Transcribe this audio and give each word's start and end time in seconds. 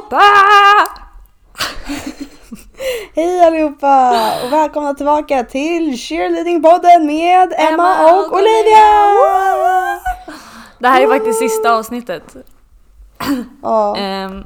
allihopa! 0.00 0.20
Hej 3.14 3.46
allihopa 3.46 4.32
och 4.44 4.52
välkomna 4.52 4.94
tillbaka 4.94 5.44
till 5.44 5.98
Cheerleadingpodden 5.98 7.06
med 7.06 7.52
Emma, 7.58 7.70
Emma 7.72 8.12
och, 8.12 8.26
och 8.26 8.32
Olivia! 8.32 8.86
Det 10.78 10.88
här 10.88 11.02
är 11.02 11.08
faktiskt 11.08 11.38
sista 11.38 11.72
avsnittet. 11.72 12.36
Ja. 13.62 13.96
Ehm, 13.96 14.44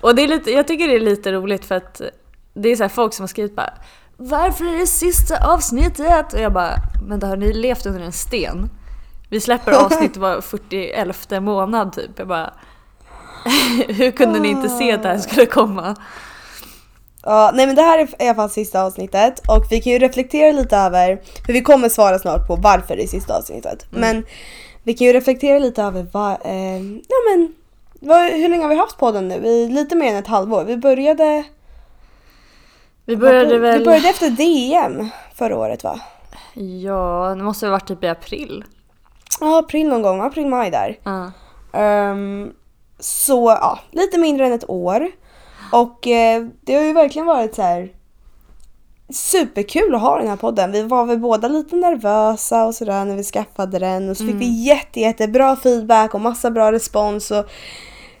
och 0.00 0.14
det 0.14 0.22
är 0.22 0.28
lite, 0.28 0.50
jag 0.50 0.66
tycker 0.66 0.88
det 0.88 0.94
är 0.94 1.00
lite 1.00 1.32
roligt 1.32 1.64
för 1.64 1.74
att 1.74 2.00
det 2.54 2.68
är 2.68 2.76
så 2.76 2.84
här 2.84 2.88
folk 2.88 3.14
som 3.14 3.22
har 3.22 3.28
skrivit 3.28 3.56
bara 3.56 3.72
Varför 4.16 4.64
är 4.64 4.78
det 4.78 4.86
sista 4.86 5.52
avsnittet? 5.52 6.32
Och 6.32 6.40
jag 6.40 6.52
bara, 6.52 6.74
men 7.08 7.20
då 7.20 7.26
har 7.26 7.36
ni 7.36 7.52
levt 7.52 7.86
under 7.86 8.00
en 8.00 8.12
sten? 8.12 8.70
Vi 9.30 9.40
släpper 9.40 9.72
avsnitt 9.72 10.16
var 10.16 10.40
41 10.40 11.42
månad 11.42 11.92
typ. 11.92 12.18
Jag 12.18 12.28
bara, 12.28 12.52
hur 13.88 14.10
kunde 14.10 14.40
ni 14.40 14.48
inte 14.48 14.68
se 14.68 14.92
att 14.92 15.02
det 15.02 15.08
här 15.08 15.18
skulle 15.18 15.46
komma? 15.46 15.96
Ja, 17.24 17.50
nej 17.54 17.66
men 17.66 17.76
det 17.76 17.82
här 17.82 17.98
är 17.98 18.22
i 18.22 18.28
alla 18.28 18.34
fall 18.34 18.50
sista 18.50 18.82
avsnittet 18.82 19.38
och 19.48 19.66
vi 19.70 19.80
kan 19.80 19.92
ju 19.92 19.98
reflektera 19.98 20.52
lite 20.52 20.76
över, 20.76 21.20
för 21.46 21.52
vi 21.52 21.62
kommer 21.62 21.88
svara 21.88 22.18
snart 22.18 22.46
på 22.46 22.56
varför 22.56 22.96
det 22.96 23.02
är 23.02 23.06
sista 23.06 23.38
avsnittet. 23.38 23.86
Mm. 23.92 24.00
Men 24.00 24.24
vi 24.82 24.94
kan 24.94 25.06
ju 25.06 25.12
reflektera 25.12 25.58
lite 25.58 25.82
över 25.82 26.06
vad, 26.12 26.32
eh, 26.32 26.82
ja 26.82 27.16
men, 27.30 27.54
vad, 28.00 28.30
hur 28.30 28.48
länge 28.48 28.62
har 28.62 28.68
vi 28.68 28.76
haft 28.76 28.98
podden 28.98 29.28
nu? 29.28 29.34
I 29.34 29.68
lite 29.68 29.96
mer 29.96 30.10
än 30.10 30.16
ett 30.16 30.26
halvår. 30.26 30.64
Vi 30.64 30.76
började, 30.76 31.44
Vi 33.04 33.16
började 33.16 33.58
väl... 33.58 33.78
vi 33.78 33.84
började 33.84 34.08
efter 34.08 34.30
DM 34.30 35.08
förra 35.34 35.56
året 35.56 35.84
va? 35.84 36.00
Ja, 36.54 37.34
det 37.36 37.42
måste 37.42 37.66
ha 37.66 37.70
varit 37.70 37.88
typ 37.88 38.04
i 38.04 38.08
april. 38.08 38.64
Ja, 39.40 39.58
april 39.58 39.88
någon 39.88 40.02
gång, 40.02 40.20
april, 40.20 40.46
maj 40.46 40.70
där. 40.70 40.98
Ja. 41.04 41.32
Ehm, 41.80 42.52
så 43.02 43.58
ja, 43.60 43.78
lite 43.90 44.18
mindre 44.18 44.46
än 44.46 44.52
ett 44.52 44.70
år. 44.70 45.08
Och 45.72 46.06
eh, 46.06 46.46
det 46.60 46.74
har 46.74 46.82
ju 46.82 46.92
verkligen 46.92 47.26
varit 47.26 47.54
så 47.54 47.62
här 47.62 47.88
superkul 49.14 49.94
att 49.94 50.00
ha 50.00 50.18
den 50.18 50.28
här 50.28 50.36
podden. 50.36 50.72
Vi 50.72 50.82
var 50.82 51.04
väl 51.04 51.18
båda 51.18 51.48
lite 51.48 51.76
nervösa 51.76 52.64
och 52.64 52.74
sådär 52.74 53.04
när 53.04 53.16
vi 53.16 53.22
skaffade 53.22 53.78
den 53.78 54.10
och 54.10 54.16
så 54.16 54.26
fick 54.26 54.34
vi 54.34 54.62
jätte, 54.62 55.00
jättebra 55.00 55.56
feedback 55.56 56.14
och 56.14 56.20
massa 56.20 56.50
bra 56.50 56.72
respons 56.72 57.30
och 57.30 57.46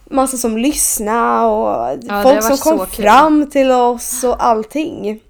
massa 0.04 0.36
som 0.36 0.58
lyssnade 0.58 1.46
och 1.46 1.68
har 2.12 2.22
folk 2.22 2.42
som 2.42 2.56
kom 2.56 2.86
fram 2.86 3.50
till 3.50 3.70
oss 3.70 4.24
och 4.24 4.44
allting. 4.44 5.20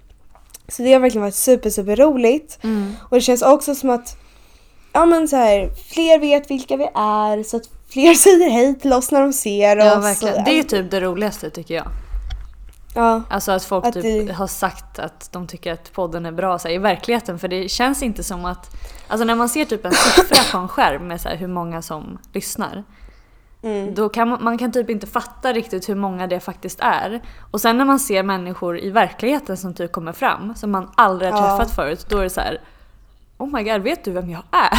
Så 0.67 0.83
det 0.83 0.93
har 0.93 0.99
verkligen 0.99 1.23
varit 1.23 1.35
super, 1.35 1.69
super 1.69 1.95
roligt. 1.95 2.59
Mm. 2.63 2.95
Och 3.09 3.15
det 3.17 3.21
känns 3.21 3.41
också 3.41 3.75
som 3.75 3.89
att 3.89 4.17
ja 4.93 5.05
men 5.05 5.27
så 5.27 5.35
här, 5.35 5.69
fler 5.93 6.19
vet 6.19 6.51
vilka 6.51 6.77
vi 6.77 6.89
är 6.95 7.43
så 7.43 7.57
att 7.57 7.72
fler 7.93 8.13
säger 8.13 8.49
hej 8.49 8.79
till 8.79 8.93
oss 8.93 9.11
när 9.11 9.21
de 9.21 9.33
ser 9.33 9.77
Ja 9.77 9.97
oss. 9.97 10.05
verkligen. 10.05 10.35
Och- 10.37 10.43
Det 10.45 10.59
är 10.59 10.63
typ 10.63 10.91
det 10.91 10.99
roligaste 11.01 11.49
tycker 11.49 11.75
jag. 11.75 11.87
Ja, 12.95 13.21
Alltså 13.29 13.51
att 13.51 13.63
folk 13.63 13.85
Att 13.85 13.93
typ 13.93 14.27
det- 14.27 14.33
har 14.33 14.47
sagt 14.47 14.99
att 14.99 15.29
de 15.31 15.47
tycker 15.47 15.73
att 15.73 15.93
podden 15.93 16.25
är 16.25 16.31
bra 16.31 16.59
så 16.59 16.67
här, 16.67 16.75
i 16.75 16.77
verkligheten. 16.77 17.39
För 17.39 17.47
det 17.47 17.69
känns 17.71 18.03
inte 18.03 18.23
som 18.23 18.45
att... 18.45 18.75
Alltså 19.07 19.25
när 19.25 19.35
man 19.35 19.49
ser 19.49 19.65
typ 19.65 19.85
en 19.85 19.91
siffra 19.91 20.37
på 20.51 20.57
en 20.57 20.67
skärm 20.67 21.07
med 21.07 21.21
så 21.21 21.29
här, 21.29 21.35
hur 21.35 21.47
många 21.47 21.81
som 21.81 22.17
lyssnar. 22.33 22.83
mm. 23.63 23.93
Då 23.95 24.09
kan 24.09 24.29
man, 24.29 24.43
man 24.43 24.57
kan 24.57 24.71
typ 24.71 24.89
inte 24.89 25.07
fatta 25.07 25.53
riktigt 25.53 25.89
hur 25.89 25.95
många 25.95 26.27
det 26.27 26.39
faktiskt 26.39 26.79
är. 26.81 27.21
Och 27.51 27.61
sen 27.61 27.77
när 27.77 27.85
man 27.85 27.99
ser 27.99 28.23
människor 28.23 28.79
i 28.79 28.89
verkligheten 28.89 29.57
som 29.57 29.73
typ 29.73 29.91
kommer 29.91 30.13
fram, 30.13 30.53
som 30.55 30.71
man 30.71 30.91
aldrig 30.95 31.31
har 31.31 31.47
Ja. 31.47 31.57
träffat 31.57 31.75
förut, 31.75 32.05
då 32.09 32.17
är 32.17 32.23
det 32.23 32.29
så 32.29 32.41
här. 32.41 32.61
Oh 33.37 33.49
my 33.55 33.63
god, 33.63 33.81
vet 33.81 34.03
du 34.03 34.11
vem 34.11 34.29
jag 34.29 34.43
är? 34.51 34.77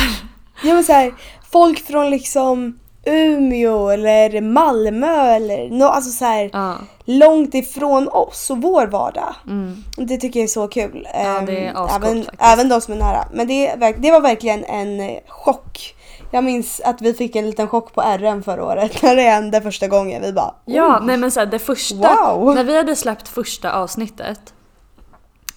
ja 0.69 0.75
men 0.75 0.85
så 0.85 0.93
här, 0.93 1.15
folk 1.51 1.87
från 1.87 2.11
liksom 2.11 2.79
Umeå 3.07 3.89
eller 3.89 4.41
Malmö 4.41 5.23
eller 5.35 5.69
no, 5.71 5.85
alltså 5.85 6.11
så 6.11 6.25
här, 6.25 6.51
Ja. 6.53 6.75
långt 7.05 7.55
ifrån 7.55 8.09
oss 8.09 8.51
och 8.51 8.63
vår 8.63 8.87
vardag. 8.87 9.35
Mm. 9.47 9.85
Det 9.97 10.17
tycker 10.17 10.41
jag 10.41 10.45
är 10.45 10.49
så 10.49 10.69
kul. 10.69 11.09
Ja, 11.15 11.41
det 11.47 11.67
är 11.67 11.71
Ehm, 11.71 11.77
ascoolt 11.77 12.05
även, 12.05 12.23
faktiskt. 12.25 12.43
även 12.43 12.69
de 12.69 12.81
som 12.81 12.95
är 12.95 12.99
nära. 12.99 13.29
Men 13.33 13.47
det, 13.47 13.75
det 13.99 14.11
var 14.11 14.21
verkligen 14.21 14.65
en 14.65 15.01
eh, 15.01 15.19
chock. 15.29 15.95
Jag 16.31 16.45
minns 16.45 16.81
att 16.85 17.03
vi 17.03 17.15
fick 17.15 17.37
en 17.37 17.47
liten 17.47 17.69
chock 17.69 17.95
på 17.95 18.01
RM 18.01 18.43
förra 18.43 18.65
året 18.65 19.03
när 19.03 19.17
det 19.17 19.23
hände 19.23 19.61
första 19.61 19.89
gången. 19.89 20.23
Vi 20.23 20.33
bara 20.33 20.55
Ja, 20.65 20.99
"Oj." 21.01 21.07
nej 21.07 21.17
men 21.17 21.31
så 21.31 21.41
här, 21.41 21.47
det 21.47 21.59
första, 21.59 22.35
Wow. 22.35 22.55
när 22.55 22.65
vi 22.65 22.77
hade 22.77 22.97
släppt 22.97 23.29
första 23.29 23.73
avsnittet, 23.73 24.41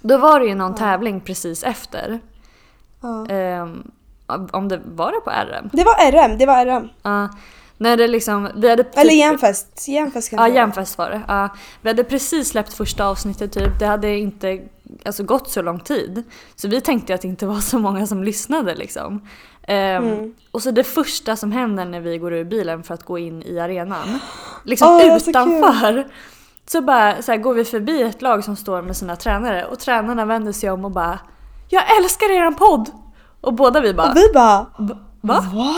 då 0.02 0.18
var 0.18 0.40
det 0.40 0.46
ju 0.46 0.56
någon 0.56 0.75
tävling 0.75 1.22
precis 1.22 1.63
efter. 1.63 2.19
Ja. 3.02 3.25
Om 4.52 4.68
det 4.68 4.82
var 4.86 5.12
det 5.12 5.20
på 5.20 5.30
RM? 5.30 5.70
Det 5.74 5.84
var 5.84 6.12
RM, 6.12 6.38
det 6.38 6.46
var 6.46 6.66
RM. 6.66 6.90
Ja. 7.02 7.30
när 7.78 7.98
det 7.98 8.08
liksom, 8.08 8.50
vi 8.56 8.70
hade 8.70 8.84
typ, 8.84 8.98
Eller 8.98 9.14
Järnfest. 9.14 9.88
Järnfest 9.88 10.30
kan 10.30 10.40
Ja. 10.40 10.48
Järnfest 10.48 10.98
var 10.98 11.10
det. 11.10 11.22
Ja, 11.28 11.50
vi 11.82 11.90
hade 11.90 12.04
precis 12.04 12.50
släppt 12.50 12.74
första 12.74 13.06
avsnittet 13.06 13.52
typ. 13.54 13.80
Det 13.80 13.86
hade 13.86 14.18
inte 14.18 14.60
alltså, 15.06 15.24
gått 15.24 15.50
så 15.50 15.62
lång 15.62 15.80
tid. 15.80 16.24
Så 16.56 16.68
vi 16.68 16.82
tänkte 16.82 17.14
att 17.14 17.22
det 17.22 17.28
inte 17.28 17.46
var 17.46 17.60
så 17.60 17.80
många 17.80 18.08
som 18.08 18.24
lyssnade 18.24 18.76
liksom. 18.76 19.22
Ehm, 19.68 20.04
Mm. 20.08 20.34
Och 20.52 20.62
så 20.64 20.72
det 20.72 20.84
första 20.84 21.36
som 21.36 21.52
händer 21.52 21.86
när 21.86 22.00
vi 22.00 22.18
går 22.18 22.34
ur 22.34 22.44
bilen 22.44 22.84
för 22.84 22.94
att 22.94 23.04
gå 23.04 23.18
in 23.18 23.44
i 23.44 23.60
arenan, 23.60 24.20
liksom 24.64 24.98
det 24.98 25.10
var 25.10 25.20
så 25.20 25.30
utanför. 25.30 26.08
Så 26.66 26.82
bara 26.82 27.22
så 27.22 27.32
här, 27.32 27.40
går 27.40 27.54
vi 27.54 27.66
förbi 27.66 28.02
ett 28.02 28.22
lag 28.22 28.44
som 28.44 28.56
står 28.56 28.82
med 28.82 28.98
sina 28.98 29.16
tränare 29.16 29.66
och 29.66 29.80
tränarna 29.80 30.26
vänder 30.26 30.52
sig 30.52 30.70
om 30.72 30.86
och 30.86 30.92
bara 30.92 31.20
“Jag 31.70 31.98
älskar 31.98 32.32
eran 32.32 32.56
podd!” 32.56 32.92
Och 33.42 33.53
båda 33.53 33.80
vi 33.80 33.94
bara 33.94 34.09
Och 34.09 34.18
vi 34.18 34.30
bara 34.34 34.66
“Va?” 35.22 35.46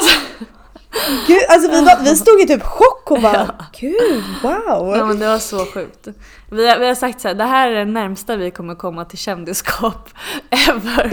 Gud, 1.28 1.42
alltså 1.50 1.72
vi, 1.72 1.81
var, 1.86 2.03
vi 2.03 2.16
stod 2.16 2.42
i 2.42 2.47
typ 2.47 2.64
chock 2.64 3.12
och 3.12 3.22
bara 3.22 3.56
Gud, 3.80 4.24
wow! 4.44 4.96
Ja 4.97 5.06
men 5.06 5.20
det 5.20 5.28
var 5.28 5.38
så 5.38 5.66
sjukt. 5.66 6.08
Vi 6.52 6.70
har, 6.70 6.80
vi 6.80 6.88
har 6.88 6.96
sagt 6.96 7.22
så 7.22 7.28
här, 7.28 7.36
det 7.36 7.44
här 7.44 7.72
är 7.72 7.75
det 7.75 7.92
närmsta 7.92 8.36
vi 8.36 8.52
kommer 8.52 8.75
komma 8.75 9.06
till 9.06 9.18
kändisskap 9.18 10.09
ever. 10.50 11.12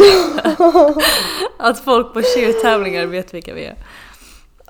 att 1.58 1.78
folk 1.78 2.12
på 2.12 2.22
cheertävlingar 2.22 3.06
vet 3.06 3.34
vilka 3.34 3.54
vi 3.54 3.64
är. 3.64 3.76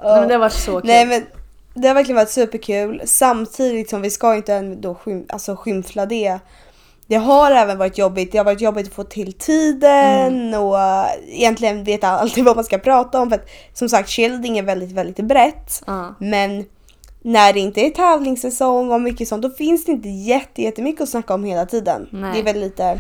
Nej, 0.03 0.20
men 0.20 0.28
det 0.28 0.34
har 0.34 0.41
varit 0.41 0.53
så 0.53 0.81
kul. 0.81 0.82
Nej 0.84 1.06
men 1.06 1.26
det 1.75 1.88
har 1.88 1.94
verkligen 1.94 2.16
varit 2.16 2.31
superkul 2.31 3.03
samtidigt 3.04 3.91
som 3.91 4.03
vi 4.03 4.10
ska 4.10 4.37
inte 4.37 4.54
ändå 4.54 4.94
skym, 4.94 5.26
alltså 5.28 5.56
skymfla 5.56 6.06
det. 6.06 6.38
Det 7.09 7.17
har 7.17 7.50
även 7.50 7.78
varit 7.78 7.99
jobbigt. 7.99 8.33
Det 8.33 8.39
har 8.39 8.44
varit 8.44 8.61
jobbigt 8.61 8.87
att 8.87 8.94
få 8.94 9.05
till 9.05 9.33
tiden 9.33 10.47
Mm. 10.47 10.61
och 10.62 10.77
egentligen 11.28 11.84
veta 11.84 12.09
alltid 12.09 12.44
vad 12.44 12.56
man 12.56 12.65
ska 12.65 12.78
prata 12.78 13.21
om. 13.21 13.31
För 13.31 13.37
att 13.37 13.49
som 13.75 13.89
sagt, 13.89 14.11
shielding 14.11 14.59
är 14.59 14.62
väldigt, 14.62 14.93
väldigt 14.93 15.25
brett. 15.25 15.83
Ja. 15.87 16.15
Men 16.19 16.65
när 17.22 17.53
det 17.53 17.61
inte 17.61 17.81
är 17.81 17.91
tävlingssäsong 17.91 18.93
och 18.93 19.00
mycket 19.00 19.28
sånt, 19.28 19.43
då 19.43 19.50
finns 19.50 19.84
det 19.84 19.93
inte 19.93 20.09
jätte, 20.09 20.62
jättemycket 20.62 21.00
att 21.03 21.09
snacka 21.09 21.34
om 21.34 21.44
hela 21.44 21.67
tiden. 21.67 22.09
Nej. 22.11 22.31
Det 22.34 22.39
är 22.41 22.44
väl 22.55 22.61
lite 22.61 22.99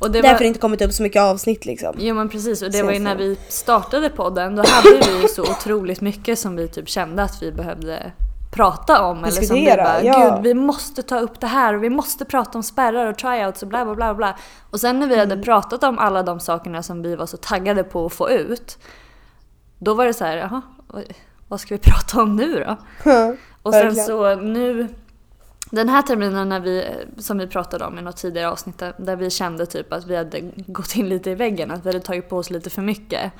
Och 0.00 0.10
det 0.10 0.22
därför 0.22 0.34
var, 0.34 0.40
det 0.40 0.46
inte 0.46 0.60
kommit 0.60 0.82
upp 0.82 0.92
så 0.92 1.02
mycket 1.02 1.22
avsnitt 1.22 1.64
liksom. 1.66 1.94
Jo 1.98 2.14
men 2.14 2.28
precis 2.28 2.62
och 2.62 2.70
det 2.72 2.82
var 2.82 2.92
ju 2.92 2.96
Så, 2.98 3.02
när 3.02 3.16
vi 3.16 3.36
startade 3.48 4.10
podden 4.10 4.56
då 4.56 4.62
hade 4.66 5.06
vi 5.06 5.22
ju 5.22 5.28
så 5.28 5.42
otroligt 5.42 6.00
mycket 6.00 6.38
som 6.38 6.56
vi 6.56 6.68
typ 6.68 6.88
kände 6.88 7.22
att 7.22 7.42
vi 7.42 7.52
behövde 7.52 8.12
prata 8.54 9.04
om. 9.04 9.18
Eller 9.18 9.30
som 9.30 9.40
Diskutera, 9.40 9.84
bara, 9.84 10.02
ja. 10.02 10.34
gud 10.34 10.42
vi 10.42 10.54
måste 10.54 11.02
ta 11.02 11.18
upp 11.18 11.40
det 11.40 11.46
här 11.46 11.74
och 11.74 11.82
vi 11.84 11.90
måste 11.90 12.24
prata 12.24 12.58
om 12.58 12.62
spärrar 12.62 13.06
och 13.06 13.18
tryouts 13.18 13.62
och 13.62 13.68
bla 13.68 13.84
bla 13.84 13.94
bla 13.94 14.14
bla. 14.14 14.36
Och 14.70 14.80
sen 14.80 15.00
när 15.00 15.06
vi 15.06 15.14
Mm. 15.14 15.30
hade 15.30 15.42
pratat 15.42 15.84
om 15.84 15.98
alla 15.98 16.22
de 16.22 16.40
sakerna 16.40 16.82
som 16.82 17.02
vi 17.02 17.16
var 17.16 17.26
så 17.26 17.36
taggade 17.36 17.84
på 17.84 18.06
att 18.06 18.12
få 18.12 18.30
ut. 18.30 18.78
Då 19.78 19.94
var 19.94 20.04
det 20.06 20.14
så 20.14 20.24
här, 20.24 20.36
jaha, 20.36 20.62
vad 21.48 21.60
ska 21.60 21.74
vi 21.74 21.78
prata 21.90 22.22
om 22.22 22.36
nu 22.36 22.64
då? 22.66 22.76
Och 23.62 23.72
sen 23.72 23.82
Verkligen. 23.82 24.06
så 24.06 24.34
nu, 24.34 24.88
den 25.70 25.88
här 25.88 26.02
terminen 26.02 26.48
när 26.48 26.60
vi, 26.60 26.84
som 27.18 27.38
vi 27.38 27.46
pratade 27.46 27.84
om 27.84 27.98
i 27.98 28.02
något 28.02 28.16
tidigare 28.16 28.48
avsnitt, 28.50 28.78
där- 28.78 28.94
där 28.98 29.16
vi 29.16 29.30
kände 29.30 29.66
typ 29.66 29.92
att 29.92 30.06
vi 30.06 30.16
hade 30.16 30.40
gått 30.66 30.96
in 30.96 31.08
lite 31.08 31.30
i 31.30 31.34
väggen, 31.34 31.70
att 31.70 31.84
vi 31.84 31.88
hade 31.88 32.00
tagit 32.00 32.28
på 32.28 32.36
oss 32.36 32.50
lite 32.50 32.70
för 32.70 32.82
mycket. 32.82 33.32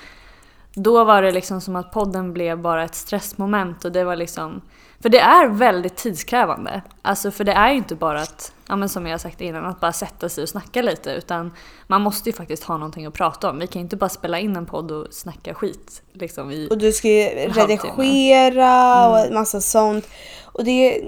Då 0.74 1.04
var 1.04 1.22
det 1.22 1.32
liksom 1.32 1.60
som 1.60 1.76
att 1.76 1.92
podden 1.92 2.32
blev 2.32 2.58
bara 2.58 2.84
ett 2.84 2.94
stressmoment 2.94 3.84
och 3.84 3.92
det 3.92 4.04
var 4.04 4.16
liksom, 4.16 4.60
för 5.04 5.08
det 5.08 5.18
är 5.18 5.48
väldigt 5.48 5.96
tidskrävande. 5.96 6.82
Alltså 7.02 7.30
för 7.30 7.44
det 7.44 7.52
är 7.52 7.70
ju 7.70 7.76
inte 7.76 7.94
bara 7.94 8.20
att, 8.20 8.53
ja 8.68 8.76
men 8.76 8.88
som 8.88 9.06
jag 9.06 9.20
sagt 9.20 9.40
innan, 9.40 9.64
att 9.66 9.80
bara 9.80 9.92
sätta 9.92 10.28
sig 10.28 10.42
och 10.42 10.48
snacka 10.48 10.82
lite 10.82 11.10
utan 11.10 11.52
man 11.86 12.02
måste 12.02 12.28
ju 12.28 12.32
faktiskt 12.36 12.64
ha 12.64 12.76
någonting 12.76 13.06
att 13.06 13.14
prata 13.14 13.50
om. 13.50 13.58
Vi 13.58 13.66
kan 13.66 13.80
ju 13.80 13.84
inte 13.84 13.96
bara 13.96 14.08
spela 14.08 14.38
in 14.38 14.56
en 14.56 14.66
podd 14.66 14.90
och 14.90 15.06
snacka 15.10 15.54
skit 15.54 16.02
liksom 16.12 16.50
i 16.50 16.68
Och 16.70 16.78
du 16.78 16.92
ska 16.92 17.08
ju 17.08 17.24
redigera 17.28 19.08
och 19.08 19.16
Mm. 19.18 19.28
en 19.28 19.34
massa 19.34 19.60
sånt. 19.60 20.08
Och 20.44 20.64
det, 20.64 21.02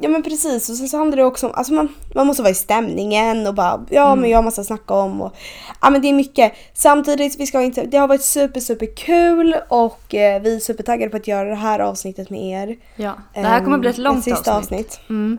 ja 0.00 0.08
men 0.08 0.22
precis. 0.22 0.68
Och 0.70 0.76
sen 0.76 0.88
så 0.88 0.96
handlar 0.96 1.16
det 1.16 1.24
också 1.24 1.46
om, 1.46 1.52
alltså 1.54 1.72
man, 1.72 1.88
man 2.14 2.26
måste 2.26 2.42
vara 2.42 2.50
i 2.50 2.54
stämningen 2.54 3.46
och 3.46 3.54
bara, 3.54 3.86
ja 3.90 4.06
Mm. 4.06 4.20
men 4.20 4.30
jag 4.30 4.38
har 4.38 4.42
massa 4.42 4.60
att 4.60 4.66
snacka 4.66 4.94
om. 4.94 5.20
Och, 5.20 5.32
ja 5.80 5.90
men 5.90 6.02
det 6.02 6.08
är 6.08 6.12
mycket. 6.12 6.52
Samtidigt, 6.74 7.40
vi 7.40 7.46
ska 7.46 7.62
inte, 7.62 7.84
det 7.86 7.96
har 7.96 8.08
varit 8.08 8.22
super 8.24 8.60
super 8.60 8.96
kul 8.96 9.56
och 9.68 10.14
eh, 10.14 10.42
vi 10.42 10.54
är 10.56 10.60
supertaggade 10.60 11.10
på 11.10 11.16
att 11.16 11.26
göra 11.28 11.48
det 11.48 11.54
här 11.54 11.78
avsnittet 11.78 12.30
med 12.30 12.40
er. 12.68 12.76
Ja, 12.96 13.12
det 13.34 13.40
här 13.40 13.64
kommer 13.64 13.78
bli 13.78 13.90
ett 13.90 13.98
Ehm, 13.98 14.04
långt 14.04 14.24
sista 14.24 14.56
avsnitt. 14.56 14.86
avsnitt. 14.86 15.00
Mm. 15.10 15.38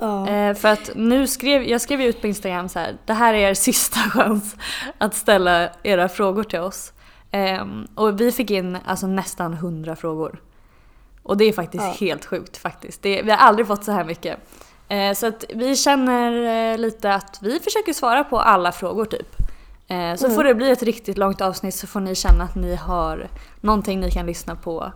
Ja. 0.00 0.28
Eh, 0.28 0.54
för 0.54 0.68
att 0.68 0.90
nu 0.94 1.26
skrev, 1.26 1.62
jag 1.62 1.80
skrev 1.80 2.00
ut 2.02 2.20
på 2.20 2.26
Instagram 2.26 2.68
så 2.68 2.78
här, 2.78 2.96
det 3.06 3.12
här 3.12 3.34
är 3.34 3.50
er 3.50 3.54
sista 3.54 3.98
chans 4.10 4.56
att 4.98 5.14
ställa 5.14 5.68
era 5.82 6.08
frågor 6.08 6.44
till 6.44 6.58
oss. 6.60 6.92
Ehm, 7.30 7.86
och 7.94 8.20
vi 8.20 8.32
fick 8.32 8.50
in 8.50 8.78
alltså 8.84 9.06
nästan 9.06 9.52
100 9.54 9.96
frågor. 9.96 10.40
Och 11.22 11.36
det 11.36 11.44
är 11.44 11.52
faktiskt 11.52 11.84
Ja. 11.84 11.94
helt 12.00 12.24
sjukt 12.24 12.56
faktiskt. 12.56 13.02
Det, 13.02 13.22
vi 13.22 13.30
har 13.30 13.38
aldrig 13.38 13.66
fått 13.66 13.84
så 13.84 13.92
här 13.92 14.04
mycket. 14.04 14.38
Eh, 14.88 15.12
så 15.12 15.26
att 15.26 15.44
vi 15.54 15.76
känner 15.76 16.72
eh, 16.72 16.78
lite 16.78 17.14
att 17.14 17.38
vi 17.42 17.60
försöker 17.60 17.92
svara 17.92 18.24
på 18.24 18.40
alla 18.40 18.72
frågor 18.72 19.04
typ. 19.04 19.36
Eh, 19.88 20.14
så 20.14 20.24
Mm. 20.24 20.36
får 20.36 20.44
det 20.44 20.54
bli 20.54 20.70
ett 20.70 20.82
riktigt 20.82 21.18
långt 21.18 21.40
avsnitt 21.40 21.74
så 21.74 21.86
får 21.86 22.00
ni 22.00 22.14
känna 22.14 22.44
att 22.44 22.54
ni 22.54 22.74
har 22.74 23.28
någonting 23.60 24.00
ni 24.00 24.10
kan 24.10 24.26
lyssna 24.26 24.56
på 24.56 24.92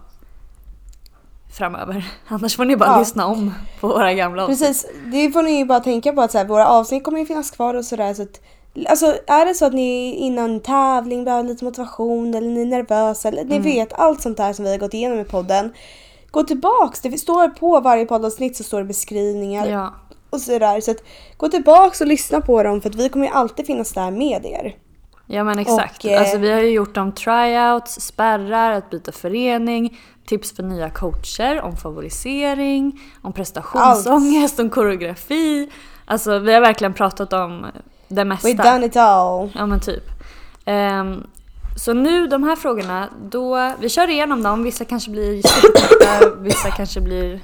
framöver. 1.53 2.05
Annars 2.29 2.57
får 2.57 2.65
ni 2.65 2.77
bara 2.77 2.91
Ja. 2.91 2.99
lyssna 2.99 3.27
om 3.27 3.55
på 3.81 3.89
våra 3.89 4.15
gamla 4.15 4.43
avsnitt. 4.45 4.59
Precis, 4.59 4.87
det 5.13 5.31
får 5.31 5.43
ni 5.43 5.59
ju 5.59 5.65
bara 5.65 5.81
tänka 5.81 6.13
på 6.13 6.21
att 6.23 6.33
så 6.33 6.39
här, 6.39 6.45
våra 6.45 6.67
avsnitt 6.69 7.05
kommer 7.05 7.19
ju 7.19 7.27
finnas 7.27 7.51
kvar 7.51 7.75
och 7.75 7.85
sådär. 7.85 8.15
Så 8.15 8.23
att, 8.23 8.41
alltså 8.89 9.07
är 9.27 9.47
det 9.47 9.55
så 9.55 9.67
att 9.67 9.73
ni 9.73 10.15
innan 10.15 10.51
en 10.51 10.61
tävling 10.61 11.25
behöver 11.25 11.49
lite 11.49 11.65
motivation 11.65 12.35
eller 12.35 12.49
ni 12.51 12.61
är 12.63 12.67
nervösa 12.67 13.29
eller 13.29 13.45
ni 13.45 13.59
vet 13.59 13.93
allt 13.93 14.23
sånt 14.23 14.37
där 14.37 14.53
som 14.53 14.65
vi 14.65 14.71
har 14.71 14.79
gått 14.79 14.95
igenom 14.95 15.19
i 15.21 15.25
podden. 15.25 15.73
Gå 16.31 16.43
tillbaks, 16.43 17.01
det 17.01 17.19
står 17.19 17.49
på 17.49 17.81
varje 17.81 18.07
poddavsnitt 18.07 18.57
så 18.57 18.65
står 18.65 18.79
det 18.79 18.85
beskrivningar 18.85 19.67
Ja. 19.67 19.95
och 20.31 20.41
sådär. 20.41 20.81
Så 20.81 20.91
att 20.91 21.03
gå 21.37 21.49
tillbaks 21.49 22.01
och 22.01 22.07
lyssna 22.07 22.41
på 22.41 22.63
dem 22.63 22.81
för 22.81 22.89
att 22.89 22.95
vi 22.95 23.09
kommer 23.09 23.27
ju 23.27 23.33
alltid 23.33 23.67
finnas 23.67 23.93
där 23.93 24.11
med 24.11 24.47
er. 24.47 24.77
Ja 25.33 25.45
men 25.45 25.59
exakt. 25.59 26.05
Och, 26.05 26.11
eh, 26.11 26.21
alltså, 26.21 26.39
vi 26.39 26.53
har 26.53 26.61
ju 26.61 26.71
gjort 26.71 26.97
om 26.97 27.13
tryouts, 27.13 28.01
spärrar, 28.01 28.73
att 28.73 28.91
byta 28.91 29.13
förening, 29.13 29.99
tips 30.27 30.57
för 30.57 30.63
nya 30.63 30.91
coacher, 30.91 31.61
om 31.63 31.77
favorisering, 31.77 33.01
om 33.23 33.33
prestationsångest, 33.33 34.59
om 34.59 34.71
koreografi. 34.71 35.71
Alltså 36.05 36.39
vi 36.39 36.53
har 36.55 36.61
verkligen 36.61 36.95
pratat 36.95 37.33
om 37.33 37.67
det 38.09 38.25
mesta. 38.25 38.49
We've 38.49 38.73
done 38.73 38.87
it 38.87 38.97
all. 38.97 39.51
Ja 39.55 39.67
men 39.67 39.81
typ. 39.81 40.05
Ehm, 40.65 41.27
så 41.77 41.93
nu 41.93 42.27
de 42.27 42.43
här 42.43 42.57
frågorna, 42.57 43.09
då, 43.23 43.73
vi 43.81 43.89
kör 43.89 44.11
igenom 44.11 44.43
dem. 44.43 44.63
Vissa 44.63 44.85
kanske 44.85 45.11
blir 45.11 45.43
superkorta, 45.43 46.35
vissa 46.41 46.71
kanske 46.71 47.01
blir 47.01 47.41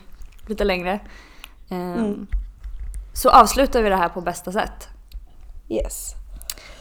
lite 0.46 0.64
längre. 0.64 1.00
Ehm, 1.70 1.92
Mm. 1.94 2.26
Så 3.14 3.30
avslutar 3.30 3.82
vi 3.82 3.88
det 3.88 3.96
här 3.96 4.08
på 4.08 4.20
bästa 4.20 4.52
sätt. 4.52 4.88
Yes. 5.68 6.14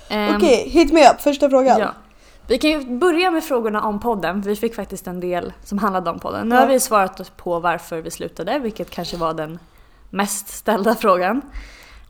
Ehm, 0.10 0.36
Okej, 0.36 0.70
hit 0.70 0.94
me 0.94 1.10
up. 1.10 1.22
Första 1.22 1.50
frågan. 1.50 1.80
Ja. 1.80 1.94
Vi 2.48 2.58
kan 2.58 2.70
ju 2.70 2.98
börja 2.98 3.32
med 3.32 3.44
frågorna 3.44 3.82
om 3.82 4.00
podden. 4.00 4.42
Vi 4.42 4.56
fick 4.56 4.76
faktiskt 4.76 5.08
en 5.08 5.20
del 5.20 5.54
som 5.64 5.78
handlade 5.78 6.10
om 6.10 6.20
podden. 6.20 6.50
Nu 6.50 6.56
har 6.56 6.68
vi 6.68 6.80
svarat 6.80 7.38
på 7.38 7.60
varför 7.60 8.02
vi 8.02 8.12
slutade, 8.12 8.60
vilket 8.60 8.90
kanske 8.90 9.18
var 9.18 9.34
den 9.34 9.60
mest 10.10 10.48
ställda 10.48 10.96
frågan. 10.96 11.42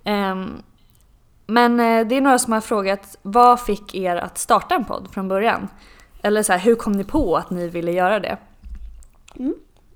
Ehm, 0.03 0.63
men 1.47 1.79
eh, 1.79 2.07
det 2.07 2.15
är 2.15 2.21
några 2.21 2.39
som 2.39 2.53
har 2.53 2.61
frågat, 2.61 3.17
vad 3.21 3.61
fick 3.61 3.95
er 3.95 4.15
att 4.15 4.37
starta 4.37 4.75
en 4.75 4.85
podd 4.85 5.07
från 5.13 5.27
början? 5.27 5.67
Eller 6.21 6.43
så 6.43 6.51
här, 6.51 6.59
hur 6.59 6.75
kom 6.75 6.91
ni 6.91 7.03
på 7.03 7.37
att 7.37 7.49
ni 7.49 7.67
ville 7.67 7.91
göra 7.91 8.19
det? 8.19 8.37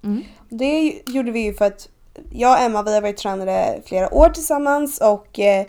Mm. 0.01 0.23
Det 0.49 1.01
gjorde 1.05 1.31
vi 1.31 1.39
ju 1.39 1.53
för 1.53 1.65
att 1.65 1.89
jag 2.31 2.51
och 2.51 2.59
Emma 2.59 2.83
vi 2.83 2.93
har 2.93 3.01
varit 3.01 3.17
tränare 3.17 3.81
flera 3.85 4.13
år 4.13 4.29
tillsammans 4.29 5.01
och 5.01 5.39
eh, 5.39 5.65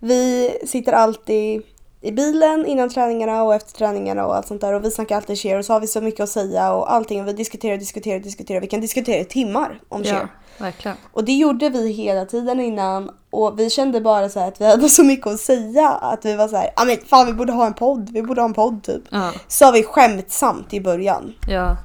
vi 0.00 0.50
sitter 0.66 0.92
alltid 0.92 1.62
i 2.00 2.12
bilen 2.12 2.66
innan 2.66 2.88
träningarna 2.90 3.42
och 3.42 3.54
efter 3.54 3.72
träningarna 3.72 4.26
och 4.26 4.36
allt 4.36 4.46
sånt 4.46 4.60
där 4.60 4.72
och 4.72 4.84
vi 4.84 4.90
snackar 4.90 5.16
alltid 5.16 5.38
cheer 5.38 5.58
och 5.58 5.64
så 5.64 5.72
har 5.72 5.80
vi 5.80 5.86
så 5.86 6.00
mycket 6.00 6.20
att 6.20 6.28
säga 6.28 6.72
och 6.72 6.92
allting 6.92 7.20
och 7.20 7.28
vi 7.28 7.32
diskuterar, 7.32 7.76
diskuterar, 7.76 8.20
diskuterar. 8.20 8.60
Vi 8.60 8.66
kan 8.66 8.80
diskutera 8.80 9.20
i 9.20 9.24
timmar 9.24 9.80
om 9.88 10.04
cheer. 10.04 10.28
verkligen. 10.58 10.96
Och 11.12 11.24
det 11.24 11.32
gjorde 11.32 11.68
vi 11.68 11.92
hela 11.92 12.24
tiden 12.24 12.60
innan 12.60 13.10
och 13.30 13.58
vi 13.58 13.70
kände 13.70 14.00
bara 14.00 14.28
så 14.28 14.40
här 14.40 14.48
att 14.48 14.60
vi 14.60 14.66
hade 14.66 14.88
så 14.88 15.04
mycket 15.04 15.26
att 15.26 15.40
säga 15.40 15.88
att 15.88 16.24
vi 16.24 16.36
var 16.36 16.48
så 16.48 16.56
här, 16.56 16.70
ja 16.76 16.84
men 16.84 16.96
fan 17.06 17.26
vi 17.26 17.32
borde 17.32 17.52
ha 17.52 17.66
en 17.66 17.74
podd, 17.74 18.10
vi 18.12 18.22
borde 18.22 18.40
ha 18.40 18.48
en 18.48 18.54
podd 18.54 18.82
typ. 18.82 19.02
Ja, 19.10 19.32
Sa 19.48 19.70
vi 19.70 19.82
skämtsamt 19.82 20.74
i 20.74 20.80
början. 20.80 21.34
ja. 21.48 21.76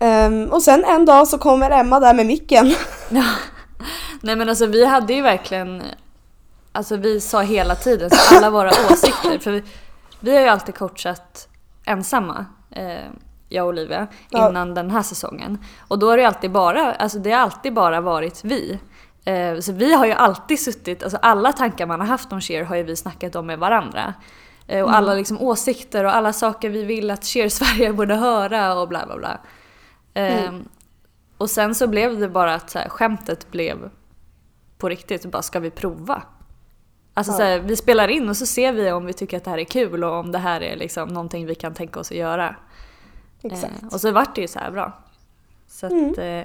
Ehm, 0.00 0.44
och 0.50 0.62
sen 0.62 0.84
en 0.84 1.04
dag 1.04 1.28
så 1.28 1.38
kommer 1.38 1.70
Emma 1.70 2.00
där 2.00 2.14
med 2.14 2.26
micken. 2.26 2.74
Nej 4.20 4.36
men 4.36 4.48
alltså 4.48 4.66
vi 4.66 4.84
hade 4.86 5.12
ju 5.14 5.22
verkligen, 5.22 5.82
alltså 6.72 6.96
vi 6.96 7.20
sa 7.20 7.40
hela 7.42 7.74
tiden 7.74 8.10
så 8.10 8.36
alla 8.36 8.50
våra 8.50 8.68
åsikter. 8.92 9.38
För 9.38 9.50
vi, 9.50 9.62
vi 10.20 10.34
har 10.34 10.40
ju 10.42 10.48
alltid 10.48 10.74
coachat 10.74 11.48
ensamma, 11.84 12.46
eh, 12.70 13.04
jag 13.48 13.64
och 13.64 13.68
Olivia, 13.68 14.06
Ja. 14.30 14.48
innan 14.50 14.74
den 14.74 14.90
här 14.90 15.02
säsongen. 15.02 15.58
Och 15.88 15.98
då 15.98 16.10
har 16.10 16.16
det 16.16 16.24
alltid 16.24 16.50
bara, 16.52 16.94
alltså 16.94 17.18
det 17.18 17.30
har 17.32 17.38
alltid 17.40 17.74
bara 17.74 18.00
varit 18.00 18.44
vi. 18.44 18.78
Eh, 19.24 19.58
så 19.58 19.72
vi 19.72 19.94
har 19.94 20.06
ju 20.06 20.12
alltid 20.12 20.60
suttit, 20.60 21.02
alltså 21.02 21.18
alla 21.22 21.52
tankar 21.52 21.86
man 21.86 22.00
har 22.00 22.06
haft 22.06 22.32
om 22.32 22.40
cheer 22.40 22.64
har 22.64 22.76
ju 22.76 22.82
vi 22.82 22.96
snackat 22.96 23.36
om 23.36 23.46
med 23.46 23.58
varandra. 23.58 24.14
Eh, 24.66 24.82
och 24.84 24.94
alla 24.94 25.14
liksom 25.14 25.40
åsikter 25.42 26.04
och 26.04 26.16
alla 26.16 26.32
saker 26.32 26.70
vi 26.70 26.82
vill 26.84 27.10
att 27.10 27.24
Cheer 27.24 27.48
Sverige 27.48 27.92
borde 27.98 28.14
höra 28.14 28.74
och 28.74 28.88
bla 28.88 29.06
bla 29.06 29.16
bla. 29.16 29.38
Eh, 30.14 30.52
Och 31.38 31.50
sen 31.50 31.74
så 31.74 31.86
blev 31.86 32.18
det 32.18 32.28
bara 32.28 32.54
att 32.54 32.70
så 32.70 32.78
här, 32.78 32.88
skämtet 32.88 33.50
blev 33.50 33.90
på 34.78 34.88
riktigt. 34.88 35.24
Bara, 35.26 35.42
ska 35.42 35.60
vi 35.60 35.70
prova? 35.70 36.22
Alltså 37.14 37.32
Ja. 37.32 37.36
så 37.36 37.42
här, 37.42 37.58
vi 37.58 37.76
spelar 37.76 38.08
in 38.08 38.28
och 38.28 38.36
så 38.36 38.46
ser 38.46 38.72
vi 38.72 38.92
om 38.92 39.06
vi 39.06 39.12
tycker 39.12 39.36
att 39.36 39.44
det 39.44 39.50
här 39.50 39.58
är 39.58 39.64
kul 39.64 40.04
och 40.04 40.12
om 40.14 40.32
det 40.32 40.38
här 40.38 40.60
är 40.60 40.76
liksom 40.76 41.08
någonting 41.08 41.46
vi 41.46 41.54
kan 41.54 41.74
tänka 41.74 42.00
oss 42.00 42.10
att 42.10 42.16
göra. 42.16 42.56
Exakt. 43.42 43.82
Eh, 43.82 43.88
och 43.94 44.00
så 44.00 44.10
vart 44.12 44.34
det 44.34 44.40
ju 44.40 44.48
så 44.48 44.58
här 44.58 44.70
bra. 44.70 44.92
Så 45.68 45.86
att, 45.86 46.18
eh, 46.18 46.42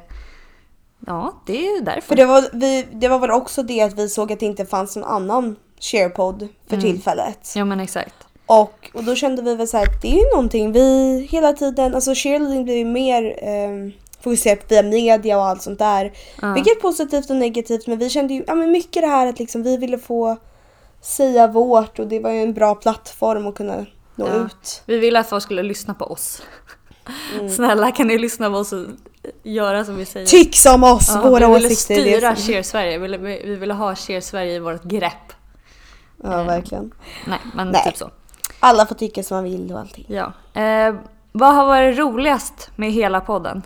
ja, 1.05 1.33
det 1.45 1.67
är 1.67 1.75
ju 1.75 1.81
därför. 1.81 2.01
För 2.01 2.15
det 2.15 2.25
var, 2.25 2.43
vi, 2.53 2.87
det 2.91 3.07
var 3.07 3.19
väl 3.19 3.31
också 3.31 3.63
det 3.63 3.81
att 3.81 3.93
vi 3.93 4.09
såg 4.09 4.31
att 4.31 4.39
det 4.39 4.45
inte 4.45 4.65
fanns 4.65 4.95
någon 4.95 5.05
annan 5.09 5.55
sharepodd 5.79 6.47
för 6.67 6.75
Mm. 6.75 6.85
tillfället. 6.85 7.53
Ja 7.55 7.65
men 7.65 7.79
exakt. 7.79 8.15
Och, 8.45 8.89
och 8.93 9.03
då 9.03 9.15
kände 9.15 9.41
vi 9.41 9.55
väl 9.55 9.67
så 9.67 9.77
här 9.77 9.83
att 9.83 10.01
det 10.01 10.07
är 10.07 10.15
ju 10.17 10.29
någonting 10.35 10.71
vi 10.71 11.19
hela 11.31 11.53
tiden, 11.53 11.95
alltså 11.95 12.13
cheerleading 12.15 12.63
blir 12.63 12.75
ju 12.77 12.85
mer 12.85 13.23
eh, 13.43 13.91
fokuserat 14.21 14.71
via 14.71 14.83
media 14.83 15.37
och 15.37 15.45
allt 15.45 15.61
sånt 15.61 15.79
där. 15.79 16.11
Ja. 16.41 16.53
Vilket 16.53 16.77
är 16.77 16.81
positivt 16.81 17.29
och 17.29 17.35
negativt 17.35 17.87
men 17.87 17.97
vi 17.97 18.09
kände 18.09 18.33
ju 18.33 18.43
ja, 18.47 18.55
men 18.55 18.71
mycket 18.71 19.03
det 19.03 19.07
här 19.07 19.27
att 19.27 19.39
liksom 19.39 19.63
vi 19.63 19.77
ville 19.77 19.97
få 19.97 20.37
säga 21.07 21.47
vårt 21.47 21.99
och 21.99 22.07
det 22.07 22.19
var 22.19 22.29
ju 22.31 22.41
en 22.41 22.53
bra 22.53 22.75
plattform 22.75 23.47
att 23.47 23.55
kunna 23.55 23.75
nå 24.15 24.27
Ja. 24.27 24.33
ut. 24.33 24.83
Vi 24.85 24.97
ville 24.97 25.19
att 25.19 25.29
folk 25.29 25.43
skulle 25.43 25.63
lyssna 25.63 25.93
på 25.93 26.05
oss. 26.05 26.41
Mm. 27.33 27.49
Snälla 27.49 27.91
kan 27.91 28.07
ni 28.07 28.17
lyssna 28.17 28.49
på 28.49 28.55
oss 28.57 28.73
och 28.73 28.85
göra 29.43 29.85
som 29.85 29.95
vi 29.95 30.05
säger? 30.05 30.25
Tyck 30.27 30.55
som 30.57 30.83
oss, 30.83 31.11
Ja, 31.15 31.21
våra 31.29 31.47
vi 31.47 31.53
ville 31.53 31.67
åsikter. 31.67 31.95
det 31.95 32.13
är 32.13 32.17
styra 32.17 32.35
Cheer 32.35 32.63
Sverige. 32.63 32.91
Vi 32.97 33.01
ville, 33.01 33.17
vi 33.17 33.55
ville 33.55 33.73
ha 33.73 33.95
Cheer 33.95 34.21
Sverige 34.21 34.53
i 34.55 34.59
vårt 34.59 34.83
grepp. 34.83 35.33
Ja 36.23 36.43
verkligen. 36.43 36.91
Nej 37.27 37.39
men 37.53 37.67
Nej. 37.69 37.83
typ 37.83 37.97
så. 37.97 38.09
Alla 38.59 38.85
får 38.85 38.95
tycka 38.95 39.23
som 39.23 39.35
man 39.37 39.43
vill 39.43 39.73
och 39.73 39.79
allting. 39.79 40.05
Ja. 40.07 40.33
Eh, 40.61 40.95
vad 41.31 41.55
har 41.55 41.65
varit 41.65 41.97
roligast 41.97 42.69
med 42.75 42.91
hela 42.91 43.21
podden? 43.21 43.61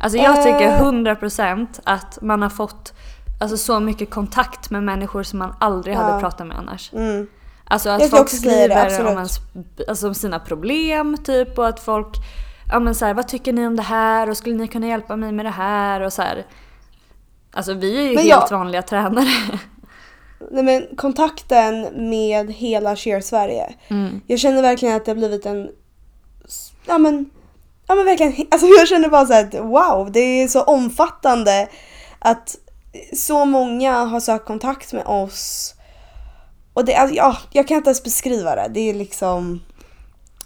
Alltså 0.00 0.18
jag 0.18 0.36
tycker 0.44 0.60
Eh. 0.68 0.80
100% 0.82 1.80
att 1.84 2.18
man 2.22 2.42
har 2.42 2.50
fått 2.50 2.92
alltså, 3.38 3.56
så 3.56 3.80
mycket 3.80 4.10
kontakt 4.10 4.70
med 4.70 4.82
människor 4.82 5.22
som 5.22 5.38
man 5.38 5.54
aldrig 5.60 5.94
Ja. 5.96 6.00
hade 6.00 6.20
pratat 6.20 6.46
med 6.46 6.58
annars. 6.58 6.92
Mm. 6.92 7.26
Alltså 7.64 7.90
att 7.90 8.00
Jag 8.00 8.10
folk 8.10 8.30
det, 8.30 8.36
skriver 8.36 8.86
absolut. 8.86 9.10
om, 9.10 9.16
ens, 9.16 9.36
alltså, 9.88 10.08
om 10.08 10.14
sina 10.14 10.38
problem 10.40 11.16
typ 11.24 11.58
och 11.58 11.68
att 11.68 11.80
folk, 11.80 12.08
ja 12.72 12.80
men 12.80 12.94
så 12.94 13.04
här, 13.06 13.14
vad 13.14 13.28
tycker 13.28 13.52
ni 13.52 13.66
om 13.66 13.76
det 13.76 13.82
här 13.82 14.30
och 14.30 14.36
skulle 14.36 14.56
ni 14.56 14.68
kunna 14.68 14.86
hjälpa 14.86 15.16
mig 15.16 15.32
med 15.32 15.44
det 15.46 15.50
här 15.50 16.00
och 16.00 16.12
så 16.12 16.22
här. 16.22 16.46
Alltså 17.52 17.74
vi 17.74 17.96
är 17.98 18.02
ju 18.02 18.08
Men 18.14 18.24
helt 18.24 18.50
jag- 18.50 18.58
vanliga 18.58 18.82
tränare. 18.82 19.28
Nej 20.50 20.62
men 20.64 20.86
kontakten 20.96 21.80
med 22.10 22.50
hela 22.52 22.96
Cheer 22.96 23.20
Sverige. 23.20 23.74
Mm. 23.88 24.20
Jag 24.26 24.38
känner 24.38 24.62
verkligen 24.62 24.96
att 24.96 25.04
det 25.04 25.10
har 25.10 25.16
blivit 25.16 25.46
en... 25.46 25.68
Ja 26.86 26.98
men... 26.98 27.30
Ja 27.86 27.94
men 27.94 28.04
verkligen, 28.04 28.34
alltså 28.50 28.66
jag 28.66 28.88
känner 28.88 29.08
bara 29.08 29.26
så 29.26 29.32
här 29.32 29.44
att 29.44 29.54
wow, 29.54 30.12
det 30.12 30.20
är 30.20 30.48
så 30.48 30.62
omfattande 30.62 31.68
att 32.18 32.56
så 33.16 33.44
många 33.44 34.04
har 34.04 34.20
sökt 34.20 34.46
kontakt 34.46 34.92
med 34.92 35.06
oss. 35.06 35.74
Och 36.74 36.84
det, 36.84 36.94
alltså, 36.94 37.16
ja, 37.16 37.36
jag 37.52 37.68
kan 37.68 37.76
inte 37.76 37.88
ens 37.90 38.04
beskriva 38.04 38.54
det. 38.54 38.68
Det 38.70 38.80
är 38.80 38.94
liksom... 38.94 39.60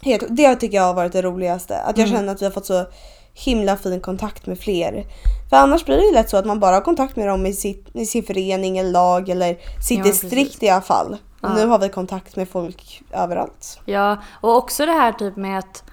Helt, 0.01 0.23
det 0.29 0.55
tycker 0.55 0.77
jag 0.77 0.83
har 0.83 0.93
varit 0.93 1.13
det 1.13 1.21
roligaste. 1.21 1.77
Att 1.79 1.97
jag 1.97 2.07
Mm. 2.07 2.17
känner 2.19 2.33
att 2.33 2.41
vi 2.41 2.45
har 2.45 2.51
fått 2.51 2.65
så 2.65 2.85
himla 3.33 3.77
fin 3.77 4.01
kontakt 4.01 4.45
med 4.45 4.59
fler. 4.59 5.05
För 5.49 5.57
annars 5.57 5.85
blir 5.85 5.97
det 5.97 6.03
ju 6.03 6.13
lätt 6.13 6.29
så 6.29 6.37
att 6.37 6.45
man 6.45 6.59
bara 6.59 6.75
har 6.75 6.81
kontakt 6.81 7.15
med 7.15 7.27
dem 7.27 7.45
i, 7.45 7.53
sitt, 7.53 7.95
i 7.95 8.05
sin 8.05 8.23
förening 8.23 8.77
eller 8.77 8.91
lag 8.91 9.29
eller 9.29 9.57
sitt 9.87 9.97
Ja, 9.97 10.03
distrikt 10.03 10.47
precis. 10.51 10.63
i 10.63 10.69
alla 10.69 10.81
fall. 10.81 11.17
Ja. 11.41 11.53
nu 11.53 11.65
har 11.67 11.79
vi 11.79 11.89
kontakt 11.89 12.35
med 12.35 12.49
folk 12.49 13.01
överallt. 13.11 13.79
Ja, 13.85 14.17
och 14.41 14.55
också 14.57 14.85
det 14.85 14.91
här 14.91 15.11
typ 15.11 15.35
med 15.35 15.59
att... 15.59 15.83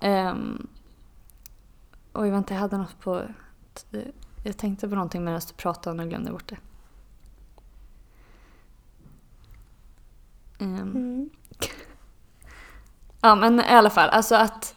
ehm, 0.00 0.66
oj, 2.14 2.30
vänta, 2.30 2.54
jag 2.54 2.60
hade 2.60 2.76
något 2.76 3.00
på... 3.00 3.22
Jag 4.44 4.56
tänkte 4.56 4.88
på 4.88 4.94
någonting 4.94 5.24
medan 5.24 5.40
du 5.48 5.54
pratade 5.54 5.90
och 5.90 5.96
nu 5.96 6.08
glömde 6.08 6.32
bort 6.32 6.48
det. 6.48 6.56
Ehm, 10.64 11.30
Ja, 13.22 13.34
men 13.34 13.60
i 13.60 13.68
alla 13.68 13.90
fall, 13.90 14.08
alltså 14.08 14.34
att... 14.34 14.74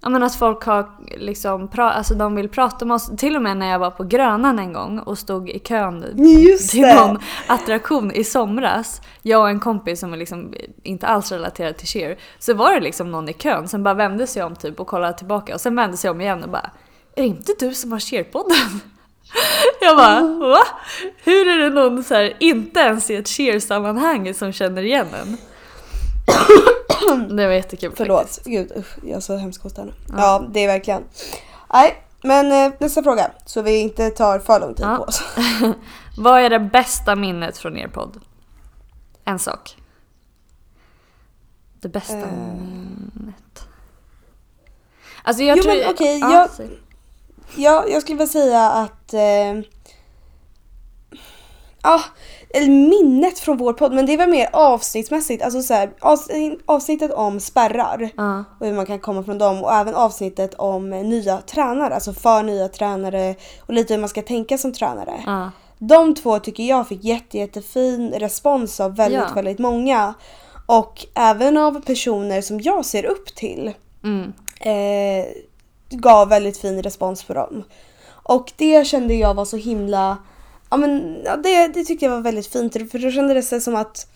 Ja 0.00 0.08
men 0.08 0.22
att 0.22 0.34
folk 0.34 0.62
har 0.64 0.90
liksom, 1.16 1.68
pra, 1.68 1.90
alltså 1.92 2.14
de 2.14 2.34
vill 2.34 2.48
prata 2.48 2.84
med 2.84 2.94
oss. 2.94 3.10
Till 3.16 3.36
och 3.36 3.42
med 3.42 3.56
när 3.56 3.66
jag 3.70 3.78
var 3.78 3.90
på 3.90 4.04
Grönan 4.04 4.58
en 4.58 4.72
gång 4.72 4.98
och 4.98 5.18
stod 5.18 5.50
i 5.50 5.58
kön 5.58 6.04
Just 6.16 6.70
till 6.70 6.82
det. 6.82 6.94
någon 6.94 7.18
attraktion 7.48 8.12
i 8.12 8.24
somras. 8.24 9.02
Jag 9.22 9.40
och 9.40 9.48
en 9.48 9.60
kompis 9.60 10.00
som 10.00 10.12
är 10.12 10.16
liksom 10.16 10.54
inte 10.82 11.06
alls 11.06 11.32
relaterad 11.32 11.76
till 11.76 11.86
Cher. 11.88 12.18
Så 12.38 12.54
var 12.54 12.74
det 12.74 12.80
liksom 12.80 13.10
någon 13.10 13.28
i 13.28 13.32
kön 13.32 13.68
som 13.68 13.82
bara 13.82 13.94
vände 13.94 14.26
sig 14.26 14.42
om 14.42 14.56
typ 14.56 14.80
och 14.80 14.86
kollade 14.86 15.18
tillbaka 15.18 15.54
och 15.54 15.60
sen 15.60 15.76
vände 15.76 15.96
sig 15.96 16.10
om 16.10 16.20
igen 16.20 16.42
och 16.44 16.50
bara 16.50 16.70
Är 17.16 17.22
det 17.22 17.28
inte 17.28 17.52
du 17.58 17.74
som 17.74 17.92
har 17.92 17.98
Cher-podden? 17.98 18.80
Jag 19.80 19.96
bara 19.96 20.20
va? 20.48 20.58
Hur 21.24 21.48
är 21.48 21.58
det 21.58 21.70
någon 21.70 22.04
så 22.04 22.14
här, 22.14 22.36
inte 22.40 22.80
ens 22.80 23.10
i 23.10 23.14
ett 23.16 23.28
Cher-sammanhang 23.28 24.34
som 24.34 24.52
känner 24.52 24.82
igen 24.82 25.06
en? 25.22 25.36
Det 27.36 27.46
var 27.46 27.52
jättekul 27.54 27.92
Förlåt, 27.96 28.20
faktiskt. 28.20 28.46
gud 28.46 28.72
usch, 28.76 28.96
jag 29.02 29.16
är 29.16 29.20
så 29.20 29.36
hemskt 29.36 29.62
hosta 29.62 29.84
nu. 29.84 29.92
Ja. 30.16 30.46
det 30.54 30.60
är 30.60 30.66
verkligen. 30.66 31.02
Nej, 31.72 32.02
men 32.22 32.52
eh, 32.52 32.72
nästa 32.80 33.02
fråga. 33.02 33.30
Så 33.46 33.62
vi 33.62 33.76
inte 33.76 34.10
tar 34.10 34.38
för 34.38 34.60
lång 34.60 34.74
tid 34.74 34.86
Ja. 34.86 34.96
på 34.96 35.02
oss. 35.02 35.22
Vad 36.18 36.40
är 36.40 36.50
det 36.50 36.58
bästa 36.60 37.14
minnet 37.16 37.58
från 37.58 37.76
er 37.76 37.88
podd? 37.88 38.20
En 39.24 39.38
sak. 39.38 39.76
Det 41.80 41.88
bästa 41.88 42.14
Eh. 42.16 42.26
minnet. 42.26 43.68
Alltså 45.22 45.42
jag 45.42 45.56
Jo, 45.56 45.62
tror... 45.62 45.72
men 45.74 46.20
ja, 46.20 46.32
jag- 46.32 46.50
säg. 46.50 46.78
Ja, 47.56 47.84
jag 47.88 48.02
skulle 48.02 48.18
vilja 48.18 48.32
säga 48.32 48.70
att... 48.70 49.14
Eh, 49.14 49.54
ja, 51.82 52.00
eller 52.50 52.68
minnet 52.68 53.38
från 53.38 53.56
vår 53.56 53.72
podd, 53.72 53.92
men 53.92 54.06
det 54.06 54.16
var 54.16 54.26
mer 54.26 54.48
avsnittsmässigt. 54.52 55.42
Alltså 55.44 55.62
så 55.62 55.74
här, 55.74 55.90
avsnitt, 56.00 56.60
avsnittet 56.66 57.12
om 57.12 57.40
spärrar 57.40 58.10
Ja. 58.16 58.44
och 58.60 58.66
hur 58.66 58.72
man 58.74 58.86
kan 58.86 58.98
komma 58.98 59.22
från 59.22 59.38
dem 59.38 59.62
och 59.64 59.72
även 59.72 59.94
avsnittet 59.94 60.54
om 60.54 60.90
nya 60.90 61.38
tränare, 61.38 61.94
alltså 61.94 62.12
för 62.12 62.42
nya 62.42 62.68
tränare 62.68 63.34
och 63.66 63.74
lite 63.74 63.94
hur 63.94 64.00
man 64.00 64.08
ska 64.08 64.22
tänka 64.22 64.58
som 64.58 64.72
tränare. 64.72 65.22
Ja. 65.26 65.50
De 65.78 66.14
två 66.14 66.38
tycker 66.38 66.62
jag 66.62 66.88
fick 66.88 67.04
jätte, 67.04 67.38
jättefin 67.38 68.10
respons 68.12 68.80
av 68.80 68.96
väldigt, 68.96 69.20
Ja. 69.20 69.34
väldigt 69.34 69.58
många. 69.58 70.14
Och 70.66 71.06
även 71.14 71.56
av 71.56 71.80
personer 71.80 72.40
som 72.42 72.60
jag 72.60 72.84
ser 72.84 73.04
upp 73.06 73.34
till 73.34 73.72
Mm. 74.04 74.32
eh, 74.60 75.26
gav 75.90 76.28
väldigt 76.28 76.58
fin 76.58 76.82
respons 76.82 77.24
på 77.24 77.34
dem. 77.34 77.64
Och 78.08 78.52
det 78.56 78.86
kände 78.86 79.14
jag 79.14 79.34
var 79.34 79.44
så 79.44 79.56
himla... 79.56 80.16
Ja 80.70 80.76
men 80.76 81.22
ja, 81.24 81.36
det, 81.36 81.68
det 81.68 81.84
tyckte 81.84 82.04
jag 82.04 82.12
var 82.12 82.20
väldigt 82.20 82.46
fint 82.46 82.72
för 82.72 82.98
då 82.98 83.10
kändes 83.10 83.50
det 83.50 83.60
som 83.60 83.76
att 83.76 84.06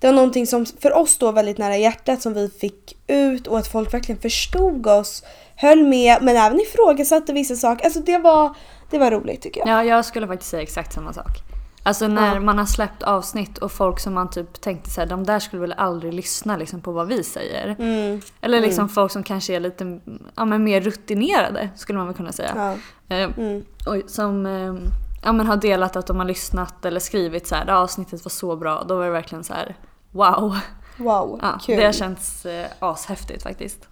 det 0.00 0.06
var 0.06 0.14
någonting 0.14 0.46
som 0.46 0.66
för 0.66 0.92
oss 0.92 1.18
då 1.18 1.32
väldigt 1.32 1.58
nära 1.58 1.76
hjärtat 1.76 2.22
som 2.22 2.34
vi 2.34 2.48
fick 2.48 2.96
ut 3.06 3.46
och 3.46 3.58
att 3.58 3.68
folk 3.68 3.94
verkligen 3.94 4.20
förstod 4.20 4.86
oss, 4.86 5.22
höll 5.56 5.82
med 5.82 6.22
men 6.22 6.36
även 6.36 6.60
ifrågasatte 6.60 7.32
vissa 7.32 7.56
saker. 7.56 7.84
Alltså 7.84 8.00
det 8.00 8.18
var, 8.18 8.54
det 8.90 8.98
var 8.98 9.10
roligt 9.10 9.42
tycker 9.42 9.60
jag. 9.60 9.68
ja, 9.68 9.84
jag 9.84 10.04
skulle 10.04 10.26
faktiskt 10.26 10.50
säga 10.50 10.62
exakt 10.62 10.92
samma 10.92 11.12
sak. 11.12 11.55
Alltså 11.86 12.08
när 12.08 12.34
Ja. 12.34 12.40
man 12.40 12.58
har 12.58 12.66
släppt 12.66 13.02
avsnitt 13.02 13.58
och 13.58 13.72
folk 13.72 14.00
som 14.00 14.14
man 14.14 14.30
typ 14.30 14.60
tänkte 14.60 14.90
såhär, 14.90 15.08
de 15.08 15.24
där 15.24 15.38
skulle 15.38 15.60
väl 15.60 15.72
aldrig 15.72 16.14
lyssna 16.14 16.56
liksom 16.56 16.80
på 16.80 16.92
vad 16.92 17.06
vi 17.08 17.22
säger. 17.24 17.76
Mm, 17.78 18.20
Eller 18.40 18.60
liksom 18.60 18.88
folk 18.88 19.12
som 19.12 19.22
kanske 19.22 19.54
är 19.56 19.60
lite 19.60 20.00
ja, 20.36 20.44
men 20.44 20.64
mer 20.64 20.80
rutinerade 20.80 21.68
skulle 21.76 21.98
man 21.98 22.06
väl 22.06 22.16
kunna 22.16 22.32
säga. 22.32 22.52
ja, 22.56 22.76
Eh, 23.16 23.30
mm. 23.38 23.64
Oj, 23.86 24.04
som 24.06 24.46
eh, 24.46 24.74
ja, 25.22 25.32
men 25.32 25.46
har 25.46 25.56
delat 25.56 25.96
att 25.96 26.06
de 26.06 26.16
har 26.18 26.24
lyssnat 26.24 26.84
eller 26.84 27.00
skrivit 27.00 27.46
så 27.46 27.54
här, 27.54 27.64
"Det 27.64 27.72
här 27.72 27.78
avsnittet 27.78 28.24
var 28.24 28.30
så 28.30 28.56
bra. 28.56 28.84
Då 28.88 28.96
var 28.96 29.04
det 29.04 29.10
verkligen 29.10 29.44
så 29.44 29.52
här, 29.54 29.76
wow. 30.10 30.56
Wow, 30.96 31.38
Ja, 31.42 31.58
kul. 31.66 31.76
det 31.76 31.84
har 31.84 31.92
känts 31.92 32.46
eh, 32.46 32.66
ashäftigt 32.78 33.42
faktiskt. 33.42 33.88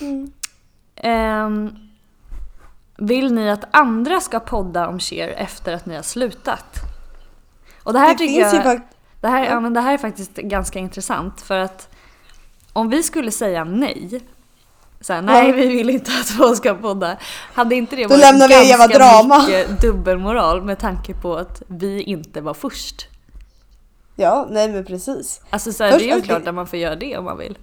Mm. 0.00 0.32
Ehm, 0.96 1.70
vill 2.96 3.34
ni 3.34 3.50
att 3.50 3.64
andra 3.70 4.20
ska 4.20 4.40
podda 4.40 4.88
om 4.88 4.98
Cher 4.98 5.28
efter 5.36 5.72
att 5.74 5.86
ni 5.86 5.94
har 5.96 6.02
slutat? 6.02 6.80
Och 7.84 7.92
det 7.92 7.98
här 7.98 8.08
Det 8.12 8.18
tycker 8.18 8.40
jag... 8.40 8.50
faktiskt... 8.64 8.98
Det 9.20 9.28
här, 9.28 9.44
ja, 9.44 9.60
men 9.60 9.74
det 9.74 9.80
här 9.80 9.94
är 9.94 9.98
faktiskt 9.98 10.34
ganska 10.34 10.78
intressant 10.78 11.40
för 11.40 11.58
att 11.58 11.88
om 12.72 12.88
vi 12.90 13.02
skulle 13.02 13.30
säga 13.30 13.64
nej, 13.64 14.20
så 15.00 15.12
här, 15.12 15.22
nej 15.22 15.52
vi 15.52 15.66
vill 15.68 15.90
inte 15.90 16.10
att 16.20 16.28
folk 16.28 16.56
ska 16.58 16.74
podda, 16.74 17.16
hade 17.54 17.74
inte 17.74 17.96
det 17.96 18.02
Då 18.02 18.08
varit 18.08 18.20
lämnar 18.20 18.48
vi 18.48 18.68
ganska 18.68 18.98
drama. 18.98 19.38
mycket 19.38 19.80
dubbelmoral 19.80 20.62
med 20.62 20.78
tanke 20.78 21.14
på 21.14 21.36
att 21.36 21.62
vi 21.68 22.02
inte 22.02 22.40
var 22.40 22.54
först? 22.54 23.06
Ja, 24.16 24.46
nej 24.50 24.68
men 24.68 24.84
precis. 24.84 25.40
Alltså 25.50 25.72
så 25.72 25.84
här, 25.84 25.90
Först, 25.90 26.00
det 26.00 26.04
är 26.04 26.08
ju 26.08 26.12
alltså, 26.14 26.28
klart 26.28 26.46
att 26.48 26.54
man 26.54 26.66
får 26.66 26.78
göra 26.78 26.96
det 26.96 27.16
om 27.18 27.24
man 27.24 27.38
vill. 27.38 27.58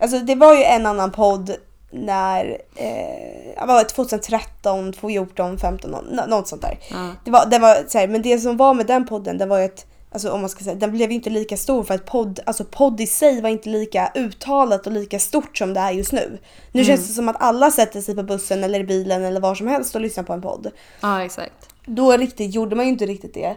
Alltså 0.00 0.18
det 0.18 0.34
var 0.34 0.54
ju 0.54 0.62
en 0.62 0.86
annan 0.86 1.10
podd 1.10 1.56
när, 1.90 2.58
eh, 2.74 3.58
vad 3.58 3.68
var 3.68 3.78
det, 3.84 3.88
2013, 3.88 4.92
2014, 4.92 5.58
15, 5.58 5.90
nå- 5.90 6.26
något 6.28 6.48
sånt 6.48 6.62
där. 6.62 6.78
Ja. 6.90 7.10
Det 7.24 7.30
var, 7.30 7.46
det 7.46 7.58
var 7.58 7.84
så 7.88 7.98
här, 7.98 8.08
men 8.08 8.22
det 8.22 8.38
som 8.38 8.56
var 8.56 8.74
med 8.74 8.86
den 8.86 9.06
podden, 9.06 9.38
det 9.38 9.46
var 9.46 9.58
ju 9.58 9.64
att 9.64 9.86
Alltså 10.12 10.30
om 10.30 10.40
man 10.40 10.50
ska 10.50 10.64
säga, 10.64 10.74
den 10.76 10.90
blev 10.92 11.08
ju 11.10 11.14
inte 11.14 11.30
lika 11.30 11.56
stor 11.56 11.82
för 11.84 11.94
att 11.94 12.06
podd, 12.06 12.40
alltså 12.46 12.64
podd 12.64 13.00
i 13.00 13.06
sig 13.06 13.40
var 13.42 13.48
inte 13.48 13.68
lika 13.68 14.12
uttalat 14.14 14.86
och 14.86 14.92
lika 14.92 15.18
stort 15.18 15.58
som 15.58 15.74
det 15.74 15.80
är 15.80 15.90
just 15.90 16.12
nu. 16.12 16.38
Nu 16.72 16.84
känns 16.84 17.08
det 17.08 17.12
som 17.14 17.28
att 17.28 17.36
alla 17.42 17.70
sätter 17.70 18.00
sig 18.00 18.14
på 18.16 18.22
bussen 18.22 18.64
eller 18.64 18.80
i 18.80 18.84
bilen 18.84 19.24
eller 19.24 19.40
var 19.40 19.54
som 19.54 19.66
helst 19.68 19.94
och 19.94 20.00
lyssnar 20.00 20.24
på 20.24 20.32
en 20.32 20.42
podd. 20.42 20.70
ja, 21.00 21.24
exakt. 21.24 21.68
Då 21.86 22.12
riktigt 22.16 22.54
gjorde 22.54 22.76
man 22.76 22.84
ju 22.84 22.90
inte 22.92 23.06
riktigt 23.06 23.34
det. 23.34 23.56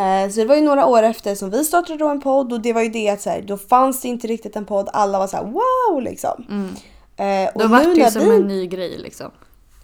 Eh, 0.00 0.30
Så 0.30 0.40
det 0.40 0.44
var 0.44 0.54
ju 0.54 0.62
några 0.62 0.86
år 0.86 1.02
efter 1.02 1.34
som 1.34 1.50
vi 1.50 1.64
startade 1.64 1.98
då 1.98 2.08
en 2.08 2.20
podd 2.20 2.52
och 2.52 2.60
det 2.60 2.72
var 2.72 2.82
ju 2.82 2.88
det 2.88 3.08
att 3.10 3.20
så 3.20 3.30
här, 3.30 3.42
då 3.42 3.56
fanns 3.58 4.00
det 4.00 4.08
inte 4.08 4.26
riktigt 4.26 4.56
en 4.56 4.64
podd. 4.64 4.88
Alla 4.92 5.18
var 5.18 5.26
så 5.26 5.36
här: 5.36 5.44
wow 5.44 6.02
liksom. 6.02 6.46
Mm. 6.50 6.74
Eh, 7.20 7.50
Då 7.54 7.64
och 7.64 7.70
var 7.70 7.78
nu 7.84 7.94
det 7.94 8.00
ju 8.00 8.10
som 8.10 8.22
vi- 8.28 8.36
en 8.36 8.48
ny 8.48 8.66
grej 8.66 8.98
liksom. 8.98 9.30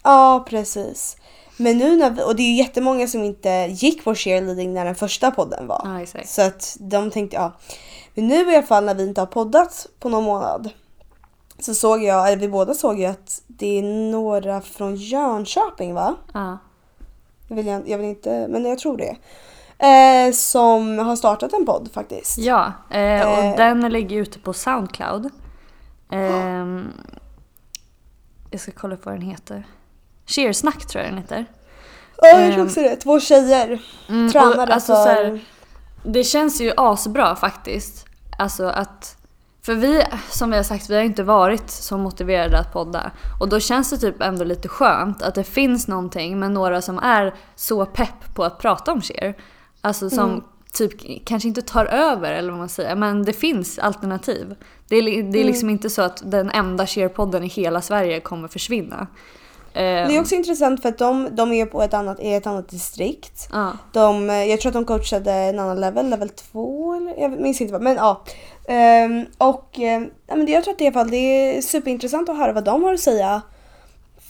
Ja, 0.04 0.44
precis. 0.48 1.16
Men 1.56 1.78
nu 1.78 1.96
när 1.96 2.10
vi, 2.10 2.22
och 2.22 2.36
det 2.36 2.42
är 2.42 2.50
ju 2.50 2.56
jättemånga 2.56 3.06
som 3.06 3.24
inte 3.24 3.48
gick 3.70 4.04
på 4.04 4.14
cheerleading 4.14 4.74
när 4.74 4.84
den 4.84 4.94
första 4.94 5.30
podden 5.30 5.66
var. 5.66 5.98
Exakt. 6.02 6.28
Så 6.28 6.42
att 6.42 6.76
de 6.80 7.10
tänkte, 7.10 7.36
ja. 7.36 7.52
Men 8.14 8.28
nu 8.28 8.52
i 8.52 8.56
alla 8.56 8.66
fall 8.66 8.84
när 8.84 8.94
vi 8.94 9.02
inte 9.02 9.20
har 9.20 9.26
poddat 9.26 9.86
på 10.00 10.08
någon 10.08 10.24
månad. 10.24 10.70
Så 11.58 11.74
såg 11.74 12.02
jag, 12.04 12.26
eller 12.28 12.36
vi 12.40 12.48
båda 12.48 12.74
såg 12.74 12.98
ju 13.00 13.04
att 13.06 13.42
det 13.46 13.78
är 13.78 13.82
några 14.12 14.60
från 14.60 14.96
Jönköping 14.96 15.94
va? 15.94 16.14
Ja. 16.34 16.58
Jag 17.48 17.56
vill, 17.56 17.66
jag 17.86 17.98
vill 17.98 18.06
inte, 18.08 18.46
men 18.48 18.64
jag 18.64 18.78
tror 18.78 18.96
det. 18.96 19.16
Eh, 19.86 20.32
som 20.32 20.98
har 20.98 21.16
startat 21.16 21.52
en 21.52 21.66
podd 21.66 21.88
faktiskt. 21.92 22.38
Ja, 22.38 22.72
eh, 22.90 23.28
och 23.28 23.44
Eh. 23.44 23.56
den 23.56 23.80
ligger 23.80 24.16
ute 24.16 24.38
på 24.38 24.52
Soundcloud. 24.52 25.30
Ehm, 26.10 26.92
jag 28.56 28.60
ska 28.60 28.72
kolla 28.72 28.96
på 28.96 29.10
vad 29.10 29.14
den 29.14 29.22
heter. 29.30 29.66
Cheersnack 30.26 30.86
tror 30.86 31.04
jag 31.04 31.12
den 31.12 31.18
heter. 31.18 31.46
Ja, 32.22 32.28
jag 32.28 32.52
tror 32.52 32.60
Ehm. 32.60 32.66
också 32.66 32.80
det. 32.80 32.96
Två 32.96 33.20
tjejer. 33.20 33.82
Mm, 34.08 34.26
och 34.26 34.32
Tränare 34.32 34.74
alltså, 34.74 34.92
för... 34.94 35.02
så 35.04 35.08
här, 35.08 35.40
det 36.04 36.24
känns 36.24 36.60
ju 36.60 36.72
asbra 36.76 37.36
faktiskt. 37.36 38.06
Alltså 38.38 38.66
att... 38.66 39.16
För 39.62 39.74
vi, 39.74 40.02
som 40.30 40.50
vi 40.50 40.56
har 40.56 40.62
sagt, 40.64 40.90
vi 40.90 40.94
har 40.94 41.02
inte 41.02 41.22
varit 41.22 41.70
så 41.70 41.98
motiverade 41.98 42.58
att 42.58 42.72
podda. 42.72 43.10
Och 43.40 43.48
då 43.48 43.60
känns 43.60 43.90
det 43.90 43.98
typ 43.98 44.22
ändå 44.22 44.44
lite 44.44 44.68
skönt 44.68 45.22
att 45.22 45.34
det 45.34 45.44
finns 45.44 45.88
någonting 45.88 46.38
med 46.40 46.50
några 46.52 46.82
som 46.82 46.98
är 46.98 47.34
så 47.54 47.86
pepp 47.86 48.34
på 48.34 48.44
att 48.44 48.58
prata 48.58 48.92
om 48.92 49.00
Cher. 49.02 49.34
Alltså 49.80 50.10
som 50.10 50.30
Mm. 50.30 50.44
Typ 50.76 51.24
kanske 51.26 51.48
inte 51.48 51.62
tar 51.62 51.84
över 51.86 52.32
eller 52.32 52.50
vad 52.50 52.58
man 52.58 52.68
säger, 52.68 52.96
men 52.96 53.24
det 53.24 53.32
finns 53.32 53.78
alternativ. 53.78 54.54
Det 54.88 54.96
är, 54.96 55.02
det 55.02 55.10
är 55.10 55.20
Mm. 55.22 55.46
liksom 55.46 55.70
inte 55.70 55.90
så 55.90 56.02
att 56.02 56.22
den 56.30 56.50
enda 56.50 56.86
Cher-podden 56.86 57.44
i 57.44 57.48
hela 57.48 57.80
Sverige 57.82 58.20
kommer 58.20 58.48
försvinna. 58.48 59.06
Det 59.72 59.80
är 59.82 60.20
också 60.20 60.34
intressant 60.34 60.82
för 60.82 60.88
att 60.88 60.98
de, 60.98 61.28
de 61.32 61.52
är 61.52 61.66
på 61.66 61.82
ett 61.82 61.94
annat, 61.94 62.20
i 62.20 62.32
ett 62.34 62.46
annat 62.46 62.68
distrikt. 62.68 63.48
ja. 63.52 63.72
De, 63.92 64.30
eh, 64.30 64.44
jag 64.44 64.60
tror 64.60 64.70
att 64.70 64.74
de 64.74 64.84
coachade 64.84 65.32
en 65.32 65.58
annan 65.58 65.80
level, 65.80 66.10
level 66.10 66.28
2 66.28 66.94
eller 66.94 67.20
jag 67.20 67.40
minns 67.40 67.60
inte 67.60 67.72
vad. 67.72 67.82
Men 67.82 67.96
ja. 67.96 68.22
Ehm, 68.68 69.24
och 69.38 69.68
det, 69.74 70.52
jag 70.52 70.64
tror 70.64 70.72
att 70.72 70.78
det, 70.78 70.84
i 70.84 70.86
alla 70.86 70.94
fall, 70.94 71.10
det 71.10 71.16
är 71.56 71.62
superintressant 71.62 72.28
att 72.28 72.36
höra 72.36 72.52
vad 72.52 72.64
de 72.64 72.82
har 72.82 72.94
att 72.94 73.00
säga. 73.00 73.42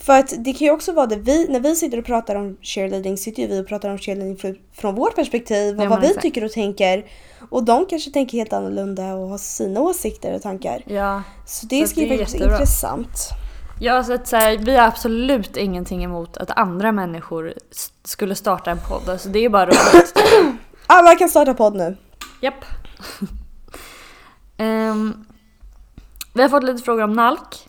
För 0.06 0.18
att 0.18 0.34
det 0.38 0.52
kan 0.52 0.66
ju 0.66 0.70
också 0.70 0.92
vara 0.92 1.06
det 1.06 1.16
vi, 1.16 1.48
när 1.48 1.60
vi 1.60 1.76
sitter 1.76 1.98
och 1.98 2.04
pratar 2.04 2.34
om 2.36 2.56
cheerleading 2.62 3.16
sitter 3.16 3.42
ju 3.42 3.48
vi 3.48 3.60
och 3.60 3.66
pratar 3.68 3.90
om 3.90 3.98
cheerleading 3.98 4.36
fr- 4.36 4.58
från 4.72 4.94
vårt 4.94 5.14
perspektiv 5.14 5.78
och 5.78 5.84
Ja, 5.84 5.88
vad 5.88 6.00
vi 6.00 6.06
exakt. 6.06 6.22
tycker 6.22 6.44
och 6.44 6.52
tänker. 6.52 7.04
Och 7.50 7.64
de 7.64 7.86
kanske 7.86 8.10
tänker 8.10 8.38
helt 8.38 8.52
annorlunda 8.52 9.14
och 9.14 9.28
har 9.28 9.38
sina 9.38 9.80
åsikter 9.80 10.34
och 10.34 10.42
tankar. 10.42 10.82
ja. 10.86 11.22
Så 11.46 11.66
det 11.66 11.86
Så 11.86 11.90
ska 11.90 12.00
ju 12.00 12.16
jättebra. 12.16 12.52
intressant. 12.52 13.18
Ja, 13.80 14.04
så 14.04 14.12
att 14.12 14.28
så 14.28 14.36
här, 14.36 14.58
vi 14.58 14.76
har 14.76 14.86
absolut 14.86 15.56
ingenting 15.56 16.04
emot 16.04 16.36
att 16.36 16.50
andra 16.58 16.92
människor 16.92 17.54
skulle 18.04 18.34
starta 18.34 18.70
en 18.70 18.78
podd. 18.88 19.08
Alltså, 19.08 19.28
det 19.28 19.38
är 19.44 19.48
bara 19.48 19.66
roligt. 19.66 20.12
Alla 20.86 21.14
kan 21.14 21.28
starta 21.28 21.54
podd 21.54 21.76
nu. 21.76 21.96
Japp. 22.40 22.64
Ehm, 24.58 25.24
vi 26.34 26.42
har 26.42 26.48
fått 26.48 26.64
lite 26.64 26.82
frågor 26.82 27.02
om 27.02 27.12
Nalk. 27.12 27.65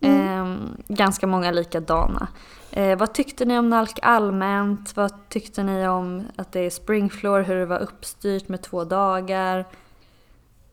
Ehm, 0.00 0.76
ganska 0.88 1.26
många 1.26 1.50
likadana. 1.50 2.28
Eh, 2.70 2.98
vad 2.98 3.12
tyckte 3.14 3.44
ni 3.44 3.58
om 3.58 3.68
Nalk 3.70 3.98
allmänt? 4.02 4.96
Vad 4.96 5.28
tyckte 5.28 5.62
ni 5.62 5.88
om 5.88 6.24
att 6.36 6.52
det 6.52 6.60
är 6.60 6.70
springfloor, 6.70 7.40
hur 7.40 7.56
det 7.56 7.66
var 7.66 7.78
uppstyrt 7.78 8.48
med 8.48 8.62
två 8.62 8.84
dagar? 8.84 9.64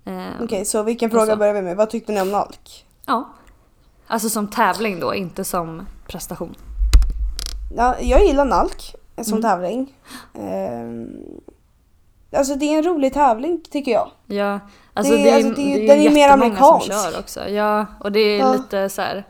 Ehm, 0.05 0.33
Okej, 0.41 0.65
så 0.65 0.83
vilken 0.83 1.09
fråga 1.11 1.25
så. 1.25 1.35
börjar 1.35 1.53
vi 1.53 1.61
med? 1.61 1.77
Vad 1.77 1.89
tyckte 1.89 2.11
ni 2.11 2.21
om 2.21 2.31
Nalk? 2.31 2.85
Ja. 3.05 3.29
Alltså 4.07 4.29
som 4.29 4.47
tävling 4.47 4.99
då, 4.99 5.15
inte 5.15 5.43
som 5.43 5.85
prestation. 6.07 6.55
Ja, 7.75 7.95
jag 8.01 8.25
gillar 8.25 8.45
Nalk 8.45 8.95
som 9.21 9.33
Mm. 9.37 9.41
tävling. 9.41 9.93
Ehm, 10.33 11.09
alltså 12.35 12.55
det 12.55 12.65
är 12.65 12.77
en 12.77 12.83
rolig 12.83 13.13
tävling 13.13 13.61
tycker 13.71 13.91
jag. 13.91 14.11
Ja, 14.25 14.59
alltså 14.93 15.13
Det 15.13 15.19
är- 15.19 15.23
det, 15.23 15.29
är, 15.31 15.35
alltså, 15.35 15.49
det 15.61 15.73
är- 15.73 15.77
det 15.77 15.83
är, 15.93 15.97
den 15.97 16.05
är 16.07 16.11
mer 16.11 16.29
amerikansk. 16.29 16.85
som 16.93 17.11
kör 17.11 17.19
också. 17.19 17.49
Ja, 17.49 17.85
och 17.99 18.11
det 18.11 18.19
är 18.19 18.39
Ja. 18.39 18.53
lite 18.53 18.89
så 18.89 19.01
här. 19.01 19.27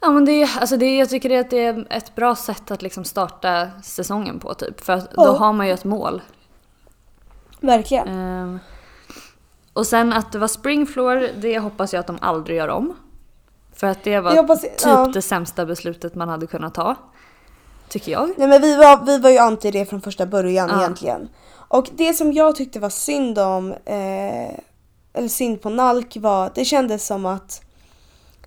Ja 0.00 0.10
men 0.10 0.24
det 0.24 0.32
är, 0.32 0.58
alltså 0.60 0.76
det 0.76 0.86
är, 0.86 0.98
jag 0.98 1.08
tycker 1.08 1.28
det 1.28 1.34
är, 1.34 1.40
att 1.40 1.50
det 1.50 1.64
är 1.64 1.86
ett 1.90 2.14
bra 2.14 2.34
sätt 2.34 2.70
att 2.70 2.82
liksom 2.82 3.04
starta 3.04 3.68
säsongen 3.82 4.38
på 4.38 4.54
typ. 4.54 4.80
För 4.80 4.92
att 4.92 5.10
då 5.10 5.22
har 5.32 5.52
man 5.52 5.66
ju 5.66 5.72
ett 5.72 5.84
mål. 5.84 6.22
Verkligen. 7.60 8.08
Ehm, 8.08 8.58
och 9.72 9.86
sen 9.86 10.12
att 10.12 10.32
det 10.32 10.38
var 10.38 10.48
springfloor, 10.48 11.28
det 11.40 11.58
hoppas 11.58 11.92
jag 11.92 12.00
att 12.00 12.06
de 12.06 12.18
aldrig 12.20 12.56
gör 12.58 12.68
om. 12.68 12.96
För 13.74 13.86
att 13.86 14.04
det 14.04 14.20
var 14.20 14.36
hoppas- 14.36 14.60
typ 14.62 14.72
ja. 14.84 15.10
det 15.14 15.22
sämsta 15.22 15.66
beslutet 15.66 16.14
man 16.14 16.28
hade 16.28 16.46
kunnat 16.46 16.74
ta. 16.74 16.96
Tycker 17.88 18.12
jag. 18.12 18.30
Nej 18.36 18.48
men 18.48 18.60
vi 18.62 18.76
var, 18.76 19.04
vi 19.06 19.18
var 19.18 19.30
ju 19.30 19.38
anti 19.38 19.70
det 19.70 19.86
från 19.86 20.00
första 20.00 20.26
början 20.26 20.68
Ja. 20.72 20.78
egentligen. 20.80 21.28
Och 21.72 21.88
det 21.96 22.14
som 22.14 22.32
jag 22.32 22.56
tyckte 22.56 22.80
var 22.80 22.90
synd 22.90 23.38
om, 23.38 23.72
eh, 23.72 24.50
eller 25.14 25.28
synd 25.28 25.62
på 25.62 25.70
Nalk 25.70 26.16
var, 26.20 26.50
det 26.54 26.64
kändes 26.64 27.06
som 27.06 27.26
att 27.26 27.60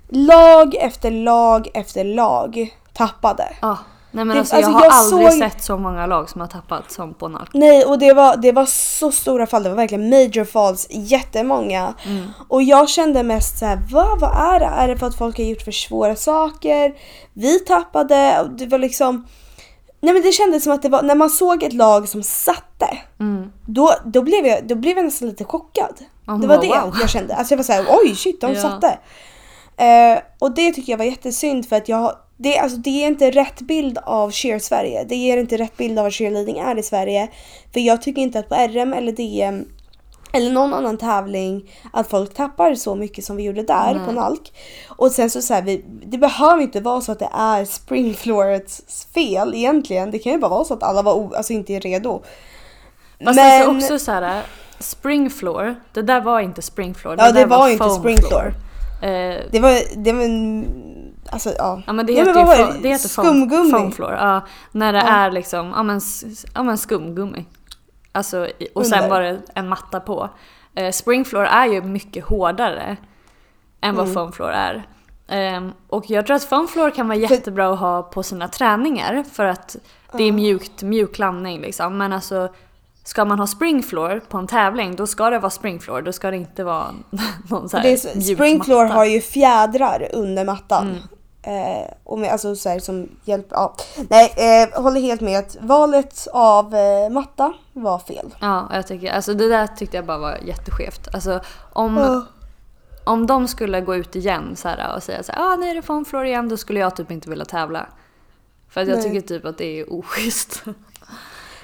lag 0.09 0.75
efter 0.75 1.11
lag 1.11 1.67
efter 1.73 2.03
lag 2.03 2.75
tappade. 2.93 3.47
Ja. 3.61 3.77
Nej 4.11 4.25
men 4.25 4.35
Det- 4.35 4.39
alltså, 4.39 4.55
alltså, 4.55 4.71
jag 4.71 4.77
har 4.77 4.85
jag 4.85 4.93
aldrig 4.93 5.31
såg- 5.31 5.39
sett 5.51 5.63
så 5.63 5.77
många 5.77 6.05
lag 6.05 6.29
som 6.29 6.41
har 6.41 6.47
tappat 6.47 6.91
som 6.91 7.13
på 7.13 7.27
Nalk. 7.27 7.49
Nej 7.53 7.85
och 7.85 7.99
det 7.99 8.13
var, 8.13 8.37
det 8.37 8.51
var 8.51 8.65
så 8.65 9.11
stora 9.11 9.47
fall, 9.47 9.63
det 9.63 9.69
var 9.69 9.75
verkligen 9.75 10.09
major 10.09 10.43
falls, 10.45 10.87
jättemånga. 10.89 11.93
Mm. 12.05 12.27
Och 12.47 12.63
jag 12.63 12.89
kände 12.89 13.23
mest 13.23 13.59
så 13.59 13.65
här, 13.65 13.79
vad, 13.91 14.23
är 14.23 14.59
det? 14.59 14.65
Är 14.65 14.87
det 14.87 14.97
för 14.97 15.07
att 15.07 15.15
folk 15.17 15.37
har 15.37 15.43
gjort 15.45 15.61
för 15.61 15.71
svåra 15.71 16.15
saker? 16.15 16.93
Vi 17.33 17.59
tappade, 17.59 18.49
det 18.57 18.65
var 18.67 18.77
liksom 18.77 19.25
Nej 20.05 20.13
men 20.13 20.23
det 20.23 20.31
kändes 20.31 20.63
som 20.63 20.73
att 20.73 20.81
det 20.81 20.89
var, 20.89 21.01
när 21.01 21.15
man 21.15 21.29
såg 21.29 21.63
ett 21.63 21.73
lag 21.73 22.09
som 22.09 22.23
satte, 22.23 22.97
Mm. 23.19 23.51
då, 23.65 23.91
då, 24.05 24.21
blev, 24.21 24.45
jag, 24.47 24.67
då 24.67 24.75
blev 24.75 24.97
jag 24.97 25.05
nästan 25.05 25.27
lite 25.27 25.43
chockad. 25.43 25.99
Man 26.25 26.41
det 26.41 26.47
var 26.47 26.57
bara, 26.57 26.61
det 26.61 26.85
wow. 26.85 26.95
jag 27.01 27.09
kände. 27.09 27.35
Alltså 27.35 27.53
jag 27.53 27.57
var 27.57 27.63
såhär, 27.63 27.85
oj 27.89 28.15
shit 28.15 28.41
de 28.41 28.53
Ja. 28.53 28.61
satte. 28.61 28.97
Eh, 29.77 30.19
och 30.39 30.55
det 30.55 30.71
tycker 30.71 30.91
jag 30.93 30.97
var 30.97 31.05
jättesynd 31.05 31.69
för 31.69 31.75
att 31.75 31.89
jag, 31.89 32.13
det, 32.37 32.57
alltså, 32.59 32.77
det 32.77 32.89
ger 32.89 33.07
inte 33.07 33.31
rätt 33.31 33.61
bild 33.61 33.97
av 33.97 34.31
cheer 34.31 34.59
Sverige. 34.59 35.03
Det 35.03 35.15
ger 35.15 35.37
inte 35.37 35.57
rätt 35.57 35.77
bild 35.77 35.99
av 35.99 36.03
vad 36.05 36.13
cheerleading 36.13 36.57
är 36.57 36.79
i 36.79 36.83
Sverige. 36.83 37.27
För 37.73 37.79
jag 37.79 38.01
tycker 38.01 38.21
inte 38.21 38.39
att 38.39 38.49
på 38.49 38.55
RM 38.55 38.93
eller 38.93 39.11
DM 39.11 39.65
eller 40.31 40.51
någon 40.51 40.73
annan 40.73 40.97
tävling 40.97 41.71
att 41.93 42.09
folk 42.09 42.33
tappar 42.33 42.75
så 42.75 42.95
mycket 42.95 43.25
som 43.25 43.35
vi 43.35 43.43
gjorde 43.43 43.63
där 43.63 43.93
Nej. 43.95 44.05
på 44.05 44.11
Nalk. 44.11 44.53
Och 44.87 45.11
sen 45.11 45.29
så, 45.29 45.41
så 45.41 45.53
här, 45.53 45.61
vi, 45.61 45.85
det 46.05 46.17
behöver 46.17 46.61
inte 46.61 46.81
vara 46.81 47.01
så 47.01 47.11
att 47.11 47.19
det 47.19 47.29
är 47.33 47.65
springfloorets 47.65 49.07
fel 49.13 49.53
egentligen. 49.55 50.11
Det 50.11 50.19
kan 50.19 50.31
ju 50.31 50.37
bara 50.37 50.49
vara 50.51 50.63
så 50.63 50.73
att 50.73 50.83
alla 50.83 51.01
var 51.01 51.35
alltså 51.35 51.53
inte 51.53 51.73
är 51.73 51.79
redo. 51.79 52.21
Fast 53.25 53.39
alltså 53.39 53.71
också 53.71 53.99
så 53.99 54.11
här, 54.11 54.43
springfloor, 54.79 55.75
det 55.93 56.01
där 56.01 56.21
var 56.21 56.39
inte 56.39 56.61
springfloor. 56.61 57.15
Ja, 57.17 57.31
det 57.31 57.39
där 57.39 57.45
var 57.47 57.67
inte 57.69 57.83
foam 57.83 57.99
springfloor. 57.99 58.29
floor. 58.29 58.53
Eh, 59.01 59.41
Det 59.51 59.59
var, 59.59 60.03
det 60.03 60.11
var 60.13 60.23
en, 60.23 60.67
alltså 61.29 61.49
ja. 61.57 61.81
Ja 61.87 61.93
men 61.93 62.05
det 62.05 62.13
Ja, 62.13 62.19
heter, 62.19 62.33
men 62.33 62.45
vad 62.45 62.57
ju 62.57 62.63
var 62.63 62.73
det? 62.73 62.79
det 62.81 62.89
heter 62.89 63.09
Skumgummi. 63.09 63.71
foam 63.71 63.91
floor. 63.91 64.11
Ja, 64.13 64.41
när 64.71 64.93
det 64.93 64.99
Ja. 64.99 65.07
är 65.07 65.31
liksom, 65.31 65.73
ja 65.75 65.83
men, 65.83 66.01
ja 66.55 66.63
men 66.63 66.77
skumgummi. 66.77 67.45
Alltså, 68.15 68.47
och 68.75 68.85
sen 68.85 69.09
var 69.09 69.21
det 69.21 69.41
en 69.53 69.69
matta 69.69 69.99
på. 69.99 70.29
Eh, 70.75 70.91
spring 70.91 71.25
floor 71.25 71.43
är 71.45 71.65
ju 71.65 71.81
mycket 71.81 72.25
hårdare 72.25 72.97
än 73.81 73.95
vad 73.95 74.03
Mm. 74.05 74.13
foam 74.13 74.31
floor 74.31 74.49
är. 74.51 74.83
Ehm, 75.27 75.71
och 75.89 76.09
jag 76.09 76.25
tror 76.25 76.35
att 76.35 76.43
foam 76.43 76.67
floor 76.67 76.89
kan 76.89 77.07
vara 77.07 77.17
jättebra 77.17 77.73
att 77.73 77.79
ha 77.79 78.03
på 78.03 78.23
sina 78.23 78.47
träningar 78.47 79.23
för 79.31 79.45
att 79.45 79.75
det 80.17 80.23
är 80.23 80.31
mjukt, 80.31 80.83
mjuk 80.83 81.19
landning 81.19 81.61
liksom. 81.61 81.97
Men 81.97 82.13
alltså 82.13 82.49
ska 83.03 83.25
man 83.25 83.39
ha 83.39 83.47
spring 83.47 83.83
floor 83.83 84.21
på 84.29 84.37
en 84.37 84.47
tävling 84.47 84.95
då 84.95 85.07
ska 85.07 85.29
det 85.29 85.39
vara 85.39 85.49
spring 85.49 85.79
floor. 85.79 86.01
Då 86.01 86.11
ska 86.11 86.31
det 86.31 86.37
inte 86.37 86.63
vara 86.63 86.85
någon 87.49 87.69
så 87.69 87.77
här 87.77 87.83
Det 87.83 87.89
är, 88.05 88.15
mjuk 88.15 88.37
springfloor 88.37 88.83
matta. 88.83 88.95
har 88.95 89.05
ju 89.05 89.21
fjädrar 89.21 90.09
under 90.13 90.45
mattan. 90.45 90.87
Mm. 90.89 91.01
Eh, 91.47 91.91
och 92.03 92.19
med, 92.19 92.31
alltså 92.31 92.55
så 92.55 92.69
här, 92.69 92.79
som 92.79 93.09
hjälp, 93.25 93.47
ja. 93.49 93.75
Nej, 94.09 94.33
eh, 94.37 94.81
håller 94.83 95.01
helt 95.01 95.21
med 95.21 95.39
att 95.39 95.57
valet 95.59 96.27
av 96.33 96.75
eh, 96.75 97.09
matta 97.09 97.53
var 97.73 97.99
fel. 97.99 98.35
Ja, 98.39 98.69
jag 98.73 98.87
tycker, 98.87 99.11
alltså 99.13 99.33
det 99.33 99.47
där 99.47 99.67
tyckte 99.67 99.97
jag 99.97 100.05
bara 100.05 100.17
var 100.17 100.37
jätteskevt. 100.45 101.07
Alltså 101.13 101.41
om, 101.73 101.97
Ja. 101.97 102.25
om 103.03 103.27
de 103.27 103.47
skulle 103.47 103.81
gå 103.81 103.95
ut 103.95 104.15
igen 104.15 104.55
så 104.55 104.67
här, 104.67 104.95
och 104.95 105.03
säga 105.03 105.23
så 105.23 105.31
här, 105.31 105.41
ah, 105.41 105.53
är 105.65 105.75
det 105.75 105.81
foam 105.81 106.05
floor 106.05 106.25
igen, 106.25 106.49
då 106.49 106.57
skulle 106.57 106.79
jag 106.79 106.95
typ 106.95 107.11
inte 107.11 107.29
vilja 107.29 107.45
tävla. 107.45 107.87
För 108.69 108.81
att 108.81 108.87
jag 108.87 108.97
Nej. 108.97 109.03
tycker 109.03 109.27
typ 109.27 109.45
att 109.45 109.57
det 109.57 109.79
är 109.79 109.93
oschysst. 109.93 110.63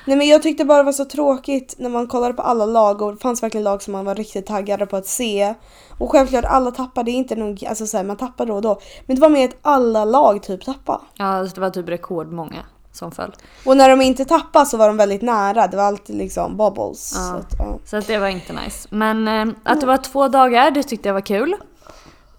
Nej 0.06 0.18
men 0.18 0.28
jag 0.28 0.42
tyckte 0.42 0.66
bara 0.66 0.78
det 0.78 0.84
var 0.84 0.92
så 0.92 1.06
tråkigt 1.06 1.76
när 1.78 1.90
man 1.90 2.08
kollade 2.08 2.34
på 2.34 2.42
alla 2.42 2.66
lag 2.66 3.02
och 3.02 3.14
det 3.14 3.22
fanns 3.22 3.44
verkligen 3.44 3.64
lag 3.64 3.82
som 3.82 3.92
man 3.92 4.06
var 4.06 4.16
riktigt 4.16 4.46
taggade 4.46 4.86
på 4.86 4.98
att 4.98 5.08
se. 5.08 5.54
Och 5.98 6.12
självklart 6.12 6.46
alla 6.46 6.72
tappade, 6.72 7.12
det 7.12 7.16
inte 7.16 7.36
nog, 7.36 7.66
alltså 7.66 7.88
så 7.88 7.98
här, 7.98 8.04
man 8.04 8.18
tappar 8.18 8.46
då 8.46 8.56
och 8.56 8.62
då. 8.62 8.82
Men 9.06 9.16
det 9.16 9.22
var 9.22 9.30
mer 9.30 9.48
att 9.48 9.58
alla 9.62 10.06
lag 10.06 10.44
typ 10.44 10.66
tappade. 10.66 11.00
Ja, 11.14 11.26
alltså 11.26 11.56
det 11.56 11.62
var 11.62 11.70
typ 11.70 11.90
rekordmånga 11.90 12.66
som 12.92 13.12
föll. 13.12 13.36
Och 13.66 13.78
när 13.78 13.90
de 13.90 14.02
inte 14.02 14.26
tappade 14.26 14.66
så 14.66 14.78
var 14.78 14.88
de 14.88 14.98
väldigt 14.98 15.22
nära, 15.22 15.68
det 15.68 15.78
var 15.78 15.84
alltid 15.84 16.16
liksom 16.16 16.58
bubbles. 16.58 17.14
Ja. 17.16 17.22
Så 17.22 17.36
att, 17.36 17.54
ja. 17.60 17.80
Så 17.86 17.98
att 17.98 18.08
det 18.08 18.18
var 18.18 18.28
inte 18.28 18.54
nice. 18.54 18.88
Men 18.92 19.28
eh, 19.28 19.56
att 19.64 19.82
det 19.82 19.88
var 19.88 19.98
två 19.98 20.28
dagar, 20.28 20.72
det 20.72 20.84
tyckte 20.84 21.10
jag 21.10 21.14
var 21.14 21.22
kul. 21.22 21.56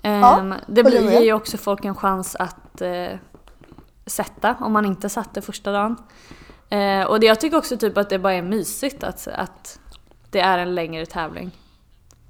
Ehm, 0.03 0.55
det 0.69 0.83
håller 0.83 0.91
blir, 0.91 1.05
med. 1.05 1.13
ger 1.13 1.21
ju 1.21 1.33
också 1.33 1.57
folk 1.57 1.85
en 1.85 1.95
chans 1.95 2.37
att 2.39 2.81
eh, 2.81 3.19
sätta 4.07 4.57
om 4.61 4.73
man 4.73 4.87
inte 4.87 5.09
satte 5.09 5.43
första 5.43 5.73
dagen. 5.73 5.97
Eh, 6.73 7.05
och 7.05 7.21
det, 7.21 7.27
jag 7.27 7.41
tycker 7.41 7.57
också 7.59 7.77
typ 7.77 7.99
att 7.99 8.11
det 8.11 8.19
bara 8.19 8.33
är 8.35 8.43
mysigt 8.43 9.05
att, 9.05 9.29
att 9.35 9.79
det 10.31 10.41
är 10.41 10.59
en 10.59 10.75
längre 10.75 11.07
tävling. 11.07 11.51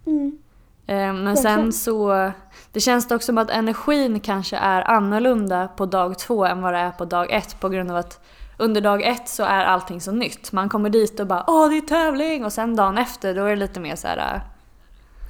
Mm. 0.06 0.38
Eh, 0.86 0.96
men 0.96 1.24
Verkligen. 1.24 1.36
sen 1.36 1.72
så, 1.72 2.30
det 2.72 2.80
känns 2.80 3.08
dock 3.08 3.22
som 3.22 3.38
att 3.38 3.50
energin 3.50 4.20
kanske 4.20 4.56
är 4.56 4.90
annorlunda 4.90 5.68
på 5.68 5.86
dag 5.86 6.18
två 6.18 6.44
än 6.44 6.62
vad 6.62 6.72
det 6.74 6.78
är 6.78 6.90
på 6.90 7.04
dag 7.04 7.30
ett 7.32 7.60
på 7.60 7.68
grund 7.68 7.90
av 7.90 7.96
att 7.96 8.20
under 8.58 8.80
dag 8.80 9.02
ett 9.02 9.28
så 9.28 9.42
är 9.42 9.64
allting 9.64 10.00
så 10.00 10.12
nytt. 10.12 10.52
Man 10.52 10.68
kommer 10.68 10.90
dit 10.90 11.20
och 11.20 11.26
bara 11.26 11.44
åh 11.46 11.68
det 11.70 11.76
är 11.76 11.80
tävling 11.80 12.44
och 12.44 12.52
sen 12.52 12.76
dagen 12.76 12.98
efter 12.98 13.34
då 13.34 13.44
är 13.44 13.50
det 13.50 13.56
lite 13.56 13.80
mer 13.80 13.96
så 13.96 14.06
här. 14.08 14.40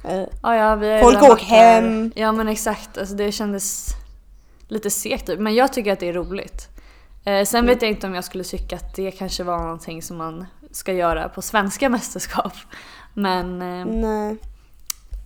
Eh, 0.03 0.23
Ja, 0.43 0.55
ja, 0.55 0.75
vi 0.75 0.99
Folk 1.03 1.17
åker 1.17 1.27
varit 1.29 1.41
här." 1.41 1.81
hem. 1.81 2.11
Ja 2.15 2.31
men 2.31 2.47
exakt, 2.47 2.97
alltså, 2.97 3.15
det 3.15 3.31
kändes 3.31 3.87
lite 4.67 4.89
segt 4.89 5.27
typ. 5.27 5.39
Men 5.39 5.55
jag 5.55 5.73
tycker 5.73 5.93
att 5.93 5.99
det 5.99 6.09
är 6.09 6.13
roligt. 6.13 6.69
Eh, 7.25 7.45
sen 7.45 7.65
vet 7.65 7.81
jag 7.81 7.91
inte 7.91 8.07
om 8.07 8.15
jag 8.15 8.23
skulle 8.23 8.43
tycka 8.43 8.75
att 8.75 8.95
det 8.95 9.11
kanske 9.11 9.43
var 9.43 9.57
någonting 9.57 10.01
som 10.01 10.17
man 10.17 10.45
ska 10.71 10.93
göra 10.93 11.29
på 11.29 11.41
svenska 11.41 11.89
mästerskap. 11.89 12.53
Men 13.13 13.61
eh, 13.61 14.35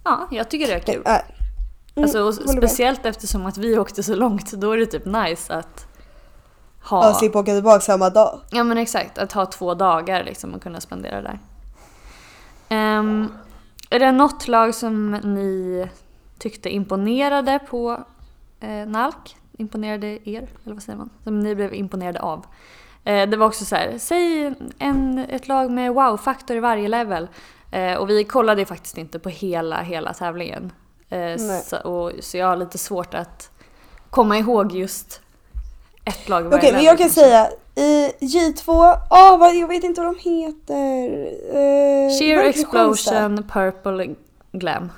ja, 0.03 0.27
jag 0.31 0.49
tycker 0.49 0.67
det 0.67 0.73
är 0.73 0.79
kul. 0.79 1.03
Äh, 1.05 1.11
mm, 1.11 1.23
Alltså, 1.95 2.19
håller 2.19 2.45
med. 2.53 2.57
speciellt 2.57 3.05
eftersom 3.05 3.45
att 3.45 3.57
vi 3.57 3.77
åkte 3.77 4.03
så 4.03 4.15
långt, 4.15 4.51
då 4.51 4.71
är 4.71 4.77
det 4.77 4.85
typ 4.85 5.05
nice 5.05 5.53
att 5.53 5.87
ha... 6.83 7.07
Ja, 7.07 7.13
slippa 7.13 7.39
åka 7.39 7.53
tillbaka 7.53 7.79
samma 7.79 8.09
dag. 8.09 8.39
Ja 8.51 8.63
men 8.63 8.77
exakt, 8.77 9.17
att 9.17 9.31
ha 9.31 9.45
två 9.45 9.73
dagar 9.73 10.23
liksom 10.23 10.53
och 10.53 10.61
kunna 10.61 10.81
spendera 10.81 11.21
där. 11.21 11.39
Ehm, 12.69 13.27
är 13.89 13.99
det 13.99 14.11
något 14.11 14.47
lag 14.47 14.75
som 14.75 15.11
ni 15.11 15.87
tyckte 16.39 16.69
imponerade 16.69 17.59
på 17.69 18.03
eh, 18.59 18.87
Nalk? 18.87 19.35
Imponerade 19.57 20.29
er? 20.29 20.47
Eller 20.65 20.73
vad 20.73 20.83
säger 20.83 20.97
man? 20.97 21.09
Som 21.23 21.39
ni 21.39 21.55
blev 21.55 21.73
imponerade 21.73 22.19
av? 22.19 22.45
Eh, 23.03 23.29
det 23.29 23.37
var 23.37 23.47
också 23.47 23.65
så 23.65 23.75
här, 23.75 23.97
säg 23.97 24.53
en, 24.79 25.19
ett 25.29 25.47
lag 25.47 25.71
med 25.71 25.93
wow-faktor 25.93 26.57
i 26.57 26.59
varje 26.59 26.87
level. 26.87 27.27
Eh, 27.71 27.93
och 27.93 28.09
vi 28.09 28.23
kollade 28.23 28.65
faktiskt 28.65 28.97
inte 28.97 29.19
på 29.19 29.29
hela, 29.29 29.81
hela 29.81 30.13
tävlingen. 30.13 30.71
Eh, 31.09 31.37
så, 31.63 31.77
och, 31.77 32.11
så 32.19 32.37
jag 32.37 32.47
har 32.47 32.57
lite 32.57 32.77
svårt 32.77 33.13
att 33.13 33.51
komma 34.09 34.37
ihåg 34.37 34.71
just 34.71 35.21
ett 36.05 36.29
lag 36.29 36.43
i 36.43 36.47
Okej, 36.47 36.51
varje 36.51 36.71
men 36.71 36.71
level 36.71 36.85
jag 36.85 36.97
kan 36.97 37.05
kanske. 37.05 37.21
säga 37.21 37.49
i 37.75 38.11
J2, 38.19 38.97
ah, 39.09 39.37
vad, 39.37 39.55
jag 39.55 39.67
vet 39.67 39.83
inte 39.83 40.01
vad 40.01 40.15
de 40.15 40.29
heter. 40.29 41.27
Eh, 41.49 42.19
Sheer? 42.19 42.43
Explosion, 42.43 43.43
Purple 43.43 44.15
Glam. 44.51 44.91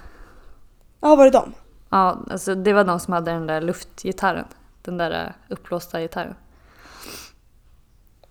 Ja, 1.01 1.15
var 1.15 1.25
det 1.25 1.31
dem? 1.31 1.53
Ja, 1.89 2.17
alltså 2.31 2.55
det 2.55 2.73
var 2.73 2.83
de 2.83 2.99
som 2.99 3.13
hade 3.13 3.31
den 3.31 3.47
där 3.47 3.61
luftgitarren. 3.61 4.45
Den 4.81 4.97
där 4.97 5.25
eh, 5.25 5.53
uppblåsta 5.53 6.01
gitarren. 6.01 6.35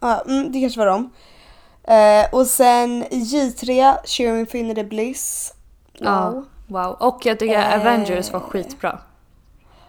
Ja, 0.00 0.22
mm, 0.26 0.52
det 0.52 0.60
kanske 0.60 0.78
var 0.78 0.86
dem. 0.86 1.10
Eh, 1.84 2.34
och 2.34 2.46
sen 2.46 3.04
i 3.10 3.20
J3, 3.24 3.96
Sheer 4.04 4.36
Infinity 4.36 4.84
Bliss. 4.84 5.54
Wow. 6.00 6.08
Ja. 6.08 6.44
Wow. 6.66 6.96
Och 7.00 7.26
jag 7.26 7.38
tycker 7.38 7.54
Eh. 7.54 7.80
Avengers 7.80 8.32
var 8.32 8.40
skitbra. 8.40 8.98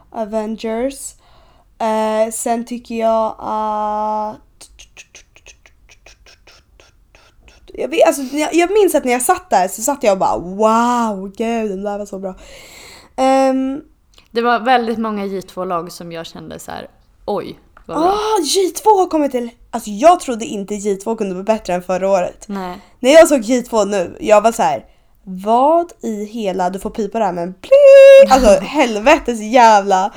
Avengers. 0.10 1.13
Eh, 1.79 2.32
sen 2.32 2.65
tycker 2.65 2.95
jag 2.95 3.36
att... 3.39 4.38
Jag, 7.73 7.88
vet, 7.88 8.08
alltså, 8.08 8.21
jag, 8.21 8.53
jag 8.53 8.71
minns 8.71 8.95
att 8.95 9.05
när 9.05 9.12
jag 9.12 9.21
satt 9.21 9.49
där 9.49 9.67
så 9.67 9.82
satt 9.82 10.03
jag 10.03 10.12
och 10.12 10.17
bara 10.17 10.38
wow, 10.38 11.32
gud 11.38 11.71
den 11.71 11.84
där 11.84 11.97
var 11.97 12.05
så 12.05 12.19
bra. 12.19 12.36
Ehm, 13.19 13.82
Det 14.32 14.41
var 14.41 14.60
väldigt 14.60 14.97
många 14.97 15.25
J2-lag 15.25 15.91
som 15.91 16.12
jag 16.12 16.25
kände 16.25 16.60
så 16.60 16.71
här: 16.71 16.88
oj 17.25 17.60
vad 17.86 17.97
bra. 17.97 18.08
Ah, 18.08 18.41
J2 18.41 18.84
har 18.99 19.08
kommit 19.08 19.32
till... 19.32 19.49
Alltså 19.71 19.89
jag 19.89 20.19
trodde 20.19 20.45
inte 20.45 20.73
J2 20.73 21.15
kunde 21.17 21.36
bli 21.36 21.43
bättre 21.43 21.73
än 21.73 21.82
förra 21.82 22.10
året. 22.10 22.45
Nej. 22.47 22.82
När 22.99 23.12
jag 23.12 23.27
såg 23.27 23.39
J2 23.41 23.86
nu, 23.86 24.17
jag 24.19 24.41
var 24.41 24.51
så 24.51 24.63
här. 24.63 24.86
Vad 25.23 25.91
i 26.01 26.25
hela, 26.25 26.69
du 26.69 26.79
får 26.79 26.89
pipa 26.89 27.19
det 27.19 27.25
här 27.25 27.34
men 27.34 27.53
pling! 27.53 28.32
Alltså 28.32 28.47
helvetes 28.65 29.39
jävla... 29.41 30.13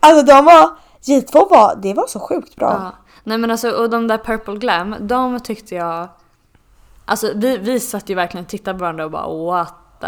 Alltså 0.00 0.24
de 0.26 0.44
var, 0.44 0.70
J2 1.02 1.50
var, 1.50 1.78
det 1.82 1.94
var 1.94 2.06
så 2.06 2.20
sjukt 2.20 2.56
bra. 2.56 2.70
Ja. 2.70 2.92
Nej 3.24 3.38
men 3.38 3.50
alltså 3.50 3.70
och 3.70 3.90
de 3.90 4.08
där 4.08 4.18
Purple 4.18 4.56
Glam, 4.56 4.96
de 5.00 5.40
tyckte 5.40 5.74
jag... 5.74 6.08
Alltså 7.04 7.32
vi, 7.34 7.58
vi 7.58 7.80
satt 7.80 8.08
ju 8.08 8.14
verkligen 8.14 8.44
och 8.44 8.50
tittade 8.50 8.78
på 8.78 8.82
varandra 8.82 9.04
och 9.04 9.10
bara 9.10 9.46
what 9.46 9.74
the... 10.00 10.06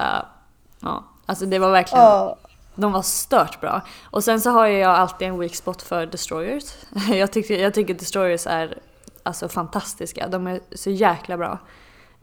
Ja, 0.81 1.05
alltså 1.27 1.47
det 1.47 1.59
var 1.59 1.71
verkligen... 1.71 2.05
Ja. 2.05 2.37
De 2.77 2.93
var 2.93 3.03
stört 3.03 3.61
bra. 3.61 3.81
Och 4.11 4.25
sen 4.25 4.41
så 4.41 4.51
har 4.51 4.67
jag 4.67 4.91
alltid 4.95 5.29
en 5.29 5.39
weak 5.39 5.55
spot 5.55 5.83
för 5.83 6.07
Destroyers. 6.07 6.65
Jag 7.13 7.33
tycker, 7.33 7.59
jag 7.63 7.75
tycker 7.75 7.95
Destroyers 7.95 8.47
är 8.47 8.79
alltså 9.23 9.49
fantastiska. 9.49 10.29
De 10.29 10.47
är 10.47 10.61
så 10.75 10.91
jäkla 10.91 11.37
bra. 11.37 11.59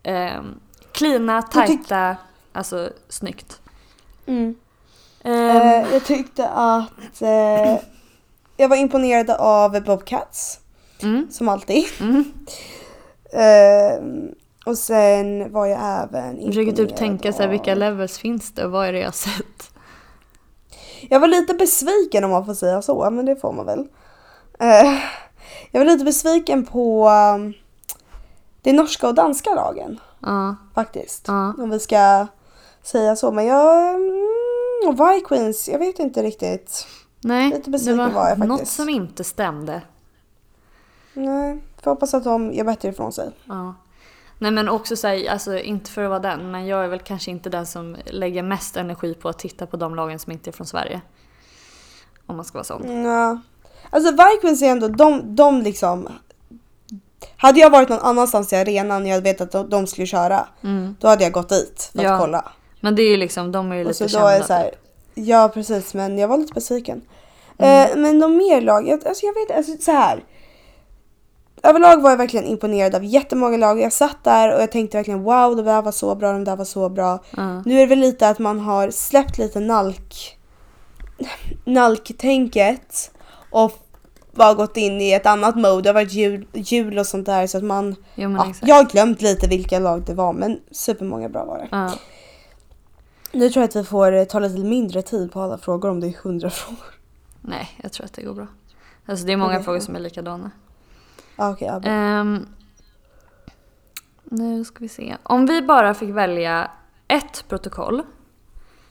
Um, 0.04 0.60
Jag 1.02 1.44
tyck- 1.44 1.52
tajta, 1.52 2.16
alltså 2.54 2.90
snyggt. 3.10 3.62
Mm. 4.26 4.56
Ehm, 5.24 5.58
Eh, 5.58 5.94
jag 5.94 6.06
tyckte 6.06 6.48
att 6.50 7.22
eh, 7.22 7.78
jag 8.58 8.70
var 8.70 8.76
imponerad 8.76 9.30
av 9.30 9.84
Bobcats, 9.84 10.60
mm, 11.02 11.28
som 11.32 11.50
alltid. 11.50 11.86
mm. 12.00 12.34
Eh, 13.34 14.04
och 14.66 14.78
sen 14.78 15.52
var 15.52 15.66
jag 15.66 15.80
även 16.04 16.38
Jag 16.38 16.46
försöker 16.48 16.72
typ 16.72 16.96
tänka 16.96 17.34
så 17.34 17.42
här, 17.42 17.50
vilka 17.50 17.76
levels 17.76 18.18
finns 18.18 18.52
det 18.52 18.66
och 18.66 18.72
vad 18.72 18.88
är 18.88 18.94
det 18.94 19.00
jag 19.00 19.08
har 19.08 19.12
sett? 19.12 19.74
Jag 21.10 21.20
var 21.20 21.28
lite 21.28 21.54
besviken 21.54 22.24
om 22.24 22.32
man 22.32 22.46
får 22.46 22.54
säga 22.54 22.82
så, 22.82 23.10
men 23.10 23.26
det 23.26 23.36
får 23.36 23.54
man 23.54 23.66
väl. 23.66 23.88
Eh, 24.60 25.00
jag 25.72 25.80
var 25.80 25.86
lite 25.86 26.06
besviken 26.06 26.66
på 26.66 27.10
um, 27.10 27.54
de 28.62 28.74
norska 28.74 29.08
och 29.08 29.14
danska 29.16 29.54
lagen 29.56 30.00
Ja, 30.20 30.56
faktiskt. 30.76 31.24
ja. 31.28 31.54
Om 31.58 31.70
vi 31.70 31.80
ska 31.80 32.28
säga 32.84 33.16
så. 33.16 33.32
Men 33.32 33.46
jag... 33.46 33.90
Mm, 33.96 34.28
och 34.88 35.00
Vikings, 35.00 35.70
jag 35.70 35.80
vet 35.80 36.00
inte 36.00 36.24
riktigt. 36.24 36.88
Nej, 37.22 37.50
Lite 37.50 37.62
det 37.62 37.70
besviken 37.72 37.98
var, 37.98 38.10
var 38.10 38.30
jag 38.30 38.40
något 38.40 38.50
faktiskt. 38.60 38.76
som 38.76 38.90
inte 38.90 39.24
stämde. 39.24 39.82
Nej, 41.14 41.64
får 41.84 41.92
hoppas 41.92 42.14
att 42.14 42.24
de 42.24 42.54
gör 42.54 42.64
bättre 42.66 42.90
ifrån 42.90 43.12
sig. 43.14 43.32
Ja. 43.46 43.74
Nej 44.42 44.52
men 44.52 44.70
också 44.70 44.96
säga, 44.96 45.32
alltså 45.32 45.58
inte 45.60 45.92
för 45.92 46.04
att 46.04 46.10
vara 46.10 46.20
den, 46.20 46.52
men 46.52 46.66
jag 46.68 46.84
är 46.84 46.88
väl 46.88 47.00
kanske 47.00 47.32
inte 47.32 47.50
den 47.50 47.66
som 47.66 47.98
lägger 48.06 48.44
mest 48.44 48.78
energi 48.78 49.14
på 49.14 49.30
att 49.30 49.40
titta 49.40 49.66
på 49.66 49.78
de 49.78 49.96
lagen 49.96 50.20
som 50.20 50.32
inte 50.32 50.50
är 50.50 50.52
från 50.52 50.68
Sverige. 50.68 51.02
Om 52.26 52.36
man 52.36 52.46
ska 52.46 52.58
vara 52.58 52.64
sån. 52.64 53.04
Ja. 53.04 53.42
Alltså 53.90 54.12
Vikings 54.12 54.62
är 54.62 54.68
ändå, 54.70 54.88
de, 54.88 55.36
de 55.36 55.62
liksom... 55.62 56.08
Hade 57.38 57.60
jag 57.60 57.70
varit 57.70 57.90
någon 57.90 58.00
annanstans 58.00 58.54
i 58.54 58.56
arenan 58.56 59.02
och 59.02 59.08
jag 59.08 59.14
hade 59.14 59.24
vetat 59.24 59.56
att 59.56 59.72
de, 59.72 59.88
skulle 59.88 60.08
köra, 60.08 60.48
Mm. 60.64 60.96
då 61.00 61.08
hade 61.08 61.24
jag 61.24 61.32
gått 61.34 61.50
dit 61.50 61.90
för 61.96 62.04
Ja, 62.04 62.14
att 62.14 62.20
kolla. 62.22 62.52
Men 62.80 62.96
det 62.96 63.02
är 63.04 63.10
ju 63.10 63.18
liksom, 63.18 63.52
de 63.52 63.72
är 63.72 63.76
ju 63.76 63.82
Och 63.82 63.88
lite 63.88 63.98
så 63.98 64.04
då 64.04 64.10
kända. 64.10 64.32
är 64.32 64.42
så 64.42 64.54
här, 64.54 64.72
ja 65.14 65.50
precis 65.54 65.94
men 65.94 66.18
jag 66.18 66.28
var 66.28 66.38
lite 66.38 66.54
besviken. 66.54 67.02
Mm. 67.58 67.92
Eh, 67.92 67.98
men 67.98 68.20
de 68.20 68.38
mer 68.38 68.62
lag, 68.62 68.90
alltså 68.90 69.26
jag 69.26 69.34
vet 69.34 69.58
alltså 69.58 69.78
så 69.78 69.92
här. 69.92 70.24
Överlag 71.64 72.02
var 72.02 72.10
jag 72.10 72.18
verkligen 72.18 72.46
imponerad 72.46 72.96
av 72.96 73.06
jättemånga 73.06 73.58
lag. 73.58 73.80
Jag 73.80 73.94
satt 73.94 74.24
där 74.24 74.56
och 74.56 74.62
jag 74.62 74.72
tänkte 74.72 74.98
verkligen 74.98 75.24
wow 75.24 75.56
de 75.56 75.62
där 75.66 75.82
var 75.82 75.92
så 75.92 76.16
bra, 76.16 76.32
de 76.32 76.44
där 76.44 76.56
var 76.56 76.66
så 76.66 76.90
bra. 76.90 77.24
Ja. 77.38 77.62
Nu 77.66 77.76
är 77.76 77.80
det 77.80 77.86
väl 77.86 78.00
lite 78.00 78.30
att 78.30 78.40
man 78.40 78.60
har 78.60 78.90
släppt 78.92 79.38
lite 79.38 79.60
nalk 79.60 80.38
nalktänket 81.66 83.12
och 83.50 83.72
bara 84.32 84.54
gått 84.54 84.78
in 84.78 85.02
i 85.02 85.12
ett 85.12 85.26
annat 85.26 85.56
mode. 85.56 85.82
Det 85.82 85.90
har 85.90 85.94
varit 85.94 86.14
jul, 86.14 86.48
jul 86.54 87.00
och 87.00 87.08
sånt 87.08 87.26
där 87.26 87.48
så 87.48 87.58
att 87.58 87.64
man, 87.64 87.96
Jo 88.16 88.32
ja, 88.32 88.54
jag 88.62 88.76
har 88.76 88.84
glömt 88.84 89.22
lite 89.22 89.48
vilka 89.48 89.80
lag 89.80 90.04
det 90.06 90.14
var 90.14 90.34
men 90.34 90.60
supermånga 90.72 91.30
bra 91.30 91.46
var 91.46 91.58
det. 91.58 91.68
Ja. 91.72 91.92
Nu 93.32 93.50
tror 93.50 93.62
jag 93.62 93.68
att 93.68 93.76
vi 93.76 93.84
får 93.84 94.12
eh, 94.14 94.24
ta 94.24 94.40
lite 94.40 94.60
mindre 94.64 95.02
tid 95.02 95.32
på 95.32 95.42
alla 95.42 95.58
frågor 95.58 95.90
om 95.90 96.00
det 96.00 96.08
är 96.08 96.18
hundra 96.24 96.50
frågor. 96.50 96.86
Nej, 97.42 97.70
jag 97.84 97.92
tror 97.92 98.06
att 98.06 98.14
det 98.14 98.22
går 98.22 98.34
bra. 98.34 98.48
Alltså 99.06 99.26
det 99.26 99.34
är 99.34 99.38
många 99.38 99.52
Okej. 99.52 99.64
frågor 99.64 99.80
som 99.80 99.96
är 99.96 100.00
likadana. 100.00 100.52
Ah, 101.42 101.52
Okej, 101.52 101.68
ja. 101.68 101.82
Ehm, 101.90 102.46
nu 104.24 104.64
ska 104.66 104.80
vi 104.80 104.90
se. 104.90 105.18
Om 105.24 105.46
vi 105.46 105.62
bara 105.62 105.94
fick 105.94 106.10
välja 106.10 106.72
ett 107.08 107.46
protokoll, 107.48 108.02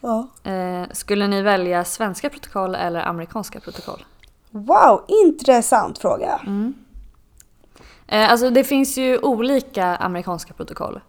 ja. 0.01 0.27
eh, 0.43 0.83
skulle 0.91 1.27
ni 1.27 1.41
välja 1.41 1.85
svenska 1.85 2.29
protokoll 2.29 2.75
eller 2.75 2.99
amerikanska 3.07 3.59
protokoll? 3.59 4.05
Wow, 4.49 5.05
intressant 5.25 5.99
fråga. 5.99 6.41
Mm. 6.47 6.73
Eh, 8.07 8.31
alltså 8.31 8.49
det 8.49 8.63
finns 8.63 8.97
ju 8.97 9.17
olika 9.19 9.85
amerikanska 9.95 10.53
protokoll. 10.53 10.99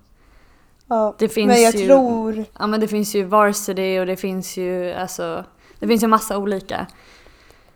Ja. 0.87 1.15
Det 1.19 1.29
finns 1.29 1.49
men 1.49 1.63
jag 1.63 1.75
ju- 1.75 1.87
tror... 1.87 2.45
Ja 2.59 2.67
men 2.67 2.81
det 2.81 2.89
finns 2.89 3.15
ju 3.15 3.25
varsity 3.25 3.99
och 4.01 4.07
det 4.07 4.17
finns 4.17 4.57
ju 4.57 4.93
alltså 4.93 5.45
det 5.79 5.87
finns 5.89 6.03
ju 6.03 6.07
massa 6.07 6.39
olika. 6.39 6.87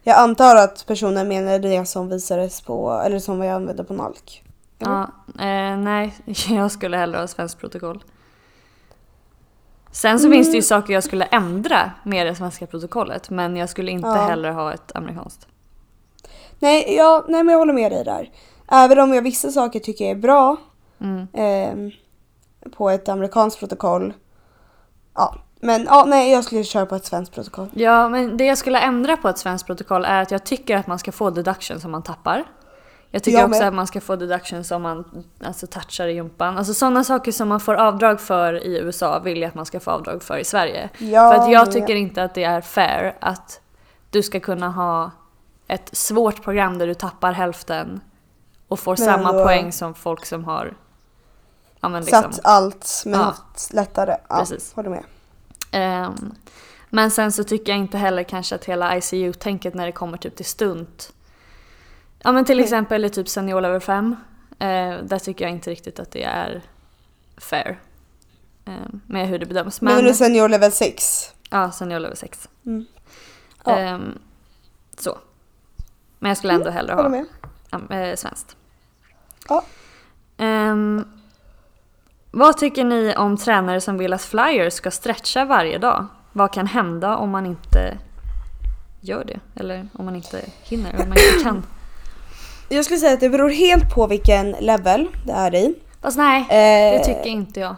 Jag 0.09 0.19
antar 0.19 0.57
att 0.57 0.87
personen 0.87 1.29
menar 1.29 1.59
det 1.59 1.87
som 1.87 2.09
visades 2.09 2.61
på, 2.61 2.93
eller 3.05 3.19
som 3.19 3.41
vi 3.41 3.49
använde 3.49 3.85
på 3.85 3.95
NALK. 3.95 4.45
Ja, 4.79 5.03
eh, 5.39 5.77
nej, 5.79 6.15
jag 6.49 6.71
skulle 6.73 6.97
hellre 6.97 7.19
ha 7.19 7.27
svenskt 7.27 7.59
protokoll. 7.61 8.05
Sen 9.91 10.19
så 10.19 10.31
finns 10.31 10.51
det 10.51 10.57
ju 10.57 10.63
saker 10.63 10.95
jag 10.95 11.05
skulle 11.05 11.25
ändra 11.25 11.91
med 12.05 12.27
det 12.27 12.35
svenska 12.35 12.67
protokollet 12.67 13.31
men 13.31 13.57
jag 13.57 13.69
skulle 13.69 13.91
inte 13.91 14.09
Ja. 14.09 14.15
heller 14.15 14.51
ha 14.51 14.73
ett 14.75 14.97
amerikanskt. 14.97 15.47
Nej, 16.59 16.95
ja, 16.97 17.25
nej, 17.29 17.43
men 17.43 17.53
jag 17.53 17.59
håller 17.59 17.73
med 17.73 17.93
dig 17.93 18.05
där. 18.05 18.31
Även 18.69 18.99
om 19.01 19.15
jag 19.15 19.23
vissa 19.23 19.51
saker 19.51 19.81
tycker 19.81 20.05
är 20.05 20.15
bra 20.15 20.57
Mm. 21.01 21.27
ehm, 21.33 21.91
på 22.77 22.91
ett 22.91 23.09
amerikanskt 23.09 23.59
protokoll. 23.61 24.13
Ja, 25.15 25.35
men 25.67 25.85
ja, 25.85 26.05
nej, 26.05 26.33
jag 26.33 26.45
skulle 26.45 26.65
köra 26.65 26.87
på 26.87 26.95
ett 26.97 27.05
svenskt 27.07 27.33
protokoll. 27.35 27.69
Ja, 27.73 28.09
men 28.09 28.37
det 28.37 28.45
jag 28.45 28.59
skulle 28.59 28.79
ändra 28.79 29.17
på 29.17 29.29
ett 29.29 29.39
svenskt 29.39 29.67
protokoll 29.67 30.05
är 30.05 30.23
att 30.23 30.31
jag 30.31 30.45
tycker 30.45 30.77
att 30.77 30.87
man 30.87 30.99
ska 30.99 31.13
få 31.13 31.31
deduction 31.31 31.81
som 31.81 31.91
man 31.91 32.03
tappar. 32.03 32.45
Jag 33.11 33.23
tycker 33.23 33.39
Jag 33.39 33.51
också 33.51 33.65
att 33.65 33.75
man 33.75 33.87
ska 33.87 34.01
få 34.01 34.17
deduction 34.17 34.65
som 34.65 34.83
man 34.83 35.25
alltså, 35.45 35.67
touchar 35.67 36.07
i 36.07 36.13
jumpan. 36.13 36.59
Alltså 36.59 36.75
sådana 36.75 37.05
saker 37.05 37.33
som 37.33 37.49
man 37.49 37.61
får 37.61 37.75
avdrag 37.75 38.21
för 38.21 38.67
i 38.67 38.79
USA 38.79 39.19
vill 39.19 39.41
jag 39.41 39.49
att 39.49 39.55
man 39.55 39.67
ska 39.67 39.81
få 39.81 39.91
avdrag 39.91 40.23
för 40.23 40.37
i 40.39 40.45
Sverige. 40.45 40.89
Ja, 40.99 41.33
för 41.33 41.41
att 41.43 41.51
jag 41.51 41.73
tycker 41.73 41.95
inte 41.95 42.23
att 42.23 42.35
det 42.35 42.45
är 42.45 42.61
fair 42.61 43.17
att 43.21 43.61
du 44.11 44.23
ska 44.23 44.41
kunna 44.41 44.69
ha 44.69 45.11
ett 45.69 45.97
svårt 45.97 46.43
program 46.43 46.79
där 46.79 46.87
du 46.87 46.95
tappar 46.95 47.33
hälften 47.33 48.01
och 48.69 48.79
får 48.81 48.93
Men 48.99 49.07
samma 49.07 49.29
ändå- 49.31 49.45
poäng 49.45 49.73
som 49.73 49.95
folk 49.95 50.27
som 50.27 50.45
har 50.45 50.77
ja, 51.81 51.89
men 51.89 52.03
liksom, 52.05 52.23
Satt 52.33 52.41
allt 52.45 53.03
men 53.07 53.15
haft 53.21 53.73
lättare. 53.73 54.17
Ja, 54.29 54.39
Precis. 54.39 54.73
håller 54.75 54.91
med. 54.91 55.05
Ehm, 55.71 56.35
men 56.91 57.11
sen 57.11 57.33
så 57.33 57.45
tycker 57.45 57.73
jag 57.73 57.79
inte 57.79 57.99
heller 57.99 58.23
kanske 58.23 58.55
att 58.55 58.65
hela 58.65 58.97
ICU-tänket 58.97 59.75
när 59.75 59.87
det 59.87 59.93
kommer 59.93 60.19
typ 60.19 60.37
till 60.37 60.45
stunt. 60.45 61.13
Ja 62.19 62.33
men 62.33 62.45
till 62.45 62.57
Nej. 62.57 62.65
exempel 62.65 63.05
i 63.05 63.11
typ 63.11 63.29
senior 63.29 63.61
level 63.61 63.81
5. 63.81 64.17
Eh, 64.59 64.67
där 65.03 65.19
tycker 65.19 65.45
jag 65.45 65.53
inte 65.53 65.71
riktigt 65.71 66.01
att 66.01 66.11
det 66.11 66.23
är 66.25 66.63
fair. 67.37 67.81
ehm, 68.65 69.01
med 69.07 69.29
hur 69.29 69.39
det 69.39 69.47
bedöms. 69.47 69.81
Men, 69.81 70.05
Men, 70.05 70.15
senior 70.15 70.49
level 70.49 70.73
6. 70.73 71.35
ja, 71.51 71.73
senior 71.73 71.99
level 72.01 72.17
6. 72.17 72.49
Mm. 72.67 72.87
Ja. 73.65 73.79
Ehm, 73.79 74.19
så. 74.99 75.19
Men 76.19 76.29
jag 76.29 76.39
skulle 76.39 76.53
ändå 76.53 76.71
hellre 76.71 76.95
Håller 76.95 77.25
ha 77.71 77.79
med. 77.79 78.11
äh, 78.11 78.17
svenskt. 78.17 78.57
Ja. 79.49 79.65
Vad 82.39 82.57
tycker 82.59 82.85
ni 82.85 83.15
om 83.17 83.37
tränare 83.37 83.81
som 83.81 83.99
vill 83.99 84.13
att 84.13 84.23
flyers 84.23 84.73
ska 84.73 84.91
stretcha 84.91 85.45
varje 85.45 85.79
dag? 85.79 86.07
Vad 86.33 86.53
kan 86.53 86.67
hända 86.67 87.17
om 87.17 87.31
man 87.31 87.47
inte 87.47 87.99
gör 89.01 89.25
det? 89.25 89.61
Eller 89.61 89.89
om 89.93 90.05
man 90.05 90.17
inte 90.17 90.41
hinner, 90.63 90.93
om 91.03 91.09
man 91.09 91.19
inte 91.19 91.43
kan? 91.45 91.65
Jag 92.69 92.85
skulle 92.85 93.01
säga 93.01 93.13
att 93.13 93.21
det 93.21 93.29
beror 93.29 93.51
helt 93.51 93.95
på 93.95 94.07
vilken 94.07 94.51
level 94.51 95.09
det 95.27 95.33
är 95.33 95.55
i. 95.55 95.75
Fast 96.03 96.19
nej, 96.19 96.41
Eh, 96.41 96.99
det 96.99 97.05
tycker 97.05 97.27
inte 97.27 97.61
jag. 97.61 97.77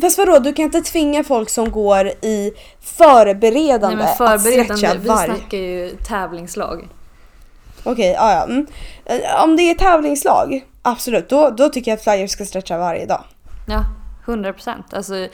Fast 0.00 0.18
vadå, 0.18 0.38
du 0.38 0.52
kan 0.52 0.64
inte 0.64 0.80
tvinga 0.80 1.24
folk 1.24 1.50
som 1.50 1.70
går 1.70 2.06
i 2.06 2.52
förberedande, 2.80 3.96
Nej 3.96 3.96
men 3.96 4.06
att 4.06 4.14
stretcha 4.14 4.38
förberedande, 4.38 4.98
vi 4.98 5.08
varje... 5.08 5.34
snackar 5.34 5.58
ju 5.58 5.90
tävlingslag. 5.90 6.88
Okej, 7.84 8.12
ja 8.12 8.32
ja. 8.32 8.44
Mm. 8.44 8.66
Eh, 9.04 9.44
Om 9.44 9.56
det 9.56 9.62
är 9.62 9.74
tävlingslag, 9.74 10.64
absolut. 10.82 11.28
Då, 11.28 11.50
då 11.50 11.68
tycker 11.68 11.90
jag 11.90 11.96
att 11.96 12.04
flyers 12.04 12.30
ska 12.30 12.44
stretcha 12.44 12.78
varje 12.78 13.06
dag. 13.06 13.24
Ja, 13.66 13.84
100 14.24 14.52
procent. 14.52 14.94
Alltså, 14.94 15.28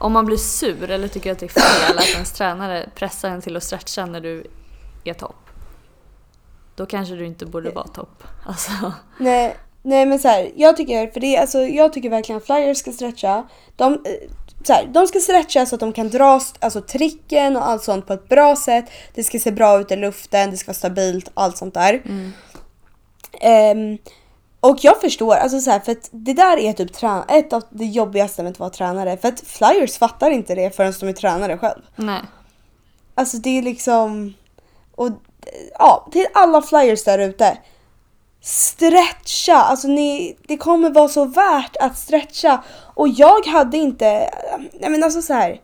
om 0.00 0.12
man 0.12 0.26
blir 0.26 0.36
sur 0.36 0.90
eller 0.90 1.08
tycker 1.08 1.32
att 1.32 1.38
det 1.38 1.46
är 1.46 1.60
fel 1.88 1.98
att 1.98 2.08
ens 2.14 2.32
tränare 2.32 2.88
pressar 2.94 3.30
en 3.30 3.42
till 3.42 3.56
att 3.56 3.62
stretcha 3.62 4.06
när 4.06 4.20
du 4.20 4.46
är 5.04 5.14
topp. 5.14 5.50
Då 6.76 6.86
kanske 6.86 7.14
du 7.14 7.26
inte 7.26 7.46
borde 7.46 7.70
vara 7.70 7.86
topp. 7.86 8.24
Alltså, 8.46 8.92
Nej, 9.18 9.56
Nej 9.82 10.06
men 10.06 10.18
så 10.18 10.28
här, 10.28 10.50
jag 10.56 10.76
tycker, 10.76 11.06
för 11.06 11.20
det, 11.20 11.36
alltså, 11.36 11.58
jag 11.58 11.92
tycker 11.92 12.10
verkligen 12.10 12.36
att 12.36 12.46
flyers 12.46 12.78
ska 12.78 12.92
stretcha. 12.92 13.48
De, 13.76 13.92
eh, 13.92 13.98
så 14.62 14.72
här, 14.72 14.86
de 14.86 15.06
ska 15.06 15.18
stretcha 15.20 15.66
så 15.66 15.74
att 15.74 15.80
de 15.80 15.92
kan 15.92 16.08
dra 16.08 16.40
alltså, 16.58 16.80
tricken 16.80 17.56
och 17.56 17.68
allt 17.68 17.82
sånt 17.82 18.06
på 18.06 18.12
ett 18.12 18.28
bra 18.28 18.56
sätt. 18.56 18.84
Det 19.14 19.24
ska 19.24 19.38
se 19.38 19.52
bra 19.52 19.80
ut 19.80 19.90
i 19.90 19.96
luften, 19.96 20.50
det 20.50 20.56
ska 20.56 20.68
vara 20.68 20.74
stabilt, 20.74 21.30
allt 21.34 21.56
sånt 21.56 21.74
där. 21.74 22.02
Ehm, 23.40 23.98
och 24.60 24.78
jag 24.80 25.00
förstår, 25.00 25.34
alltså 25.34 25.60
så 25.60 25.70
här, 25.70 25.80
för 25.80 25.92
att 25.92 26.08
det 26.10 26.32
där 26.32 26.56
är 26.56 26.72
typ 26.72 26.90
ett 27.28 27.52
av 27.52 27.62
det 27.70 27.84
jobbigaste 27.84 28.42
med 28.42 28.50
att 28.50 28.58
vara 28.58 28.70
tränare. 28.70 29.16
För 29.16 29.28
att 29.28 29.40
flyers 29.40 29.98
fattar 29.98 30.30
inte 30.30 30.54
det 30.54 30.76
förrän 30.76 30.92
de 31.00 31.08
är 31.08 31.12
tränare 31.12 31.58
själv. 31.58 31.82
Nej. 31.96 32.20
Alltså 33.14 33.36
det 33.36 33.58
är 33.58 33.62
liksom... 33.62 34.34
Och 34.94 35.08
ja, 35.78 36.08
till 36.12 36.26
alla 36.34 36.62
flyers 36.62 37.04
där 37.04 37.18
ute. 37.18 37.58
Stretcha! 38.40 39.56
Alltså 39.56 39.88
ni, 39.88 40.36
det 40.48 40.56
kommer 40.56 40.90
vara 40.90 41.08
så 41.08 41.24
värt 41.24 41.76
att 41.76 41.98
stretcha. 41.98 42.64
Och 42.94 43.08
jag 43.08 43.46
hade 43.46 43.76
inte... 43.76 44.30
Nej 44.72 44.90
men 44.90 45.04
alltså 45.04 45.22
så 45.22 45.32
här. 45.32 45.60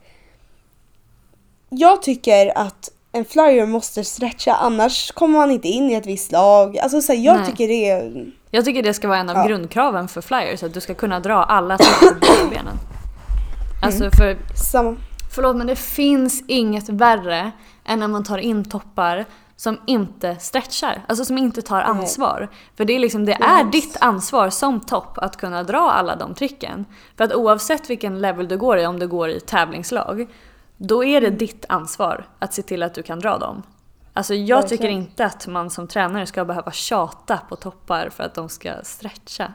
Jag 1.69 2.03
tycker 2.03 2.59
att 2.59 2.91
en 3.13 3.25
flyer 3.25 3.67
måste 3.67 4.05
stretcha 4.05 4.55
annars 4.55 5.13
kommer 5.13 5.39
man 5.39 5.51
inte 5.51 5.69
in 5.69 5.91
i 5.91 5.95
ett 5.95 6.07
visst 6.07 6.33
lag. 6.33 6.79
Alltså 6.79 7.01
så 7.01 7.13
här, 7.13 7.21
jag 7.21 7.37
Nej. 7.37 7.47
tycker 7.47 7.69
det 7.69 7.89
är... 7.89 8.33
Jag 8.51 8.65
tycker 8.65 8.83
det 8.83 8.95
ska 8.95 9.09
vara 9.09 9.19
en 9.19 9.31
av 9.31 9.37
Ja. 9.37 9.47
grundkraven 9.47 10.09
för 10.09 10.21
flyers, 10.21 10.63
att 10.63 10.75
du 10.75 10.81
ska 10.81 10.95
kunna 10.95 11.21
dra 11.21 11.45
alla 11.45 11.79
typer 11.79 12.43
av 12.45 12.51
benen. 12.51 12.77
Alltså 13.83 14.11
för, 14.11 14.37
Samma. 14.73 14.97
förlåt 15.35 15.57
men 15.57 15.67
det 15.67 15.77
finns 15.77 16.45
inget 16.47 16.89
värre 16.89 17.51
än 17.85 17.99
när 18.01 18.09
man 18.09 18.25
tar 18.25 18.39
in 18.39 18.65
toppar 18.65 19.25
som 19.57 19.79
inte 19.87 20.37
stretchar, 20.37 21.03
alltså 21.09 21.25
som 21.25 21.39
inte 21.39 21.63
tar 21.63 21.81
ansvar. 21.81 22.49
För 22.77 22.85
det 22.85 22.93
är 22.93 22.99
liksom, 22.99 23.25
det 23.25 23.33
är 23.33 23.65
Yes. 23.65 23.73
ditt 23.73 23.97
ansvar 24.01 24.51
som 24.51 24.81
topp 24.81 25.19
att 25.19 25.37
kunna 25.37 25.63
dra 25.63 25.91
alla 25.91 26.17
de 26.17 26.35
tricken. 26.35 26.85
För 27.17 27.25
att 27.25 27.35
oavsett 27.35 27.91
vilken 27.91 28.21
level 28.21 28.49
du 28.49 28.57
går 28.57 28.79
i, 28.79 28.87
om 28.87 28.99
du 28.99 29.09
går 29.09 29.29
i 29.29 29.41
tävlingslag, 29.41 30.27
då 30.77 31.05
är 31.05 31.21
det 31.21 31.31
ditt 31.31 31.65
ansvar 31.69 32.27
att 32.39 32.55
se 32.55 32.63
till 32.63 32.83
att 32.83 32.95
du 32.95 33.03
kan 33.03 33.21
dra 33.21 33.39
dem. 33.39 33.63
Alltså 34.17 34.35
jag 34.35 34.57
Verkligen. 34.57 34.79
tycker 34.79 34.89
inte 34.89 35.25
att 35.25 35.47
man 35.47 35.71
som 35.71 35.89
tränare 35.89 36.27
ska 36.27 36.45
behöva 36.45 36.73
tjata 36.73 37.41
på 37.49 37.57
toppar 37.57 38.09
för 38.09 38.25
att 38.25 38.35
de 38.35 38.49
ska 38.49 38.73
stretcha. 38.83 39.53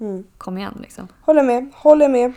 Mm. 0.00 0.24
Kom 0.38 0.58
igen 0.58 0.78
liksom. 0.82 1.08
Håller 1.20 1.42
med, 1.42 1.70
håller 1.74 2.08
med. 2.08 2.32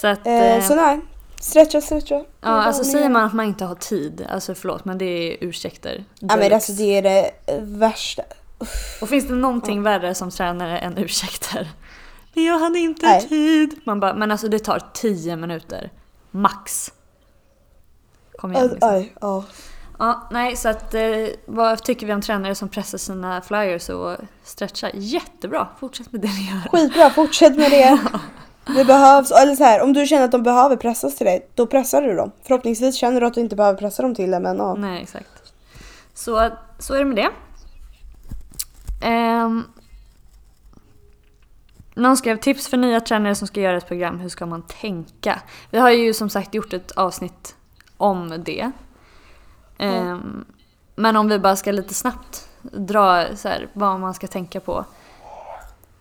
Så 0.00 0.06
att... 0.06 0.26
Eh, 0.26 0.56
eh, 0.56 0.62
så 0.62 0.74
nej, 0.74 1.00
stretcha, 1.40 1.80
stretcha. 1.80 2.14
Ja, 2.14 2.24
bara 2.40 2.62
alltså 2.62 2.84
säger 2.84 3.08
man 3.08 3.24
att 3.24 3.32
man 3.32 3.46
inte 3.46 3.64
har 3.64 3.74
tid, 3.74 4.26
alltså 4.30 4.54
förlåt 4.54 4.84
men 4.84 4.98
det 4.98 5.04
är 5.04 5.36
ursäkter. 5.40 6.04
Ja 6.20 6.36
men 6.36 6.52
alltså 6.52 6.72
det 6.72 6.98
är 6.98 7.02
det 7.02 7.30
värsta. 7.60 8.22
Och 9.00 9.08
finns 9.08 9.28
det 9.28 9.34
någonting 9.34 9.82
värre 9.82 10.14
som 10.14 10.30
tränare 10.30 10.78
än 10.78 10.98
ursäkter? 10.98 11.70
Men 12.34 12.44
jag 12.44 12.58
hade 12.58 12.78
inte 12.78 13.06
Nej. 13.06 13.28
tid. 13.28 13.80
Man 13.84 14.00
bara, 14.00 14.14
men 14.14 14.30
alltså 14.30 14.48
det 14.48 14.58
tar 14.58 14.82
10 14.94 15.36
minuter. 15.36 15.90
Max. 16.30 16.92
Kom 18.36 18.52
igen 18.52 18.78
Aj, 18.80 19.00
liksom. 19.02 19.30
aj, 19.30 19.44
ja. 20.06 20.28
Nej 20.30 20.56
så 20.56 20.68
att 20.68 20.94
eh, 20.94 21.26
vad 21.46 21.82
tycker 21.82 22.06
vi 22.06 22.12
om 22.12 22.20
tränare 22.20 22.54
som 22.54 22.68
pressar 22.68 22.98
sina 22.98 23.42
flyers 23.42 23.88
och 23.88 24.16
stretchar? 24.44 24.90
Jättebra, 24.94 25.68
fortsätt 25.80 26.12
med 26.12 26.20
det 26.20 26.28
ni 26.28 26.50
gör. 26.50 26.68
Skitbra, 26.70 27.10
fortsätt 27.10 27.56
med 27.56 27.70
det. 27.70 28.00
Det 28.66 28.84
behövs, 28.84 29.30
eller 29.30 29.54
så 29.54 29.64
här, 29.64 29.82
om 29.82 29.92
du 29.92 30.06
känner 30.06 30.24
att 30.24 30.32
de 30.32 30.42
behöver 30.42 30.76
pressas 30.76 31.16
till 31.16 31.26
dig, 31.26 31.48
då 31.54 31.66
pressar 31.66 32.02
du 32.02 32.14
dem. 32.14 32.32
Förhoppningsvis 32.42 32.96
känner 32.96 33.20
du 33.20 33.26
att 33.26 33.34
du 33.34 33.40
inte 33.40 33.56
behöver 33.56 33.78
pressa 33.78 34.02
dem 34.02 34.14
till 34.14 34.30
det, 34.30 34.40
men 34.40 34.56
ja. 34.56 34.74
Nej, 34.74 35.02
exakt. 35.02 35.52
Så, 36.14 36.50
så 36.78 36.94
är 36.94 36.98
det 36.98 37.04
med 37.04 37.16
det. 37.16 37.30
Um, 39.08 39.64
någon 41.94 42.16
skrev 42.16 42.36
tips 42.36 42.68
för 42.68 42.76
nya 42.76 43.00
tränare 43.00 43.34
som 43.34 43.46
ska 43.46 43.60
göra 43.60 43.76
ett 43.76 43.86
program. 43.86 44.20
Hur 44.20 44.28
ska 44.28 44.46
man 44.46 44.62
tänka? 44.62 45.42
Vi 45.70 45.78
har 45.78 45.90
ju 45.90 46.14
som 46.14 46.30
sagt 46.30 46.54
gjort 46.54 46.72
ett 46.72 46.90
avsnitt 46.90 47.54
om 47.96 48.42
det. 48.44 48.70
Ehm, 49.84 50.44
Men 50.94 51.16
om 51.16 51.28
vi 51.28 51.38
bara 51.38 51.56
ska 51.56 51.72
lite 51.72 51.94
snabbt 51.94 52.48
dra 52.62 53.36
så 53.36 53.48
här, 53.48 53.68
vad 53.72 54.00
man 54.00 54.14
ska 54.14 54.26
tänka 54.26 54.60
på. 54.60 54.84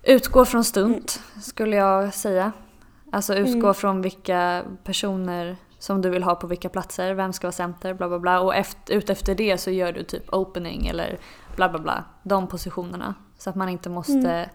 Utgå 0.04 0.46
från 0.46 0.64
stunt 0.64 1.22
skulle 1.42 1.76
jag 1.76 2.14
säga. 2.14 2.52
Alltså 3.12 3.36
utgå 3.36 3.74
från 3.74 4.02
vilka 4.02 4.64
personer 4.84 5.58
som 5.80 6.02
du 6.02 6.10
vill 6.10 6.24
ha 6.24 6.36
på 6.36 6.48
vilka 6.48 6.70
platser, 6.70 7.14
vem 7.14 7.34
ska 7.34 7.48
vara 7.48 7.52
center, 7.52 7.94
bla 7.94 8.08
bla 8.08 8.20
bla. 8.20 8.40
Och 8.40 8.56
efter, 8.56 8.94
ut 8.94 9.10
efter 9.10 9.36
det 9.36 9.58
så 9.58 9.72
gör 9.72 9.92
du 9.92 10.04
typ 10.04 10.34
opening 10.34 10.88
eller 10.88 11.20
bla 11.56 11.70
bla 11.70 11.80
bla. 11.80 12.04
De 12.24 12.48
positionerna. 12.48 13.16
Så 13.38 13.50
att 13.50 13.56
man 13.56 13.70
inte 13.70 13.90
måste 13.90 14.50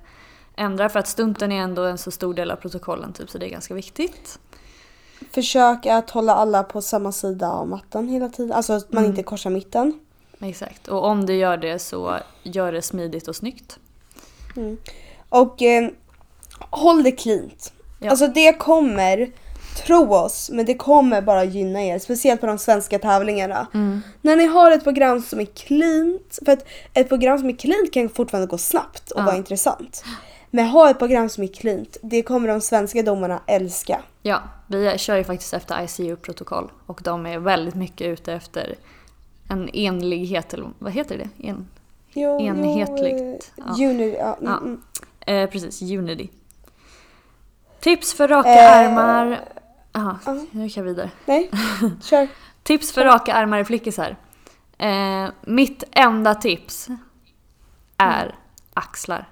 ändra 0.56 0.88
för 0.88 0.98
att 0.98 1.08
stunten 1.08 1.52
är 1.52 1.62
ändå 1.62 1.84
en 1.84 1.98
så 1.98 2.10
stor 2.10 2.34
del 2.34 2.50
av 2.50 2.56
protokollen 2.56 3.12
typ 3.12 3.30
så 3.30 3.38
det 3.38 3.46
är 3.46 3.50
ganska 3.50 3.74
viktigt. 3.74 4.38
Försök 5.30 5.86
att 5.86 6.10
hålla 6.10 6.34
alla 6.34 6.62
på 6.62 6.82
samma 6.82 7.12
sida 7.12 7.50
av 7.50 7.68
mattan 7.68 8.08
hela 8.08 8.28
tiden. 8.28 8.52
Alltså 8.52 8.72
att 8.72 8.92
man 8.92 9.04
inte 9.04 9.22
korsar 9.22 9.50
mitten. 9.50 10.00
Exakt. 10.40 10.88
Och 10.88 11.04
om 11.04 11.26
du 11.26 11.34
gör 11.34 11.56
det 11.56 11.78
så 11.78 12.18
gör 12.42 12.72
det 12.72 12.82
smidigt 12.82 13.28
och 13.28 13.36
snyggt. 13.36 13.78
Och 15.28 15.62
eh, 15.62 15.88
håll 16.70 17.02
det 17.02 17.12
cleant. 17.12 17.72
Ja. 18.00 18.10
Alltså 18.10 18.26
det 18.26 18.52
kommer, 18.52 19.30
tro 19.86 20.14
oss, 20.14 20.50
men 20.52 20.66
det 20.66 20.74
kommer 20.74 21.22
bara 21.22 21.44
gynna 21.44 21.82
er. 21.84 21.98
Speciellt 21.98 22.40
på 22.40 22.46
de 22.46 22.58
svenska 22.58 22.98
tävlingarna. 22.98 23.66
När 24.22 24.36
ni 24.36 24.46
har 24.46 24.70
ett 24.70 24.84
program 24.84 25.22
som 25.22 25.40
är 25.40 25.44
cleant. 25.44 26.38
För 26.44 26.52
att 26.52 26.64
ett 26.94 27.08
program 27.08 27.38
som 27.38 27.48
är 27.48 27.56
cleant 27.56 27.92
kan 27.92 28.08
fortfarande 28.08 28.46
gå 28.46 28.58
snabbt 28.58 29.10
och 29.10 29.20
Ja. 29.20 29.24
vara 29.24 29.36
intressant. 29.36 30.04
Men 30.50 30.66
ha 30.66 30.90
ett 30.90 30.98
program 30.98 31.28
som 31.28 31.44
är 31.44 31.48
cleant, 31.48 31.96
det 32.02 32.22
kommer 32.22 32.48
de 32.48 32.60
svenska 32.60 33.02
domarna 33.02 33.40
älska. 33.46 34.00
Ja, 34.22 34.42
vi 34.66 34.98
kör 34.98 35.16
ju 35.16 35.24
faktiskt 35.24 35.54
efter 35.54 35.82
ICU-protokoll 35.84 36.70
och 36.86 37.00
de 37.04 37.26
är 37.26 37.38
väldigt 37.38 37.74
mycket 37.74 38.06
ute 38.06 38.32
efter 38.32 38.74
en 39.48 39.70
enlighet, 39.72 40.54
eller 40.54 40.70
vad 40.78 40.92
heter 40.92 41.18
det? 41.18 41.48
En, 41.48 41.68
Jo, 42.12 42.40
Enhetligt, 42.40 43.52
Jo, 43.56 43.64
ja. 43.66 43.84
eh, 43.84 43.90
uni, 43.90 44.16
ja, 44.18 44.36
mm, 44.40 44.50
Ja. 44.50 44.58
mm. 44.58 44.82
eh, 45.44 45.50
precis, 45.50 45.82
Unity. 45.82 46.28
Tips 47.80 48.14
för 48.14 48.28
raka 48.28 48.48
Eh, 48.48 48.76
armar... 48.76 49.40
Jaha, 49.92 50.18
nu 50.50 50.62
gick 50.64 50.76
jag 50.76 50.84
vidare. 50.84 51.10
Nej, 51.24 51.50
kör. 52.02 52.28
Tips 52.62 52.92
för 52.92 53.04
raka 53.04 53.34
armar 53.34 53.58
i 53.58 53.64
flickisar. 53.64 54.16
Eh, 54.78 55.28
mitt 55.44 55.84
enda 55.92 56.34
tips 56.34 56.88
är 57.96 58.34
axlar. 58.74 59.28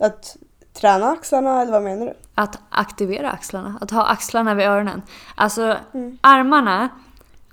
Att 0.00 0.36
träna 0.72 1.10
axlarna 1.10 1.62
eller 1.62 1.72
vad 1.72 1.82
menar 1.82 2.06
du? 2.06 2.14
Att 2.34 2.58
aktivera 2.70 3.30
axlarna, 3.30 3.78
att 3.80 3.90
ha 3.90 4.06
axlarna 4.06 4.54
vid 4.54 4.66
öronen. 4.66 5.02
Alltså 5.34 5.76
armarna 6.20 6.88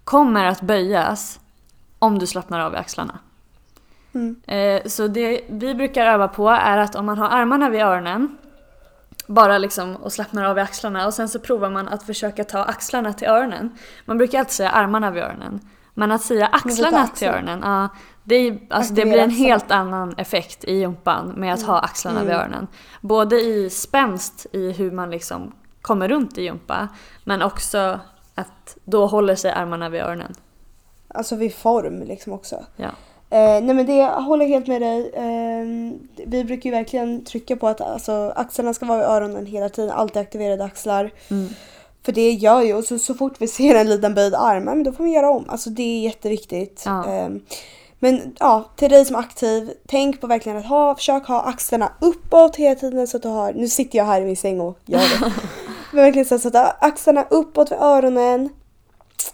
kommer 0.03 0.45
att 0.45 0.61
böjas 0.61 1.39
om 1.99 2.19
du 2.19 2.27
slappnar 2.27 2.59
av 2.59 2.73
i 2.73 2.77
axlarna. 2.77 3.19
Mm. 4.13 4.41
Eh, 4.47 4.89
så 4.89 5.07
det 5.07 5.41
vi 5.49 5.75
brukar 5.75 6.05
öva 6.05 6.27
på 6.27 6.49
är 6.49 6.77
att 6.77 6.95
om 6.95 7.05
man 7.05 7.17
har 7.17 7.29
armarna 7.29 7.69
vid 7.69 7.81
öronen 7.81 8.37
bara 9.27 9.57
liksom 9.57 9.95
och 9.95 10.13
slappnar 10.13 10.43
av 10.43 10.57
i 10.57 10.61
axlarna 10.61 11.07
och 11.07 11.13
sen 11.13 11.29
så 11.29 11.39
provar 11.39 11.69
man 11.69 11.87
att 11.87 12.03
försöka 12.03 12.43
ta 12.43 12.63
axlarna 12.63 13.13
till 13.13 13.27
öronen. 13.27 13.77
Man 14.05 14.17
brukar 14.17 14.39
alltid 14.39 14.53
säga 14.53 14.69
armarna 14.69 15.11
vid 15.11 15.23
öronen. 15.23 15.59
Men 15.93 16.11
att 16.11 16.21
säga 16.21 16.47
axlarna 16.47 17.07
till 17.07 17.27
öronen, 17.27 17.59
ja, 17.63 17.89
det, 18.31 18.57
alltså 18.69 18.93
det 18.93 19.01
blir 19.01 19.17
en 19.17 19.29
axlarna. 19.29 19.47
helt 19.47 19.71
annan 19.71 20.13
effekt 20.17 20.63
i 20.63 20.73
jumpan 20.73 21.33
med 21.37 21.53
att 21.53 21.61
ha 21.61 21.79
axlarna 21.79 22.19
vid 22.23 22.29
Mm. 22.29 22.41
öronen. 22.41 22.67
Både 23.01 23.35
i 23.35 23.69
spänst 23.69 24.45
i 24.51 24.71
hur 24.71 24.91
man 24.91 25.11
liksom 25.11 25.51
kommer 25.81 26.07
runt 26.07 26.37
i 26.37 26.43
jumpa 26.43 26.87
men 27.23 27.41
också 27.41 27.99
att 28.35 28.77
då 28.83 29.05
håller 29.05 29.35
sig 29.35 29.51
armarna 29.51 29.89
vid 29.89 30.01
öronen. 30.01 30.33
Alltså 31.07 31.35
vid 31.35 31.53
form 31.55 32.01
liksom 32.03 32.33
också. 32.33 32.65
Ja. 32.75 32.89
Eh, 33.29 33.63
nej 33.63 33.73
men 33.75 33.85
det, 33.85 33.95
jag 33.95 34.21
håller 34.21 34.45
helt 34.45 34.67
med 34.67 34.81
dig. 34.81 35.11
Eh, 35.13 35.93
vi 36.27 36.43
brukar 36.43 36.69
ju 36.69 36.75
verkligen 36.75 37.25
trycka 37.25 37.55
på 37.55 37.67
att 37.67 37.81
alltså, 37.81 38.33
axlarna 38.35 38.73
ska 38.73 38.85
vara 38.85 38.97
vid 38.97 39.07
öronen 39.07 39.45
hela 39.45 39.69
tiden. 39.69 39.91
Alltid 39.91 40.17
aktiverade 40.21 40.63
axlar. 40.63 41.11
Mm. 41.29 41.49
För 42.05 42.11
det 42.11 42.31
gör 42.31 42.61
ju, 42.61 42.73
och 42.73 42.83
så, 42.83 42.99
så 42.99 43.13
fort 43.13 43.33
vi 43.39 43.47
ser 43.47 43.75
en 43.75 43.89
liten 43.89 44.13
böjd 44.15 44.35
arm, 44.35 44.63
men 44.63 44.83
då 44.83 44.91
får 44.91 45.03
man 45.03 45.11
göra 45.11 45.29
om. 45.29 45.45
Alltså 45.49 45.69
det 45.69 45.83
är 45.83 46.01
jätteviktigt. 46.01 46.83
Ja. 46.85 47.07
Eh, 47.13 47.29
men 48.03 48.35
ja, 48.39 48.69
till 48.75 48.89
dig 48.89 49.05
som 49.05 49.15
är 49.15 49.19
aktiv, 49.19 49.71
tänk 49.87 50.21
på 50.21 50.27
verkligen 50.27 50.57
att 50.57 50.65
ha, 50.65 50.95
försök 50.95 51.27
ha 51.27 51.41
axlarna 51.41 51.91
uppåt 52.01 52.55
hela 52.55 52.75
tiden 52.75 53.07
så 53.07 53.17
att 53.17 53.23
du 53.23 53.29
har, 53.29 53.53
nu 53.53 53.67
sitter 53.67 53.97
jag 53.97 54.05
här 54.05 54.21
i 54.21 54.25
min 54.25 54.37
säng 54.37 54.59
och 54.61 54.77
gör 54.85 54.99
det. 54.99 55.33
men 55.93 56.03
verkligen 56.03 56.39
så 56.39 56.47
att 56.47 56.83
axlarna 56.83 57.25
uppåt 57.29 57.71
vid 57.71 57.77
öronen. 57.79 58.49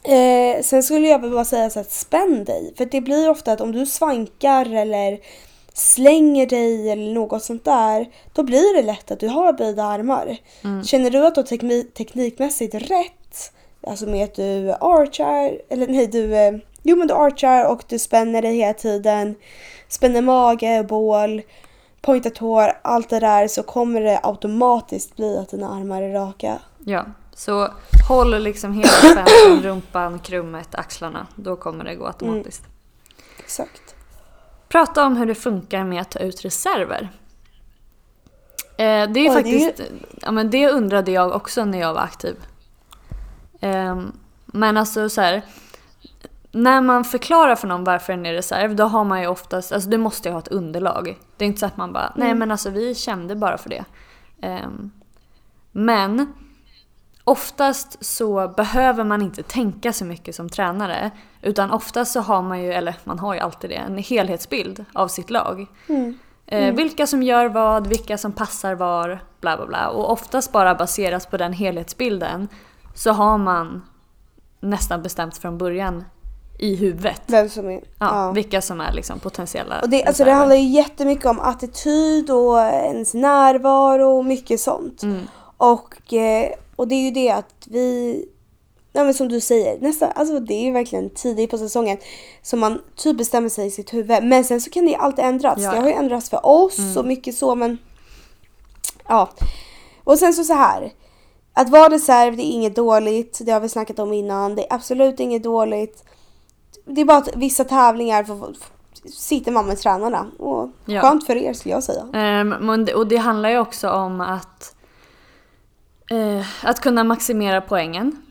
Eh, 0.03 0.61
sen 0.61 0.83
skulle 0.83 1.07
jag 1.07 1.21
väl 1.21 1.31
bara 1.31 1.45
säga 1.45 1.69
så 1.69 1.79
att 1.79 1.91
spänn 1.91 2.43
dig. 2.43 2.73
För 2.77 2.85
det 2.85 3.01
blir 3.01 3.29
ofta 3.29 3.51
att 3.51 3.61
om 3.61 3.71
du 3.71 3.85
svankar 3.85 4.75
eller 4.75 5.19
slänger 5.73 6.45
dig 6.45 6.91
eller 6.91 7.13
något 7.13 7.43
sånt 7.43 7.65
där. 7.65 8.09
Då 8.33 8.43
blir 8.43 8.75
det 8.75 8.81
lätt 8.81 9.11
att 9.11 9.19
du 9.19 9.27
har 9.27 9.53
böjda 9.53 9.83
armar. 9.83 10.37
Känner 10.83 11.09
du 11.09 11.25
att 11.27 11.35
du 11.35 11.41
har 11.41 11.45
tekni- 11.47 11.91
teknikmässigt 11.91 12.75
rätt. 12.75 13.51
Alltså 13.87 14.05
med 14.05 14.23
att 14.23 14.35
du 14.35 14.71
archar, 14.71 15.61
eller 15.69 15.87
nej 15.87 16.07
du, 16.07 16.35
eh, 16.35 16.53
jo 16.87 16.95
men 16.95 17.07
du 17.07 17.13
archar 17.13 17.71
och 17.71 17.83
du 17.87 17.99
spänner 17.99 18.41
dig 18.41 18.55
hela 18.55 18.73
tiden. 18.73 19.35
Spänner 19.87 20.21
mage 20.21 20.85
bål. 20.89 21.41
pointat 22.01 22.37
hår, 22.37 22.71
allt 22.81 23.09
det 23.09 23.19
där 23.19 23.47
så 23.47 23.63
kommer 23.63 24.01
det 24.01 24.19
automatiskt 24.23 25.15
bli 25.15 25.37
att 25.37 25.49
dina 25.49 25.69
armar 25.69 26.01
är 26.01 26.13
raka. 26.13 26.59
Ja, 26.85 27.05
så 27.33 27.69
håll 28.07 28.43
liksom 28.43 28.73
hela 28.73 28.87
spänsten, 28.87 29.61
rumpan, 29.63 30.19
krummet, 30.19 30.75
axlarna. 30.75 31.27
Då 31.35 31.55
kommer 31.55 31.83
det 31.83 31.95
gå 31.95 32.07
automatiskt. 32.07 32.63
Exakt. 33.39 33.95
Prata 34.69 35.05
om 35.05 35.17
hur 35.17 35.25
det 35.25 35.35
funkar 35.35 35.83
med 35.83 36.01
att 36.01 36.11
ta 36.11 36.19
ut 36.19 36.45
reserver. 36.45 37.09
Eh, 38.77 38.85
det 38.85 38.85
är 38.87 39.07
Oj, 39.07 39.13
det 39.13 39.27
är 39.27 39.33
faktiskt, 39.33 39.81
ja 40.21 40.31
men 40.31 40.49
det 40.49 40.69
undrade 40.69 41.11
jag 41.11 41.35
också 41.35 41.65
när 41.65 41.79
jag 41.79 41.93
var 41.93 42.01
aktiv. 42.01 42.35
Ehm, 43.59 44.11
men 44.45 44.77
alltså 44.77 45.09
så 45.09 45.21
här, 45.21 45.41
när 46.51 46.81
man 46.81 47.03
förklarar 47.03 47.55
för 47.55 47.67
någon 47.67 47.83
varför 47.83 48.13
den 48.13 48.25
är 48.25 48.33
reserv, 48.33 48.75
då 48.75 48.83
har 48.83 49.03
man 49.03 49.21
ju 49.21 49.27
oftast, 49.27 49.71
alltså 49.71 49.89
du 49.89 49.97
måste 49.97 50.29
ju 50.29 50.33
ha 50.33 50.39
ett 50.39 50.47
underlag. 50.47 51.17
Det 51.37 51.45
är 51.45 51.47
inte 51.47 51.59
så 51.59 51.65
att 51.65 51.77
man 51.77 51.93
bara, 51.93 52.13
nej 52.15 52.35
men 52.35 52.51
alltså 52.51 52.69
vi 52.69 52.95
kände 52.95 53.35
bara 53.35 53.57
för 53.57 53.69
det. 53.69 53.85
Ehm, 54.41 54.91
men 55.71 56.33
oftast 57.23 58.05
så 58.05 58.47
behöver 58.47 59.03
man 59.03 59.21
inte 59.21 59.43
tänka 59.43 59.93
så 59.93 60.05
mycket 60.05 60.35
som 60.35 60.49
tränare. 60.49 61.11
Utan 61.41 61.71
oftast 61.71 62.11
så 62.11 62.19
har 62.19 62.41
man 62.41 62.63
ju, 62.63 62.73
eller 62.73 62.95
man 63.03 63.19
har 63.19 63.33
ju 63.33 63.39
alltid 63.39 63.69
det, 63.69 63.75
en 63.75 63.97
helhetsbild 63.97 64.85
av 64.93 65.07
sitt 65.07 65.29
lag. 65.29 65.67
Mm. 65.89 66.17
Eh, 66.45 66.75
vilka 66.75 67.07
som 67.07 67.23
gör 67.23 67.49
vad, 67.49 67.87
vilka 67.87 68.17
som 68.17 68.31
passar 68.31 68.75
var, 68.75 69.19
bla 69.41 69.57
bla 69.57 69.65
bla. 69.65 69.89
Och 69.89 70.11
oftast 70.11 70.51
bara 70.51 70.75
baserat 70.75 71.31
på 71.31 71.37
den 71.37 71.53
helhetsbilden 71.53 72.47
så 72.95 73.11
har 73.11 73.37
man 73.37 73.83
nästan 74.59 75.01
bestämt 75.01 75.37
från 75.37 75.57
början 75.57 76.03
i 76.57 76.75
huvudet 76.75 77.21
Vem 77.25 77.49
som 77.49 77.69
är... 77.69 77.73
ja, 77.73 77.81
ja. 77.99 78.31
vilka 78.31 78.61
som 78.61 78.81
är 78.81 78.93
liksom 78.93 79.19
potentiella 79.19 79.81
Och 79.81 79.89
det, 79.89 80.03
alltså 80.03 80.23
det 80.23 80.31
handlar 80.31 80.55
ju 80.55 80.67
jättemycket 80.67 81.25
om 81.25 81.39
attityd 81.39 82.29
och 82.29 82.59
ens 82.59 83.13
närvaro 83.13 84.17
och 84.17 84.25
mycket 84.25 84.59
sånt. 84.59 85.03
Mm. 85.03 85.27
Och, 85.57 86.13
eh, 86.13 86.51
och 86.75 86.87
det 86.87 86.95
är 86.95 87.01
ju 87.01 87.11
det 87.11 87.29
att 87.29 87.53
vi, 87.65 88.25
ja 88.93 89.03
men 89.03 89.13
som 89.13 89.27
du 89.27 89.41
säger, 89.41 89.79
nästan, 89.79 90.11
alltså 90.15 90.39
det 90.39 90.53
är 90.53 90.63
ju 90.63 90.71
verkligen 90.71 91.09
tidigt 91.09 91.49
på 91.49 91.57
säsongen 91.57 91.97
som 92.41 92.59
man 92.59 92.81
typ 92.95 93.17
bestämmer 93.17 93.49
sig 93.49 93.67
i 93.67 93.71
sitt 93.71 93.93
huvud. 93.93 94.23
Men 94.23 94.43
sen 94.43 94.61
så 94.61 94.69
kan 94.69 94.85
det 94.85 94.91
ju 94.91 94.97
alltid 94.97 95.25
ändras. 95.25 95.59
Ja. 95.61 95.71
Det 95.71 95.79
har 95.79 95.87
ju 95.87 95.93
ändrats 95.93 96.29
för 96.29 96.45
oss 96.45 96.97
och 96.97 97.05
mycket 97.05 97.35
så 97.35 97.55
men 97.55 97.77
ja. 99.07 99.29
Och 100.03 100.19
sen 100.19 100.33
så 100.33 100.43
så 100.43 100.53
här. 100.53 100.91
Att 101.53 101.69
vara 101.69 101.89
reserv 101.89 102.37
det 102.37 102.43
är 102.43 102.51
inget 102.51 102.75
dåligt, 102.75 103.39
det 103.41 103.51
har 103.51 103.59
vi 103.59 103.69
snackat 103.69 103.99
om 103.99 104.13
innan. 104.13 104.55
Det 104.55 104.61
är 104.61 104.73
absolut 104.75 105.19
inget 105.19 105.43
dåligt. 105.43 106.03
Det 106.87 107.01
är 107.01 107.05
bara 107.05 107.17
att 107.17 107.35
vissa 107.35 107.63
tävlingar 107.63 108.23
får, 108.23 108.53
sitter 109.13 109.51
man 109.51 109.65
med 109.65 109.77
tränarna. 109.77 110.25
Och 110.39 110.69
Ja. 110.85 111.01
skönt 111.01 111.25
för 111.25 111.35
er 111.35 111.53
skulle 111.53 111.73
jag 111.75 111.83
säga. 111.83 112.03
Det- 112.85 112.93
och 112.93 113.07
det 113.07 113.17
handlar 113.17 113.49
ju 113.49 113.59
också 113.59 113.89
om 113.89 114.21
att, 114.21 114.75
eh, 116.09 116.45
att 116.63 116.79
kunna 116.81 117.03
maximera 117.03 117.61
poängen. 117.61 118.21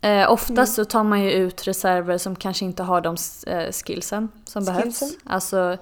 Eh, 0.00 0.32
oftast 0.32 0.74
så 0.74 0.84
tar 0.84 1.04
man 1.04 1.22
ju 1.22 1.30
ut 1.32 1.66
reserver 1.66 2.18
som 2.18 2.36
kanske 2.36 2.64
inte 2.64 2.82
har 2.82 3.00
de 3.00 3.16
eh, 3.46 3.72
skillsen 3.72 4.28
som 4.44 4.64
behövs. 4.64 4.82
Skillsen. 4.84 5.08
Alltså, 5.24 5.76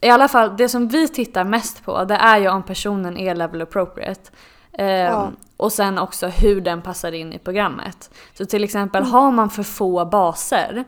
I 0.00 0.08
alla 0.10 0.28
fall, 0.28 0.56
det 0.56 0.68
som 0.68 0.88
vi 0.88 1.08
tittar 1.08 1.44
mest 1.44 1.84
på 1.84 2.04
det 2.04 2.14
är 2.14 2.38
ju 2.38 2.48
om 2.48 2.62
personen 2.62 3.16
är 3.16 3.34
level 3.34 3.62
appropriate. 3.62 4.30
Ehm, 4.78 5.12
Ja. 5.12 5.30
Och 5.56 5.72
sen 5.72 5.98
också 5.98 6.26
hur 6.26 6.60
den 6.60 6.82
passar 6.82 7.12
in 7.12 7.32
i 7.32 7.38
programmet. 7.38 8.10
Så 8.34 8.44
till 8.46 8.64
exempel 8.64 9.02
har 9.02 9.30
man 9.30 9.50
för 9.50 9.62
få 9.62 10.04
baser 10.04 10.84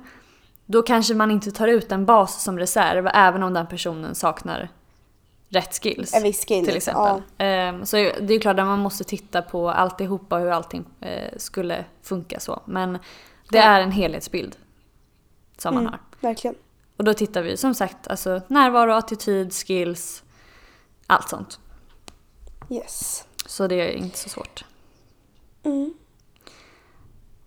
då 0.70 0.82
kanske 0.82 1.14
man 1.14 1.30
inte 1.30 1.50
tar 1.50 1.68
ut 1.68 1.92
en 1.92 2.04
bas 2.06 2.42
som 2.42 2.58
reserv 2.58 3.08
även 3.14 3.42
om 3.42 3.52
den 3.54 3.66
personen 3.66 4.14
saknar 4.14 4.68
rätt 5.48 5.82
skills. 5.82 6.14
En 6.14 6.22
viss 6.22 6.46
skill. 6.48 6.64
Till 6.66 6.76
exempel. 6.76 7.22
Ehm, 7.38 7.86
så 7.86 7.96
det 7.96 8.20
är 8.20 8.30
ju 8.32 8.40
klart 8.40 8.58
att 8.58 8.66
man 8.66 8.78
måste 8.78 9.04
titta 9.04 9.42
på 9.42 9.70
alltihopa 9.70 10.36
och 10.36 10.42
hur 10.42 10.50
allting 10.50 10.84
eh, 11.00 11.32
skulle 11.36 11.84
funka 12.02 12.40
så. 12.40 12.62
Men 12.64 12.98
det 13.50 13.58
är 13.58 13.80
en 13.80 13.90
helhetsbild 13.92 14.56
som 15.58 15.74
man 15.74 15.82
Mm. 15.82 15.92
har. 15.92 16.28
Verkligen. 16.28 16.54
Och 16.96 17.04
då 17.04 17.14
tittar 17.14 17.42
vi 17.42 17.56
som 17.56 17.74
sagt 17.74 18.08
alltså 18.08 18.40
närvaro, 18.48 18.92
attityd, 18.92 19.52
skills, 19.52 20.22
allt 21.06 21.28
sånt. 21.28 21.60
Yes. 22.70 23.24
Så 23.46 23.66
det 23.66 23.74
är 23.74 23.92
inte 23.92 24.18
så 24.18 24.28
svårt. 24.28 24.64
Mm. 25.62 25.94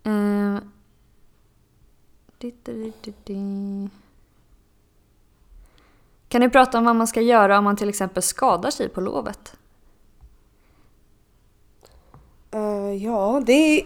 Ehm. 0.04 0.72
Di-di-di-di-di. 2.31 2.31
Kan 6.30 6.42
ni 6.42 6.50
prata 6.50 6.78
om 6.78 6.86
vad 6.86 6.96
man 6.96 7.08
ska 7.08 7.22
göra 7.22 7.58
om 7.58 7.64
man 7.64 7.76
till 7.78 7.90
exempel 7.90 8.24
skadar 8.24 8.72
sig 8.72 8.90
på 8.90 9.02
lovet? 9.02 9.54
Eh, 12.54 13.04
ja, 13.04 13.42
det 13.46 13.54
är 13.54 13.84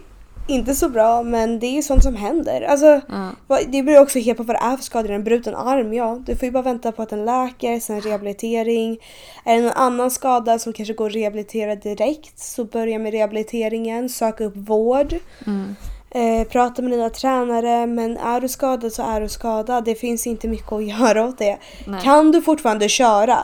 inte 0.48 0.74
så 0.74 0.88
bra 0.88 1.22
men 1.22 1.58
det 1.58 1.66
är 1.66 1.82
sånt 1.82 2.02
som 2.02 2.14
händer. 2.16 2.62
Alltså, 2.62 3.00
vad- 3.46 3.68
det 3.72 3.82
beror 3.82 4.00
också 4.02 4.18
helt 4.18 4.36
på 4.38 4.42
vad 4.44 4.56
det 4.56 4.60
är 4.60 4.76
för 4.76 4.84
skador. 4.84 5.10
En 5.10 5.24
bruten 5.24 5.54
arm, 5.54 5.92
ja. 5.92 6.22
Du 6.26 6.36
får 6.36 6.44
ju 6.46 6.50
bara 6.52 6.62
vänta 6.62 6.92
på 6.92 7.02
att 7.02 7.08
den 7.08 7.24
läker, 7.24 7.80
sen 7.80 8.00
rehabilitering. 8.00 8.98
Är 9.44 9.56
det 9.56 9.62
någon 9.62 9.72
annan 9.72 10.10
skada 10.10 10.58
som 10.58 10.72
kanske 10.72 10.94
går 10.94 11.06
att 11.06 11.14
rehabilitera 11.14 11.74
direkt 11.74 12.38
så 12.38 12.64
börja 12.64 12.98
med 12.98 13.12
rehabiliteringen, 13.12 14.08
söka 14.08 14.44
upp 14.44 14.56
vård. 14.56 15.14
Mm. 15.46 15.76
Eh, 16.10 16.48
prata 16.48 16.82
med 16.82 16.90
dina 16.90 17.10
tränare 17.10 17.86
men 17.86 18.16
är 18.16 18.40
du 18.40 18.48
skadad 18.48 18.92
så 18.92 19.02
är 19.02 19.20
du 19.20 19.28
skadad. 19.28 19.84
Det 19.84 19.94
finns 19.94 20.26
inte 20.26 20.48
mycket 20.48 20.72
att 20.72 20.84
göra 21.00 21.24
åt 21.24 21.38
det. 21.38 21.58
Nej. 21.86 22.00
Kan 22.02 22.32
du 22.32 22.42
fortfarande 22.42 22.88
köra? 22.88 23.38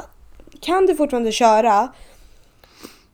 Kan 0.61 0.87
du 0.87 0.94
fortfarande 0.94 1.33
köra? 1.33 1.88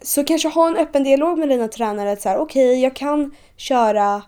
Så 0.03 0.25
kanske 0.25 0.49
ha 0.49 0.69
en 0.69 0.77
öppen 0.77 1.05
dialog 1.05 1.39
med 1.39 1.49
dina 1.49 1.69
tränare 1.69 2.37
okej 2.39 2.83
jag 2.83 2.97
kan 2.97 3.31
köra 3.57 4.23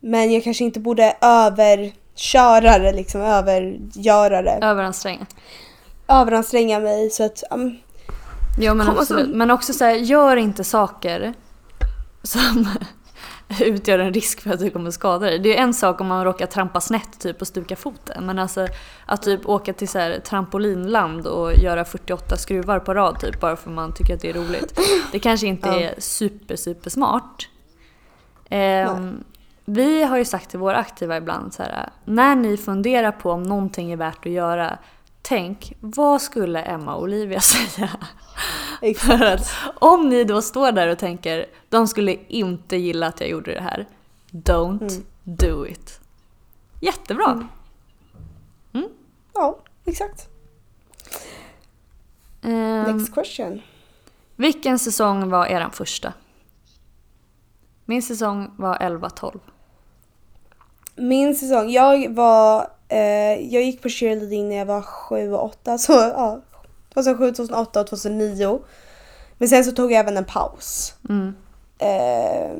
men 0.00 0.32
jag 0.32 0.44
kanske 0.44 0.64
inte 0.64 0.80
borde 0.80 1.16
överköra 1.20 2.78
det 2.78 2.92
liksom, 2.92 3.20
övergöra 3.20 4.42
det. 4.42 4.58
Överanstränga. 4.62 5.26
Överanstränga 6.08 6.80
mig 6.80 7.10
så 7.10 7.24
att, 7.24 7.42
um, 7.50 7.78
Jo 8.58 8.74
men 8.74 8.88
absolut. 8.88 9.36
Men 9.36 9.50
också 9.50 9.72
så 9.72 9.84
här, 9.84 9.94
gör 9.94 10.36
inte 10.36 10.64
saker 10.64 11.34
som 12.22 12.68
utgör 13.60 13.98
en 13.98 14.12
risk 14.14 14.40
för 14.40 14.50
att 14.50 14.60
du 14.60 14.70
kommer 14.70 14.90
skada 14.90 15.26
dig. 15.26 15.38
Det 15.38 15.58
är 15.58 15.62
en 15.62 15.74
sak 15.74 16.00
om 16.00 16.06
man 16.06 16.24
råkar 16.24 16.46
trampa 16.46 16.80
snett 16.80 17.20
typ 17.20 17.40
och 17.40 17.46
stuka 17.46 17.76
foten. 17.76 18.26
Men 18.26 18.38
alltså 18.38 18.66
att 19.06 19.22
typ 19.22 19.46
åka 19.46 19.72
till 19.72 19.88
så 19.88 19.98
här 19.98 20.18
trampolinland 20.18 21.26
och 21.26 21.54
göra 21.54 21.84
48 21.84 22.36
skruvar 22.36 22.78
på 22.78 22.94
rad 22.94 23.20
typ 23.20 23.40
bara 23.40 23.56
för 23.56 23.70
man 23.70 23.94
tycker 23.94 24.14
att 24.14 24.20
det 24.20 24.30
är 24.30 24.34
roligt. 24.34 24.80
Det 25.12 25.18
kanske 25.18 25.46
inte 25.46 25.68
Ja. 25.68 25.80
är 25.80 25.94
super 25.98 26.56
super 26.56 26.90
smart. 26.90 27.46
Ehm, 28.50 29.24
vi 29.64 30.02
har 30.02 30.18
ju 30.18 30.24
sagt 30.24 30.50
till 30.50 30.58
våra 30.58 30.76
aktiva 30.76 31.16
ibland 31.16 31.54
så 31.54 31.62
här, 31.62 31.88
när 32.04 32.34
ni 32.34 32.56
funderar 32.56 33.12
på 33.12 33.30
om 33.32 33.42
någonting 33.42 33.92
är 33.92 33.96
värt 33.96 34.26
att 34.26 34.32
göra, 34.32 34.78
tänk 35.22 35.72
vad 35.80 36.22
skulle 36.22 36.62
Emma 36.62 36.94
och 36.94 37.02
Olivia 37.02 37.40
säga? 37.40 37.90
För 38.98 39.24
att 39.24 39.52
om 39.80 40.08
ni 40.08 40.24
då 40.24 40.42
står 40.42 40.72
där 40.72 40.88
och 40.88 40.98
tänker, 40.98 41.46
de 41.68 41.88
skulle 41.88 42.16
inte 42.28 42.76
gilla 42.76 43.06
att 43.06 43.20
jag 43.20 43.28
gjorde 43.28 43.54
det 43.54 43.60
här. 43.60 43.88
Don't 44.30 44.80
Mm. 44.90 45.04
do 45.24 45.66
it. 45.66 46.00
Jättebra! 46.80 47.48
ja 49.34 49.58
exakt. 49.84 50.28
Ehm, 52.42 52.96
Next 52.96 53.14
question. 53.14 53.62
vilken 54.36 54.78
säsong 54.78 55.30
var 55.30 55.46
eran 55.46 55.70
första? 55.70 56.12
Min 57.84 58.02
säsong 58.02 58.50
var 58.56 58.76
11-12. 58.78 59.38
Min 60.96 61.34
säsong, 61.36 61.70
jag 61.70 62.14
var, 62.14 62.66
jag 63.50 63.62
gick 63.62 63.82
på 63.82 63.88
cheerleading 63.88 64.48
när 64.48 64.56
jag 64.56 64.66
var 64.66 64.82
7 64.82 65.32
och 65.32 65.44
8, 65.44 65.78
så 65.78 65.92
ja. 65.92 66.40
2007, 66.94 67.32
2008 67.32 67.80
och 67.80 67.86
2009. 67.86 68.60
Men 69.38 69.48
sen 69.48 69.64
så 69.64 69.72
tog 69.72 69.92
jag 69.92 70.00
även 70.00 70.16
en 70.16 70.24
paus. 70.24 70.94
Mm. 71.08 71.34
Eh, 71.78 72.50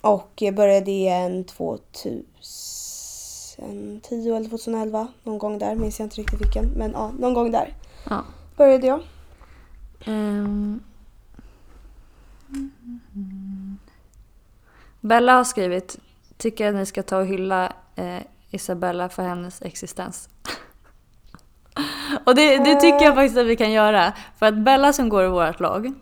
och 0.00 0.30
jag 0.34 0.54
började 0.54 0.90
igen 0.90 1.44
2010 1.44 2.24
eller 3.58 4.48
2011. 4.48 5.08
Någon 5.22 5.38
gång 5.38 5.58
där, 5.58 5.74
minns 5.74 5.98
jag 5.98 6.06
inte 6.06 6.16
riktigt 6.16 6.40
vilken. 6.40 6.64
Men 6.64 6.92
ja, 6.92 7.12
någon 7.18 7.34
gång 7.34 7.50
där 7.50 7.74
Ja. 8.10 8.24
började 8.56 8.86
jag. 8.86 9.00
Ehm. 10.06 10.80
Bella 15.00 15.32
har 15.34 15.44
skrivit, 15.44 15.98
tycker 16.36 16.68
att 16.68 16.74
ni 16.74 16.86
ska 16.86 17.02
ta 17.02 17.18
och 17.18 17.26
hylla 17.26 17.72
eh, 17.96 18.18
Isabella 18.52 19.08
för 19.08 19.22
hennes 19.22 19.62
existens. 19.62 20.28
och 22.24 22.34
det, 22.34 22.58
det 22.58 22.80
tycker 22.80 23.04
jag 23.04 23.14
faktiskt 23.14 23.38
att 23.38 23.46
vi 23.46 23.56
kan 23.56 23.72
göra. 23.72 24.12
För 24.38 24.46
att 24.46 24.54
Bella 24.54 24.92
som 24.92 25.08
går 25.08 25.24
i 25.24 25.28
vårt 25.28 25.60
lag 25.60 25.92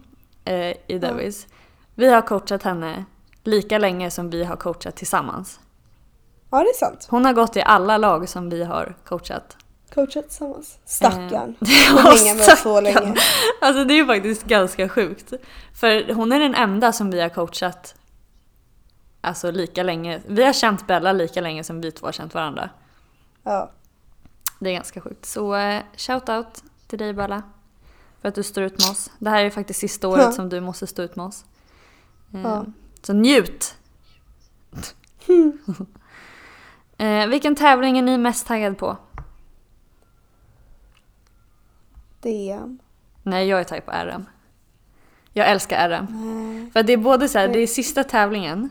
eh, 0.45 0.75
i 0.87 0.99
Davis, 0.99 1.47
vi 1.95 2.11
har 2.11 2.23
coachat 2.23 2.63
henne 2.63 3.05
lika 3.45 3.79
länge 3.79 4.11
som 4.11 4.31
vi 4.31 4.45
har 4.45 4.57
coachat 4.57 4.97
tillsammans. 4.97 5.61
Ja, 6.51 6.59
det 6.59 6.69
är 6.69 6.75
sant. 6.75 7.07
Hon 7.11 7.25
har 7.25 7.33
gått 7.33 7.57
i 7.57 7.63
alla 7.63 7.99
lag 7.99 8.29
som 8.29 8.51
vi 8.51 8.65
har 8.65 8.95
coachat. 9.05 9.57
coachat 9.95 10.29
tillsammans. 10.29 10.79
Stackarn. 10.85 11.57
Eh, 11.61 11.69
ja, 11.97 12.13
hänger 12.17 12.35
med 12.35 12.59
så 12.59 12.81
länge. 12.81 13.15
Alltså 13.61 13.85
det 13.85 13.95
är 13.95 13.97
ju 13.97 14.07
faktiskt 14.07 14.45
ganska 14.45 14.89
sjukt. 14.89 15.33
För 15.81 16.15
hon 16.15 16.33
är 16.33 16.41
den 16.41 16.55
enda 16.55 16.93
som 16.93 17.11
vi 17.11 17.21
har 17.21 17.29
coachat 17.29 17.95
alltså 19.21 19.51
lika 19.51 19.83
länge. 19.83 20.21
Vi 20.27 20.45
har 20.45 20.53
känt 20.53 20.87
Bella 20.87 21.13
lika 21.13 21.41
länge 21.41 21.65
som 21.65 21.81
vi 21.81 21.91
två 21.93 22.07
har 22.07 22.13
känt 22.13 22.35
varandra. 22.35 22.71
Ja. 23.43 23.71
Det 24.59 24.71
är 24.71 24.75
ganska 24.75 25.01
sjukt. 25.01 25.25
Så 25.27 25.55
eh, 25.55 25.83
shout 25.97 26.29
out 26.29 26.65
till 26.87 26.99
dig 26.99 27.13
Bella. 27.13 27.43
För 28.21 28.29
att 28.29 28.35
du 28.35 28.43
står 28.43 28.65
ut 28.65 28.79
med 28.79 28.91
oss. 28.91 29.11
Det 29.19 29.31
här 29.31 29.45
är 29.45 29.51
faktiskt 29.51 29.81
sista 29.81 30.09
året 30.09 30.25
Ja. 30.25 30.33
som 30.33 30.49
du 30.49 30.61
måste 30.61 30.87
stå 30.87 31.03
ut 31.03 31.17
med 31.17 31.27
oss. 31.27 31.45
Eh, 32.35 32.41
Ja. 32.43 32.67
Så 33.03 33.13
njut! 33.13 33.77
eh, 36.99 37.27
vilken 37.27 37.55
tävling 37.57 37.99
är 37.99 38.03
ni 38.03 38.19
mest 38.19 38.47
taggad 38.47 38.79
på? 38.79 38.97
DM. 42.21 42.79
Nej, 43.23 43.49
jag 43.49 43.61
är 43.61 43.65
taggad 43.65 43.85
på 43.87 43.93
RM. 43.93 44.27
Jag 45.33 45.49
älskar 45.51 45.89
RM. 45.89 46.07
Nej. 46.11 46.71
För 46.71 46.83
det 46.83 46.93
är 46.93 46.97
både 46.97 47.29
så 47.29 47.39
här, 47.39 47.49
det 47.49 47.59
är 47.59 47.67
sista 47.67 48.05
tävlingen 48.05 48.71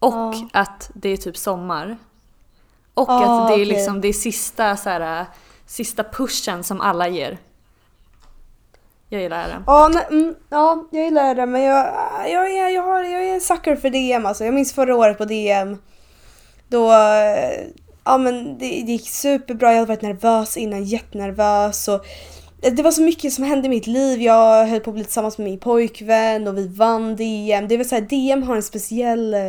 och 0.00 0.12
Ja. 0.34 0.48
att 0.52 0.90
det 0.94 1.08
är 1.08 1.16
typ 1.16 1.36
sommar. 1.36 1.96
Och 2.94 3.08
Ja, 3.10 3.42
att 3.42 3.48
det 3.48 3.52
är 3.54 3.56
okej. 3.56 3.64
liksom 3.64 4.00
det 4.00 4.08
är 4.08 4.12
sista, 4.12 4.76
så 4.76 4.88
här, 4.90 5.26
sista 5.66 6.04
pushen 6.04 6.64
som 6.64 6.80
alla 6.80 7.08
ger. 7.08 7.38
Jag 9.08 9.22
gillar 9.22 9.48
RM. 9.48 9.64
Ja, 9.66 9.88
nej, 9.94 10.06
mm, 10.10 10.34
ja, 10.48 10.84
jag 10.90 11.04
gillar 11.04 11.34
det 11.34 11.46
men 11.46 11.62
jag, 11.62 11.86
jag, 12.26 12.50
är, 12.50 12.68
jag, 12.68 12.82
har, 12.82 13.02
jag 13.02 13.24
är 13.24 13.34
en 13.34 13.40
sucker 13.40 13.76
för 13.76 13.90
DM 13.90 14.26
alltså. 14.26 14.44
Jag 14.44 14.54
minns 14.54 14.72
förra 14.72 14.96
året 14.96 15.18
på 15.18 15.24
DM. 15.24 15.78
Då, 16.68 16.92
eh, 16.92 17.66
ja 18.04 18.18
men 18.18 18.44
det, 18.58 18.66
det 18.66 18.92
gick 18.92 19.08
superbra. 19.10 19.68
Jag 19.72 19.78
hade 19.78 19.88
varit 19.88 20.02
nervös 20.02 20.56
innan, 20.56 20.84
jättenervös. 20.84 21.88
Och 21.88 22.04
det 22.60 22.82
var 22.82 22.90
så 22.90 23.02
mycket 23.02 23.32
som 23.32 23.44
hände 23.44 23.66
i 23.66 23.68
mitt 23.70 23.86
liv. 23.86 24.22
Jag 24.22 24.66
höll 24.66 24.80
på 24.80 24.90
att 24.90 24.94
bli 24.94 25.04
tillsammans 25.04 25.38
med 25.38 25.44
min 25.44 25.58
pojkvän 25.58 26.48
och 26.48 26.58
vi 26.58 26.68
vann 26.68 27.16
DM. 27.16 27.68
Det 27.68 27.76
var 27.76 27.84
så 27.84 27.94
här, 27.94 28.02
DM 28.02 28.42
har 28.42 28.56
en 28.56 28.62
speciell, 28.62 29.34
eh, 29.34 29.40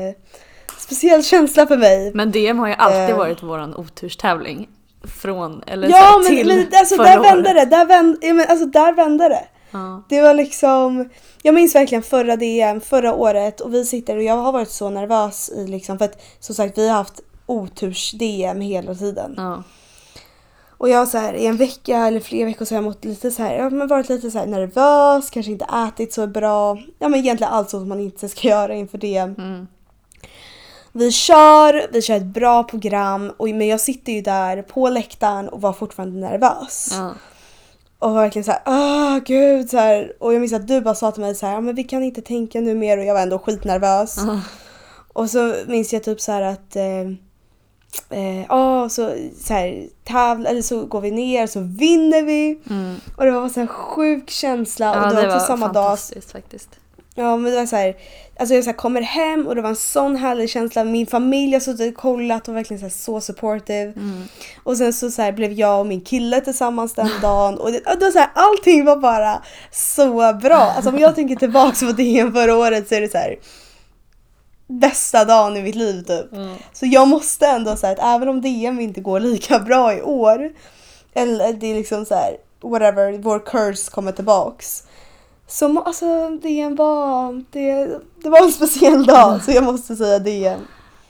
speciell 0.80 1.24
känsla 1.24 1.68
för 1.68 1.78
mig. 1.78 2.12
Men 2.14 2.32
DM 2.32 2.60
har 2.60 2.68
ju 2.68 2.74
alltid 2.74 3.10
Eh. 3.10 3.18
varit 3.18 3.44
våran 3.44 3.76
oturstävling. 3.76 4.68
Från, 5.22 5.64
eller 5.68 5.88
så 5.90 5.94
Ja 5.96 5.98
här, 5.98 6.20
men 6.24 6.38
till 6.38 6.48
lite, 6.48 6.78
alltså, 6.78 6.96
förra 6.96 7.06
där 7.08 7.20
året. 7.20 7.32
vände 7.32 7.54
det. 7.54 7.66
Där 7.66 7.86
vände, 7.86 8.18
ja, 8.28 8.34
men, 8.34 8.46
alltså, 8.50 8.66
där 8.66 8.94
vände 8.94 9.30
det. 9.30 9.44
Ja. 9.72 10.04
Det 10.10 10.22
var 10.22 10.34
liksom, 10.34 11.10
jag 11.44 11.56
minns 11.56 11.76
verkligen 11.76 12.02
förra 12.04 12.36
DM, 12.36 12.82
förra 12.82 13.14
året 13.14 13.62
och 13.62 13.74
vi 13.74 13.86
sitter 13.86 14.18
och 14.18 14.24
jag 14.24 14.38
har 14.38 14.52
varit 14.52 14.70
så 14.70 14.90
nervös 14.90 15.50
i 15.50 15.68
liksom 15.68 15.98
för 15.98 16.06
att 16.06 16.22
som 16.40 16.56
sagt 16.56 16.78
vi 16.78 16.88
har 16.90 16.96
haft 16.96 17.20
oturs-DM 17.46 18.62
hela 18.62 18.96
tiden. 18.96 19.34
Ja. 19.38 19.64
Och 20.82 20.90
jag 20.90 21.08
så 21.08 21.18
här, 21.18 21.34
i 21.34 21.46
en 21.46 21.58
vecka 21.58 21.98
eller 21.98 22.20
flera 22.20 22.46
veckor 22.46 22.66
så 22.66 22.76
har 22.76 22.78
jag 22.78 22.84
mått 22.84 23.06
lite 23.06 23.32
så 23.32 23.44
här, 23.44 23.56
jag 23.56 23.64
har 23.64 23.88
varit 23.88 24.10
lite 24.10 24.32
så 24.32 24.38
här 24.40 24.46
nervös, 24.46 25.30
kanske 25.30 25.52
inte 25.52 25.66
ätit 25.88 26.14
så 26.14 26.28
bra. 26.28 26.78
Ja 27.00 27.10
men 27.10 27.20
egentligen 27.20 27.54
allt 27.54 27.70
som 27.70 27.90
man 27.90 28.00
inte 28.00 28.30
ska 28.30 28.48
göra 28.48 28.74
inför 28.74 28.98
DM. 28.98 29.36
Mm. 29.38 29.68
Vi 30.92 31.12
kör, 31.12 31.88
vi 31.94 32.02
kör 32.02 32.16
ett 32.16 32.26
bra 32.26 32.64
program 32.64 33.32
och, 33.38 33.50
men 33.50 33.68
jag 33.68 33.82
sitter 33.82 34.12
ju 34.12 34.22
där 34.22 34.62
på 34.62 34.90
läktaren 34.90 35.50
och 35.50 35.62
var 35.62 35.74
fortfarande 35.74 36.20
nervös. 36.20 36.90
Ja. 36.92 37.14
Och 38.00 38.12
var 38.12 38.22
verkligen 38.22 38.44
såhär, 38.44 38.62
åh 38.66 39.18
gud 39.26 39.70
så 39.70 39.78
här. 39.78 40.14
Och 40.20 40.34
jag 40.34 40.40
minns 40.40 40.54
att 40.54 40.68
du 40.68 40.82
bara 40.82 40.96
sa 40.96 41.12
till 41.12 41.22
mig 41.22 41.36
så 41.36 41.46
här, 41.46 41.54
"Ja, 41.54 41.62
men 41.62 41.76
vi 41.76 41.84
kan 41.84 42.04
inte 42.04 42.22
tänka 42.22 42.62
nu 42.62 42.76
mer 42.76 42.98
och 42.98 43.06
jag 43.06 43.14
var 43.14 43.22
ändå 43.22 43.40
skitnervös. 43.40 44.18
Ja. 44.18 44.40
Och 45.14 45.30
så 45.30 45.56
minns 45.68 45.94
jag 45.94 46.04
typ 46.04 46.22
så 46.22 46.32
här 46.32 46.42
att 46.42 46.76
eh, 46.76 47.12
eh, 48.10 48.42
ja, 48.42 48.90
så, 48.90 49.16
så 49.46 49.54
här, 49.54 49.88
tävla, 50.04 50.50
eller 50.50 50.62
så 50.62 50.86
går 50.86 51.02
vi 51.02 51.12
ner 51.12 51.48
så 51.48 51.60
vinner 51.60 52.24
vi. 52.24 52.60
Mm. 52.70 52.96
Och 53.18 53.26
det 53.26 53.32
var 53.32 53.50
så 53.50 53.60
här 53.60 53.68
sjuk 53.68 54.30
känsla 54.30 54.86
Ja, 54.86 55.04
och 55.04 55.10
det 55.10 55.16
var 55.16 55.22
det 55.22 55.28
var 55.28 55.40
samma 55.40 55.68
dag. 55.68 55.98
faktiskt. 56.32 56.70
Ja 57.16 57.38
men 57.38 57.52
det 57.52 57.58
var 57.58 57.66
så 57.66 57.76
här, 57.76 57.96
alltså 58.40 58.56
jag 58.56 58.64
så 58.64 58.70
här, 58.70 58.78
kommer 58.78 59.02
hem 59.02 59.48
och 59.48 59.56
det 59.56 59.62
var 59.62 59.70
en 59.70 59.76
sån 59.76 60.16
härlig 60.16 60.50
känsla. 60.50 60.84
Min 60.84 61.08
familj 61.08 61.54
har 61.54 61.60
suttit 61.60 61.96
och 61.96 62.02
kollat 62.02 62.48
och 62.48 62.56
verkligen 62.56 62.80
så, 62.80 62.86
här, 62.86 62.92
så 62.92 63.22
supportive. 63.22 63.94
Mm. 63.96 64.24
Och 64.64 64.78
sen 64.78 64.94
så, 64.94 65.12
så 65.12 65.22
här, 65.22 65.32
blev 65.32 65.52
jag 65.52 65.80
och 65.80 65.86
min 65.86 66.02
kille 66.02 66.42
tillsammans 66.42 66.94
den 66.94 67.10
dagen 67.22 67.58
och, 67.58 67.72
det, 67.72 67.80
och 67.80 68.00
då, 68.00 68.12
så 68.12 68.20
här, 68.20 68.30
allting 68.36 68.86
var 68.86 68.96
bara 68.96 69.42
så 69.72 70.34
bra. 70.34 70.74
Alltså 70.76 70.90
om 70.90 71.00
jag 71.00 71.16
tänker 71.16 71.36
tillbaka 71.36 71.86
på 71.86 71.92
DM 71.92 72.34
förra 72.34 72.56
året 72.56 72.88
så 72.88 72.96
är 72.96 73.02
det 73.02 73.12
så 73.12 73.18
här 73.18 73.36
bästa 74.72 75.26
dagen 75.26 75.58
i 75.58 75.62
mitt 75.62 75.76
liv 75.76 76.02
typ. 76.04 76.34
Mm. 76.34 76.56
Så 76.74 76.86
jag 76.86 77.08
måste 77.08 77.48
ändå 77.48 77.76
säga 77.76 77.94
att 77.94 78.16
även 78.16 78.30
om 78.30 78.42
DM 78.42 78.80
inte 78.80 79.02
går 79.02 79.20
lika 79.20 79.60
bra 79.68 79.94
i 79.94 80.02
år 80.02 80.52
eller 81.14 81.54
det 81.54 81.68
är 81.68 81.76
liksom 81.76 82.06
så 82.06 82.16
här 82.16 82.38
whatever, 82.62 83.18
vår 83.18 83.40
curse 83.40 83.92
kommer 83.92 84.12
tillbaks. 84.12 84.84
Så 85.48 85.80
alltså 85.80 86.30
DM 86.30 86.76
var, 86.76 87.44
det, 87.52 88.00
det 88.24 88.30
var 88.30 88.44
en 88.44 88.52
speciell 88.52 89.06
dag 89.06 89.44
så 89.44 89.52
jag 89.52 89.64
måste 89.64 89.96
säga 89.96 90.20
DM. 90.20 90.60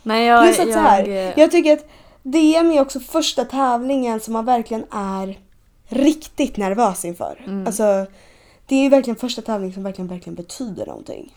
Nej, 0.04 0.28
jag, 0.28 0.44
Plus 0.44 0.60
att 0.60 0.74
så 0.74 0.80
här, 0.80 1.06
jag, 1.06 1.38
jag 1.38 1.52
tycker 1.52 1.74
att 1.74 1.86
DM 2.24 2.72
är 2.72 2.82
också 2.82 3.00
första 3.00 3.46
tävlingen 3.46 4.20
som 4.20 4.34
man 4.34 4.46
verkligen 4.46 4.84
är 4.92 5.40
riktigt 5.88 6.58
nervös 6.58 7.06
inför. 7.06 7.44
Mm. 7.46 7.68
Alltså, 7.68 8.06
det 8.66 8.76
är 8.76 8.84
ju 8.84 8.90
verkligen 8.90 9.18
första 9.18 9.42
tävlingen 9.42 9.74
som 9.74 9.84
verkligen, 9.84 10.08
verkligen 10.08 10.36
betyder 10.36 10.86
någonting. 10.86 11.34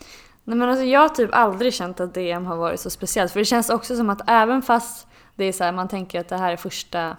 Nej 0.47 0.57
men 0.57 0.69
alltså 0.69 0.85
jag 0.85 0.99
har 0.99 1.09
typ 1.09 1.29
aldrig 1.33 1.73
känt 1.73 1.99
att 1.99 2.13
DM 2.13 2.45
har 2.45 2.55
varit 2.55 2.79
så 2.79 2.89
speciellt. 2.89 3.31
För 3.31 3.39
det 3.39 3.45
känns 3.45 3.69
också 3.69 3.95
som 3.95 4.09
att 4.09 4.21
även 4.27 4.61
fast 4.61 5.07
det 5.35 5.45
är 5.45 5.51
så 5.51 5.63
här, 5.63 5.71
man 5.71 5.87
tänker 5.87 6.19
att 6.19 6.29
det 6.29 6.37
här 6.37 6.51
är 6.51 6.57
första 6.57 7.17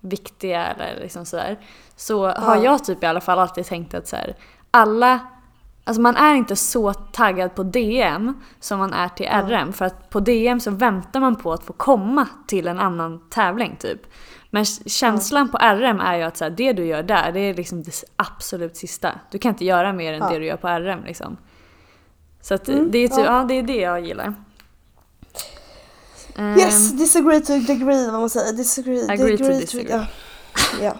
viktiga 0.00 0.66
eller 0.66 1.00
liksom 1.00 1.26
sådär. 1.26 1.58
Så 1.96 2.26
har 2.26 2.56
Ja. 2.56 2.64
jag 2.64 2.84
typ 2.84 3.02
i 3.02 3.06
alla 3.06 3.20
fall 3.20 3.38
alltid 3.38 3.66
tänkt 3.66 3.94
att 3.94 4.08
så 4.08 4.16
här, 4.16 4.34
alla 4.70 5.20
Alltså 5.84 6.00
man 6.02 6.16
är 6.16 6.34
inte 6.34 6.56
så 6.56 6.94
taggad 6.94 7.54
på 7.54 7.62
DM 7.62 8.34
som 8.60 8.78
man 8.78 8.92
är 8.92 9.08
till 9.08 9.26
RM. 9.26 9.72
För 9.72 9.84
att 9.84 10.10
på 10.10 10.20
DM 10.20 10.60
så 10.60 10.70
väntar 10.70 11.20
man 11.20 11.36
på 11.36 11.52
att 11.52 11.64
få 11.64 11.72
komma 11.72 12.28
till 12.46 12.68
en 12.68 12.80
annan 12.80 13.28
tävling 13.30 13.76
typ. 13.78 14.00
Men 14.50 14.64
känslan 14.64 15.48
på 15.48 15.58
RM 15.58 16.00
är 16.00 16.16
ju 16.16 16.22
att 16.22 16.36
så 16.36 16.44
här, 16.44 16.50
det 16.50 16.72
du 16.72 16.84
gör 16.86 17.02
där, 17.02 17.32
det 17.32 17.40
är 17.40 17.54
liksom 17.54 17.82
det 17.82 17.92
absolut 18.16 18.76
sista. 18.76 19.12
Du 19.30 19.38
kan 19.38 19.48
inte 19.48 19.64
göra 19.64 19.92
mer 19.92 20.12
än 20.12 20.18
Ja. 20.20 20.28
det 20.30 20.38
du 20.38 20.44
gör 20.46 20.56
på 20.56 20.68
RM 20.68 21.04
liksom. 21.04 21.36
Så 22.42 22.54
att 22.54 22.68
Mm, 22.68 22.90
det, 22.90 22.98
är 22.98 23.08
typ, 23.08 23.18
ja. 23.18 23.24
ja. 23.24 23.44
det 23.48 23.54
är 23.54 23.62
det 23.62 23.76
jag 23.80 24.00
gillar. 24.06 24.34
Ehm, 26.36 26.58
Yes, 26.58 26.92
disagree 26.92 27.40
to 27.40 27.52
degree 27.52 28.10
vad 28.10 28.20
man 28.20 28.30
säger. 28.30 28.52
Disagree, 28.52 29.10
Agree 29.10 29.38
to 29.38 29.44
disagree. 29.44 29.90
ja. 29.90 30.04
ja. 30.82 30.94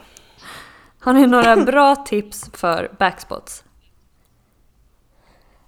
Har 1.00 1.12
ni 1.12 1.26
några 1.26 1.56
bra 1.56 1.96
tips 1.96 2.50
för 2.54 2.90
backspots? 2.98 3.64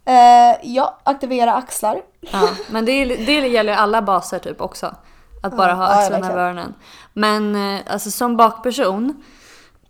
Eh, 0.04 0.56
ja, 0.62 0.98
aktivera 1.04 1.54
axlar. 1.54 2.02
Ja, 2.20 2.48
men 2.70 2.84
det, 2.84 3.04
det 3.04 3.32
gäller 3.48 3.72
ju 3.72 3.78
alla 3.78 4.02
baser 4.02 4.38
typ 4.38 4.60
också. 4.60 4.94
Att 5.42 5.56
bara 5.56 5.68
Ja, 5.68 5.74
ha 5.74 5.84
ja, 5.94 6.00
axlarna 6.02 6.30
över 6.30 6.38
öronen. 6.42 6.74
Men 7.12 7.54
eh, 7.74 7.80
alltså 7.86 8.10
som 8.10 8.36
bakperson, 8.36 9.22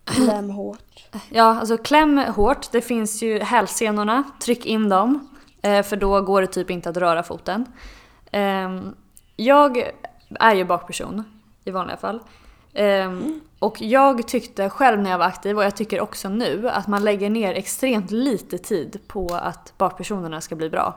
Kläm 0.05 0.49
hårt. 0.49 1.07
ja 1.29 1.59
alltså 1.59 1.77
kläm 1.77 2.17
hårt. 2.17 2.71
Det 2.71 2.81
finns 2.81 3.21
ju 3.23 3.39
hälsenorna, 3.39 4.23
tryck 4.41 4.65
in 4.65 4.89
dem. 4.89 5.29
Eh, 5.63 5.83
För 5.83 5.95
då 5.95 6.21
går 6.21 6.41
det 6.41 6.47
typ 6.47 6.69
inte 6.69 6.89
att 6.89 6.97
röra 6.97 7.23
foten. 7.23 7.65
Ehm, 8.31 8.95
Jag 9.35 9.91
är 10.39 10.55
ju 10.55 10.63
bakperson 10.65 11.23
i 11.65 11.71
vanliga 11.71 11.97
fall. 11.97 12.19
Ehm, 12.73 13.39
Och 13.59 13.81
jag 13.81 14.27
tyckte 14.27 14.69
själv 14.69 14.99
när 15.01 15.09
jag 15.11 15.17
var 15.17 15.25
aktiv, 15.25 15.57
och 15.57 15.63
jag 15.63 15.75
tycker 15.75 16.01
också 16.01 16.29
nu, 16.29 16.69
att 16.69 16.87
man 16.87 17.03
lägger 17.03 17.29
ner 17.29 17.53
extremt 17.53 18.11
lite 18.11 18.57
tid 18.57 18.99
på 19.07 19.27
att 19.41 19.73
bakpersonerna 19.77 20.41
ska 20.41 20.55
bli 20.55 20.69
bra. 20.69 20.93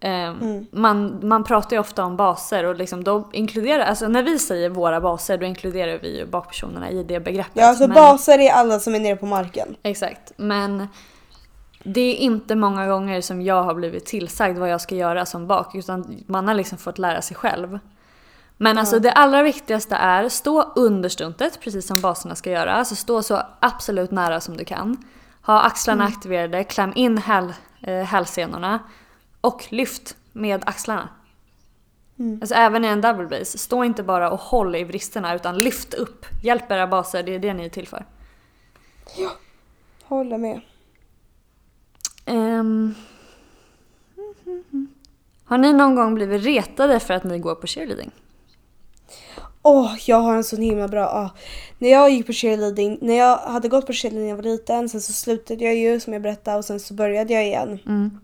Ehm, 0.00 0.38
Mm. 0.40 0.66
man, 0.72 1.20
man 1.28 1.44
pratar 1.44 1.76
ju 1.76 1.80
ofta 1.80 2.04
om 2.04 2.16
baser 2.16 2.64
och 2.64 2.74
liksom 2.76 3.04
då 3.04 3.28
inkluderar, 3.32 3.84
alltså 3.84 4.08
när 4.08 4.22
vi 4.22 4.38
säger 4.38 4.68
våra 4.68 5.00
baser 5.00 5.38
då 5.38 5.46
inkluderar 5.46 5.98
vi 6.02 6.18
ju 6.18 6.26
bakpersonerna 6.26 6.90
i 6.90 7.02
det 7.02 7.20
begreppet. 7.20 7.52
Ja, 7.56 7.68
alltså 7.68 7.86
Men- 7.86 7.94
baser 7.94 8.38
är 8.38 8.50
alla 8.52 8.78
som 8.80 8.94
är 8.94 9.00
nere 9.00 9.16
på 9.16 9.26
marken. 9.26 9.76
Exakt, 9.82 10.32
men 10.36 10.86
det 11.84 12.00
är 12.00 12.14
inte 12.14 12.56
många 12.56 12.86
gånger 12.86 13.20
som 13.20 13.42
jag 13.42 13.62
har 13.62 13.74
blivit 13.74 14.06
tillsagd 14.06 14.58
vad 14.58 14.68
jag 14.68 14.80
ska 14.80 14.94
göra 14.94 15.26
som 15.26 15.46
bak 15.46 15.74
utan 15.74 16.24
man 16.26 16.48
har 16.48 16.54
liksom 16.54 16.78
fått 16.78 16.98
lära 16.98 17.22
sig 17.22 17.36
själv. 17.36 17.78
Men 18.56 18.78
alltså 18.78 18.98
det 18.98 19.12
allra 19.12 19.42
viktigaste 19.42 19.96
är 19.96 20.28
stå 20.28 20.72
under 20.76 21.08
stuntet 21.08 21.60
precis 21.60 21.86
som 21.86 22.00
baserna 22.00 22.34
ska 22.34 22.50
göra. 22.50 22.72
Alltså 22.72 22.94
stå 22.94 23.22
så 23.22 23.42
absolut 23.60 24.10
nära 24.10 24.40
som 24.40 24.56
du 24.56 24.64
kan. 24.64 24.96
Ha 25.42 25.60
axlarna 25.62 26.04
aktiverade, 26.04 26.64
kläm 26.64 26.92
in 26.94 27.18
häl, 27.18 27.52
eh, 27.82 28.02
hälsenorna 28.02 28.78
och 29.40 29.66
lyft 29.68 30.16
med 30.32 30.62
axlarna. 30.66 31.08
Mm. 32.18 32.38
Alltså 32.40 32.54
även 32.54 32.84
i 32.84 32.88
en 32.88 33.00
double 33.00 33.26
base, 33.26 33.58
stå 33.58 33.84
inte 33.84 34.02
bara 34.02 34.30
och 34.30 34.40
håll 34.40 34.76
i 34.76 34.84
bristerna 34.84 35.34
utan 35.34 35.58
lyft 35.58 35.94
upp. 35.94 36.26
Hjälp 36.42 36.70
era 36.70 36.86
baser, 36.86 37.22
det 37.22 37.34
är 37.34 37.38
det 37.38 37.54
ni 37.54 37.64
är 37.64 37.68
till 37.68 37.88
för. 37.88 38.04
Håller 40.04 40.38
med. 40.38 40.60
Ehm. 42.30 42.94
Har 45.44 45.58
ni 45.58 45.72
någon 45.72 45.94
gång 45.94 46.14
blivit 46.14 46.44
retade 46.44 47.00
för 47.00 47.14
att 47.14 47.24
ni 47.24 47.38
går 47.38 47.54
på 47.54 47.66
cheerleading? 47.66 48.10
Åh, 49.62 49.94
jag 50.06 50.16
har 50.16 50.36
en 50.36 50.44
sån 50.44 50.62
himla 50.62 50.88
bra... 50.88 51.04
ah. 51.04 51.30
När 51.78 51.88
jag 51.88 52.10
gick 52.10 52.26
på 52.26 52.32
cheerleading, 52.32 52.98
när 53.00 53.14
jag 53.14 53.36
hade 53.36 53.68
gått 53.68 53.86
på 53.86 53.92
cheerleading 53.92 54.22
när 54.22 54.28
jag 54.28 54.36
var 54.36 54.42
liten, 54.42 54.88
sen 54.88 55.00
så 55.00 55.12
slutade 55.12 55.64
jag 55.64 55.74
ju 55.74 56.00
som 56.00 56.12
jag 56.12 56.22
berättade 56.22 56.58
och 56.58 56.64
sen 56.64 56.80
så 56.80 56.94
började 56.94 57.34
jag 57.34 57.44
igen. 57.46 57.78
Mm. 57.86 58.20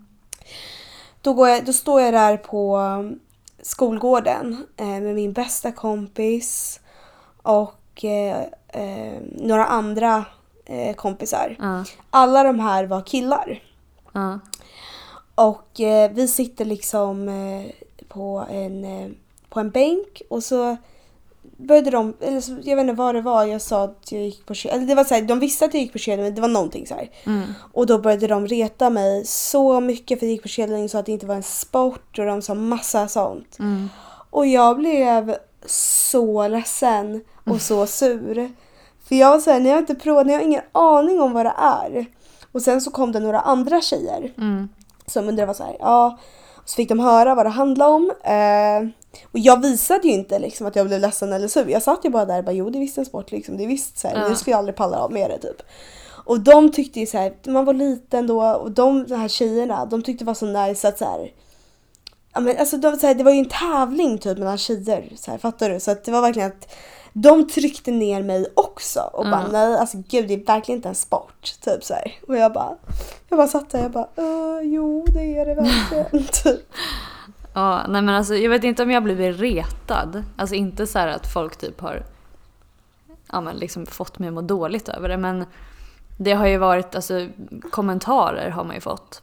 Då, 1.23 1.33
går 1.33 1.49
jag, 1.49 1.65
då 1.65 1.73
står 1.73 2.01
jag 2.01 2.15
där 2.15 2.37
på 2.37 2.77
um, 2.77 3.21
skolgården 3.63 4.67
eh, 4.77 4.87
med 4.87 5.15
min 5.15 5.33
bästa 5.33 5.73
kompis 5.73 6.81
och 7.43 8.05
eh, 8.05 8.41
eh, 8.69 9.21
några 9.37 9.67
andra 9.67 10.25
eh, 10.65 10.95
kompisar. 10.95 11.57
Ja. 11.59 11.85
Alla 12.11 12.43
de 12.43 12.61
här 12.61 12.85
var 12.85 13.03
killar. 13.03 13.63
Ja. 14.17 14.41
Och 15.35 15.81
eh, 15.81 16.11
vi 16.11 16.29
sitter 16.29 16.65
liksom 16.65 17.29
eh, 17.29 17.71
på, 18.09 18.47
en, 18.51 18.85
eh, 18.85 19.09
på 19.49 19.61
en 19.61 19.71
bänk 19.71 20.23
och 20.31 20.45
så 20.45 20.77
började 21.57 21.91
de, 21.91 22.15
eller 22.21 22.41
så, 22.41 22.57
jag 22.63 22.77
vet 22.77 22.83
inte 22.83 22.93
vad 22.93 23.15
det 23.15 23.21
var 23.21 23.45
jag 23.45 23.63
sa 23.63 23.85
att 23.85 24.13
jag 24.13 24.23
gick 24.23 24.47
på 24.47 24.55
cheer- 24.55 24.73
eller 24.73 24.87
det 24.87 24.95
var 24.95 25.05
så 25.05 25.15
här, 25.15 25.23
de 25.23 25.39
visste 25.41 25.65
att 25.65 25.75
jag 25.75 25.83
gick 25.83 25.93
på 25.93 25.99
cheerleading 25.99 26.25
men 26.25 26.35
det 26.35 26.41
var 26.41 26.49
någonting 26.49 26.87
så 26.87 26.95
här. 26.95 27.11
Mm. 27.27 27.43
Och 27.73 27.87
då 27.87 27.99
började 27.99 28.27
de 28.27 28.47
reta 28.47 28.91
mig 28.91 29.25
så 29.25 29.81
mycket 29.81 30.19
för 30.19 30.27
att 30.27 30.29
jag 30.29 30.31
gick 30.31 30.43
på 30.43 30.49
cheerleading 30.49 30.85
och 30.85 30.91
sa 30.91 30.99
att 30.99 31.07
det 31.07 31.13
inte 31.13 31.27
var 31.27 31.35
en 31.35 31.43
sport 31.43 32.19
och 32.19 32.27
de 32.27 32.43
sa 32.43 32.55
massa 32.55 33.09
sånt. 33.09 33.59
Mm. 33.59 33.89
Och 34.31 34.47
jag 34.47 34.77
blev 34.77 35.37
så 35.67 36.49
ledsen 36.49 37.25
och 37.45 37.61
så 37.61 37.87
sur. 37.87 38.53
För 39.09 39.15
jag 39.15 39.31
var 39.31 39.39
såhär, 39.39 39.61
ni 39.61 39.71
har 39.71 39.79
inte 39.79 39.95
provat, 39.95 40.27
ni 40.27 40.33
har 40.33 40.41
ingen 40.41 40.63
aning 40.73 41.21
om 41.21 41.33
vad 41.33 41.47
det 41.47 41.55
är. 41.59 42.07
Och 42.57 42.63
sen 42.63 42.81
så 42.81 42.91
kom 42.91 43.13
det 43.13 43.21
några 43.21 43.41
andra 43.41 43.81
tjejer 43.81 44.33
Mm. 44.39 44.69
som 45.07 45.29
undrade 45.29 45.47
vad 45.47 45.57
så 45.57 45.65
här, 45.65 45.77
ja. 45.81 46.19
Så 46.65 46.75
fick 46.75 46.89
de 46.89 47.01
höra 47.01 47.35
vad 47.35 47.47
det 47.47 47.51
handlade 47.51 47.91
om. 47.93 48.13
Eh, 48.25 48.89
och 49.33 49.39
jag 49.39 49.63
visade 49.63 50.09
ju 50.09 50.15
inte 50.15 50.39
liksom 50.39 50.67
att 50.67 50.77
jag 50.77 50.87
blev 50.87 51.01
ledsen 51.01 51.33
eller 51.33 51.49
sur. 51.49 51.69
Jag 51.69 51.83
satt 51.83 52.05
ju 52.05 52.11
bara 52.11 52.25
där 52.25 52.39
och 52.39 52.45
bara, 52.45 52.53
jo 52.53 52.71
det 52.71 52.79
är 52.79 52.81
visst 52.81 52.99
en 52.99 53.05
sport 53.05 53.31
liksom. 53.33 53.57
Det 53.57 53.65
är 53.65 53.69
visst 53.69 53.99
så 53.99 54.09
här, 54.09 54.17
Ja. 54.23 54.29
nu 54.29 54.35
skulle 54.37 54.53
jag 54.53 54.59
aldrig 54.59 54.77
palla 54.77 54.99
av 54.99 55.13
med 55.13 55.31
det 55.31 55.39
typ. 55.39 55.63
Och 56.25 56.41
de 56.41 56.73
tyckte 56.73 57.01
ju 57.01 57.07
så 57.07 57.19
här, 57.19 57.35
man 57.47 57.65
var 57.65 57.75
liten 57.75 58.27
då 58.27 58.43
och 58.47 58.71
de, 58.71 59.07
de 59.07 59.15
här 59.15 59.29
tjejerna, 59.29 59.87
de 59.87 60.03
tyckte 60.03 60.25
det 60.25 60.27
var 60.27 60.35
så 60.35 60.47
nice 60.47 60.89
att 60.89 60.99
så 60.99 61.05
här, 61.05 61.33
ja 62.35 62.41
men 62.41 62.57
alltså 62.59 62.77
de, 62.77 62.97
så 62.97 63.07
här, 63.07 63.15
det 63.15 63.25
var 63.25 63.33
ju 63.33 63.39
en 63.39 63.49
tävling 63.49 64.19
typ 64.19 64.39
mellan 64.39 64.59
tjejer, 64.59 65.13
så 65.17 65.31
här, 65.31 65.39
fattar 65.39 65.71
du? 65.71 65.81
Så 65.81 65.91
att 65.91 66.05
det 66.05 66.13
var 66.13 66.21
verkligen 66.21 66.49
att 66.49 66.73
de 67.19 67.49
tryckte 67.49 67.91
ner 67.91 68.23
mig 68.23 68.47
också 68.55 69.01
och 69.01 69.25
bara 69.25 69.49
nej 69.49 69.77
alltså 69.77 69.97
gud 70.09 70.29
det 70.29 70.35
är 70.35 70.47
verkligen 70.47 70.79
inte 70.79 70.89
en 70.89 70.95
sport. 70.95 71.55
Typ 71.61 71.85
så 71.85 71.95
här. 71.95 72.19
Och 72.29 72.37
jag 72.37 72.53
bara, 72.53 72.77
jag 73.29 73.37
bara 73.39 73.49
satt 73.49 73.71
där 73.71 73.83
jag 73.83 73.91
bara 73.91 74.09
"Äh, 74.17 74.61
jo 74.63 75.05
det 75.09 75.39
är 75.39 75.47
det 75.47 75.55
verkligen. 75.55 76.27
typ. 76.33 76.73
Ja, 77.55 77.87
nej 77.89 78.03
men 78.03 78.15
alltså 78.15 78.35
jag 78.35 78.51
vet 78.51 78.65
inte 78.65 78.83
om 78.83 78.91
jag 78.91 79.03
blivit 79.03 79.41
retad. 79.41 80.25
Alltså 80.37 80.55
inte 80.55 80.87
så 80.87 80.99
här 80.99 81.09
att 81.09 81.33
folk 81.33 81.57
typ 81.57 81.81
har 81.81 82.03
ja, 83.33 83.41
men 83.41 83.57
liksom 83.57 83.87
fått 83.87 84.19
mig 84.19 84.29
att 84.29 84.35
må 84.35 84.43
dåligt 84.43 84.89
över 84.89 85.09
det. 85.09 85.17
Men 85.17 85.45
det 86.17 86.33
har 86.33 86.47
ju 86.47 86.59
varit, 86.59 86.95
alltså 86.95 87.29
kommentarer 87.71 88.51
har 88.51 88.65
man 88.65 88.75
ju 88.75 88.81
fått. 88.81 89.23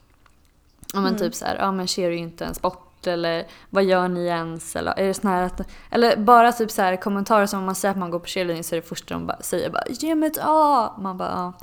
Ja 0.93 1.01
men 1.01 1.17
typ 1.17 1.35
så 1.35 1.45
här, 1.45 1.55
ja 1.55 1.71
men 1.71 1.87
är 1.97 2.09
ju 2.09 2.17
inte 2.17 2.45
en 2.45 2.53
sport 2.55 2.92
eller 3.07 3.45
vad 3.69 3.83
gör 3.83 4.07
ni 4.07 4.25
ens? 4.25 4.75
Eller, 4.75 4.99
är 4.99 5.07
det 5.07 5.13
sån 5.13 5.31
att, 5.31 5.61
eller 5.91 6.17
bara 6.17 6.51
typ 6.51 6.71
så 6.71 6.81
här 6.81 6.95
kommentarer 6.95 7.45
som 7.45 7.59
om 7.59 7.65
man 7.65 7.75
säger 7.75 7.91
att 7.91 7.99
man 7.99 8.11
går 8.11 8.19
på 8.19 8.27
cheerleading 8.27 8.63
så 8.63 8.75
är 8.75 8.81
det 8.81 8.87
första 8.87 9.13
de 9.13 9.27
bara 9.27 9.41
säger 9.41 9.69
bara 9.69 9.83
ge 9.89 10.15
mig 10.15 10.27
ett 10.29 10.39
A. 10.41 10.93
Man 10.99 11.17
bara 11.17 11.29
ja. 11.29 11.53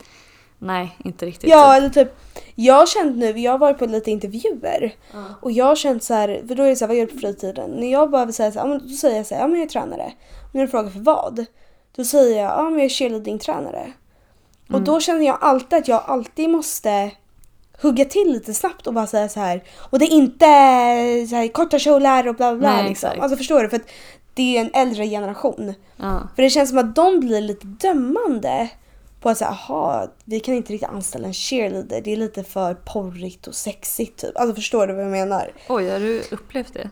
Nej, 0.63 0.97
inte 0.99 1.27
riktigt. 1.27 1.51
Ja 1.51 1.73
typ. 1.73 1.77
eller 1.77 1.89
typ, 1.89 2.17
jag 2.55 2.75
har 2.75 2.87
känt 2.87 3.17
nu, 3.17 3.39
jag 3.39 3.53
har 3.53 3.59
varit 3.59 3.79
på 3.79 3.87
lite 3.87 4.11
intervjuer 4.11 4.95
och 5.41 5.53
jag 5.53 5.65
har 5.65 5.77
känt 5.77 6.05
så 6.05 6.15
här, 6.15 6.43
för 6.49 6.55
då 6.55 6.63
är 6.63 6.69
det 6.69 6.77
så 6.77 6.85
här, 6.85 6.89
vad 6.89 6.97
gör 6.97 7.07
du 7.07 7.13
på 7.13 7.19
fritiden? 7.19 7.71
När 7.71 7.93
jag 7.93 8.11
bara 8.11 8.25
vill 8.25 8.35
säga 8.35 8.53
så 8.53 8.59
här, 8.59 8.79
då 8.79 8.89
säger 8.89 9.17
jag 9.17 9.27
så 9.27 9.35
här, 9.35 9.43
ja 9.43 9.49
men 9.49 9.59
jag 9.59 9.67
är 9.67 9.71
tränare. 9.71 10.13
När 10.53 10.63
du 10.63 10.69
frågar 10.69 10.91
för 10.91 11.01
vad? 11.01 11.45
Då 11.97 12.05
säger 12.05 12.43
jag, 12.43 12.51
ja 12.51 12.63
men 12.63 12.73
jag 12.73 12.85
är 12.85 12.89
cheerleading-tränare. 12.89 13.93
Och 14.73 14.81
då 14.81 15.01
känner 15.01 15.27
jag 15.27 15.39
alltid 15.41 15.79
att 15.79 15.89
jag 15.89 16.03
alltid 16.07 16.51
måste 16.51 17.11
hugga 17.83 18.05
till 18.05 18.33
lite 18.33 18.55
snabbt 18.55 18.87
och 18.87 18.95
bara 18.95 19.07
säga 19.07 19.29
så 19.29 19.41
här. 19.41 19.65
Och 19.79 19.99
det 19.99 20.05
är 20.05 20.13
inte 20.13 20.47
så 21.29 21.37
här, 21.37 21.49
korta 21.53 21.79
kjolar 21.79 22.29
och 22.29 22.35
bla 22.35 22.55
bla 22.55 22.59
bla. 22.59 22.77
Liksom. 22.77 22.91
exakt. 22.91 23.21
Alltså 23.21 23.37
förstår 23.37 23.63
du? 23.63 23.69
För 23.69 23.77
att 23.77 23.91
det 24.35 24.57
är 24.57 24.61
en 24.61 24.71
äldre 24.75 25.07
generation. 25.07 25.75
Ja. 25.97 26.29
För 26.37 26.43
det 26.43 26.51
känns 26.51 26.69
som 26.69 26.79
att 26.79 26.95
de 26.95 27.21
blir 27.21 27.41
lite 27.41 27.67
dömande 27.67 28.69
på 29.21 29.29
att 29.29 29.39
säga, 29.39 29.51
aha, 29.51 30.07
vi 30.25 30.41
kan 30.41 30.55
inte 30.55 30.73
riktigt 30.73 30.91
anställa 30.91 31.27
en 31.27 31.35
cheerleader. 31.35 32.01
Det 32.01 32.13
är 32.13 32.17
lite 32.17 32.45
för 32.45 32.75
porrigt 32.75 33.47
och 33.47 33.55
sexigt 33.55 34.21
typ. 34.21 34.37
Alltså 34.37 34.55
förstår 34.55 34.87
du 34.87 34.95
vad 34.95 35.05
jag 35.05 35.11
menar? 35.11 35.53
Oj, 35.69 35.91
har 35.91 36.01
du 36.01 36.23
upplevt 36.31 36.75
det? 36.75 36.91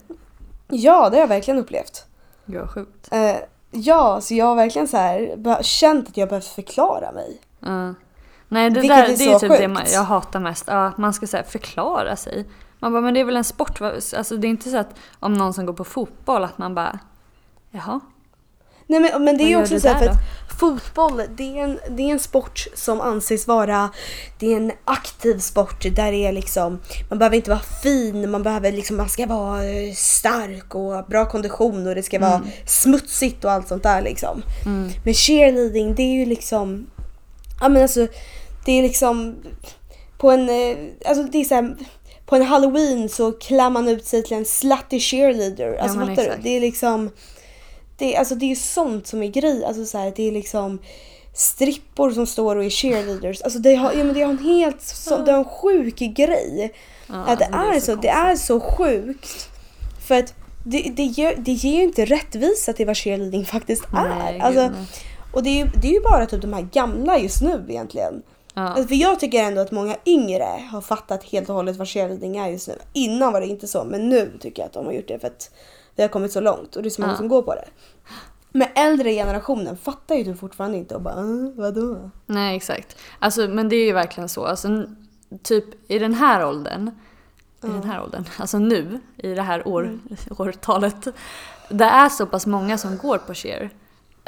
Ja, 0.68 1.10
det 1.10 1.16
har 1.16 1.20
jag 1.20 1.28
verkligen 1.28 1.60
upplevt. 1.60 2.04
Vad 2.44 2.70
sjukt. 2.70 3.08
Eh, 3.12 3.36
ja, 3.70 4.20
så 4.20 4.34
jag 4.34 4.44
har 4.44 4.54
verkligen 4.54 4.88
så 4.88 4.96
här, 4.96 5.62
känt 5.62 6.08
att 6.08 6.16
jag 6.16 6.28
behövt 6.28 6.46
förklara 6.46 7.12
mig. 7.12 7.40
Ja. 7.60 7.94
Nej, 8.48 8.70
det, 8.70 8.80
Vilket 8.80 8.96
där, 8.96 9.04
är 9.04 9.16
det 9.16 9.24
är 9.24 9.38
typ 9.38 9.50
det 9.50 9.58
sjukt. 9.58 9.70
man, 9.70 9.82
jag 9.92 10.02
hatar 10.02 10.40
mest. 10.40 10.64
Ja, 10.66 10.86
att 10.86 10.98
man 10.98 11.14
ska 11.14 11.26
så 11.26 11.38
förklara 11.48 12.16
sig. 12.16 12.46
Man 12.78 12.92
bara, 12.92 13.02
men 13.02 13.14
det 13.14 13.20
är 13.20 13.24
väl 13.24 13.36
en 13.36 13.44
sport? 13.44 13.80
Alltså, 13.80 14.36
det 14.36 14.46
är 14.46 14.48
inte 14.48 14.70
så 14.70 14.76
att 14.76 14.94
om 15.18 15.34
någon 15.34 15.54
som 15.54 15.66
går 15.66 15.72
på 15.72 15.84
fotboll 15.84 16.44
att 16.44 16.58
man 16.58 16.74
bara, 16.74 16.98
jaha? 17.70 18.00
Nej 18.86 19.00
men, 19.00 19.24
men 19.24 19.38
det 19.38 19.44
är 19.44 19.48
ju 19.48 19.56
också 19.56 19.80
så 19.80 19.88
här, 19.88 19.98
för 19.98 20.06
att 20.06 20.18
fotboll 20.60 21.22
det 21.36 21.58
är, 21.58 21.64
en, 21.64 21.78
det 21.88 22.02
är 22.02 22.12
en 22.12 22.18
sport 22.18 22.66
som 22.74 23.00
anses 23.00 23.46
vara 23.46 23.90
det 24.38 24.52
är 24.52 24.56
en 24.56 24.72
aktiv 24.84 25.38
sport 25.38 25.82
där 25.82 26.12
det 26.12 26.26
är 26.26 26.32
liksom 26.32 26.80
man 27.08 27.18
behöver 27.18 27.36
inte 27.36 27.50
vara 27.50 27.60
fin, 27.82 28.30
man 28.30 28.42
behöver 28.42 28.72
liksom 28.72 28.96
man 28.96 29.08
ska 29.08 29.26
vara 29.26 29.64
eh, 29.64 29.92
stark 29.94 30.74
och 30.74 31.04
bra 31.04 31.26
kondition 31.26 31.86
och 31.86 31.94
det 31.94 32.02
ska 32.02 32.18
vara 32.18 32.42
smutsigt 32.66 33.44
och 33.44 33.52
allt 33.52 33.68
sånt 33.68 33.82
där 33.82 34.02
liksom. 34.02 34.42
Mm. 34.66 34.90
Men 35.04 35.14
cheerleading 35.14 35.94
det 35.94 36.02
är 36.02 36.14
ju 36.14 36.26
liksom 36.26 36.86
ja 37.60 37.68
men 37.68 37.82
alltså 37.82 38.06
det 38.68 38.72
är 38.72 38.82
liksom 38.82 39.36
på 40.18 40.30
en 40.30 40.48
eh, 40.48 40.76
alltså 41.04 41.22
det 41.22 41.38
är 41.38 41.44
så 41.44 41.54
här, 41.54 41.76
på 42.26 42.36
en 42.36 42.42
halloween 42.42 43.08
så 43.08 43.32
klär 43.32 43.70
man 43.70 43.88
ut 43.88 44.06
sig 44.06 44.22
till 44.22 44.36
en 44.36 44.44
slutty 44.44 45.00
cheerleader. 45.00 45.76
Alltså 45.76 45.98
men 45.98 46.08
fattar 46.08 46.22
du? 46.22 46.28
exakt. 46.28 46.42
Det 46.42 46.56
är 46.56 46.60
liksom 46.60 47.10
det, 47.98 48.16
alltså 48.16 48.34
det 48.34 48.44
är 48.44 48.48
ju 48.48 48.56
sånt 48.56 49.06
som 49.06 49.22
är 49.22 49.26
grej. 49.26 49.64
Alltså 49.64 49.84
så 49.84 49.98
här, 49.98 50.12
det 50.16 50.28
är 50.28 50.32
liksom 50.32 50.78
strippor 51.34 52.10
som 52.10 52.26
står 52.26 52.56
och 52.56 52.64
är 52.64 52.70
cheerleaders. 52.70 53.42
Alltså 53.42 53.58
det 53.58 53.74
har, 53.74 53.92
ja, 53.92 54.04
men 54.04 54.14
det 54.14 54.22
har 54.22 54.30
en 54.30 54.38
helt 54.38 54.82
så, 54.82 55.16
det 55.16 55.32
har 55.32 55.38
en 55.38 55.44
sjuk 55.44 55.98
grej. 55.98 56.72
Ja, 57.06 57.14
att 57.14 57.38
det, 57.38 57.44
alltså, 57.44 57.92
är, 57.92 57.94
så, 57.96 58.00
det 58.02 58.08
är 58.08 58.36
så 58.36 58.60
sjukt. 58.60 59.48
För 60.08 60.18
att 60.18 60.34
det, 60.64 60.92
det, 60.96 61.04
gör, 61.04 61.34
det 61.38 61.52
ger 61.52 61.76
ju 61.76 61.82
inte 61.82 62.04
rättvisa 62.04 62.72
till 62.72 62.86
vad 62.86 62.96
cheerleading 62.96 63.44
faktiskt 63.44 63.84
är. 63.84 64.08
Nej, 64.08 64.40
alltså, 64.40 64.60
nej. 64.60 64.86
och 65.32 65.42
det 65.42 65.50
är, 65.50 65.64
ju, 65.64 65.70
det 65.82 65.88
är 65.88 65.92
ju 65.92 66.00
bara 66.00 66.26
typ 66.26 66.42
de 66.42 66.52
här 66.52 66.68
gamla 66.72 67.18
just 67.18 67.42
nu 67.42 67.66
egentligen. 67.68 68.22
Ja. 68.58 68.68
Alltså, 68.68 68.88
för 68.88 68.94
jag 68.94 69.20
tycker 69.20 69.42
ändå 69.42 69.60
att 69.60 69.70
många 69.70 69.96
yngre 70.06 70.62
har 70.70 70.80
fattat 70.80 71.24
helt 71.24 71.48
och 71.48 71.54
hållet 71.54 71.76
vad 71.76 71.88
cheerleading 71.88 72.36
är 72.36 72.48
just 72.48 72.68
nu. 72.68 72.74
Innan 72.92 73.32
var 73.32 73.40
det 73.40 73.46
inte 73.46 73.66
så, 73.68 73.84
men 73.84 74.08
nu 74.08 74.38
tycker 74.40 74.62
jag 74.62 74.66
att 74.66 74.72
de 74.72 74.86
har 74.86 74.92
gjort 74.92 75.08
det 75.08 75.18
för 75.18 75.26
att 75.26 75.50
det 75.94 76.02
har 76.02 76.08
kommit 76.08 76.32
så 76.32 76.40
långt 76.40 76.76
och 76.76 76.82
det 76.82 76.88
är 76.88 76.90
så 76.90 77.00
många 77.00 77.12
Ja. 77.12 77.16
som 77.16 77.28
går 77.28 77.42
på 77.42 77.54
det. 77.54 77.64
Men 78.52 78.68
äldre 78.74 79.12
generationen 79.12 79.76
fattar 79.76 80.14
ju 80.14 80.24
typ 80.24 80.38
fortfarande 80.38 80.78
inte 80.78 80.94
och 80.94 81.02
bara 81.02 81.20
äh, 81.20 81.50
vadå? 81.54 82.10
Nej, 82.26 82.56
exakt. 82.56 82.96
Alltså, 83.18 83.48
men 83.48 83.68
det 83.68 83.76
är 83.76 83.84
ju 83.86 83.92
verkligen 83.92 84.28
så. 84.28 84.44
Alltså, 84.44 84.84
typ 85.42 85.90
i 85.90 85.98
den 85.98 86.14
här 86.14 86.46
åldern, 86.46 86.90
i 87.64 87.66
den 87.66 87.82
här 87.84 88.02
åldern, 88.02 88.24
alltså 88.38 88.58
nu, 88.58 89.00
i 89.16 89.34
det 89.34 89.42
här 89.42 89.68
år, 89.68 89.98
årtalet, 90.38 91.08
det 91.68 91.84
är 91.84 92.08
så 92.08 92.26
pass 92.26 92.46
många 92.46 92.78
som 92.78 92.96
går 92.96 93.18
på 93.18 93.34
cheer. 93.34 93.70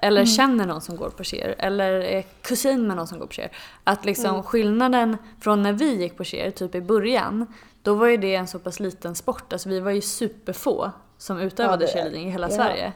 Eller 0.02 0.24
känner 0.26 0.66
någon 0.66 0.80
som 0.80 0.96
går 0.96 1.10
på 1.10 1.24
cheer. 1.24 1.54
Eller 1.58 1.92
är 1.92 2.22
kusin 2.42 2.86
med 2.86 2.96
någon 2.96 3.06
som 3.06 3.18
går 3.18 3.26
på 3.26 3.32
cheer. 3.32 3.50
Att 3.84 4.04
liksom 4.04 4.42
skillnaden 4.42 5.16
från 5.40 5.62
när 5.62 5.72
vi 5.72 5.94
gick 6.02 6.16
på 6.16 6.24
cheer, 6.24 6.50
typ 6.50 6.74
i 6.74 6.80
början, 6.80 7.46
då 7.82 7.94
var 7.94 8.06
ju 8.06 8.16
det 8.16 8.34
en 8.34 8.46
så 8.46 8.58
pass 8.58 8.80
liten 8.80 9.14
sport. 9.14 9.52
Alltså 9.52 9.68
vi 9.68 9.80
var 9.80 9.90
ju 9.90 10.00
superfå 10.00 10.90
som 11.18 11.38
utövade 11.38 11.84
är- 11.84 11.92
cheerleading 11.92 12.28
i 12.28 12.30
hela 12.30 12.50
ja. 12.50 12.56
Sverige. 12.56 12.92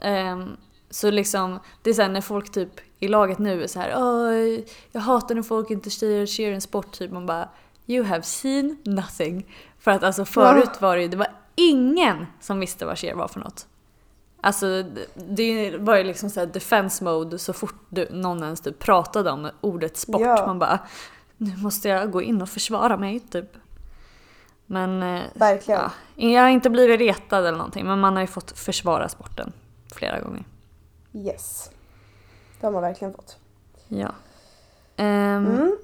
Ehm, 0.00 0.56
så 0.90 1.10
liksom, 1.10 1.58
det 1.82 1.90
är 1.90 1.94
såhär 1.94 2.08
när 2.08 2.20
folk 2.20 2.52
typ 2.52 2.70
i 2.98 3.08
laget 3.08 3.38
nu 3.38 3.62
är 3.62 3.66
så 3.66 3.80
här, 3.80 3.94
"Åh, 3.96 4.58
jag 4.92 5.00
hatar 5.00 5.34
när 5.34 5.42
folk 5.42 5.70
inte 5.70 5.90
säger 5.90 6.26
cheer 6.26 6.52
en 6.52 6.60
sport, 6.60 6.92
typ 6.92 7.10
man 7.10 7.26
bara 7.26 7.48
You 7.86 8.04
have 8.04 8.22
seen 8.22 8.76
nothing. 8.84 9.46
För 9.78 9.90
att 9.90 10.02
alltså 10.02 10.24
förut 10.24 10.80
var 10.80 10.96
det 10.96 11.02
ju, 11.02 11.08
det 11.08 11.16
var 11.16 11.28
ingen 11.54 12.26
som 12.40 12.60
visste 12.60 12.86
vad 12.86 12.98
cheer 12.98 13.14
var 13.14 13.28
för 13.28 13.40
något. 13.40 13.66
Alltså 14.40 14.82
det- 15.14 15.76
var 15.78 15.96
ju 15.96 16.04
liksom 16.04 16.30
såhär 16.30 16.46
defense 16.46 17.04
mode 17.04 17.38
så 17.38 17.52
fort 17.52 17.74
du, 17.88 18.08
någon 18.10 18.42
ens 18.42 18.60
typ 18.60 18.78
pratade 18.78 19.30
om 19.30 19.50
ordet 19.60 19.96
sport. 19.96 20.20
Ja. 20.20 20.46
Man 20.46 20.58
bara, 20.58 20.78
nu 21.36 21.56
måste 21.56 21.88
jag 21.88 22.10
gå 22.10 22.22
in 22.22 22.42
och 22.42 22.48
försvara 22.48 22.96
mig 22.96 23.20
typ. 23.20 23.52
Men 24.66 25.02
eh, 25.02 25.22
Verkligen. 25.34 25.80
ja, 25.80 25.90
jag 26.28 26.42
har 26.42 26.48
inte 26.48 26.70
blivit 26.70 27.00
retad 27.00 27.38
eller 27.46 27.58
någonting 27.58 27.86
men 27.86 28.00
man 28.00 28.14
har 28.14 28.20
ju 28.20 28.26
fått 28.26 28.58
försvara 28.58 29.08
sporten 29.08 29.52
flera 29.94 30.20
gånger. 30.20 30.44
Yes. 31.12 31.70
Det 32.60 32.66
har 32.66 32.72
man 32.72 32.82
verkligen 32.82 33.14
fått. 33.14 33.36
Ja. 33.88 34.08
Ehm, 34.96 35.46
Mm. 35.46 35.76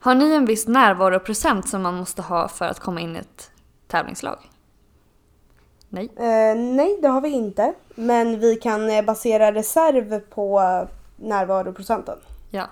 Har 0.00 0.14
ni 0.14 0.34
en 0.34 0.44
viss 0.46 0.66
närvaroprocent 0.68 1.68
som 1.68 1.82
man 1.82 1.94
måste 1.94 2.22
ha 2.22 2.48
för 2.48 2.64
att 2.64 2.80
komma 2.80 3.00
in 3.00 3.16
i 3.16 3.18
ett 3.18 3.50
tävlingslag? 3.86 4.38
Nej. 5.88 6.10
Eh, 6.16 6.56
nej, 6.56 6.98
det 7.02 7.08
har 7.08 7.20
vi 7.20 7.28
inte. 7.28 7.74
Men 7.94 8.40
vi 8.40 8.56
kan 8.56 8.90
eh, 8.90 9.04
basera 9.04 9.52
reserv 9.52 10.20
på 10.20 10.60
närvaroprocenten. 11.16 12.18
Ja. 12.50 12.66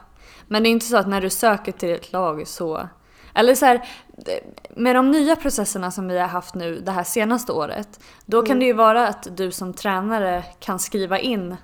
Men 0.47 0.62
det 0.62 0.69
är 0.69 0.71
inte 0.71 0.87
så 0.87 0.97
att 0.97 1.09
när 1.09 1.21
du 1.21 1.31
söker 1.31 1.73
till 1.73 1.93
ett 1.93 2.12
lag 2.12 2.49
så... 2.49 2.89
Eller 3.35 3.55
så 3.55 3.67
här, 3.67 3.89
med 4.75 4.97
de 4.97 5.11
nya 5.11 5.37
processerna 5.37 5.91
som 5.91 6.09
vi 6.09 6.19
har 6.19 6.29
haft 6.29 6.55
nu 6.55 6.81
det 6.81 6.93
här 6.93 7.05
senaste 7.05 7.53
året. 7.53 8.01
Då 8.27 8.43
kan 8.43 8.59
det 8.59 8.64
ju 8.64 8.73
vara 8.73 9.09
att 9.09 9.37
du 9.37 9.51
som 9.51 9.73
tränare 9.73 10.45
kan 10.61 10.79
skriva 10.79 11.19
in 11.19 11.57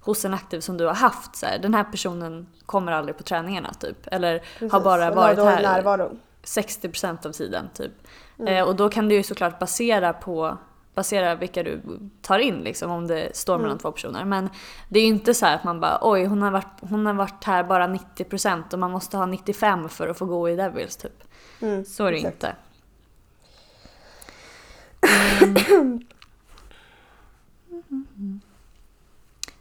hos 0.00 0.24
en 0.24 0.34
aktiv 0.34 0.60
som 0.60 0.76
du 0.76 0.86
har 0.86 0.94
haft. 0.94 1.36
Så 1.36 1.46
här, 1.46 1.58
den 1.58 1.74
här 1.74 1.84
personen 1.84 2.46
kommer 2.66 2.92
aldrig 2.92 3.16
på 3.16 3.22
träningarna 3.22 3.72
typ. 3.72 4.06
Eller 4.06 4.42
har 4.70 4.80
bara 4.80 5.10
varit 5.10 5.38
här 5.38 5.62
Närvaro. 5.62 6.16
60% 6.44 7.26
av 7.26 7.32
tiden 7.32 7.68
typ. 7.74 7.92
Eh, 8.46 8.62
och 8.62 8.76
då 8.76 8.88
kan 8.88 9.08
du 9.08 9.14
ju 9.14 9.22
såklart 9.22 9.58
basera 9.58 10.12
på 10.12 10.58
basera 10.96 11.34
vilka 11.34 11.62
du 11.62 11.80
tar 12.22 12.38
in 12.38 12.54
liksom 12.58 12.90
om 12.90 13.06
det 13.06 13.36
står 13.36 13.58
mellan 13.58 13.78
två 13.78 13.92
personer. 13.92 14.24
Men 14.24 14.50
det 14.88 14.98
är 14.98 15.02
ju 15.02 15.08
inte 15.08 15.34
så 15.34 15.46
här 15.46 15.54
att 15.54 15.64
man 15.64 15.80
bara 15.80 15.98
oj 16.02 16.24
hon 16.24 16.42
har 16.42 16.50
varit, 16.50 16.80
hon 16.80 17.06
har 17.06 17.14
varit 17.14 17.44
här 17.44 17.64
bara 17.64 17.86
90% 17.86 18.72
och 18.72 18.78
man 18.78 18.90
måste 18.90 19.16
ha 19.16 19.26
95 19.26 19.88
för 19.88 20.08
att 20.08 20.18
få 20.18 20.24
gå 20.26 20.48
i 20.50 20.56
Devils 20.56 20.96
typ. 20.96 21.22
Mm, 21.60 21.84
Så 21.84 22.04
är 22.04 22.12
det 22.12 22.16
exakt. 22.18 22.34
inte. 22.34 22.54
Mm. 25.70 26.04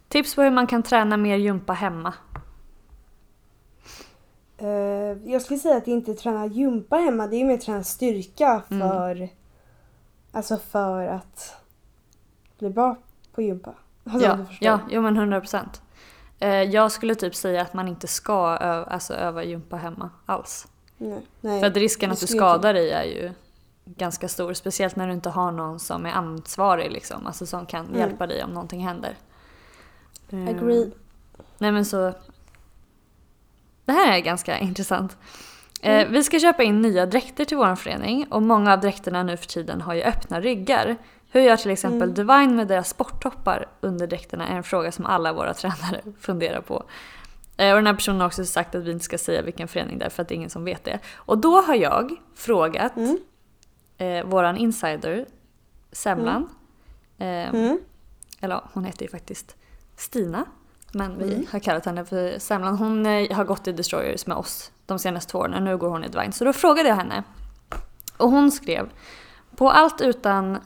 Tips 0.07 0.35
på 0.35 0.41
hur 0.41 0.51
man 0.51 0.67
kan 0.67 0.83
träna 0.83 1.17
mer 1.17 1.37
gympa 1.37 1.73
hemma. 1.73 2.13
Eh, 4.57 4.67
jag 5.31 5.41
skulle 5.41 5.59
säga 5.59 5.77
att 5.77 5.87
inte 5.87 6.13
träna 6.13 6.45
gympa 6.45 6.95
hemma, 6.97 7.27
det 7.27 7.35
är 7.35 7.45
mer 7.45 7.57
träna 7.57 7.83
styrka 7.83 8.61
Mm. 8.71 8.89
för, 8.89 9.29
alltså 10.35 10.57
för 10.57 11.07
att 11.07 11.55
bli 12.59 12.69
bra 12.69 12.95
på 13.31 13.41
gympa. 13.41 13.73
Alltså, 14.03 14.27
Ja, 14.27 14.37
ja, 14.61 14.79
jo 14.89 15.01
men 15.01 15.17
100%. 15.17 15.81
Eh, 16.39 16.49
jag 16.63 16.91
skulle 16.91 17.15
typ 17.15 17.35
säga 17.35 17.61
att 17.61 17.73
man 17.73 17.87
inte 17.87 18.07
ska 18.07 18.57
ö- 18.61 18.85
alltså, 18.89 19.13
öva 19.13 19.43
gympa 19.43 19.75
hemma 19.75 20.09
alls. 20.25 20.67
Nej, 20.97 21.21
nej. 21.41 21.59
För 21.61 21.67
att 21.67 21.77
risken 21.77 22.11
att 22.11 22.19
du 22.19 22.27
skadar 22.27 22.73
dig 22.73 22.91
är 22.91 23.03
ju 23.03 23.31
ganska 23.85 24.27
stor. 24.27 24.53
Speciellt 24.53 24.95
när 24.95 25.07
du 25.07 25.13
inte 25.13 25.29
har 25.29 25.51
någon 25.51 25.79
som 25.79 26.05
är 26.05 26.11
ansvarig 26.11 26.91
liksom. 26.91 27.27
Alltså 27.27 27.45
som 27.45 27.65
kan 27.65 27.85
Mm. 27.85 27.99
hjälpa 27.99 28.27
dig 28.27 28.43
om 28.43 28.49
någonting 28.49 28.87
händer. 28.87 29.17
Eh, 30.29 30.47
Agree. 30.49 30.91
Nej 31.57 31.71
men 31.71 31.85
så... 31.85 32.13
Det 33.85 33.91
här 33.91 34.13
är 34.17 34.19
ganska 34.19 34.59
intressant. 34.59 35.17
Eh, 35.81 35.99
Mm. 36.01 36.13
Vi 36.13 36.23
ska 36.23 36.39
köpa 36.39 36.63
in 36.63 36.81
nya 36.81 37.05
dräkter 37.05 37.45
till 37.45 37.57
vår 37.57 37.75
förening 37.75 38.27
och 38.29 38.43
många 38.43 38.73
av 38.73 38.79
dräkterna 38.79 39.23
nu 39.23 39.37
för 39.37 39.45
tiden 39.47 39.81
har 39.81 39.93
ju 39.93 40.01
öppna 40.01 40.41
ryggar. 40.41 40.95
Hur 41.31 41.41
gör 41.41 41.57
till 41.57 41.71
exempel 41.71 42.09
Mm. 42.09 42.13
Divine 42.13 42.55
med 42.55 42.67
deras 42.67 42.89
sporttoppar 42.89 43.67
under 43.81 44.07
dräkterna 44.07 44.47
är 44.47 44.55
en 44.57 44.63
fråga 44.63 44.91
som 44.91 45.05
alla 45.05 45.33
våra 45.33 45.53
tränare 45.53 46.01
funderar 46.19 46.61
på. 46.61 46.83
Eh, 47.57 47.69
Och 47.71 47.75
den 47.75 47.87
här 47.87 47.93
personen 47.93 48.19
har 48.19 48.27
också 48.27 48.45
sagt 48.45 48.75
att 48.75 48.83
vi 48.83 48.91
inte 48.91 49.05
ska 49.05 49.17
säga 49.17 49.41
vilken 49.41 49.67
förening 49.67 49.97
det 49.99 50.05
är 50.05 50.09
för 50.09 50.21
att 50.21 50.27
det 50.27 50.33
är 50.33 50.37
ingen 50.37 50.49
som 50.49 50.65
vet 50.65 50.83
det. 50.83 50.99
Och 51.15 51.37
då 51.37 51.61
har 51.61 51.75
jag 51.75 52.11
frågat 52.35 52.95
Mm. 52.95 53.17
eh, 53.97 54.25
våran 54.25 54.57
insider, 54.57 55.25
Semlan. 55.91 56.49
Eh, 57.17 57.27
Mm. 57.27 57.79
eller 58.41 58.61
hon 58.73 58.85
heter 58.85 59.01
ju 59.03 59.09
faktiskt 59.09 59.55
Stina. 59.95 60.45
Men 60.95 61.17
vi 61.17 61.33
Mm. 61.33 61.45
har 61.51 61.59
kallat 61.59 61.85
henne 61.85 62.05
för 62.05 62.39
Semlan. 62.39 62.77
Hon 62.77 63.05
eh, 63.05 63.35
har 63.35 63.43
gått 63.43 63.67
i 63.67 63.71
Destroyers 63.71 64.27
med 64.27 64.37
oss 64.37 64.71
de 64.85 64.99
senaste 64.99 65.31
två 65.31 65.39
åren 65.39 65.53
och 65.53 65.61
nu 65.61 65.77
går 65.77 65.89
hon 65.89 66.03
i 66.03 66.07
Divine. 66.07 66.31
Så 66.31 66.45
då 66.45 66.53
frågade 66.53 66.89
jag 66.89 66.95
henne. 66.95 67.23
Och 68.17 68.29
hon 68.29 68.51
skrev 68.51 68.89
på 69.55 69.69
allt 69.71 70.01
utan 70.01 70.57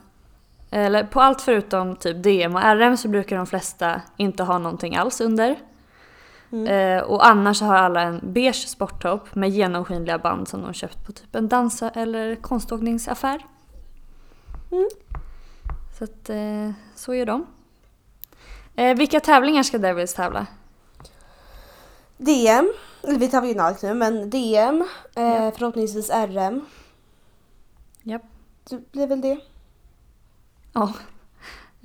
eller 0.70 1.04
på 1.04 1.20
allt 1.20 1.40
förutom 1.40 1.96
typ 1.96 2.22
DM 2.22 2.54
och 2.54 2.62
RM 2.62 2.96
så 2.96 3.08
brukar 3.08 3.36
de 3.36 3.46
flesta 3.46 4.00
inte 4.16 4.42
ha 4.42 4.58
någonting 4.58 4.96
alls 4.96 5.20
under. 5.20 5.58
Mm. 6.52 6.66
Eh, 6.98 7.02
och 7.02 7.26
annars 7.26 7.60
har 7.60 7.74
alla 7.76 8.00
en 8.02 8.20
beige 8.22 8.68
sporttopp 8.68 9.34
med 9.34 9.50
genomskinliga 9.50 10.18
band 10.18 10.48
som 10.48 10.62
de 10.62 10.72
köpt 10.72 11.06
på 11.06 11.12
typ 11.12 11.34
en 11.34 11.48
dansa 11.48 11.90
eller 11.90 12.34
konståkningsaffär. 12.36 13.46
Mm. 14.72 14.88
Så 15.98 16.04
att 16.04 16.30
eh, 16.30 16.70
så 16.94 17.14
gör 17.14 17.26
de. 17.26 17.46
Eh, 18.76 18.96
vilka 18.96 19.20
tävlingar 19.20 19.62
ska 19.62 19.78
Devils 19.78 20.14
tävla? 20.14 20.46
DM, 22.18 22.72
eller 23.02 23.18
vi 23.18 23.28
tar 23.28 23.44
ju 23.44 23.58
allt 23.58 23.82
nu, 23.82 23.94
men 23.94 24.30
DM, 24.30 24.84
eh, 25.16 25.22
Ja. 25.24 25.50
förhoppningsvis 25.50 26.10
RM. 26.10 26.64
Japp. 28.02 28.22
Det 28.70 28.92
blir 28.92 29.06
väl 29.06 29.20
det. 29.20 29.38
Ja. 30.72 30.92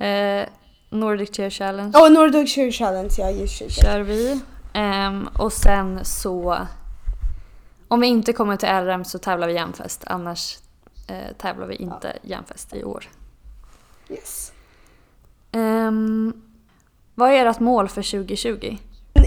Eh, 0.06 0.48
Nordic 0.90 1.36
Cheer 1.36 1.50
Challenge 1.50 1.92
Åh, 1.94 2.04
oh, 2.06 2.10
Nordic 2.12 2.54
Cheer 2.54 2.70
Challenge, 2.70 3.10
ja 3.18 3.30
just 3.30 3.58
det. 3.58 3.70
kör 3.70 4.00
vi. 4.00 4.40
Ehm, 4.72 5.28
och 5.38 5.52
sen 5.52 6.04
så... 6.04 6.58
Om 7.88 8.00
vi 8.00 8.06
inte 8.06 8.32
kommer 8.32 8.56
till 8.56 8.68
RM 8.68 9.04
så 9.04 9.18
tävlar 9.18 9.46
vi 9.48 9.54
Jamfest. 9.54 10.04
Annars 10.06 10.58
eh, 11.08 11.36
tävlar 11.38 11.66
vi 11.66 11.74
inte 11.74 12.18
Jamfest 12.22 12.74
i 12.74 12.84
år. 12.84 13.08
Yes. 14.08 14.52
Ehm, 15.52 16.42
vad 17.16 17.30
är 17.30 17.46
ert 17.46 17.60
mål 17.60 17.88
för 17.88 18.02
2020? 18.02 18.76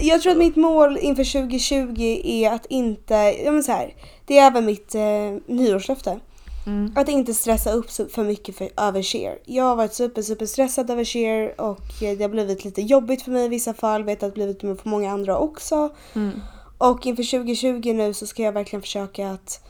Jag 0.02 0.22
tror 0.22 0.32
att 0.32 0.38
mitt 0.38 0.56
mål 0.56 0.98
inför 0.98 1.32
2020 1.32 2.20
är 2.24 2.52
att 2.52 2.66
inte, 2.66 3.14
ja 3.14 3.52
men 3.52 3.62
så 3.62 3.72
här, 3.72 3.94
det 4.24 4.38
är 4.38 4.46
även 4.46 4.66
mitt 4.66 4.94
eh, 4.94 5.02
nyårslöfte. 5.46 6.20
Mm. 6.66 6.92
Att 6.96 7.08
inte 7.08 7.34
stressa 7.34 7.72
upp 7.72 7.90
för 7.90 8.24
mycket 8.24 8.56
för, 8.56 8.68
över 8.76 9.02
share. 9.02 9.38
Jag 9.44 9.64
har 9.64 9.76
varit 9.76 9.94
super, 9.94 10.22
super 10.22 10.46
stressad 10.46 10.90
över 10.90 11.04
share 11.04 11.52
och 11.52 12.02
eh, 12.02 12.16
det 12.18 12.24
har 12.24 12.28
blivit 12.28 12.64
lite 12.64 12.82
jobbigt 12.82 13.22
för 13.22 13.30
mig 13.30 13.44
i 13.44 13.48
vissa 13.48 13.74
fall. 13.74 14.04
Vet 14.04 14.14
att 14.14 14.20
det 14.20 14.26
har 14.26 14.32
blivit 14.32 14.60
det 14.60 14.76
för 14.76 14.88
många 14.88 15.10
andra 15.10 15.38
också. 15.38 15.90
Mm. 16.14 16.40
Och 16.78 17.06
inför 17.06 17.38
2020 17.38 17.92
nu 17.92 18.14
så 18.14 18.26
ska 18.26 18.42
jag 18.42 18.52
verkligen 18.52 18.82
försöka 18.82 19.30
att 19.30 19.64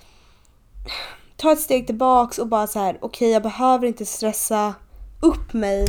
ta 1.36 1.52
ett 1.52 1.60
steg 1.60 1.86
tillbaks 1.86 2.38
och 2.38 2.46
bara 2.46 2.66
så 2.66 2.78
här, 2.78 2.98
okej 3.00 3.30
jag 3.30 3.42
behöver 3.42 3.86
inte 3.86 4.06
stressa 4.06 4.74
upp 5.20 5.52
mig 5.52 5.84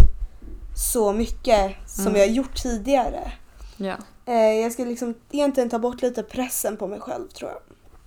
så 0.76 1.13
mycket 1.13 1.76
som 1.89 2.07
Mm. 2.07 2.19
jag 2.22 2.28
har 2.28 2.34
gjort 2.34 2.55
tidigare. 2.55 3.32
Ja. 3.78 3.95
Eh, 4.26 4.36
jag 4.36 4.72
ska 4.72 4.84
liksom 4.86 5.13
egentligen 5.32 5.69
ta 5.69 5.80
bort 5.80 6.01
lite 6.01 6.24
pressen 6.24 6.78
på 6.78 6.88
mig 6.88 6.99
själv 6.99 7.28
tror 7.28 7.51
jag. 7.51 7.59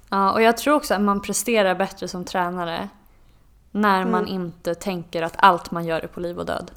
ja. 0.08 0.32
Och 0.32 0.42
jag 0.42 0.56
tror 0.56 0.74
också 0.74 0.94
att 0.94 1.00
man 1.00 1.20
presterar 1.22 1.74
bättre 1.74 2.08
som 2.08 2.24
tränare 2.24 2.88
när 3.70 4.04
man 4.04 4.24
Mm. 4.24 4.34
inte 4.34 4.74
tänker 4.74 5.22
att 5.22 5.34
allt 5.38 5.70
man 5.70 5.84
gör 5.84 6.00
är 6.00 6.06
på 6.06 6.20
liv 6.20 6.38
och 6.38 6.46
död. 6.46 6.70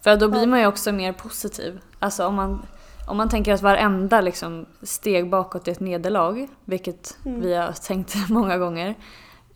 För 0.00 0.16
då 0.16 0.28
blir 0.28 0.46
man 0.46 0.60
ju 0.60 0.66
också 0.66 0.92
mer 0.92 1.12
positiv. 1.12 1.80
Alltså 1.98 2.26
om 2.26 2.34
man, 2.34 2.66
om 3.08 3.16
man 3.16 3.28
tänker 3.28 3.52
att 3.54 3.62
varenda 3.62 4.20
liksom 4.20 4.66
steg 4.82 5.30
bakåt 5.30 5.68
är 5.68 5.72
ett 5.72 5.80
nederlag, 5.80 6.48
vilket 6.64 7.16
Mm. 7.24 7.40
vi 7.40 7.54
har 7.54 7.72
tänkt 7.72 8.14
många 8.28 8.58
gånger. 8.58 8.94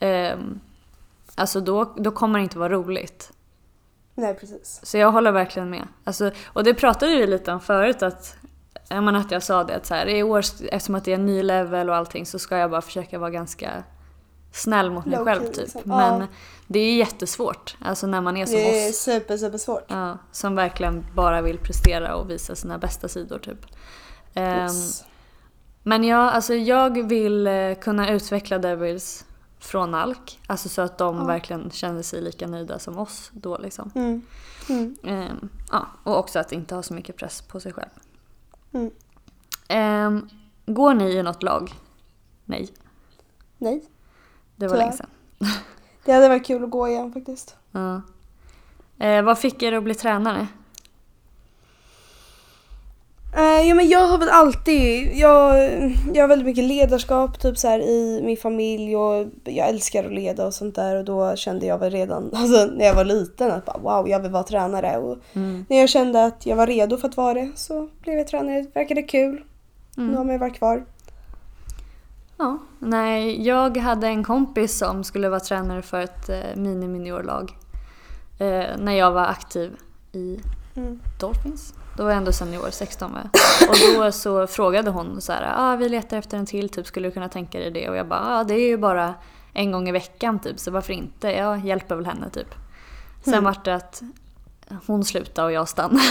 ehm, 0.01 0.61
alltså 1.35 1.61
då, 1.61 1.95
då 1.97 2.11
kommer 2.11 2.39
det 2.39 2.43
inte 2.43 2.59
vara 2.59 2.73
roligt. 2.73 3.33
Nej 4.15 4.35
precis. 4.35 4.81
Så 4.83 4.99
jag 4.99 5.13
håller 5.13 5.33
verkligen 5.33 5.71
med. 5.71 5.89
Alltså, 6.05 6.31
och 6.47 6.65
det 6.65 6.75
pratade 6.75 7.17
vi 7.17 7.27
lite 7.27 7.53
om 7.53 7.61
förut 7.61 8.03
att 8.03 8.37
jag 8.89 9.05
menar 9.05 9.21
att 9.21 9.31
jag 9.31 9.43
sa 9.43 9.65
det 9.65 9.77
att 9.77 9.87
så 9.87 9.95
här, 9.95 10.07
i 10.09 10.23
år, 10.23 10.39
eftersom 10.39 10.95
att 10.95 11.05
det 11.05 11.11
är 11.11 11.15
en 11.15 11.27
ny 11.27 11.43
level 11.43 11.91
och 11.91 11.97
allting 11.97 12.27
så 12.27 12.39
ska 12.39 12.57
jag 12.57 12.71
bara 12.71 12.81
försöka 12.83 13.19
vara 13.19 13.31
ganska 13.31 13.71
snäll 14.53 14.91
mot 14.91 15.07
mig 15.07 15.17
Low 15.17 15.25
själv 15.25 15.41
key, 15.41 15.49
typ. 15.49 15.57
liksom. 15.57 15.81
Men 15.85 16.21
Ja. 16.21 16.27
det 16.67 16.79
är 16.81 16.97
jättesvårt. 16.97 17.77
Alltså 17.81 18.07
när 18.07 18.21
man 18.21 18.37
är 18.37 18.47
som 18.47 18.55
Det 18.55 18.85
är 18.87 18.91
oss. 18.91 18.97
super, 18.97 19.37
super 19.37 19.59
svårt. 19.59 19.85
Ja, 19.89 20.19
som 20.33 20.55
verkligen 20.57 21.07
bara 21.15 21.43
vill 21.43 21.59
prestera 21.59 22.15
och 22.17 22.31
visa 22.31 22.55
sina 22.57 22.79
bästa 22.79 23.09
sidor 23.09 23.39
typ. 23.39 23.67
Ehm, 24.35 24.59
Yes. 24.63 25.05
men 25.83 26.05
ja, 26.05 26.31
alltså 26.31 26.55
jag 26.55 27.09
vill 27.09 27.47
eh, 27.47 27.75
kunna 27.81 28.11
utveckla 28.11 28.59
Devils 28.59 29.25
från 29.63 29.95
Alk. 29.95 30.41
Alltså 30.47 30.69
så 30.69 30.83
att 30.83 30.99
de 30.99 31.17
Ja. 31.17 31.25
verkligen 31.25 31.71
känner 31.71 32.03
sig 32.03 32.21
lika 32.23 32.47
nöjda 32.47 32.79
som 32.79 32.99
oss 32.99 33.31
då 33.35 33.59
liksom. 33.59 33.91
Mm. 33.95 34.23
Mm. 34.69 34.97
Ehm, 35.05 35.49
ja, 35.71 35.87
och 36.05 36.19
också 36.19 36.39
att 36.39 36.53
inte 36.53 36.75
ha 36.75 36.83
så 36.83 36.95
mycket 36.95 37.17
press 37.17 37.43
på 37.43 37.61
sig 37.61 37.73
själv. 37.73 37.91
Mm. 38.73 38.91
Ehm, 39.69 40.29
går 40.67 40.95
ni 40.95 41.11
i 41.13 41.23
något 41.23 41.43
lag? 41.43 41.75
Nej, 42.45 42.69
Nej. 43.59 43.85
det 44.57 44.67
var 44.67 44.75
Tyvärr. 44.75 44.85
länge 44.87 44.97
sedan. 44.97 45.11
Det 46.05 46.13
hade 46.13 46.29
varit 46.29 46.47
kul 46.47 46.65
att 46.65 46.71
gå 46.71 46.89
igen 46.89 47.13
faktiskt. 47.13 47.57
Ja. 47.73 48.03
Eh, 48.99 49.23
vad 49.23 49.39
fick 49.39 49.63
er 49.63 49.73
att 49.73 49.85
bli 49.85 49.95
tränare? 49.95 50.47
Uh, 53.37 53.69
ja 53.69 53.75
men 53.75 53.89
jag 53.89 54.07
har 54.07 54.19
väl 54.19 54.29
alltid, 54.29 55.11
jag, 55.17 55.57
jag 56.15 56.23
har 56.23 56.29
väldigt 56.29 56.47
mycket 56.47 56.65
ledarskap 56.65 57.41
typ 57.41 57.59
så 57.59 57.69
här 57.69 57.79
i 57.81 58.21
min 58.25 58.37
familj 58.37 58.97
och 58.97 59.27
jag 59.45 59.69
älskar 59.69 60.05
att 60.05 60.13
leda 60.13 60.47
och 60.47 60.55
sånt 60.55 60.75
där 60.75 60.97
och 60.97 61.05
då 61.05 61.37
kände 61.37 61.67
jag 61.67 61.79
väl 61.79 61.91
redan 61.93 62.31
alltså, 62.35 62.65
när 62.67 62.85
jag 62.85 62.95
var 62.95 63.05
liten 63.05 63.51
att 63.51 63.65
bara, 63.65 63.79
wow 63.79 64.09
jag 64.09 64.21
vill 64.21 64.31
vara 64.31 64.43
tränare 64.43 64.99
och 64.99 65.19
Mm. 65.35 65.65
när 65.69 65.77
jag 65.81 65.89
kände 65.89 66.25
att 66.25 66.47
jag 66.47 66.57
var 66.57 66.67
redo 66.67 66.97
för 66.97 67.09
att 67.09 67.17
vara 67.17 67.35
det 67.35 67.51
så 67.55 67.89
blev 68.01 68.19
jag 68.19 68.27
tränare. 68.27 68.61
Det 68.63 68.75
verkade 68.75 69.03
kul. 69.03 69.43
Nu 69.95 70.03
har 70.05 70.11
Mm. 70.13 70.27
man 70.27 70.35
ju 70.35 70.39
varit 70.39 70.55
kvar. 70.59 70.85
Ja, 72.39 72.59
nej, 72.79 73.47
jag 73.47 73.77
hade 73.77 74.07
en 74.07 74.25
kompis 74.25 74.79
som 74.79 75.05
skulle 75.05 75.29
vara 75.29 75.41
tränare 75.41 75.83
för 75.83 76.01
ett 76.01 76.29
eh, 76.29 76.37
mini-miniorlag. 76.57 77.51
eh, 78.39 78.65
när 78.79 78.93
jag 78.93 79.11
var 79.11 79.27
aktiv 79.27 79.77
i 80.13 80.41
Mm. 80.77 81.01
Dolphins. 81.21 81.75
Då 82.03 82.07
var 82.07 82.13
jag 82.13 82.19
ändå 82.19 82.33
senior, 82.33 82.71
16 82.71 83.13
var 83.13 83.21
jag. 83.21 83.71
Och 83.71 83.77
då 84.05 84.13
så 84.13 84.47
frågade 84.47 84.91
hon 84.91 85.21
så 85.21 85.33
här, 85.33 85.53
ah, 85.57 85.77
vi 85.77 85.89
letar 85.89 86.17
efter 86.17 86.37
en 86.39 86.47
till, 86.47 86.69
typ 86.69 86.87
skulle 86.87 87.09
du 87.09 87.13
kunna 87.13 87.29
tänka 87.29 87.59
dig 87.59 87.71
det? 87.71 87.89
Och 87.89 87.97
jag 87.97 88.09
bara, 88.09 88.21
ah, 88.21 88.45
det 88.45 88.55
är 88.55 88.69
ju 88.69 88.77
bara 88.77 89.15
en 89.53 89.73
gång 89.73 89.89
i 89.89 89.93
veckan 89.93 90.39
typ, 90.39 90.59
så 90.61 90.71
varför 90.71 90.93
inte? 90.93 91.29
Jag 91.31 91.67
hjälper 91.67 91.97
väl 91.97 92.07
henne 92.07 92.31
typ. 92.31 92.55
Sen 93.25 93.35
Mm. 93.35 93.45
vart 93.45 93.65
det 93.65 93.75
att 93.75 94.03
hon 94.87 95.05
slutade 95.05 95.47
och 95.47 95.53
jag 95.53 95.69
stannade. 95.69 96.03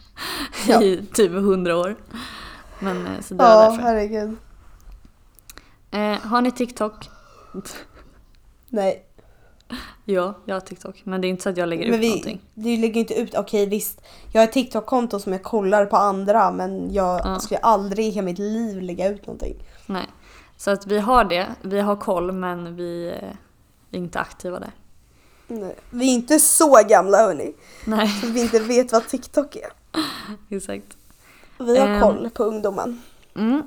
Ja. 0.68 0.82
I 0.82 1.06
typ 1.14 1.30
100 1.32 1.76
år. 1.76 1.96
Men 2.78 3.06
eh, 3.06 3.20
så 3.20 3.34
det 3.34 3.44
var 3.44 3.50
Ja, 3.50 3.70
därför. 3.70 3.82
herregud. 3.82 4.36
Eh, 5.90 6.18
har 6.28 6.40
ni 6.42 6.50
TikTok? 6.52 7.10
Nej. 8.68 9.04
Ja, 10.04 10.34
jag 10.44 10.54
har 10.54 10.60
TikTok. 10.60 11.00
Men 11.04 11.20
det 11.20 11.26
är 11.26 11.28
inte 11.28 11.42
så 11.42 11.48
att 11.48 11.56
jag 11.56 11.68
lägger 11.68 11.84
Men 11.90 11.94
ut 11.94 12.00
vi, 12.04 12.08
någonting. 12.08 12.40
du 12.54 12.76
lägger 12.76 13.00
inte 13.00 13.14
ut, 13.14 13.34
okej 13.34 13.66
visst. 13.66 14.00
Jag 14.32 14.40
har 14.40 14.44
ett 14.46 14.52
TikTok-konto 14.52 15.18
som 15.20 15.32
jag 15.32 15.42
kollar 15.42 15.86
på 15.86 15.96
andra 15.96 16.50
men 16.50 16.92
jag 16.94 17.20
Ja. 17.24 17.38
skulle 17.40 17.58
aldrig 17.60 18.06
i 18.06 18.10
hela 18.10 18.24
mitt 18.24 18.38
liv 18.38 18.82
lägga 18.82 19.08
ut 19.08 19.26
någonting. 19.26 19.56
Nej. 19.86 20.06
Så 20.56 20.70
att 20.70 20.86
vi 20.86 20.98
har 20.98 21.24
det, 21.24 21.46
vi 21.62 21.80
har 21.80 21.96
koll 21.96 22.32
men 22.32 22.76
vi 22.76 23.08
eh, 23.08 23.28
är 23.90 23.98
inte 23.98 24.20
aktiva 24.20 24.58
där. 24.60 24.70
Nej. 25.48 25.74
Vi 25.90 26.10
är 26.10 26.14
inte 26.14 26.38
så 26.40 26.78
gamla 26.88 27.18
hörni. 27.18 27.52
Nej, 27.84 28.08
Så 28.08 28.26
vi 28.26 28.40
inte 28.40 28.58
vet 28.60 28.92
vad 28.92 29.08
TikTok 29.08 29.56
är. 29.56 29.70
exakt. 30.56 30.96
Vi 31.58 31.78
har 31.78 31.88
Ehm. 31.88 32.00
koll 32.00 32.30
på 32.30 32.44
ungdomen. 32.44 33.02
Mm. 33.36 33.62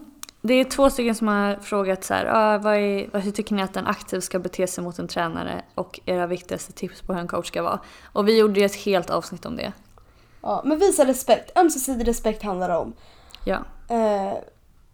Det 0.46 0.54
är 0.54 0.64
två 0.64 0.90
stycken 0.90 1.16
som 1.16 1.28
har 1.28 1.56
frågat 1.56 2.04
så 2.04 2.14
här, 2.14 2.26
ah, 2.26 2.58
vad 2.58 2.76
är, 2.76 3.10
vad, 3.14 3.22
hur 3.22 3.32
tycker 3.32 3.56
ni 3.56 3.62
att 3.62 3.78
en 3.78 3.88
aktiv 3.88 4.20
ska 4.20 4.40
bete 4.40 4.68
sig 4.68 4.84
mot 4.84 5.00
en 5.00 5.08
tränare 5.08 5.62
och 5.76 6.00
era 6.06 6.28
viktigaste 6.28 6.72
tips 6.72 7.02
på 7.02 7.14
hur 7.14 7.20
en 7.20 7.28
coach 7.28 7.48
ska 7.48 7.64
vara? 7.64 7.80
Och 8.04 8.28
vi 8.28 8.38
gjorde 8.40 8.62
ett 8.62 8.76
helt 8.76 9.10
avsnitt 9.10 9.46
om 9.46 9.56
det. 9.56 9.74
Ja, 10.42 10.62
men 10.66 10.80
visa 10.80 11.06
respekt. 11.06 11.58
Ömsesidig 11.58 12.08
respekt 12.08 12.44
handlar 12.44 12.70
det 12.70 12.76
om. 12.78 12.94
Ja. 13.46 13.58
Eh, 13.90 14.34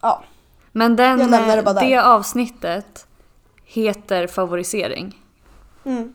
ja. 0.02 0.24
Men 0.72 0.96
den, 0.96 1.20
Jag 1.20 1.58
det 1.58 1.64
bara 1.64 1.74
där. 1.74 1.90
det 1.90 1.98
avsnittet 1.98 3.08
heter 3.64 4.28
favorisering. 4.28 5.24
Mm. 5.86 6.14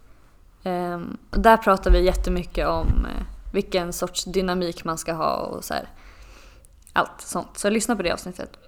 Och 1.30 1.40
där 1.40 1.56
pratar 1.56 1.90
vi 1.90 2.04
jättemycket 2.04 2.68
om 2.68 2.86
eh, 2.86 3.24
vilken 3.52 3.92
sorts 3.92 4.24
dynamik 4.24 4.84
man 4.84 4.98
ska 4.98 5.12
ha 5.12 5.36
och 5.36 5.64
så 5.64 5.74
här. 5.74 5.88
Allt 6.92 7.20
sånt. 7.20 7.58
Så 7.58 7.70
lyssna 7.70 7.96
på 7.96 8.02
det 8.02 8.12
avsnittet. 8.12 8.58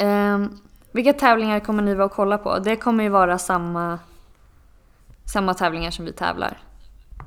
Um, 0.00 0.60
vilka 0.92 1.12
tävlingar 1.12 1.60
kommer 1.60 1.82
ni 1.82 1.94
vara 1.94 2.06
och 2.06 2.12
kolla 2.12 2.38
på? 2.38 2.58
Det 2.58 2.76
kommer 2.76 3.04
ju 3.04 3.10
vara 3.10 3.38
samma, 3.38 3.98
samma 5.32 5.54
tävlingar 5.54 5.90
som 5.90 6.04
vi 6.04 6.12
tävlar. 6.12 6.58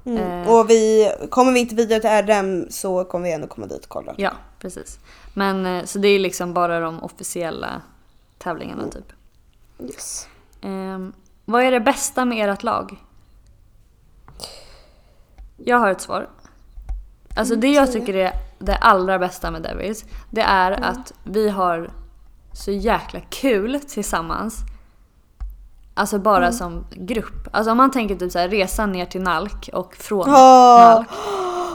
Mm. 0.05 0.41
Eh. 0.41 0.51
Och 0.51 0.69
vi, 0.69 1.11
kommer 1.29 1.51
vi 1.51 1.59
inte 1.59 1.75
vidare 1.75 1.99
till 1.99 2.33
RM 2.33 2.67
så 2.69 3.03
kommer 3.03 3.25
vi 3.25 3.33
ändå 3.33 3.47
komma 3.47 3.67
dit 3.67 3.83
och 3.83 3.89
kolla. 3.89 4.13
Ja, 4.17 4.31
precis. 4.59 4.99
Men 5.33 5.65
eh, 5.65 5.83
så 5.83 5.99
det 5.99 6.07
är 6.07 6.19
liksom 6.19 6.53
bara 6.53 6.79
de 6.79 7.03
officiella 7.03 7.81
tävlingarna 8.37 8.89
typ. 8.89 9.13
Yes. 9.79 10.27
Ehm, 10.61 11.13
vad 11.45 11.63
är 11.63 11.71
det 11.71 11.79
bästa 11.79 12.25
med 12.25 12.49
ert 12.49 12.63
lag? 12.63 13.03
Jag 15.57 15.77
har 15.77 15.91
ett 15.91 16.01
svar. 16.01 16.29
Alltså 17.35 17.55
det 17.55 17.67
jag 17.67 17.89
säg 17.89 17.99
tycker 17.99 18.13
är 18.13 18.31
det 18.59 18.75
allra 18.75 19.19
bästa 19.19 19.51
med 19.51 19.61
Devils, 19.61 20.05
det 20.31 20.41
är 20.41 20.71
att 20.71 21.13
vi 21.23 21.49
har 21.49 21.91
så 22.57 22.71
jäkla 22.71 23.19
kul 23.29 23.79
tillsammans. 23.87 24.55
Alltså 25.93 26.19
bara 26.19 26.51
som 26.51 26.85
grupp. 26.91 27.47
Alltså 27.51 27.71
om 27.71 27.77
man 27.77 27.91
tänker 27.91 28.15
typ 28.15 28.31
så 28.31 28.39
här, 28.39 28.49
resan 28.49 28.91
ner 28.91 29.05
till 29.05 29.21
Nalk 29.21 29.69
och 29.73 29.95
från 29.95 30.25
Ah. 30.29 30.77
Nalk. 30.93 31.07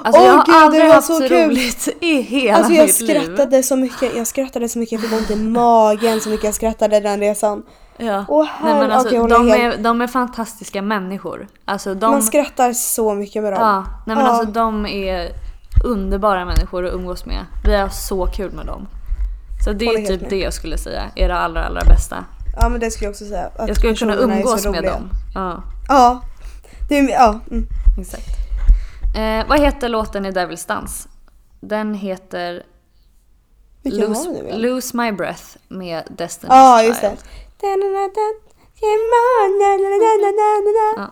Alltså 0.04 0.20
Åh, 0.20 0.26
jag 0.26 0.32
har 0.34 0.46
gud, 0.46 0.54
det 0.54 0.60
aldrig 0.60 0.86
var 0.86 0.94
haft 0.94 1.06
så 1.06 1.16
så, 1.16 1.24
roligt 1.24 1.88
i 2.00 2.20
hela 2.22 2.56
Alltså 2.58 2.72
jag 2.72 2.86
mitt 2.86 3.00
liv. 3.00 3.08
skrattade 3.20 3.62
så 3.62 3.76
mycket, 3.76 4.16
jag 4.16 4.26
skrattade 4.26 4.68
så 4.68 4.78
mycket, 4.78 4.92
jag 4.92 5.10
fick 5.10 5.20
ont 5.20 5.30
i 5.30 5.36
magen 5.36 6.20
så 6.20 6.28
mycket 6.28 6.44
jag 6.44 6.54
skrattade 6.54 7.00
den 7.00 7.20
resan. 7.20 7.62
Ja. 7.96 8.24
Åh, 8.28 8.48
Nej, 8.64 8.74
men 8.74 8.90
alltså, 8.92 9.18
håller 9.18 9.38
de, 9.38 9.50
är, 9.50 9.76
de 9.76 10.00
är 10.00 10.06
fantastiska 10.06 10.82
människor. 10.82 11.48
Alltså 11.64 11.94
de... 11.94 12.10
Man 12.10 12.22
skrattar 12.22 12.72
så 12.72 13.14
mycket 13.14 13.42
med 13.42 13.52
dem. 13.52 13.60
Ja, 13.62 13.84
nej 14.06 14.16
men 14.16 14.24
Ja. 14.24 14.30
alltså 14.30 14.52
de 14.52 14.86
är 14.86 15.28
underbara 15.84 16.44
människor 16.44 16.86
att 16.86 16.92
umgås 16.92 17.26
med. 17.26 17.46
Vi 17.64 17.74
har 17.76 17.88
så 17.88 18.26
kul 18.26 18.52
med 18.52 18.66
dem. 18.66 18.86
Så 19.64 19.72
det 19.72 19.86
är 19.86 20.06
typ 20.06 20.20
med. 20.20 20.30
det 20.30 20.38
jag 20.38 20.52
skulle 20.52 20.78
säga 20.78 21.10
är 21.16 21.28
det 21.28 21.34
allra 21.34 21.64
allra 21.64 21.80
bästa. 21.84 22.24
Ja 22.56 22.68
men 22.68 22.80
det 22.80 22.90
skulle 22.90 23.06
jag 23.06 23.10
också 23.10 23.24
säga. 23.24 23.50
att 23.56 23.68
Jag 23.68 23.76
skulle 23.76 23.94
kunna 23.94 24.14
umgås 24.14 24.66
med 24.66 24.84
dem. 24.84 25.10
Ja, 25.34 25.62
Ja. 25.88 26.22
Det 26.88 26.98
är, 26.98 27.08
ja. 27.08 27.40
Mm. 27.50 27.66
exakt. 28.00 28.26
Eh, 29.16 29.48
vad 29.48 29.60
heter 29.60 29.88
låten 29.88 30.26
i 30.26 30.30
Devil's 30.30 30.68
Dance? 30.68 31.08
Den 31.60 31.94
heter 31.94 32.62
Lose? 33.82 34.56
Lose 34.56 34.96
My 34.96 35.12
Breath 35.12 35.44
med 35.68 36.02
Destiny's 36.06 36.46
Ja 36.48 36.82
just 36.82 37.00
det. 37.00 37.08
Child. 37.08 37.20
Ja. 40.96 41.10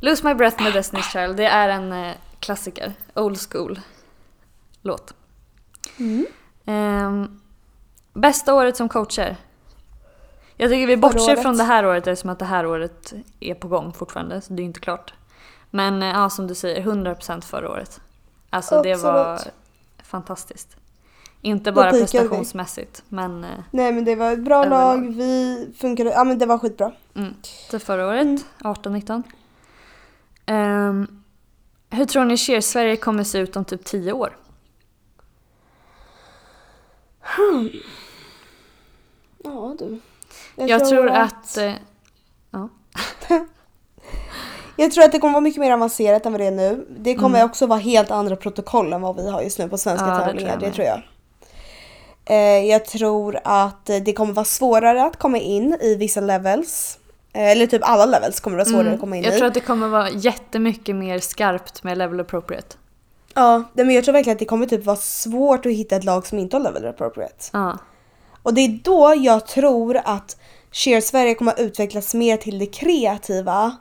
Lose 0.00 0.24
My 0.28 0.34
Breath 0.34 0.62
med 0.62 0.72
Destiny's 0.72 1.12
Child, 1.12 1.36
det 1.36 1.46
är 1.46 1.68
en 1.68 2.14
klassiker. 2.40 2.92
Old 3.14 3.38
school 3.50 3.80
låt. 4.82 5.14
Mm. 5.98 6.26
Ehm, 6.66 7.37
bästa 8.18 8.54
året 8.54 8.76
som 8.76 8.88
coacher? 8.88 9.36
Jag 10.56 10.70
tycker 10.70 10.86
vi 10.86 10.96
bortser 10.96 11.36
från 11.36 11.56
det 11.56 11.64
här 11.64 11.86
året 11.86 12.06
eftersom 12.06 12.30
att 12.30 12.38
det 12.38 12.44
här 12.44 12.66
året 12.66 13.12
är 13.40 13.54
på 13.54 13.68
gång 13.68 13.92
fortfarande, 13.92 14.40
så 14.40 14.52
det 14.52 14.62
är 14.62 14.64
inte 14.64 14.80
klart. 14.80 15.14
Men 15.70 16.02
eh, 16.02 16.08
ja, 16.08 16.30
som 16.30 16.46
du 16.46 16.54
säger, 16.54 16.82
100% 16.82 17.40
förra 17.40 17.70
året. 17.70 18.00
Alltså 18.50 18.82
det 18.82 18.94
var 18.94 19.32
Absolut. 19.34 19.54
fantastiskt. 20.02 20.76
Inte 21.42 21.72
bara 21.72 21.90
vi. 21.92 22.00
prestationsmässigt, 22.00 23.02
men 23.08 23.44
eh, 23.44 23.50
Nej 23.70 23.92
men 23.92 24.04
det 24.04 24.14
var 24.16 24.32
ett 24.32 24.38
bra 24.44 24.56
Överlag. 24.64 25.04
lag, 25.04 25.14
vi 25.14 25.68
funkade, 25.78 26.10
ja 26.10 26.24
men 26.24 26.38
det 26.38 26.46
var 26.46 26.58
skitbra. 26.58 26.92
mm, 27.14 27.34
det 27.70 27.78
förra 27.78 28.06
året, 28.08 28.22
Mm. 28.22 28.38
18-19. 28.58 29.22
Ehm, 30.46 31.22
hur 31.90 32.04
tror 32.04 32.24
ni 32.24 32.36
Cheers 32.36 32.64
Sverige 32.64 32.96
kommer 32.96 33.24
se 33.24 33.38
ut 33.38 33.56
om 33.56 33.64
typ 33.64 33.84
10 33.84 34.12
år? 34.12 34.36
Ja 39.54 39.74
du. 39.78 40.00
Jag, 40.66 40.88
tror 40.88 41.08
att... 41.10 41.56
eh, 41.56 41.72
ja. 42.50 42.68
Jag 44.76 44.92
tror 44.92 45.04
att 45.04 45.12
det 45.12 45.18
kommer 45.18 45.32
vara 45.32 45.40
mycket 45.40 45.60
mer 45.60 45.72
avancerat 45.72 46.26
än 46.26 46.32
vad 46.32 46.40
det 46.40 46.46
är 46.46 46.50
nu. 46.50 46.86
Det 46.90 47.14
kommer 47.14 47.38
Mm. 47.38 47.50
också 47.50 47.66
vara 47.66 47.78
helt 47.78 48.10
andra 48.10 48.36
protokoll 48.36 48.92
än 48.92 49.00
vad 49.00 49.16
vi 49.16 49.30
har 49.30 49.42
just 49.42 49.58
nu 49.58 49.68
på 49.68 49.78
svenska 49.78 50.06
Ja, 50.06 50.12
det 50.12 50.18
tror 50.18 50.26
tävlingar. 50.26 50.50
jag 50.50 50.60
Det 50.60 50.70
tror 50.72 50.86
jag. 50.86 51.02
Eh, 52.24 52.64
jag 52.70 52.84
tror 52.84 53.38
att 53.44 53.86
det 53.86 54.12
kommer 54.12 54.32
vara 54.32 54.44
svårare 54.44 55.04
att 55.04 55.16
komma 55.16 55.38
in 55.38 55.78
i 55.80 55.94
vissa 55.94 56.20
levels. 56.20 56.98
Eh, 57.32 57.50
eller 57.50 57.66
typ 57.66 57.82
alla 57.84 58.06
levels 58.06 58.40
kommer 58.40 58.56
det 58.56 58.64
vara 58.64 58.70
svårare 58.70 58.82
Mm, 58.86 58.94
att 58.94 59.00
komma 59.00 59.16
in 59.16 59.22
jag 59.22 59.34
i. 59.34 59.38
tror 59.38 59.46
att 59.48 59.54
det 59.54 59.60
kommer 59.60 59.88
vara 59.88 60.10
jättemycket 60.10 60.96
mer 60.96 61.18
skarpt 61.18 61.82
med 61.82 61.98
level 61.98 62.20
appropriate. 62.20 62.76
Ja, 63.34 63.62
men 63.72 63.90
jag 63.90 64.04
tror 64.04 64.12
verkligen 64.12 64.34
att 64.34 64.38
det 64.40 64.44
kommer 64.44 64.66
typ 64.66 64.84
vara 64.84 64.96
svårt 64.96 65.66
att 65.66 65.72
hitta 65.72 65.96
ett 65.96 66.04
lag 66.04 66.26
som 66.26 66.38
inte 66.38 66.56
har 66.56 66.62
level 66.64 66.86
appropriate. 66.88 67.44
Ja. 67.52 67.78
Och 68.42 68.54
det 68.54 68.60
är 68.60 68.80
då 68.84 69.14
jag 69.16 69.46
tror 69.46 70.00
att 70.04 70.36
Cheer 70.72 71.00
Sverige 71.00 71.34
kommer 71.34 71.52
att 71.52 71.58
utvecklas 71.60 72.14
mer 72.14 72.36
till 72.36 72.58
det 72.58 72.66
kreativa 72.66 73.76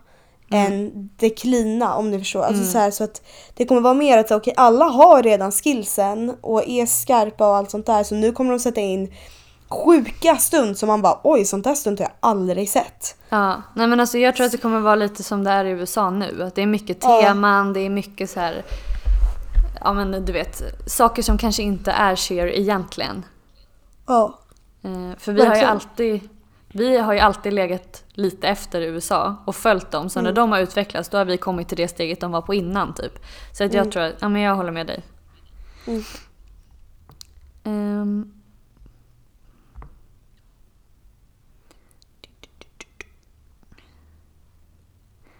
än 0.52 0.92
det 1.18 1.30
klina 1.30 1.96
om 1.96 2.12
ni 2.12 2.20
förstår. 2.20 2.44
Alltså 2.44 2.64
så, 2.64 2.78
här, 2.78 2.92
så 2.92 3.04
att 3.04 3.22
det 3.56 3.66
kommer 3.66 3.82
vara 3.82 3.94
mer 3.94 4.18
att 4.18 4.32
okej 4.32 4.54
alla 4.58 4.86
har 4.86 5.24
redan 5.24 5.52
skillsen 5.52 6.36
och 6.42 6.68
är 6.68 6.86
skarpa 6.86 7.50
och 7.50 7.56
allt 7.56 7.72
sånt 7.72 7.86
där 7.86 8.04
så 8.04 8.16
nu 8.16 8.32
kommer 8.32 8.52
de 8.52 8.60
sätta 8.60 8.82
in 8.82 9.14
sjuka 9.70 10.38
stund 10.38 10.78
som 10.78 10.88
man 10.88 11.02
bara 11.02 11.20
oj 11.24 11.46
sånt 11.46 11.64
där 11.64 11.76
stund 11.76 12.00
har 12.00 12.06
jag 12.06 12.14
aldrig 12.20 12.70
sett. 12.70 13.16
Ja, 13.30 13.62
nej 13.76 13.88
men 13.88 14.00
alltså 14.00 14.18
jag 14.18 14.36
tror 14.36 14.46
att 14.46 14.52
det 14.52 14.58
kommer 14.58 14.80
vara 14.80 14.96
lite 14.96 15.24
som 15.24 15.44
det 15.44 15.52
är 15.52 15.66
i 15.66 15.70
USA 15.70 16.10
nu. 16.10 16.44
Att 16.44 16.56
det 16.56 16.62
är 16.62 16.66
mycket 16.66 16.98
Ja. 17.02 17.22
teman, 17.22 17.74
det 17.74 17.80
är 17.80 17.90
mycket 17.90 18.30
så 18.30 18.40
här, 18.40 18.66
ja 19.82 19.94
men 19.94 20.26
du 20.26 20.34
vet, 20.34 20.62
saker 20.88 21.22
som 21.22 21.38
kanske 21.38 21.64
inte 21.64 21.92
är 21.92 22.16
cheer 22.16 22.48
egentligen. 22.48 23.26
Ja. 24.08 24.40
Eh, 24.88 25.18
för 25.18 25.34
vi 25.34 25.46
har 25.46 25.56
ju 25.56 25.62
alltid, 25.62 26.30
vi 26.68 26.98
har 26.98 27.14
ju 27.14 27.20
alltid 27.20 27.54
legat 27.54 28.04
lite 28.10 28.48
efter 28.48 28.82
USA 28.82 29.36
och 29.46 29.56
följt 29.56 29.92
dem. 29.92 30.10
Så 30.10 30.20
när 30.22 30.30
Mm. 30.30 30.36
de 30.36 30.52
har 30.52 30.60
utvecklats 30.60 31.10
då 31.10 31.18
har 31.18 31.26
vi 31.26 31.38
kommit 31.38 31.68
till 31.68 31.78
det 31.78 31.88
steget 31.88 32.20
de 32.22 32.32
var 32.32 32.42
på 32.42 32.54
innan 32.54 32.94
typ. 32.94 33.20
Så 33.54 33.64
att 33.64 33.74
jag 33.74 33.82
Mm. 33.82 33.92
tror 33.92 34.04
att, 34.04 34.16
ja 34.20 34.30
men 34.30 34.42
jag 34.42 34.56
håller 34.56 34.72
med 34.72 34.88
dig. 34.88 35.04
Mm. 35.88 36.04
Ehm. 37.64 38.34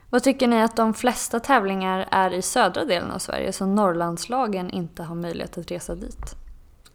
Vad 0.10 0.24
tycker 0.24 0.48
ni 0.48 0.62
att 0.62 0.76
de 0.76 0.94
flesta 0.94 1.40
tävlingar 1.40 2.08
är 2.12 2.34
i 2.34 2.42
södra 2.42 2.86
delen 2.86 3.12
av 3.12 3.20
Sverige 3.20 3.54
så 3.54 3.66
Norrlandslagen 3.66 4.70
inte 4.70 5.04
har 5.04 5.16
möjlighet 5.16 5.58
att 5.58 5.72
resa 5.72 5.96
dit? 5.96 6.36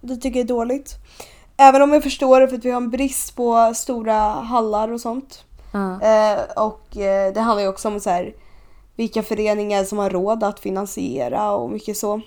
Det 0.00 0.16
tycker 0.16 0.38
jag 0.40 0.44
är 0.44 0.48
dåligt. 0.48 0.94
Även 1.56 1.82
om 1.82 1.92
jag 1.92 2.02
förstår 2.02 2.40
det 2.40 2.48
för 2.48 2.56
att 2.56 2.64
vi 2.64 2.70
har 2.70 2.76
en 2.76 2.90
brist 2.90 3.36
på 3.36 3.72
stora 3.74 4.14
hallar 4.28 4.92
och 4.92 5.00
sånt. 5.00 5.44
Ja. 5.72 6.00
Eh, 6.00 6.40
och 6.56 6.96
eh, 6.96 7.32
det 7.32 7.40
handlar 7.40 7.62
ju 7.62 7.68
också 7.68 7.88
om 7.88 8.00
så 8.00 8.10
här. 8.10 8.34
vilka 8.96 9.22
föreningar 9.22 9.84
som 9.84 9.98
har 9.98 10.10
råd 10.10 10.44
att 10.44 10.60
finansiera 10.60 11.52
och 11.52 11.70
mycket 11.70 11.96
så. 11.96 12.20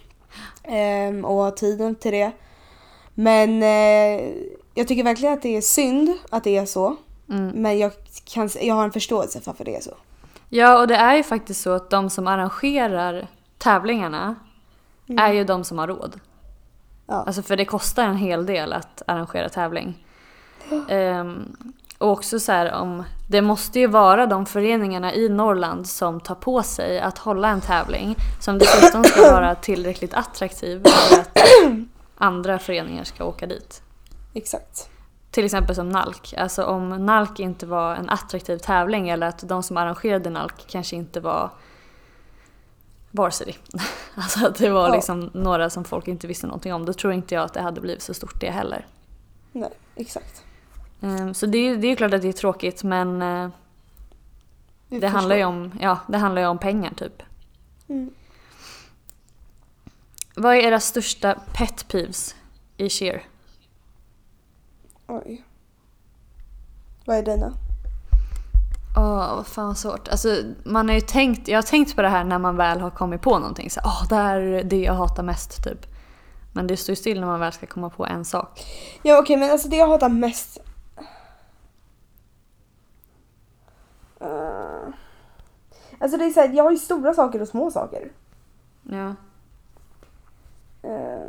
Ehm, 0.64 1.26
och 1.26 1.58
tiden 1.58 1.96
till 1.96 2.12
det. 2.12 2.32
Men 3.14 3.64
eh, 3.64 4.30
jag 4.74 4.88
tycker 4.88 5.04
verkligen 5.04 5.34
att 5.34 5.42
det 5.42 5.58
är 5.58 5.62
synd 5.62 6.14
att 6.30 6.44
det 6.44 6.58
är 6.58 6.66
så. 6.66 6.96
Mm. 7.30 7.48
Men 7.48 7.80
jag, 7.80 7.92
kan, 8.26 8.50
jag 8.62 8.76
har 8.76 8.84
en 8.84 8.92
förståelse 8.92 9.40
för 9.40 9.52
varför 9.52 9.66
det 9.66 9.76
är 9.76 9.82
så. 9.82 9.94
Ja, 10.50 10.80
och 10.80 10.88
det 10.88 10.96
är 10.96 11.16
ju 11.16 11.24
faktiskt 11.24 11.62
så 11.62 11.72
att 11.72 11.90
de 11.90 12.10
som 12.10 12.28
arrangerar 12.28 13.28
tävlingarna 13.58 14.36
är 15.18 15.34
ju 15.34 15.44
de 15.44 15.64
som 15.64 15.78
har 15.78 15.88
råd. 15.88 16.20
Ja. 17.08 17.24
Alltså 17.28 17.42
för 17.42 17.58
det 17.58 17.66
kostar 17.66 18.04
en 18.04 18.18
hel 18.18 18.46
del 18.46 18.74
att 18.74 19.02
arrangera 19.08 19.50
tävling. 19.50 20.06
Ehm, 20.90 21.56
och 21.98 22.12
också 22.12 22.40
så 22.40 22.52
här 22.52 22.74
om, 22.74 23.04
det 23.30 23.42
måste 23.42 23.80
ju 23.80 23.88
vara 23.88 24.26
de 24.26 24.46
föreningarna 24.46 25.14
i 25.14 25.30
Norrland 25.30 25.88
som 25.88 26.20
tar 26.20 26.36
på 26.36 26.64
sig 26.64 27.00
att 27.00 27.18
hålla 27.18 27.50
en 27.50 27.62
tävling 27.62 28.16
som 28.42 28.58
dessutom 28.58 29.04
ska 29.04 29.22
vara 29.32 29.56
tillräckligt 29.56 30.14
attraktiv 30.14 30.84
för 30.84 31.20
att 31.20 31.38
andra 32.18 32.60
föreningar 32.60 33.04
ska 33.04 33.26
åka 33.26 33.48
dit. 33.48 33.82
Exakt. 34.34 34.90
Till 35.32 35.46
exempel 35.46 35.76
som 35.76 35.90
NALK. 35.90 36.34
Alltså 36.38 36.64
om 36.64 36.90
NALK 36.90 37.40
inte 37.40 37.66
var 37.66 37.96
en 37.96 38.10
attraktiv 38.10 38.58
tävling 38.58 39.10
eller 39.10 39.28
att 39.28 39.50
de 39.50 39.64
som 39.64 39.78
arrangerade 39.78 40.30
NALK 40.30 40.66
kanske 40.68 40.96
inte 40.96 41.20
var 41.20 41.50
Varsity. 43.16 43.54
Alltså 44.18 44.48
att 44.48 44.56
det 44.56 44.70
var 44.70 44.88
Ja. 44.88 44.96
liksom 44.96 45.30
några 45.34 45.70
som 45.70 45.84
folk 45.84 46.08
inte 46.08 46.28
visste 46.28 46.48
någonting 46.48 46.74
om. 46.74 46.86
Då 46.86 46.94
tror 46.94 47.14
inte 47.14 47.36
jag 47.36 47.44
att 47.44 47.54
det 47.54 47.62
hade 47.62 47.82
blivit 47.82 48.02
så 48.04 48.14
stort 48.14 48.42
det 48.42 48.50
heller. 48.52 48.86
Nej, 49.52 49.70
exakt. 49.96 50.44
Ehm, 51.02 51.34
Så 51.34 51.46
det 51.46 51.58
är 51.58 51.64
ju 51.64 51.78
det 51.78 51.88
är 51.88 51.96
klart 51.96 52.14
att 52.14 52.22
det 52.22 52.28
är 52.28 52.34
tråkigt 52.34 52.84
men 52.84 53.22
eh, 53.22 53.50
det 54.90 55.08
handlar, 55.08 55.36
ju 55.36 55.44
om, 55.46 55.72
ja, 55.82 56.00
det 56.08 56.18
handlar 56.18 56.44
om 56.44 56.58
pengar 56.58 56.94
typ. 56.98 57.24
Mm. 57.88 58.12
Vad 60.36 60.56
är 60.56 60.60
era 60.60 60.80
största 60.80 61.36
pet 61.54 61.88
peeves 61.88 62.36
i 62.78 62.90
cheer? 62.90 63.24
Oj. 65.08 65.44
Vad 67.06 67.18
är 67.18 67.24
dina? 67.24 67.54
Åh, 68.98 69.36
vad 69.36 69.48
fan 69.48 69.76
svårt. 69.76 70.08
Alltså, 70.08 70.44
man 70.64 70.88
har 70.90 70.96
ju 70.96 71.02
tänkt, 71.02 71.48
jag 71.48 71.58
har 71.58 71.64
tänkt 71.64 71.96
på 71.96 72.02
det 72.02 72.10
här 72.10 72.24
när 72.24 72.40
man 72.40 72.58
väl 72.58 72.82
har 72.82 72.90
kommit 72.90 73.22
på 73.22 73.40
någonting. 73.40 73.70
Så, 73.70 73.82
åh, 73.84 74.08
det 74.10 74.16
här 74.16 74.40
är 74.40 74.64
det 74.64 74.82
jag 74.82 74.94
hatar 74.94 75.24
mest 75.24 75.64
typ. 75.64 75.86
Men 76.54 76.68
det 76.68 76.78
står 76.78 76.92
ju 76.92 76.96
still 76.96 77.20
när 77.20 77.28
man 77.28 77.40
väl 77.40 77.52
ska 77.52 77.66
komma 77.66 77.90
på 77.90 78.06
en 78.06 78.26
sak. 78.26 78.66
Ja 79.04 79.20
okej 79.20 79.38
men 79.38 79.52
alltså 79.52 79.68
det 79.68 79.76
jag 79.76 79.88
hatar 79.88 80.10
mest. 80.10 80.58
Uh. 84.22 84.90
Alltså 86.00 86.18
det 86.18 86.26
är 86.26 86.30
såhär, 86.30 86.54
jag 86.54 86.64
har 86.64 86.72
ju 86.72 86.78
stora 86.78 87.14
saker 87.14 87.42
och 87.42 87.48
små 87.48 87.72
saker. 87.72 88.12
Ja. 88.84 89.16
Uh. 90.86 91.26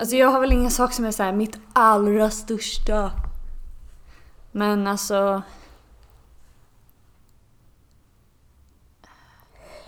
Alltså 0.00 0.16
jag 0.16 0.28
har 0.28 0.40
väl 0.40 0.52
ingen 0.52 0.70
sak 0.70 0.92
som 0.92 1.04
är 1.04 1.10
så 1.10 1.22
här 1.22 1.32
mitt 1.32 1.58
allra 1.72 2.30
största. 2.30 3.10
Men 4.58 4.86
alltså, 4.86 5.42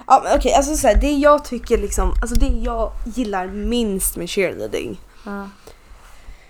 Ja 0.06 0.34
okej 0.36 0.54
alltså 0.54 0.76
såhär, 0.76 0.94
det 1.00 1.10
jag 1.12 1.44
tycker 1.44 1.78
liksom, 1.78 2.10
alltså 2.22 2.34
det 2.36 2.46
jag 2.46 2.92
gillar 3.04 3.46
minst 3.46 4.16
med 4.16 4.30
cheerleading. 4.30 5.00
ja. 5.26 5.48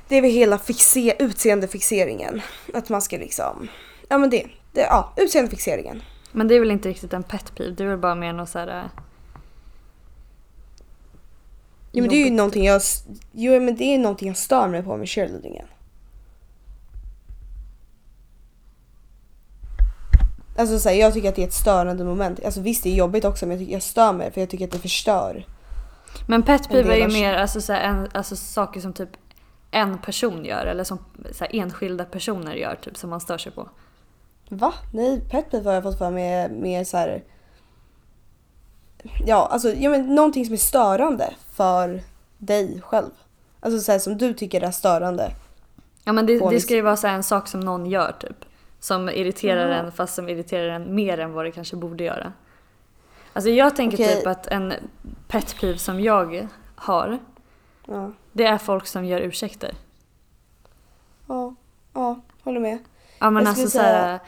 Det 0.08 0.16
är 0.16 0.22
väl 0.22 0.30
hela 0.30 0.56
fixe- 0.56 1.16
utseendefixeringen. 1.18 2.40
Att 2.74 2.88
man 2.88 3.02
ska 3.02 3.16
liksom, 3.16 3.68
ja 4.08 4.18
men 4.18 4.30
det, 4.30 4.46
det 4.72 4.80
ja 4.80 5.12
utseendefixeringen. 5.16 6.02
Men 6.32 6.48
det 6.48 6.54
är 6.54 6.60
väl 6.60 6.70
inte 6.70 6.88
riktigt 6.88 7.12
en 7.12 7.22
pet 7.22 7.54
peeve, 7.56 7.70
det 7.74 7.84
är 7.84 7.88
väl 7.88 7.98
bara 7.98 8.14
mer 8.14 8.32
något 8.32 8.48
så 8.48 8.58
här. 8.58 8.68
eh, 8.84 8.84
Jo 11.92 12.02
men 12.02 12.08
det 12.10 12.16
är 12.16 12.24
ju 12.24 12.30
någonting 12.30 12.64
jag, 12.64 12.82
jo 13.32 13.60
men 13.60 13.76
det 13.76 13.84
är 13.84 13.98
någonting 13.98 14.28
jag 14.28 14.36
stör 14.36 14.68
mig 14.68 14.82
på 14.82 14.96
med 14.96 15.08
cheerleadingen. 15.08 15.66
Alltså 20.60 20.78
så 20.78 20.88
här, 20.88 20.96
jag 20.96 21.14
tycker 21.14 21.28
att 21.28 21.36
det 21.36 21.42
är 21.42 21.46
ett 21.46 21.52
störande 21.52 22.04
moment. 22.04 22.44
Alltså 22.44 22.60
visst 22.60 22.82
det 22.82 22.90
är 22.90 22.94
jobbigt 22.94 23.24
också 23.24 23.46
men 23.46 23.50
jag, 23.50 23.60
tycker, 23.60 23.72
jag 23.72 23.82
stör 23.82 24.12
mig 24.12 24.32
för 24.32 24.40
jag 24.40 24.50
tycker 24.50 24.64
att 24.64 24.70
det 24.70 24.78
förstör. 24.78 25.46
Men 26.28 26.42
pet 26.42 26.60
En 26.60 26.68
peeve 26.68 26.94
är 26.94 27.08
ju 27.08 27.12
mer 27.12 27.34
alltså, 27.34 27.60
så 27.60 27.72
här, 27.72 27.80
en, 27.80 28.08
alltså, 28.12 28.36
saker 28.36 28.80
som 28.80 28.92
typ 28.92 29.08
en 29.70 29.98
person 29.98 30.44
gör 30.44 30.66
eller 30.66 30.84
som 30.84 30.98
så 31.32 31.44
här, 31.44 31.56
enskilda 31.56 32.04
personer 32.04 32.54
gör 32.54 32.74
typ 32.74 32.96
som 32.96 33.10
man 33.10 33.20
stör 33.20 33.38
sig 33.38 33.52
på. 33.52 33.68
Va? 34.48 34.74
Nej, 34.92 35.20
pet 35.30 35.50
peeve 35.50 35.68
har 35.68 35.74
jag 35.74 35.82
fått 35.82 35.98
för 35.98 36.10
mig 36.10 36.50
med 36.50 36.86
så 36.86 36.96
här. 36.96 37.22
Ja, 39.26 39.48
alltså 39.52 39.72
ja, 39.72 39.90
men 39.90 40.14
någonting 40.14 40.44
som 40.44 40.52
är 40.52 40.58
störande 40.58 41.34
för 41.52 42.02
dig 42.38 42.80
själv. 42.82 43.10
Alltså 43.60 43.80
så 43.80 43.92
här, 43.92 43.98
som 43.98 44.18
du 44.18 44.34
tycker 44.34 44.60
är 44.60 44.70
störande. 44.70 45.30
Ja 46.04 46.12
men 46.12 46.26
det, 46.26 46.50
det 46.50 46.60
ska 46.60 46.74
ju 46.74 46.82
vara 46.82 46.96
så 46.96 47.06
en 47.06 47.22
sak 47.22 47.48
som 47.48 47.60
någon 47.60 47.86
gör 47.86 48.12
typ. 48.20 48.44
Som 48.80 49.08
irriterar 49.08 49.68
Jaha. 49.68 49.78
en 49.78 49.92
fast 49.92 50.14
som 50.14 50.28
irriterar 50.28 50.68
en 50.68 50.94
mer 50.94 51.18
än 51.18 51.32
vad 51.32 51.44
det 51.44 51.52
kanske 51.52 51.76
borde 51.76 52.04
göra. 52.04 52.32
Alltså 53.32 53.50
jag 53.50 53.76
tänker 53.76 53.96
Okej. 53.96 54.16
typ 54.16 54.26
att 54.26 54.46
en 54.46 54.72
pet 55.28 55.56
peeve 55.60 55.78
som 55.78 56.00
jag 56.00 56.48
har, 56.74 57.18
Ja, 57.86 58.12
det 58.32 58.44
är 58.46 58.58
folk 58.58 58.86
som 58.86 59.04
gör 59.04 59.20
ursäkter. 59.20 59.74
ja, 61.28 61.54
ja 61.92 62.20
håller 62.42 62.60
med. 62.60 62.78
Ja 63.18 63.30
men 63.30 63.42
Jag 63.42 63.48
alltså 63.50 63.68
skulle 63.68 63.84
så 63.84 63.90
här, 63.90 64.18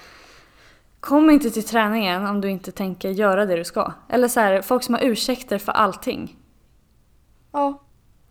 Kom 1.01 1.31
inte 1.31 1.51
till 1.51 1.65
träningen 1.65 2.27
om 2.27 2.41
du 2.41 2.51
inte 2.51 2.73
tänker 2.73 3.11
göra 3.11 3.47
det 3.47 3.57
du 3.57 3.65
ska. 3.65 3.93
Eller 4.09 4.29
så 4.29 4.41
här, 4.41 4.63
folk 4.63 4.83
som 4.83 4.95
har 4.95 5.03
ursäkter 5.03 5.59
för 5.59 5.73
allting. 5.73 6.37
Ja, 7.53 7.81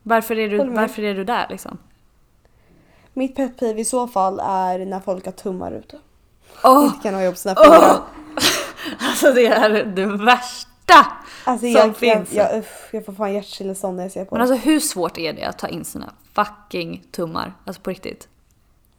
Varför 0.04 0.40
är 0.40 0.50
du, 0.50 0.70
varför 0.70 1.02
är 1.04 1.16
du 1.16 1.24
där 1.24 1.48
liksom? 1.50 1.78
mitt 3.14 3.36
pet 3.36 3.58
peeve 3.60 3.82
i 3.82 3.86
så 3.86 4.08
fall 4.08 4.40
är 4.44 4.86
när 4.86 5.00
folk 5.00 5.26
har 5.26 5.32
tummar 5.32 5.72
ute. 5.72 6.00
Åh! 6.64 6.86
Inte 6.86 7.00
kan 7.04 7.14
ha 7.14 7.24
jobb 7.24 7.38
sina 7.38 7.56
fingrar. 7.56 8.00
Alltså 9.00 9.32
det 9.34 9.46
är 9.48 9.70
det 9.86 10.06
värsta! 10.06 11.08
Alltså 11.44 11.62
som 11.66 11.72
jag, 11.72 11.88
jag, 11.88 11.98
finns. 11.98 12.34
jag, 12.34 12.58
uff, 12.60 12.90
jag 12.92 13.06
får 13.06 13.14
fan 13.14 13.34
hjärtstillestånd 13.34 13.98
när 13.98 14.04
jag 14.04 14.12
ser 14.12 14.26
på 14.26 14.36
Men 14.36 14.46
det. 14.48 14.54
alltså 14.54 14.68
hur 14.70 14.80
svårt 14.80 15.18
är 15.18 15.34
det 15.34 15.44
att 15.44 15.58
ta 15.60 15.68
in 15.68 15.86
sina 15.86 16.14
fucking 16.34 17.04
tummar? 17.12 17.54
Alltså 17.66 17.82
på 17.82 17.90
riktigt. 17.90 18.28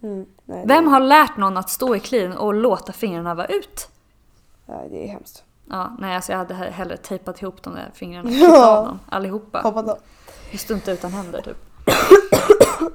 Mm, 0.02 0.26
nej, 0.44 0.64
Vem 0.66 0.84
det, 0.84 0.90
har 0.90 1.00
lärt 1.00 1.36
någon 1.36 1.56
att 1.56 1.70
stå 1.70 1.96
i 1.96 2.00
clean 2.00 2.32
och 2.32 2.54
låta 2.54 2.92
fingrarna 2.92 3.34
vara 3.34 3.46
ut? 3.46 3.88
nej, 4.66 4.88
det 4.90 5.04
är 5.04 5.08
hemskt. 5.08 5.44
Ja, 5.70 5.96
nej 5.98 6.16
alltså 6.16 6.32
jag 6.32 6.38
hade 6.38 6.54
he- 6.54 6.70
hellre 6.70 6.96
tejpat 6.96 7.42
ihop 7.42 7.62
de 7.62 7.74
där 7.74 7.90
fingrarna. 7.94 8.30
Ja. 8.30 8.38
Klippt 8.46 8.52
av 8.64 8.84
dem 8.86 9.00
allihopa. 9.08 9.60
Hoppas 9.60 9.86
då. 9.86 9.98
Jag 10.50 10.60
står 10.60 10.74
inte 10.76 10.90
utan 10.92 11.12
händer 11.12 11.40
typ. 11.42 11.56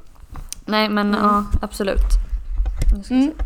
nej 0.65 0.89
men 0.89 1.13
ja, 1.13 1.45
absolut. 1.61 1.99
Nu 2.97 3.03
ska 3.03 3.13
vi 3.13 3.21
Mm. 3.23 3.33
se. 3.37 3.43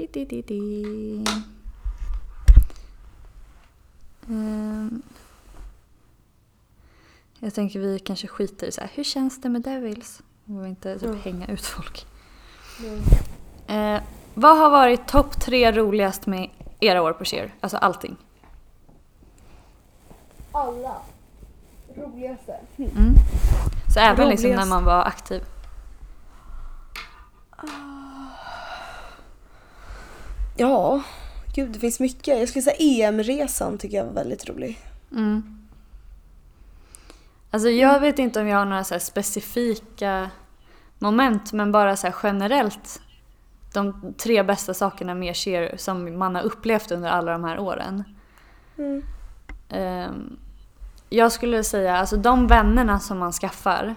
Di, 0.00 0.06
di, 0.06 0.24
di, 0.24 0.42
di. 0.42 1.24
Ehm. 4.28 5.02
Jag 7.38 7.54
tänker 7.54 7.80
vi 7.80 7.98
kanske 7.98 8.26
skiter 8.28 8.66
i 8.66 8.72
så 8.72 8.80
här. 8.80 8.90
hur 8.94 9.04
känns 9.04 9.40
det 9.40 9.48
med 9.48 9.62
Devils? 9.62 10.22
Vi 10.44 10.56
vill 10.58 10.66
inte 10.66 10.94
typ 10.98 11.08
Mm. 11.08 11.20
hänga 11.20 11.46
ut 11.46 11.66
folk. 11.66 12.06
Mm. 12.78 13.94
Eh, 13.96 14.02
vad 14.34 14.58
har 14.58 14.70
varit 14.70 15.08
topp 15.08 15.40
tre 15.40 15.72
roligast 15.72 16.26
med 16.26 16.50
era 16.80 17.02
år 17.02 17.12
på 17.12 17.24
Cheer? 17.24 17.54
Alltså 17.60 17.76
allting. 17.76 18.16
Alla. 20.52 20.96
Roligaste. 21.96 22.56
Mm. 22.76 23.14
Så 23.94 24.00
även 24.00 24.28
liksom 24.28 24.50
när 24.50 24.66
man 24.66 24.84
var 24.84 25.04
aktiv. 25.04 25.42
Ja, 30.60 31.02
gud 31.54 31.70
det 31.70 31.78
finns 31.78 32.00
mycket. 32.00 32.38
Jag 32.38 32.48
skulle 32.48 32.62
säga 32.62 32.76
EM-resan 33.08 33.78
tycker 33.78 33.96
jag 33.96 34.04
var 34.04 34.12
väldigt 34.12 34.48
rolig. 34.48 34.78
Mm. 35.12 35.68
Alltså 37.50 37.68
jag 37.68 38.00
vet 38.00 38.18
inte 38.18 38.40
om 38.40 38.48
jag 38.48 38.58
har 38.58 38.64
några 38.64 38.84
så 38.84 38.98
specifika 39.00 40.30
moment 40.98 41.52
men 41.52 41.72
bara 41.72 41.96
så 41.96 42.12
generellt 42.22 43.00
de 43.72 44.14
tre 44.18 44.42
bästa 44.42 44.74
sakerna 44.74 45.14
med 45.14 45.36
Cheer 45.36 45.76
som 45.76 46.18
man 46.18 46.34
har 46.34 46.42
upplevt 46.42 46.90
under 46.90 47.10
alla 47.10 47.32
de 47.32 47.44
här 47.44 47.58
åren. 47.58 48.04
Mm. 48.78 49.02
Ehm, 49.68 50.36
jag 51.08 51.32
skulle 51.32 51.64
säga 51.64 51.96
alltså 51.96 52.16
de 52.16 52.46
vännerna 52.46 53.00
som 53.00 53.18
man 53.18 53.32
skaffar 53.32 53.94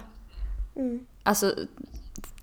Mm. 0.76 1.06
Alltså 1.22 1.54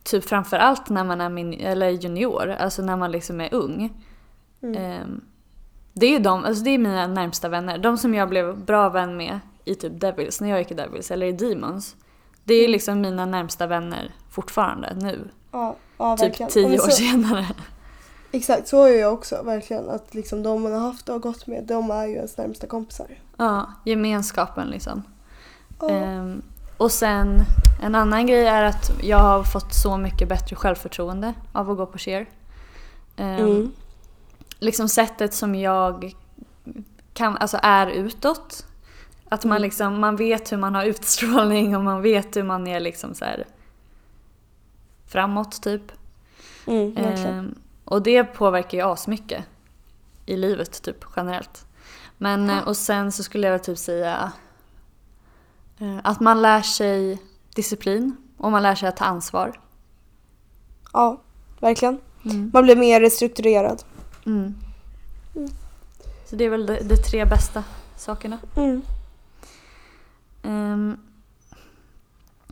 typ 0.03 0.25
framförallt 0.25 0.89
när 0.89 1.03
man 1.03 1.21
är 1.21 1.29
min, 1.29 1.53
eller 1.53 1.89
junior, 1.89 2.49
alltså 2.49 2.81
när 2.81 2.97
man 2.97 3.11
liksom 3.11 3.41
är 3.41 3.53
ung. 3.53 4.03
Mm. 4.63 4.75
Ehm, 4.83 5.21
det 5.93 6.05
är 6.05 6.09
ju 6.11 6.19
de, 6.19 6.45
alltså 6.45 6.63
det 6.63 6.69
är 6.69 6.77
mina 6.77 7.07
närmsta 7.07 7.49
vänner. 7.49 7.77
De 7.77 7.97
som 7.97 8.13
jag 8.13 8.29
blev 8.29 8.57
bra 8.65 8.89
vän 8.89 9.17
med 9.17 9.39
i 9.65 9.75
typ 9.75 10.01
Devils, 10.01 10.41
när 10.41 10.49
jag 10.49 10.59
gick 10.59 10.71
i 10.71 10.73
Devils, 10.73 11.11
eller 11.11 11.25
i 11.25 11.31
Demons. 11.31 11.95
Det 12.43 12.53
är 12.53 12.59
Mm. 12.59 12.71
liksom 12.71 13.01
mina 13.01 13.25
närmsta 13.25 13.67
vänner 13.67 14.11
fortfarande 14.29 14.93
nu. 14.95 15.29
Ja, 15.51 15.75
Ja, 15.97 16.17
typ 16.17 16.49
tio 16.49 16.65
Och 16.65 16.71
år 16.73 16.77
så- 16.89 16.91
senare. 16.91 17.45
Exakt, 18.31 18.67
så 18.67 18.83
är 18.85 18.99
jag 18.99 19.13
också 19.13 19.41
verkligen. 19.43 19.89
Att 19.89 20.13
liksom 20.13 20.43
de 20.43 20.61
man 20.63 20.71
har 20.73 20.79
haft 20.79 21.09
och 21.09 21.21
gått 21.21 21.47
med, 21.47 21.63
de 21.63 21.91
är 21.91 22.05
ju 22.05 22.13
ens 22.15 22.37
närmsta 22.37 22.67
kompisar. 22.67 23.07
Ja, 23.37 23.71
gemenskapen 23.85 24.67
liksom. 24.67 25.03
Ja. 25.79 25.89
Ehm, 25.89 26.41
och 26.77 26.91
sen 26.91 27.39
en 27.83 27.95
annan 27.95 28.27
grej 28.27 28.45
är 28.47 28.63
att 28.63 28.91
jag 29.03 29.17
har 29.19 29.43
fått 29.43 29.73
så 29.73 29.97
mycket 29.97 30.29
bättre 30.29 30.55
självförtroende 30.55 31.33
av 31.51 31.71
att 31.71 31.77
gå 31.77 31.85
på 31.85 31.97
cheer. 31.97 32.29
Ehm, 33.15 33.39
Mm. 33.39 33.71
Liksom 34.63 34.89
sättet 34.89 35.33
som 35.33 35.55
jag 35.55 36.13
kan, 37.13 37.37
alltså 37.37 37.59
är 37.63 37.87
utåt. 37.87 38.65
Att 39.29 39.43
man 39.45 39.51
Mm. 39.57 39.61
liksom, 39.61 39.99
man 39.99 40.15
vet 40.15 40.51
hur 40.51 40.57
man 40.57 40.75
har 40.75 40.85
utstrålning 40.85 41.75
och 41.75 41.83
man 41.83 42.01
vet 42.01 42.35
hur 42.37 42.43
man 42.43 42.67
är 42.67 42.79
liksom 42.79 43.13
så 43.15 43.25
här 43.25 43.45
framåt 45.07 45.61
typ. 45.61 45.91
Mm. 46.67 46.97
Ehm, 46.97 47.55
och 47.85 48.01
det 48.01 48.23
påverkar 48.23 48.77
ju 48.77 48.83
asmycket 48.83 49.43
i 50.25 50.37
livet 50.37 50.81
typ 50.83 51.05
generellt. 51.15 51.65
Men 52.17 52.49
Ja. 52.49 52.57
eh, 52.57 52.67
och 52.67 52.77
sen 52.77 53.11
så 53.11 53.23
skulle 53.23 53.47
jag 53.47 53.63
typ 53.63 53.77
säga 53.77 54.31
eh, 55.79 55.97
att 56.03 56.19
man 56.19 56.41
lär 56.41 56.61
sig 56.61 57.21
disciplin 57.55 58.15
och 58.37 58.51
man 58.51 58.63
lär 58.63 58.75
sig 58.75 58.89
att 58.89 58.97
ta 58.97 59.05
ansvar. 59.05 59.59
Ja, 60.93 61.21
verkligen. 61.59 61.99
Mm. 62.25 62.51
Man 62.53 62.63
blir 62.63 62.75
mer 62.75 63.09
strukturerad. 63.09 63.83
Mm. 64.25 64.55
Mm. 65.35 65.49
Så 66.25 66.35
det 66.35 66.45
är 66.45 66.49
väl 66.49 66.65
de, 66.65 66.79
de 66.81 66.97
tre 66.97 67.25
bästa 67.25 67.63
sakerna. 67.97 68.37
Mm. 68.55 68.81
Ehm, 70.43 70.97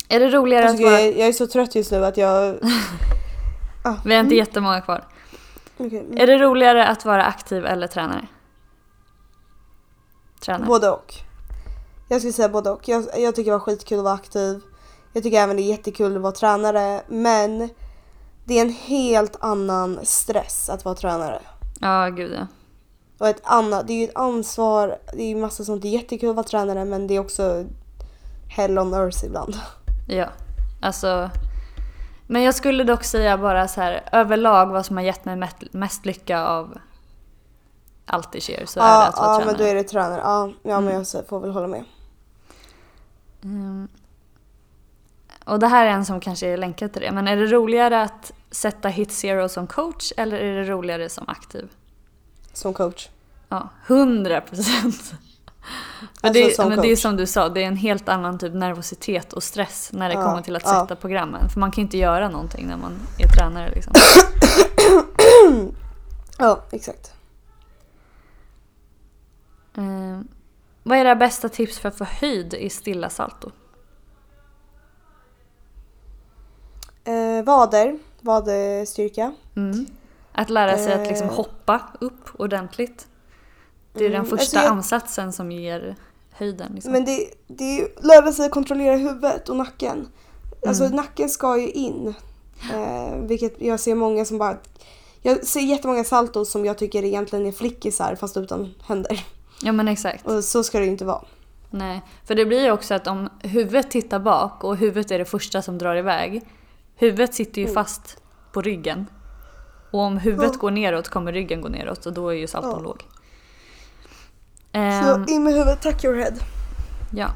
är 0.10 0.20
det 0.20 0.30
roligare 0.30 0.66
Jag, 0.66 0.76
att 0.76 0.82
vara... 0.82 1.02
jag, 1.02 1.18
jag 1.18 1.28
är 1.28 1.34
så 1.34 1.48
trött 1.48 1.76
just 1.76 1.92
nu 1.92 2.06
att 2.06 2.18
jag... 2.18 2.56
ah, 3.84 3.96
Vi 4.06 4.14
har 4.14 4.20
inte 4.20 4.36
mm, 4.36 4.38
jättemånga 4.38 4.82
kvar. 4.82 5.04
okej, 5.78 6.00
mm. 6.00 6.18
Är 6.18 6.28
det 6.28 6.38
roligare 6.38 6.88
att 6.88 7.06
vara 7.06 7.26
aktiv 7.26 7.66
eller 7.66 7.88
tränare? 7.88 8.28
Tränare. 10.40 10.68
Både 10.68 10.90
och. 10.90 11.14
Jag 12.08 12.22
skulle 12.22 12.34
säga 12.34 12.50
både 12.50 12.70
och. 12.70 12.88
Jag, 12.88 13.06
jag 13.18 13.36
tycker 13.36 13.52
det 13.52 13.58
var 13.58 13.66
skitkul 13.66 13.98
att 13.98 14.04
vara 14.04 14.14
aktiv. 14.14 14.62
Jag 15.14 15.24
tycker 15.24 15.38
även 15.38 15.56
det 15.56 15.62
är 15.62 15.70
jättekul 15.70 16.16
att 16.16 16.22
vara 16.22 16.34
tränare. 16.34 17.02
Men 17.08 17.70
det 18.46 18.58
är 18.58 18.62
en 18.62 18.74
helt 18.74 19.36
annan 19.40 20.00
stress 20.04 20.70
att 20.70 20.86
vara 20.86 20.96
tränare. 20.96 21.42
Ja, 21.80 22.10
gud 22.10 22.32
ja. 22.34 22.48
Och 23.18 23.28
ett 23.28 23.42
annat, 23.44 23.88
det 23.88 23.94
är 23.94 23.98
ju 23.98 24.04
ett 24.04 24.16
ansvar, 24.18 24.98
det 25.14 25.22
är 25.24 25.28
ju 25.28 25.36
massa 25.36 25.64
sånt. 25.64 25.82
Det 25.82 25.88
är 25.88 25.92
jättekul 26.02 26.30
att 26.30 26.36
vara 26.36 26.48
tränare 26.48 26.86
men 26.86 27.08
det 27.08 27.16
är 27.16 27.20
också 27.20 27.66
hell 28.50 28.80
on 28.80 28.94
earth 28.94 29.26
ibland. 29.26 29.56
Ja, 30.08 30.26
alltså. 30.82 31.30
Men 32.28 32.44
jag 32.44 32.56
skulle 32.56 32.84
dock 32.84 33.04
säga 33.04 33.38
bara 33.38 33.68
så 33.68 33.82
här 33.82 34.10
överlag 34.12 34.66
vad 34.66 34.86
som 34.86 34.98
har 34.98 35.04
gett 35.04 35.26
mig 35.26 35.50
mest, 35.72 36.06
lycka 36.06 36.46
av 36.46 36.78
allt 38.06 38.36
i 38.36 38.42
cheer 38.42 38.66
så 38.66 38.80
är 38.80 38.84
det 38.84 38.90
Ja, 38.90 39.08
att 39.08 39.18
vara 39.18 39.28
ja 39.28 39.38
tränare. 39.38 39.46
men 39.46 39.58
då 39.58 39.64
är 39.72 39.76
det 39.76 39.84
tränare. 39.84 40.22
Ja, 40.24 40.52
ja 40.64 40.78
Mm. 40.78 40.86
men 40.86 41.06
jag 41.14 41.28
får 41.28 41.40
väl 41.40 41.52
hålla 41.52 41.68
med. 41.68 41.84
Mm. 43.44 43.88
Och 45.50 45.60
det 45.60 45.68
här 45.68 45.86
är 45.86 45.90
en 45.90 46.06
som 46.06 46.20
kanske 46.20 46.48
är 46.48 46.58
länkad 46.58 46.94
till 46.94 47.02
det, 47.02 47.12
men 47.12 47.28
är 47.28 47.36
det 47.36 47.46
roligare 47.46 48.02
att 48.02 48.32
sätta 48.52 48.90
hit 48.90 49.12
zero 49.12 49.50
som 49.50 49.68
coach 49.68 50.12
eller 50.18 50.38
är 50.38 50.56
det 50.56 50.64
roligare 50.64 51.10
som 51.10 51.24
aktiv? 51.28 51.70
Som 52.54 52.74
coach. 52.74 53.10
Ja, 53.50 53.70
100 53.88 54.42
procent. 54.42 55.14
Alltså 56.22 56.44
det, 56.44 56.56
som 56.56 56.70
men 56.70 56.82
det 56.82 56.92
är 56.92 56.96
som 56.96 57.16
du 57.16 57.26
sa, 57.26 57.50
det 57.50 57.64
är 57.64 57.68
en 57.68 57.76
helt 57.76 58.10
annan 58.10 58.38
typ 58.40 58.54
nervositet 58.54 59.34
och 59.34 59.44
stress 59.44 59.90
när 59.94 60.10
det 60.10 60.16
Ja, 60.16 60.24
kommer 60.24 60.42
till 60.42 60.56
att 60.56 60.64
ja. 60.66 60.82
sätta 60.82 60.96
programmen. 60.96 61.50
För 61.50 61.60
man 61.60 61.72
kan 61.72 61.82
ju 61.82 61.86
inte 61.86 61.98
göra 61.98 62.30
någonting 62.30 62.68
när 62.68 62.78
man 62.78 63.00
är 63.18 63.28
tränare 63.28 63.72
liksom. 63.72 63.94
Ja, 66.38 66.64
exakt. 66.72 67.14
Eh, 69.78 70.22
vad 70.84 70.98
är 70.98 71.02
era 71.02 71.16
bästa 71.16 71.50
tips 71.50 71.80
för 71.80 71.90
att 71.90 71.98
få 71.98 72.04
höjd 72.04 72.54
i 72.54 72.70
stilla 72.70 73.10
salto? 73.10 73.52
Eh, 77.04 77.44
vader, 77.46 77.98
vaderstyrka. 78.22 79.32
Mm. 79.56 79.86
Att 80.32 80.50
lära 80.50 80.78
sig 80.78 80.94
att 80.94 81.08
liksom 81.08 81.28
Eh. 81.28 81.34
hoppa 81.34 81.82
upp 82.02 82.30
ordentligt. 82.40 83.08
Det 83.94 84.06
är 84.06 84.10
den 84.10 84.16
Mm, 84.18 84.30
första 84.30 84.42
alltså 84.44 84.56
jag- 84.58 84.66
ansatsen 84.66 85.34
som 85.34 85.52
ger 85.52 85.96
höjden. 86.32 86.72
Liksom. 86.74 86.92
Men 86.92 87.06
det, 87.06 87.26
det 87.48 87.82
är 87.82 87.88
lära 88.08 88.32
sig 88.32 88.46
att 88.46 88.52
kontrollera 88.52 88.96
huvudet 88.96 89.50
och 89.50 89.56
nacken. 89.56 90.08
Alltså 90.68 90.84
Mm. 90.84 90.96
nacken 90.96 91.30
ska 91.30 91.58
ju 91.58 91.68
in. 91.68 92.14
Eh, 92.74 93.16
vilket 93.22 93.62
jag 93.62 93.80
ser 93.80 93.96
många 93.96 94.26
som 94.26 94.38
bara... 94.38 94.58
Jag 95.22 95.46
ser 95.46 95.60
jättemånga 95.60 96.04
saltos 96.04 96.52
som 96.52 96.66
jag 96.66 96.78
tycker 96.78 97.04
egentligen 97.04 97.46
är 97.46 97.52
flickisar 97.52 98.16
fast 98.16 98.38
utan 98.38 98.74
händer. 98.88 99.26
Ja 99.62 99.72
men 99.72 99.88
exakt. 99.88 100.26
Och 100.28 100.44
så 100.44 100.64
ska 100.64 100.80
det 100.80 100.86
ju 100.86 100.92
inte 100.92 101.06
vara. 101.06 101.22
Nej, 101.70 102.02
för 102.26 102.36
det 102.36 102.46
blir 102.46 102.64
ju 102.64 102.72
också 102.72 102.94
att 102.94 103.08
om 103.08 103.30
huvudet 103.44 103.92
tittar 103.92 104.20
bak 104.20 104.64
och 104.64 104.78
huvudet 104.78 105.12
är 105.12 105.20
det 105.20 105.26
första 105.26 105.62
som 105.62 105.78
drar 105.78 105.96
iväg. 105.96 106.42
Huvudet 107.00 107.34
sitter 107.34 107.62
ju 107.62 107.66
Mm. 107.68 107.74
fast 107.74 108.22
på 108.52 108.62
ryggen. 108.62 109.06
Och 109.92 110.00
om 110.00 110.18
huvudet 110.18 110.60
går 110.60 110.72
neråt 110.72 111.10
kommer 111.10 111.34
ryggen 111.34 111.62
gå 111.62 111.68
neråt 111.70 112.06
och 112.06 112.14
då 112.14 112.30
är 112.30 112.34
ju 112.34 112.48
salton 112.48 112.72
Ja. 112.76 112.80
låg. 112.80 113.04
Så 114.72 115.14
Ehm, 115.14 115.26
in 115.28 115.44
med 115.44 115.54
huvudet, 115.54 115.82
tack 115.82 116.04
your 116.04 116.18
head. 116.18 116.34
ja. 117.12 117.28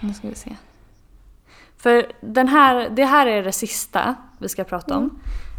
Nu 0.00 0.14
ska 0.14 0.28
vi 0.28 0.34
se. 0.34 0.56
För 1.76 2.12
den 2.20 2.48
här, 2.48 2.88
det 2.90 3.04
här 3.04 3.26
är 3.26 3.42
det 3.42 3.52
sista 3.52 4.14
vi 4.38 4.48
ska 4.48 4.64
prata 4.64 4.96
om. 4.96 5.18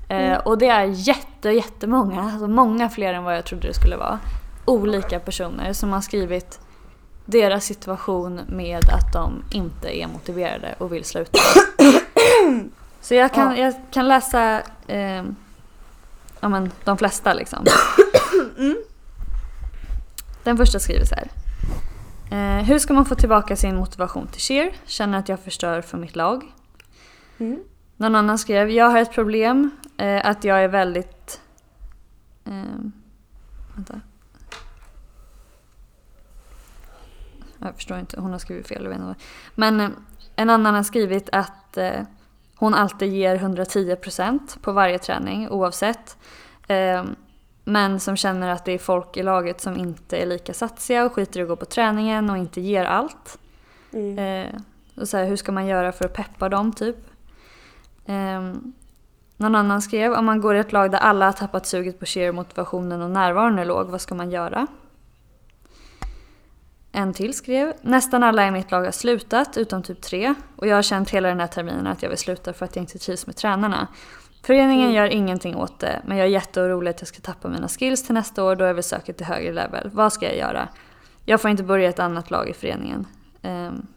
Eh, 0.09 0.37
och 0.37 0.57
det 0.57 0.67
är 0.67 0.83
jätte, 0.83 1.49
jättemånga, 1.49 2.21
alltså 2.21 2.47
många 2.47 2.89
fler 2.89 3.13
än 3.13 3.23
vad 3.23 3.37
jag 3.37 3.45
trodde 3.45 3.67
det 3.67 3.73
skulle 3.73 3.97
vara. 3.97 4.19
Olika 4.65 5.19
personer 5.19 5.73
som 5.73 5.91
har 5.93 6.01
skrivit 6.01 6.59
deras 7.28 7.65
situation 7.65 8.41
med 8.47 8.78
att 8.89 9.13
de 9.13 9.43
inte 9.51 9.97
är 9.97 10.07
motiverade 10.07 10.75
och 10.78 10.93
vill 10.93 11.05
sluta. 11.05 11.39
Så 13.01 13.13
jag 13.13 13.34
kan, 13.34 13.57
Ja. 13.57 13.63
jag 13.63 13.73
kan 13.91 14.07
läsa 14.07 14.61
eh, 14.88 15.23
ja, 16.39 16.49
men, 16.49 16.71
de 16.84 16.97
flesta 16.97 17.34
liksom. 17.34 17.65
Den 20.43 20.57
första 20.57 20.80
skriver 20.80 21.05
så 21.05 21.15
här. 21.15 21.30
Eh, 22.32 22.63
hur 22.63 22.80
ska 22.80 22.93
man 22.93 23.05
få 23.05 23.15
tillbaka 23.15 23.55
sin 23.55 23.75
motivation 23.75 24.28
till 24.28 24.41
cheer? 24.41 24.71
Känner 24.86 25.19
att 25.19 25.30
jag 25.30 25.39
förstör 25.39 25.82
för 25.82 25.97
mitt 25.97 26.15
lag. 26.15 26.43
Mm. 27.38 27.59
Någon 27.97 28.15
annan 28.15 28.38
skrev, 28.38 28.69
jag 28.69 28.89
har 28.89 28.99
ett 28.99 29.11
problem, 29.11 29.71
eh, 29.97 30.25
att 30.25 30.43
jag 30.43 30.63
är 30.63 30.67
väldigt... 30.67 31.41
Eh, 32.45 32.53
vänta. 33.75 34.01
Jag 37.59 37.75
förstår 37.75 37.99
inte, 37.99 38.19
hon 38.19 38.31
har 38.31 38.39
skrivit 38.39 38.67
fel. 38.67 38.83
Jag 38.83 38.89
vet 38.89 38.99
inte. 38.99 39.15
Men 39.55 39.79
eh, 39.79 39.89
en 40.35 40.49
annan 40.49 40.75
har 40.75 40.83
skrivit 40.83 41.29
att 41.31 41.77
eh, 41.77 42.01
hon 42.55 42.73
alltid 42.73 43.13
ger 43.13 43.37
110% 43.37 44.59
på 44.61 44.71
varje 44.71 44.99
träning 44.99 45.49
oavsett. 45.49 46.17
Eh, 46.67 47.03
men 47.63 47.99
som 47.99 48.15
känner 48.17 48.49
att 48.49 48.65
det 48.65 48.71
är 48.71 48.77
folk 48.77 49.17
i 49.17 49.23
laget 49.23 49.61
som 49.61 49.77
inte 49.77 50.17
är 50.17 50.25
lika 50.25 50.53
satsiga 50.53 51.05
och 51.05 51.13
skiter 51.13 51.39
i 51.39 51.43
att 51.43 51.49
gå 51.49 51.55
på 51.55 51.65
träningen 51.65 52.29
och 52.29 52.37
inte 52.37 52.61
ger 52.61 52.85
allt. 52.85 53.39
Mm. 53.93 54.61
Och 54.95 55.07
så 55.07 55.17
här, 55.17 55.25
hur 55.25 55.35
ska 55.35 55.51
man 55.51 55.67
göra 55.67 55.91
för 55.91 56.05
att 56.05 56.13
peppa 56.13 56.49
dem 56.49 56.73
typ? 56.73 56.97
Någon 59.37 59.55
annan 59.55 59.81
skrev, 59.81 60.13
om 60.13 60.25
man 60.25 60.41
går 60.41 60.55
i 60.55 60.59
ett 60.59 60.71
lag 60.71 60.91
där 60.91 60.97
alla 60.97 61.25
har 61.25 61.33
tappat 61.33 61.65
suget 61.65 61.99
på 61.99 62.05
cheer, 62.05 62.31
motivationen 62.31 63.01
och 63.01 63.11
närvaron 63.11 63.59
är 63.59 63.65
låg, 63.65 63.87
vad 63.87 64.01
ska 64.01 64.15
man 64.15 64.31
göra? 64.31 64.67
En 66.97 67.13
till 67.13 67.33
skrev, 67.33 67.73
nästan 67.81 68.23
alla 68.23 68.47
i 68.47 68.51
mitt 68.51 68.71
lag 68.71 68.83
har 68.83 68.91
slutat, 68.91 69.57
utom 69.57 69.83
typ 69.83 70.01
tre. 70.01 70.33
Och 70.55 70.67
jag 70.67 70.75
har 70.75 70.81
känt 70.81 71.09
hela 71.09 71.27
den 71.27 71.39
här 71.39 71.47
terminen 71.47 71.87
att 71.87 72.01
jag 72.01 72.09
vill 72.09 72.17
sluta 72.17 72.53
för 72.53 72.65
att 72.65 72.75
jag 72.75 72.83
inte 72.83 72.99
trivs 72.99 73.27
med 73.27 73.35
tränarna. 73.35 73.87
Föreningen 74.43 74.93
gör 74.93 75.07
ingenting 75.07 75.55
åt 75.55 75.79
det, 75.79 76.01
men 76.05 76.17
jag 76.17 76.27
är 76.27 76.31
jätteorolig 76.31 76.91
att 76.91 77.01
jag 77.01 77.07
ska 77.07 77.19
tappa 77.19 77.47
mina 77.47 77.67
skills 77.67 78.03
till 78.03 78.13
nästa 78.13 78.43
år 78.43 78.55
då 78.55 78.65
jag 78.65 78.73
vill 78.73 78.83
söka 78.83 79.13
till 79.13 79.25
högre 79.25 79.53
level. 79.53 79.89
Vad 79.93 80.13
ska 80.13 80.25
jag 80.25 80.37
göra? 80.37 80.67
Jag 81.25 81.41
får 81.41 81.51
inte 81.51 81.63
börja 81.63 81.89
ett 81.89 81.99
annat 81.99 82.31
lag 82.31 82.49
i 82.49 82.53
föreningen. 82.53 83.07
Um, 83.41 83.87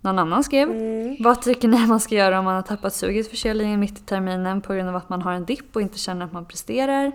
någon 0.00 0.18
annan 0.18 0.44
skrev, 0.44 0.70
Mm. 0.70 1.16
vad 1.20 1.42
tycker 1.42 1.68
ni 1.68 1.86
man 1.86 2.00
ska 2.00 2.14
göra 2.14 2.38
om 2.38 2.44
man 2.44 2.54
har 2.54 2.62
tappat 2.62 2.94
suget 2.94 3.30
för 3.30 3.36
cheerleading 3.36 3.80
mitt 3.80 3.98
i 3.98 4.02
terminen 4.02 4.60
på 4.60 4.74
grund 4.74 4.88
av 4.88 4.96
att 4.96 5.08
man 5.08 5.22
har 5.22 5.32
en 5.32 5.44
dipp 5.44 5.76
och 5.76 5.82
inte 5.82 5.98
känner 5.98 6.26
att 6.26 6.32
man 6.32 6.44
presterar? 6.46 7.12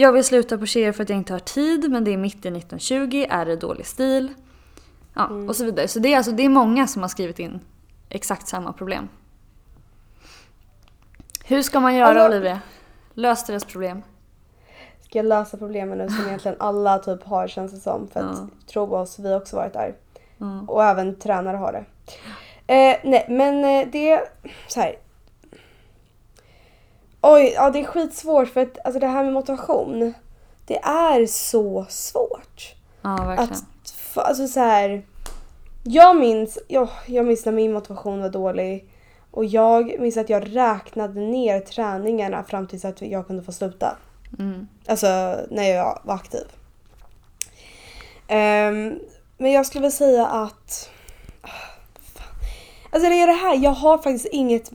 Jag 0.00 0.12
vill 0.12 0.24
sluta 0.24 0.58
på 0.58 0.66
cheer 0.66 0.92
för 0.92 1.02
att 1.02 1.08
jag 1.08 1.18
inte 1.18 1.32
har 1.32 1.40
tid 1.40 1.90
men 1.90 2.04
det 2.04 2.12
är 2.12 2.16
mitt 2.16 2.34
i 2.34 2.48
1920, 2.48 3.26
är 3.30 3.44
det 3.46 3.56
dålig 3.56 3.86
stil? 3.86 4.34
Ja, 5.14 5.26
Mm. 5.26 5.48
och 5.48 5.56
så 5.56 5.64
vidare. 5.64 5.88
Så 5.88 5.98
det 5.98 6.12
är, 6.12 6.16
alltså, 6.16 6.32
det 6.32 6.42
är 6.44 6.48
många 6.48 6.86
som 6.86 7.02
har 7.02 7.08
skrivit 7.08 7.38
in 7.38 7.60
exakt 8.08 8.48
samma 8.48 8.72
problem. 8.72 9.08
Hur 11.44 11.62
ska 11.62 11.80
man 11.80 11.94
göra 11.94 12.08
Alltså- 12.08 12.26
Olivia? 12.36 12.60
Lös 13.14 13.46
deras 13.46 13.64
problem. 13.64 14.02
Ska 15.00 15.18
jag 15.18 15.26
lösa 15.26 15.56
problemen 15.56 15.98
nu 15.98 16.08
som 16.08 16.24
egentligen 16.26 16.56
alla 16.60 16.98
typ 16.98 17.24
har 17.24 17.48
känns 17.48 17.72
det 17.72 17.80
som. 17.80 18.08
För 18.08 18.20
att 18.20 18.36
Ja. 18.38 18.48
tro 18.72 18.94
oss, 18.94 19.18
vi 19.18 19.32
har 19.32 19.40
också 19.40 19.56
varit 19.56 19.72
där. 19.72 19.94
Mm. 20.40 20.68
Och 20.68 20.84
även 20.84 21.14
tränare 21.18 21.56
har 21.56 21.72
det. 21.72 21.84
Eh, 22.74 22.96
nej, 23.04 23.26
men 23.28 23.64
eh, 23.64 23.88
det 23.92 24.10
är 24.10 24.20
så 24.68 24.80
här. 24.80 24.96
Oj, 27.22 27.52
ja 27.54 27.70
det 27.70 27.80
är 27.80 27.84
skitsvårt 27.84 28.48
för 28.48 28.60
att 28.60 28.78
alltså 28.84 29.00
det 29.00 29.06
här 29.06 29.24
med 29.24 29.32
motivation. 29.32 30.14
Det 30.66 30.78
är 30.78 31.26
så 31.26 31.86
svårt. 31.88 32.74
Ja, 33.02 33.16
verkligen. 33.16 33.52
Att, 33.52 34.26
alltså 34.26 34.46
så 34.46 34.60
här. 34.60 35.06
Jag 35.84 36.16
minns, 36.16 36.58
ja, 36.68 36.88
jag 37.06 37.26
minns 37.26 37.44
när 37.44 37.52
min 37.52 37.72
motivation 37.72 38.20
var 38.20 38.28
dålig. 38.28 38.88
Och 39.30 39.44
jag 39.44 40.00
minns 40.00 40.16
att 40.16 40.30
jag 40.30 40.56
räknade 40.56 41.20
ner 41.20 41.60
träningarna 41.60 42.44
fram 42.44 42.66
tills 42.66 42.84
att 42.84 43.02
jag 43.02 43.26
kunde 43.26 43.42
få 43.42 43.52
sluta. 43.52 43.96
Mm. 44.38 44.68
Alltså 44.86 45.36
när 45.50 45.64
jag 45.74 46.00
var 46.04 46.14
aktiv. 46.14 46.44
Ehm, 48.28 48.98
men 49.38 49.52
jag 49.52 49.66
skulle 49.66 49.82
väl 49.82 49.92
säga 49.92 50.26
att... 50.26 50.90
ah, 51.42 51.48
fan. 52.14 52.34
Alltså 52.90 53.08
det 53.08 53.22
är 53.22 53.26
det 53.26 53.32
här, 53.32 53.56
jag 53.56 53.70
har 53.70 53.98
faktiskt 53.98 54.26
inget... 54.26 54.70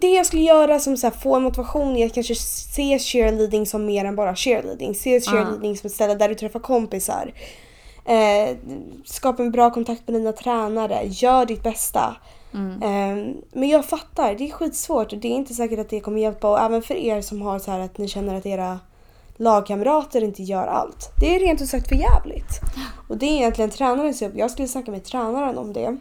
det- 0.00 0.14
jag 0.14 0.26
skulle 0.26 0.42
göra 0.42 0.78
som 0.80 0.96
så 0.96 1.06
här, 1.06 1.14
få 1.14 1.40
motivation 1.40 1.96
är 1.96 2.06
att 2.06 2.14
kanske 2.14 2.34
se 2.34 2.98
cheerleading 2.98 3.66
som 3.66 3.86
mer 3.86 4.04
än 4.04 4.16
bara 4.16 4.36
cheerleading. 4.36 4.94
Se 4.94 5.20
cheerleading 5.20 5.76
som 5.76 5.86
ett 5.86 5.92
ställe 5.92 6.14
där 6.14 6.28
du 6.28 6.34
träffar 6.34 6.60
kompisar. 6.60 7.32
Eh, 8.04 8.56
skapa 9.04 9.42
en 9.42 9.50
bra 9.50 9.70
kontakt 9.70 10.08
med 10.08 10.20
dina 10.20 10.32
tränare. 10.32 11.00
Gör 11.04 11.46
ditt 11.46 11.62
bästa. 11.62 12.16
Mm. 12.54 12.82
Ehm, 12.82 13.34
men 13.52 13.68
jag 13.68 13.84
fattar, 13.84 14.34
det 14.34 14.44
är 14.48 14.50
skitsvårt 14.50 15.12
och 15.12 15.18
det 15.18 15.28
är 15.28 15.32
inte 15.36 15.54
säkert 15.54 15.78
att 15.78 15.88
det 15.90 16.00
kommer 16.00 16.20
hjälpa. 16.20 16.50
Och 16.50 16.60
även 16.60 16.82
för 16.82 16.94
er 16.94 17.20
som 17.22 17.42
har 17.42 17.58
så 17.58 17.70
här 17.70 17.80
att 17.80 17.98
ni 17.98 18.08
känner 18.08 18.34
att 18.34 18.46
era 18.46 18.78
lagkamrater 19.36 20.24
inte 20.24 20.42
gör 20.42 20.66
allt. 20.66 21.10
Det 21.20 21.34
är 21.36 21.40
rent 21.40 21.62
ut 21.62 21.68
sagt 21.68 21.88
för 21.88 21.94
jävligt. 21.96 22.60
Och 23.08 23.16
det 23.16 23.26
är 23.26 23.32
egentligen 23.36 23.70
tränarens 23.70 24.22
jobb. 24.22 24.32
Jag 24.36 24.50
skulle 24.50 24.68
snacka 24.68 24.90
med 24.90 25.04
tränaren 25.04 25.58
om 25.58 25.72
det. 25.72 25.96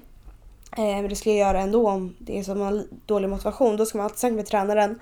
Eh, 0.77 0.83
men 0.83 1.09
det 1.09 1.15
skulle 1.15 1.35
jag 1.35 1.47
göra 1.47 1.61
ändå 1.61 1.87
om 1.89 2.15
det 2.19 2.39
är 2.39 2.43
så 2.43 2.51
att 2.51 2.57
man 2.57 2.67
har 2.67 2.83
dålig 3.05 3.29
motivation. 3.29 3.77
Då 3.77 3.85
ska 3.85 3.97
man 3.97 4.05
alltid 4.05 4.19
snacka 4.19 4.35
med 4.35 4.45
tränaren. 4.45 4.99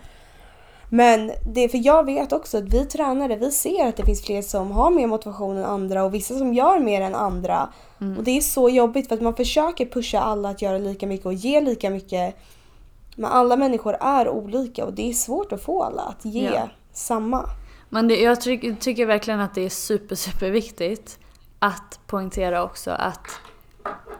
Men 0.94 1.32
det 1.54 1.62
är 1.62 1.70
för 1.70 1.86
jag 1.86 2.06
vet 2.06 2.34
också 2.34 2.58
att 2.58 2.64
vi 2.64 2.86
tränare, 2.86 3.36
vi 3.36 3.52
ser 3.52 3.88
att 3.88 3.98
det 3.98 4.06
finns 4.06 4.26
fler 4.26 4.42
som 4.42 4.72
har 4.72 4.92
mer 4.92 5.08
motivation 5.08 5.58
än 5.58 5.66
andra 5.66 6.04
och 6.04 6.14
vissa 6.14 6.38
som 6.38 6.54
gör 6.54 6.80
mer 6.80 7.02
än 7.02 7.16
andra. 7.16 7.70
Och 8.18 8.24
det 8.24 8.38
är 8.38 8.42
så 8.42 8.70
jobbigt 8.70 9.08
för 9.08 9.16
att 9.16 9.22
man 9.22 9.36
försöker 9.36 9.86
pusha 9.86 10.20
alla 10.20 10.50
att 10.50 10.62
göra 10.62 10.78
lika 10.78 11.08
mycket 11.08 11.26
och 11.26 11.34
ge 11.34 11.62
lika 11.62 11.90
mycket. 11.90 12.36
Men 13.16 13.32
alla 13.32 13.56
människor 13.58 13.98
är 14.02 14.30
olika 14.30 14.86
och 14.86 14.94
det 14.94 15.10
är 15.10 15.14
svårt 15.14 15.52
att 15.52 15.62
få 15.64 15.84
alla 15.84 16.02
att 16.02 16.26
ge 16.26 16.46
Ja. 16.54 16.70
samma. 16.94 17.50
Men 17.90 18.08
det, 18.08 18.16
jag 18.22 18.42
tycker, 18.42 18.76
tycker 18.76 19.06
verkligen 19.06 19.40
att 19.40 19.56
det 19.56 19.62
är 19.66 19.70
super, 19.70 20.16
super 20.16 20.50
viktigt 20.52 21.20
att 21.60 22.00
poängtera 22.08 22.64
också 22.64 22.92
att 22.92 23.28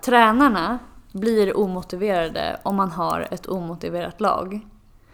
tränarna 0.06 0.80
blir 1.12 1.58
omotiverade 1.58 2.60
om 2.64 2.76
man 2.76 2.92
har 2.92 3.28
ett 3.32 3.48
omotiverat 3.48 4.22
lag. 4.22 4.60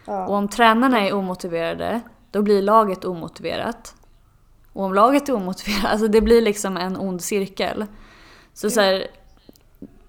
Och 0.04 0.14
Ja. 0.14 0.26
om 0.28 0.48
tränarna 0.48 1.00
är 1.00 1.12
omotiverade, 1.12 2.00
då 2.30 2.42
blir 2.42 2.62
laget 2.62 3.04
omotiverat. 3.04 3.94
Och 4.72 4.84
om 4.84 4.94
laget 4.94 5.28
är 5.28 5.34
omotiverat, 5.34 5.84
alltså 5.92 6.08
det 6.08 6.20
blir 6.20 6.42
liksom 6.42 6.76
en 6.76 6.96
ond 6.96 7.22
cirkel. 7.22 7.86
Så, 8.54 8.70
så 8.70 8.80
här, 8.80 9.06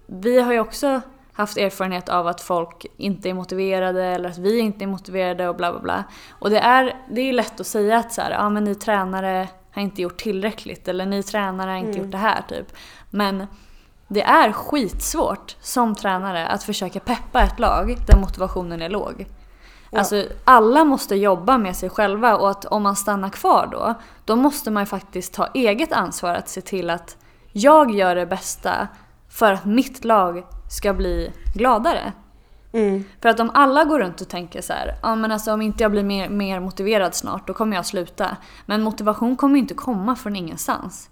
vi 0.06 0.40
har 0.40 0.52
ju 0.52 0.60
också 0.60 1.00
haft 1.32 1.56
erfarenhet 1.56 2.08
av 2.08 2.26
att 2.26 2.40
folk 2.40 2.86
inte 2.96 3.30
är 3.30 3.34
motiverade 3.34 4.04
eller 4.04 4.28
att 4.28 4.38
vi 4.38 4.58
inte 4.58 4.84
är 4.84 4.86
motiverade 4.86 5.48
och 5.48 5.56
bla 5.56 5.72
bla 5.72 5.80
bla. 5.80 6.04
Och 6.30 6.50
det 6.50 6.58
är, 6.58 6.96
det 7.10 7.20
är 7.20 7.24
ju 7.24 7.32
lätt 7.32 7.60
att 7.60 7.66
säga 7.66 7.98
att 7.98 8.12
så 8.12 8.20
här, 8.20 8.30
ja 8.30 8.50
men 8.50 8.64
ni 8.64 8.74
tränare 8.74 9.48
har 9.70 9.82
inte 9.82 10.02
gjort 10.02 10.16
tillräckligt 10.16 10.88
eller 10.88 11.06
ni 11.06 11.22
tränare 11.22 11.70
har 11.70 11.76
inte 11.76 11.98
gjort 11.98 12.10
det 12.10 12.18
här 12.18 12.42
typ. 12.48 12.72
Men 13.10 13.46
det 14.12 14.22
är 14.22 14.52
skitsvårt 14.52 15.56
som 15.60 15.94
tränare 15.94 16.46
att 16.46 16.62
försöka 16.62 17.00
peppa 17.00 17.42
ett 17.42 17.58
lag 17.58 17.96
där 18.06 18.16
motivationen 18.16 18.82
är 18.82 18.88
låg. 18.88 19.26
Ja. 19.90 19.98
Alltså 19.98 20.24
alla 20.44 20.84
måste 20.84 21.16
jobba 21.16 21.58
med 21.58 21.76
sig 21.76 21.90
själva 21.90 22.36
och 22.36 22.50
att 22.50 22.64
om 22.64 22.82
man 22.82 22.96
stannar 22.96 23.28
kvar 23.28 23.68
då, 23.72 23.94
då 24.24 24.36
måste 24.36 24.70
man 24.70 24.82
ju 24.82 24.86
faktiskt 24.86 25.34
ta 25.34 25.46
eget 25.46 25.92
ansvar 25.92 26.34
att 26.34 26.48
se 26.48 26.60
till 26.60 26.90
att 26.90 27.16
jag 27.52 27.90
gör 27.90 28.16
det 28.16 28.26
bästa 28.26 28.88
för 29.28 29.52
att 29.52 29.64
mitt 29.64 30.04
lag 30.04 30.44
ska 30.70 30.94
bli 30.94 31.32
gladare. 31.54 32.12
Mm. 32.72 33.04
För 33.22 33.28
att 33.28 33.40
om 33.40 33.50
alla 33.54 33.84
går 33.84 33.98
runt 33.98 34.20
och 34.20 34.28
tänker 34.28 34.62
så 34.62 34.72
här, 34.72 34.94
ja 35.02 35.14
men 35.14 35.32
alltså 35.32 35.52
om 35.52 35.62
inte 35.62 35.82
jag 35.84 35.90
blir 35.90 36.02
mer, 36.02 36.28
mer 36.28 36.60
motiverad 36.60 37.14
snart 37.14 37.46
då 37.46 37.54
kommer 37.54 37.76
jag 37.76 37.86
sluta. 37.86 38.36
Men 38.66 38.82
motivation 38.82 39.36
kommer 39.36 39.54
ju 39.54 39.60
inte 39.60 39.74
komma 39.74 40.16
från 40.16 40.36
ingenstans. 40.36 41.10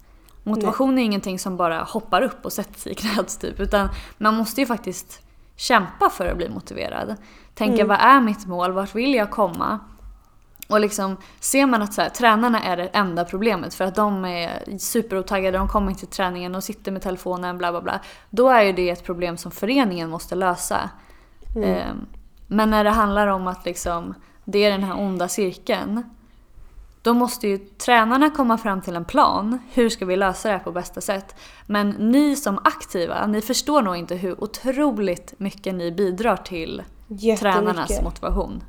Motivation 0.49 0.99
är 0.99 1.03
ingenting 1.03 1.39
som 1.39 1.57
bara 1.57 1.83
hoppar 1.83 2.23
upp 2.23 2.45
och 2.45 2.53
sätter 2.53 2.81
sig 2.81 2.93
i 2.93 2.95
knät 2.95 3.41
typ. 3.41 3.61
Utan 3.61 3.89
man 4.19 4.35
måste 4.35 4.61
ju 4.61 4.67
faktiskt 4.67 5.23
kämpa 5.57 6.11
för 6.11 6.27
att 6.27 6.37
bli 6.37 6.49
motiverad. 6.49 7.17
Tänka 7.55 7.85
vad 7.87 7.99
är 8.01 8.21
mitt 8.21 8.47
mål, 8.47 8.73
vart 8.73 8.95
vill 8.95 9.15
jag 9.15 9.31
komma? 9.31 9.79
Och 10.69 10.81
liksom 10.81 11.17
ser 11.41 11.67
man 11.67 11.83
att 11.83 11.95
så 11.95 12.03
här, 12.03 12.09
tränarna 12.09 12.63
är 12.63 12.77
det 12.77 12.87
enda 12.87 13.25
problemet 13.25 13.75
för 13.75 13.85
att 13.85 13.95
de 13.95 14.25
är 14.25 14.79
superotaggade, 14.79 15.59
de 15.59 15.69
kommer 15.69 15.89
inte 15.89 16.01
till 16.01 16.09
träningen 16.09 16.55
och 16.55 16.65
sitter 16.65 16.93
med 16.93 17.03
telefonen 17.03 17.59
bla 17.59 17.71
bla 17.71 17.81
bla. 17.81 18.01
Då 18.31 18.49
är 18.49 18.63
ju 18.63 18.73
det 18.73 18.91
ett 18.91 19.05
problem 19.05 19.37
som 19.37 19.51
föreningen 19.51 20.11
måste 20.11 20.35
lösa. 20.35 20.91
Ehm, 21.65 22.07
Men 22.47 22.71
när 22.71 22.85
det 22.85 22.91
handlar 22.91 23.27
om 23.27 23.47
att 23.47 23.65
liksom, 23.65 24.15
det 24.45 24.59
är 24.65 24.71
den 24.71 24.85
här 24.85 24.99
onda 24.99 25.29
cirkeln. 25.29 26.03
Då 27.03 27.15
måste 27.15 27.49
ju 27.49 27.59
tränarna 27.59 28.31
komma 28.31 28.59
fram 28.59 28.81
till 28.81 28.97
en 28.97 29.05
plan. 29.05 29.59
Hur 29.73 29.89
ska 29.89 30.07
vi 30.07 30.17
lösa 30.17 30.49
det 30.49 30.55
här 30.55 30.65
på 30.65 30.73
bästa 30.73 31.01
sätt? 31.01 31.35
Men 31.67 31.91
ni 31.91 32.37
som 32.37 32.59
aktiva, 32.65 33.27
ni 33.27 33.41
förstår 33.41 33.83
nog 33.83 33.97
inte 33.97 34.15
hur 34.15 34.45
otroligt 34.45 35.35
mycket 35.39 35.75
ni 35.75 35.93
bidrar 35.93 36.37
till 36.37 36.83
tränarnas 37.39 38.03
motivation. 38.03 38.63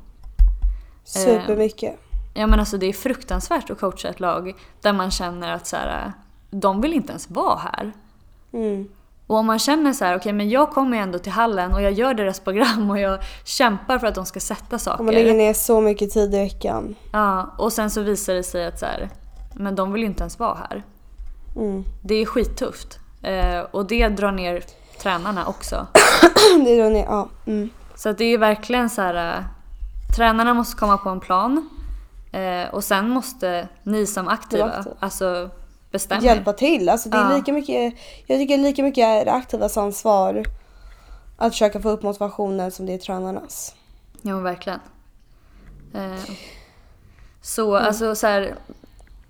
Supermycket. 1.04 2.00
Ja 2.34 2.46
men 2.46 2.60
alltså 2.60 2.78
det 2.78 2.86
är 2.86 2.92
fruktansvärt 2.92 3.70
att 3.70 3.80
coacha 3.80 4.08
ett 4.08 4.20
lag 4.20 4.54
där 4.80 4.92
man 4.92 5.10
känner 5.10 5.52
att 5.52 5.66
så 5.66 5.76
här, 5.76 6.12
de 6.50 6.80
vill 6.80 6.92
inte 6.92 7.12
ens 7.12 7.30
vara 7.30 7.58
här. 7.58 7.92
Mm. 8.52 8.88
Och 9.30 9.36
om 9.36 9.46
man 9.46 9.58
känner 9.58 9.92
så 9.92 10.04
här, 10.04 10.16
okej 10.16 10.32
men 10.32 10.50
jag 10.50 10.70
kommer 10.70 10.96
ju 10.96 11.02
ändå 11.02 11.18
till 11.18 11.32
hallen 11.32 11.74
och 11.74 11.82
jag 11.82 11.92
gör 11.92 12.14
deras 12.14 12.40
program 12.40 12.90
och 12.90 12.98
jag 12.98 13.18
kämpar 13.44 13.98
för 13.98 14.06
att 14.06 14.14
de 14.14 14.26
ska 14.26 14.40
sätta 14.40 14.76
Och 14.92 15.04
man 15.04 15.14
lägger 15.14 15.28
saker. 15.28 15.38
ner 15.38 15.54
så 15.54 15.80
mycket 15.80 16.10
tid 16.10 16.34
i 16.34 16.38
veckan. 16.38 16.94
Ja, 17.12 17.54
och 17.58 17.72
sen 17.72 17.90
så 17.90 18.00
visar 18.02 18.34
det 18.34 18.42
sig 18.42 18.66
att 18.66 18.78
så 18.78 18.86
här, 18.86 19.08
men 19.54 19.74
de 19.74 19.92
vill 19.92 20.02
ju 20.02 20.08
inte 20.08 20.22
ens 20.22 20.38
vara 20.38 20.54
här. 20.54 20.82
Mm. 21.56 21.84
Det 22.02 22.14
är 22.14 22.26
skittufft. 22.26 22.98
Eh, 23.22 23.60
och 23.70 23.86
det 23.86 24.08
drar 24.08 24.32
ner 24.32 24.64
tränarna 25.02 25.46
också. 25.46 25.86
det 26.64 26.82
då 26.82 26.88
ni, 26.88 27.04
ja. 27.08 27.28
Mm. 27.46 27.70
Så 27.94 28.08
att 28.08 28.18
det 28.18 28.24
är 28.24 28.38
verkligen 28.38 28.90
så 28.90 29.02
här. 29.02 29.36
äh, 29.38 29.44
Tränarna 30.16 30.54
måste 30.54 30.76
komma 30.76 30.98
på 30.98 31.08
en 31.08 31.20
plan. 31.20 31.68
Eh, 32.32 32.74
och 32.74 32.84
sen 32.84 33.08
måste 33.08 33.68
ni 33.82 34.06
som 34.06 34.28
aktiva 34.28 34.64
aktiva. 34.64 34.94
alltså 35.00 35.50
bestämma 35.90 36.20
er. 36.22 36.24
Hjälpa 36.26 36.52
till. 36.52 36.88
Alltså 36.88 37.08
det 37.08 37.16
är 37.16 37.30
Ja. 37.30 37.36
lika 37.36 37.52
mycket, 37.52 37.94
jag 38.26 38.38
tycker 38.38 38.58
lika 38.58 38.82
mycket 38.82 39.04
är 39.04 39.24
det 39.24 39.32
aktivas 39.32 39.76
ansvar 39.76 40.44
att 41.36 41.52
försöka 41.52 41.80
få 41.80 41.90
upp 41.90 42.02
motivationen 42.02 42.70
som 42.70 42.86
det 42.86 42.94
är 42.94 42.98
tränarnas. 42.98 43.74
Ja 44.22 44.34
men 44.34 44.42
verkligen. 44.42 44.80
Eh, 45.94 46.30
så 47.42 47.76
alltså 47.76 48.14
så 48.14 48.26
här, 48.26 48.54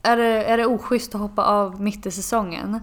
är 0.02 0.16
det, 0.16 0.44
är 0.44 0.56
det 0.59 0.66
oschysst 0.66 1.14
att 1.14 1.20
hoppa 1.20 1.44
av 1.44 1.80
mitt 1.80 2.06
i 2.06 2.10
säsongen? 2.10 2.80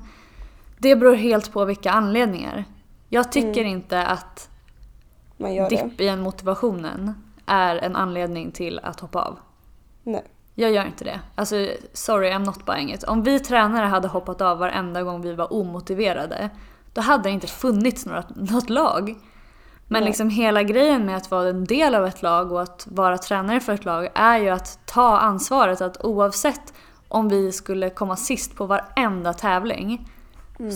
Det 0.78 0.96
beror 0.96 1.16
helt 1.16 1.52
på 1.52 1.66
vilka 1.66 1.92
anledningar. 1.92 2.66
Jag 3.10 3.32
tycker 3.32 3.64
inte 3.64 4.04
att 4.06 4.50
det. 5.38 5.70
dipp 5.70 6.02
i 6.02 6.08
en 6.08 6.22
motivationen 6.22 7.14
är 7.46 7.76
en 7.76 7.96
anledning 7.96 8.52
till 8.52 8.80
att 8.84 9.00
hoppa 9.00 9.22
av. 9.22 9.40
Nej. 10.04 10.24
Jag 10.60 10.72
gör 10.72 10.86
inte 10.86 11.04
det. 11.04 11.20
Alltså, 11.36 11.68
sorry, 11.94 12.30
I'm 12.32 12.46
not 12.46 12.66
buying 12.66 12.94
it. 12.94 13.04
Om 13.04 13.24
vi 13.24 13.40
tränare 13.40 13.86
hade 13.86 14.08
hoppat 14.08 14.42
av 14.42 14.58
varenda 14.58 15.04
gång 15.04 15.22
vi 15.22 15.34
var 15.34 15.54
omotiverade, 15.54 16.50
då 16.94 17.02
hade 17.02 17.24
det 17.24 17.30
inte 17.30 17.48
funnits 17.48 18.06
några, 18.06 18.24
något 18.36 18.70
lag. 18.70 19.16
Men 19.88 20.02
Nej. 20.02 20.10
liksom 20.10 20.30
hela 20.30 20.64
grejen 20.64 21.06
med 21.06 21.18
att 21.18 21.32
vara 21.32 21.50
en 21.50 21.66
del 21.66 21.96
av 21.96 22.06
ett 22.06 22.22
lag 22.22 22.52
och 22.52 22.62
att 22.62 22.88
vara 22.92 23.18
tränare 23.18 23.60
för 23.60 23.74
ett 23.74 23.86
lag 23.86 24.10
är 24.16 24.38
ju 24.38 24.50
att 24.50 24.80
ta 24.86 25.18
ansvaret 25.20 25.82
att 25.82 26.04
oavsett 26.06 26.74
om 27.08 27.30
vi 27.30 27.52
skulle 27.52 27.90
komma 27.90 28.16
sist 28.16 28.56
på 28.56 28.66
varenda 28.66 29.34
tävling 29.34 30.10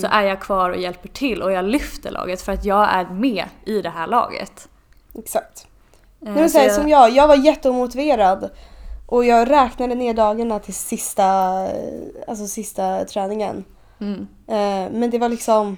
så 0.01 0.07
är 0.07 0.21
jag 0.21 0.41
kvar 0.41 0.69
och 0.69 0.77
hjälper 0.77 1.09
till 1.09 1.41
och 1.41 1.51
jag 1.51 1.65
lyfter 1.65 2.11
laget 2.11 2.41
för 2.41 2.51
att 2.51 2.65
jag 2.65 2.89
är 2.93 3.05
med 3.05 3.45
i 3.65 3.81
det 3.81 3.89
här 3.89 4.07
laget. 4.07 4.69
Exakt. 5.17 5.67
Eh, 6.25 6.47
så 6.47 6.57
här, 6.57 6.65
jag- 6.65 6.75
Som 6.75 6.89
jag, 6.89 7.09
jag 7.09 7.27
var 7.27 7.35
jätteomotiverad. 7.35 8.49
Och 9.11 9.25
jag 9.25 9.49
räknade 9.49 9.95
ner 9.95 10.13
dagarna 10.13 10.59
till 10.59 10.73
sista, 10.73 11.23
alltså 12.27 12.47
sista 12.47 13.05
träningen. 13.05 13.65
Mm. 13.99 14.27
Eh, 14.47 14.91
men 14.99 15.09
det 15.09 15.17
var 15.17 15.29
liksom... 15.29 15.77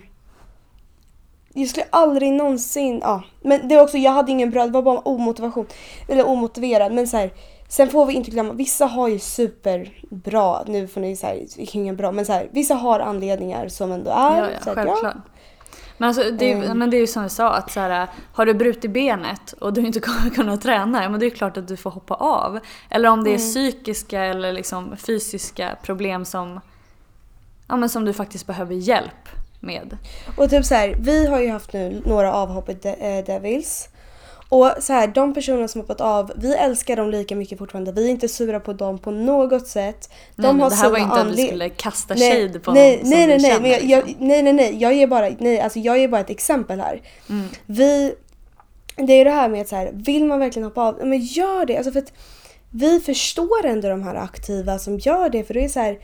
Jag 1.54 1.70
skulle 1.70 1.86
aldrig 1.90 2.34
någonsin... 2.34 3.00
Ja. 3.04 3.24
Men 3.42 3.68
det 3.68 3.76
var 3.76 3.84
också, 3.84 3.98
jag 3.98 4.12
hade 4.12 4.32
ingen 4.32 4.52
bra, 4.52 4.66
det 4.66 4.72
var 4.72 4.82
bara 4.82 5.00
omotivation. 5.00 5.68
Eller 6.08 6.28
omotiverad. 6.28 6.92
Men 6.92 7.08
så 7.08 7.18
här, 7.18 7.34
sen 7.68 7.90
får 7.90 8.06
vi 8.06 8.14
inte 8.14 8.32
glömma, 8.32 8.54
vissa 8.54 8.86
har 8.86 9.08
ju 9.08 9.20
superbra, 9.20 10.64
nu 10.68 10.88
får 10.88 11.02
ni 11.02 11.16
säga 11.16 11.46
ingen 11.58 11.96
bra, 11.96 12.12
men 12.12 12.26
så 12.26 12.32
här, 12.34 12.50
vissa 12.52 12.76
har 12.76 13.00
anledningar 13.00 13.68
som 13.68 13.92
ändå 13.92 14.12
är. 14.12 14.38
Ja, 14.38 14.50
ja, 14.52 14.64
så 14.64 14.70
att, 14.70 14.76
självklart. 14.76 15.16
Men, 15.98 16.08
alltså, 16.08 16.32
det, 16.32 16.52
är- 16.52 16.56
Mm. 16.64 16.78
men 16.78 16.90
det 16.90 16.98
är 16.98 17.02
ju 17.02 17.08
som 17.08 17.24
vi 17.24 17.30
sa, 17.30 17.54
att 17.54 17.72
så 17.72 17.80
här, 17.80 18.08
har 18.34 18.46
du 18.46 18.54
brutit 18.54 18.92
benet 18.92 19.52
och 19.54 19.74
du 19.74 19.82
inte 19.82 20.00
kommer 20.00 20.30
kunna 20.30 20.58
träna, 20.58 21.10
men 21.10 21.20
det 21.20 21.26
är 21.26 21.30
klart 21.30 21.58
att 21.58 21.68
du 21.68 21.78
får 21.78 21.90
hoppa 21.92 22.14
av. 22.14 22.60
Eller 22.90 23.10
om 23.10 23.24
det 23.24 23.30
är 23.30 23.36
Mm. 23.36 23.48
psykiska 23.48 24.22
eller 24.24 24.54
liksom 24.54 24.98
fysiska 24.98 25.76
problem 25.84 26.26
som, 26.26 26.60
ja, 27.68 27.76
men 27.78 27.90
som 27.90 28.06
du 28.06 28.14
faktiskt 28.14 28.48
behöver 28.48 28.76
hjälp 28.76 29.30
med. 29.60 29.98
Och 30.38 30.50
typ 30.50 30.66
så 30.66 30.76
här, 30.76 30.96
vi 31.00 31.28
har 31.28 31.40
ju 31.42 31.50
haft 31.52 31.74
nu 31.74 32.02
några 32.06 32.34
avhopp 32.34 32.70
i 32.70 32.74
eh, 33.00 33.26
Devils. 33.26 33.90
Och 34.54 34.72
så 34.80 34.94
här, 34.94 35.08
de 35.08 35.34
personerna 35.34 35.68
som 35.68 35.82
hoppat 35.82 36.02
av, 36.02 36.32
vi 36.36 36.56
älskar 36.56 36.96
dem 36.96 37.10
lika 37.10 37.36
mycket 37.36 37.60
fortfarande. 37.60 37.92
Vi 37.92 38.06
är 38.06 38.10
inte 38.10 38.28
sura 38.28 38.60
på 38.60 38.74
dem 38.74 39.00
på 39.00 39.12
något 39.12 39.68
sätt. 39.68 40.10
De 40.36 40.42
nej, 40.42 40.64
har 40.64 40.70
det 40.70 40.76
här 40.76 40.90
var 40.90 40.98
inte 40.98 41.22
att 41.22 41.28
vi 41.28 41.48
skulle 41.48 41.70
kasta 41.70 42.14
Nej, 42.14 42.48
shade 42.48 42.60
på 42.60 42.74
nej, 42.74 42.98
någon 42.98 43.10
nej, 43.10 43.28
nej, 43.28 43.38
nej, 43.38 43.52
känner. 43.52 43.62
men 43.62 43.72
jag, 43.72 43.84
jag, 43.84 44.08
liksom. 44.08 44.28
nej, 44.28 44.44
nej, 44.44 44.54
nej, 44.54 44.78
jag 44.80 44.94
ger 44.94 45.08
bara, 45.08 45.30
nej, 45.40 45.60
alltså 45.60 45.80
jag 45.80 46.00
ger 46.00 46.08
bara 46.08 46.22
ett 46.22 46.30
exempel 46.30 46.80
här. 46.80 47.02
Mm. 47.30 47.48
Vi, 47.66 48.14
det 48.96 49.14
är 49.14 49.26
det 49.26 49.32
här 49.32 49.50
med 49.50 49.62
att 49.62 49.68
så 49.68 49.76
här, 49.76 49.92
vill 49.94 50.26
man 50.26 50.40
verkligen 50.40 50.64
hoppa 50.64 50.82
av, 50.82 51.00
men 51.04 51.20
gör 51.20 51.66
det. 51.66 51.78
Alltså 51.78 51.92
för 51.92 52.00
att 52.00 52.14
vi 52.70 53.00
förstår 53.00 53.66
ändå 53.66 53.90
de 53.90 54.04
här 54.04 54.16
aktiva 54.16 54.80
som 54.80 55.00
gör 55.00 55.30
det, 55.30 55.44
för 55.44 55.54
det 55.54 55.64
är 55.64 55.70
så 55.70 55.80
här, 55.80 56.00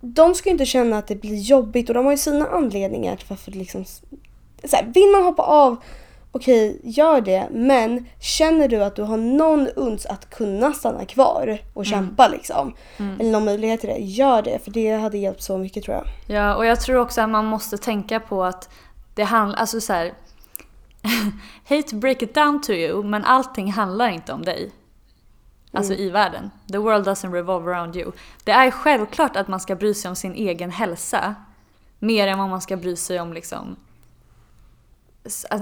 de 0.00 0.34
ska 0.34 0.48
ju 0.48 0.52
inte 0.52 0.66
känna 0.66 0.98
att 0.98 1.06
det 1.06 1.16
blir 1.16 1.36
jobbigt 1.36 1.88
och 1.88 1.94
de 1.94 2.04
har 2.04 2.12
ju 2.12 2.18
sina 2.18 2.46
anledningar 2.46 3.16
till 3.16 3.26
varför 3.28 3.50
det 3.50 3.58
liksom, 3.58 3.84
så 4.64 4.76
här, 4.76 4.90
vill 4.94 5.10
man 5.12 5.24
hoppa 5.24 5.42
av, 5.42 5.76
okej, 6.32 6.80
gör 6.84 7.20
det, 7.20 7.48
men 7.50 8.06
känner 8.20 8.68
du 8.68 8.84
att 8.84 8.96
du 8.96 9.02
har 9.02 9.16
någon 9.16 9.68
uns 9.76 10.06
att 10.06 10.30
kunna 10.30 10.72
stanna 10.72 11.04
kvar 11.04 11.58
och 11.74 11.86
kämpa 11.86 12.28
liksom, 12.28 12.74
Mm. 12.98 13.20
eller 13.20 13.30
någon 13.30 13.44
möjlighet 13.44 13.80
till 13.80 13.88
det, 13.88 13.98
gör 13.98 14.42
det, 14.42 14.64
för 14.64 14.70
det 14.70 14.90
hade 14.90 15.18
hjälpt 15.18 15.42
så 15.42 15.58
mycket 15.58 15.84
tror 15.84 15.96
jag. 15.96 16.36
Ja, 16.36 16.54
och 16.54 16.66
jag 16.66 16.80
tror 16.80 16.96
också 16.96 17.20
att 17.20 17.30
man 17.30 17.44
måste 17.44 17.78
tänka 17.78 18.20
på 18.20 18.44
att 18.44 18.68
det 19.14 19.22
handlar, 19.24 19.58
alltså 19.58 19.80
så 19.80 19.92
här. 19.92 20.12
hate 21.68 21.82
to 21.82 21.96
break 21.96 22.22
it 22.22 22.34
down 22.34 22.60
to 22.62 22.72
you, 22.72 23.02
men 23.04 23.24
allting 23.24 23.72
handlar 23.72 24.08
inte 24.08 24.32
om 24.32 24.42
dig. 24.42 24.70
Alltså 25.72 25.94
i 25.94 26.10
världen. 26.10 26.50
The 26.72 26.78
world 26.78 27.06
doesn't 27.06 27.32
revolve 27.32 27.72
around 27.72 27.96
you. 27.96 28.12
Det 28.44 28.50
är 28.50 28.70
självklart 28.70 29.36
att 29.36 29.48
man 29.48 29.60
ska 29.60 29.76
bry 29.76 29.94
sig 29.94 30.08
om 30.08 30.16
sin 30.16 30.34
egen 30.34 30.70
hälsa. 30.70 31.34
Mer 31.98 32.26
än 32.28 32.38
vad 32.38 32.48
man 32.48 32.60
ska 32.60 32.76
bry 32.76 32.96
sig 32.96 33.20
om 33.20 33.32
liksom 33.32 33.76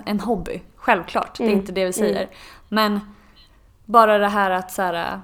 en 0.04 0.20
hobby. 0.20 0.62
Självklart, 0.76 1.38
det 1.38 1.44
är 1.44 1.48
Mm. 1.48 1.58
inte 1.60 1.72
det 1.72 1.84
vi 1.84 1.92
säger. 1.92 2.28
Men 2.68 3.00
bara 3.84 4.18
det 4.18 4.28
här 4.28 4.50
att 4.50 4.72
så 4.72 4.82
här. 4.82 5.20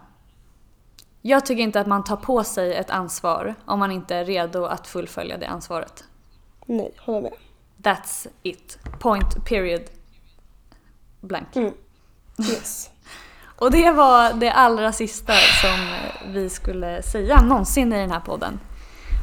Jag 1.22 1.46
tycker 1.46 1.62
inte 1.62 1.80
att 1.80 1.86
man 1.86 2.04
tar 2.04 2.16
på 2.16 2.44
sig 2.44 2.74
ett 2.74 2.90
ansvar 2.90 3.54
om 3.64 3.78
man 3.78 3.92
inte 3.92 4.16
är 4.16 4.24
redo 4.24 4.64
att 4.64 4.86
fullfölja 4.86 5.36
det 5.38 5.46
ansvaret. 5.46 6.04
Nej, 6.66 6.92
håller 6.98 7.20
med. 7.20 7.32
That's 7.82 8.26
it. 8.42 8.78
Point, 8.98 9.44
period, 9.44 9.82
blank. 11.20 11.56
Mm. 11.56 11.72
Yes. 12.38 12.90
Och 13.58 13.70
det 13.70 13.90
var 13.90 14.32
det 14.32 14.50
allra 14.52 14.92
sista 14.92 15.32
som 15.32 15.94
vi 16.32 16.50
skulle 16.50 17.02
säga 17.02 17.40
någonsin 17.42 17.92
i 17.92 17.96
den 17.98 18.10
här 18.10 18.20
podden. 18.20 18.60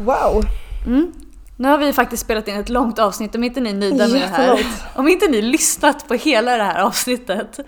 Wow! 0.02 0.44
Mm. 0.85 1.14
Nu 1.57 1.67
har 1.67 1.77
vi 1.77 1.93
faktiskt 1.93 2.23
spelat 2.23 2.47
in 2.47 2.55
ett 2.55 2.69
långt 2.69 2.99
avsnitt, 2.99 3.35
om 3.35 3.43
inte 3.43 3.61
ni 3.61 3.69
är 3.69 3.73
nöjda 3.73 4.07
med 4.07 4.21
det 4.21 4.27
här. 4.27 4.65
Om 4.95 5.07
inte 5.07 5.27
ni 5.27 5.41
lyssnat 5.41 6.07
på 6.07 6.13
hela 6.13 6.57
det 6.57 6.63
här 6.63 6.81
avsnittet, 6.81 7.59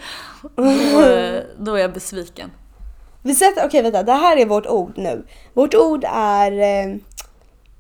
då, 1.58 1.74
är 1.76 1.78
jag 1.78 1.94
besviken. 1.94 2.52
Vi 3.22 3.36
sätter, 3.36 3.66
okej 3.66 3.82
vänta, 3.82 4.04
det 4.04 4.14
här 4.14 4.38
är 4.38 4.46
vårt 4.46 4.66
ord 4.66 4.98
nu. 4.98 5.26
Vårt 5.54 5.76
ord 5.76 6.06
är 6.14 6.52
eh, 6.52 6.96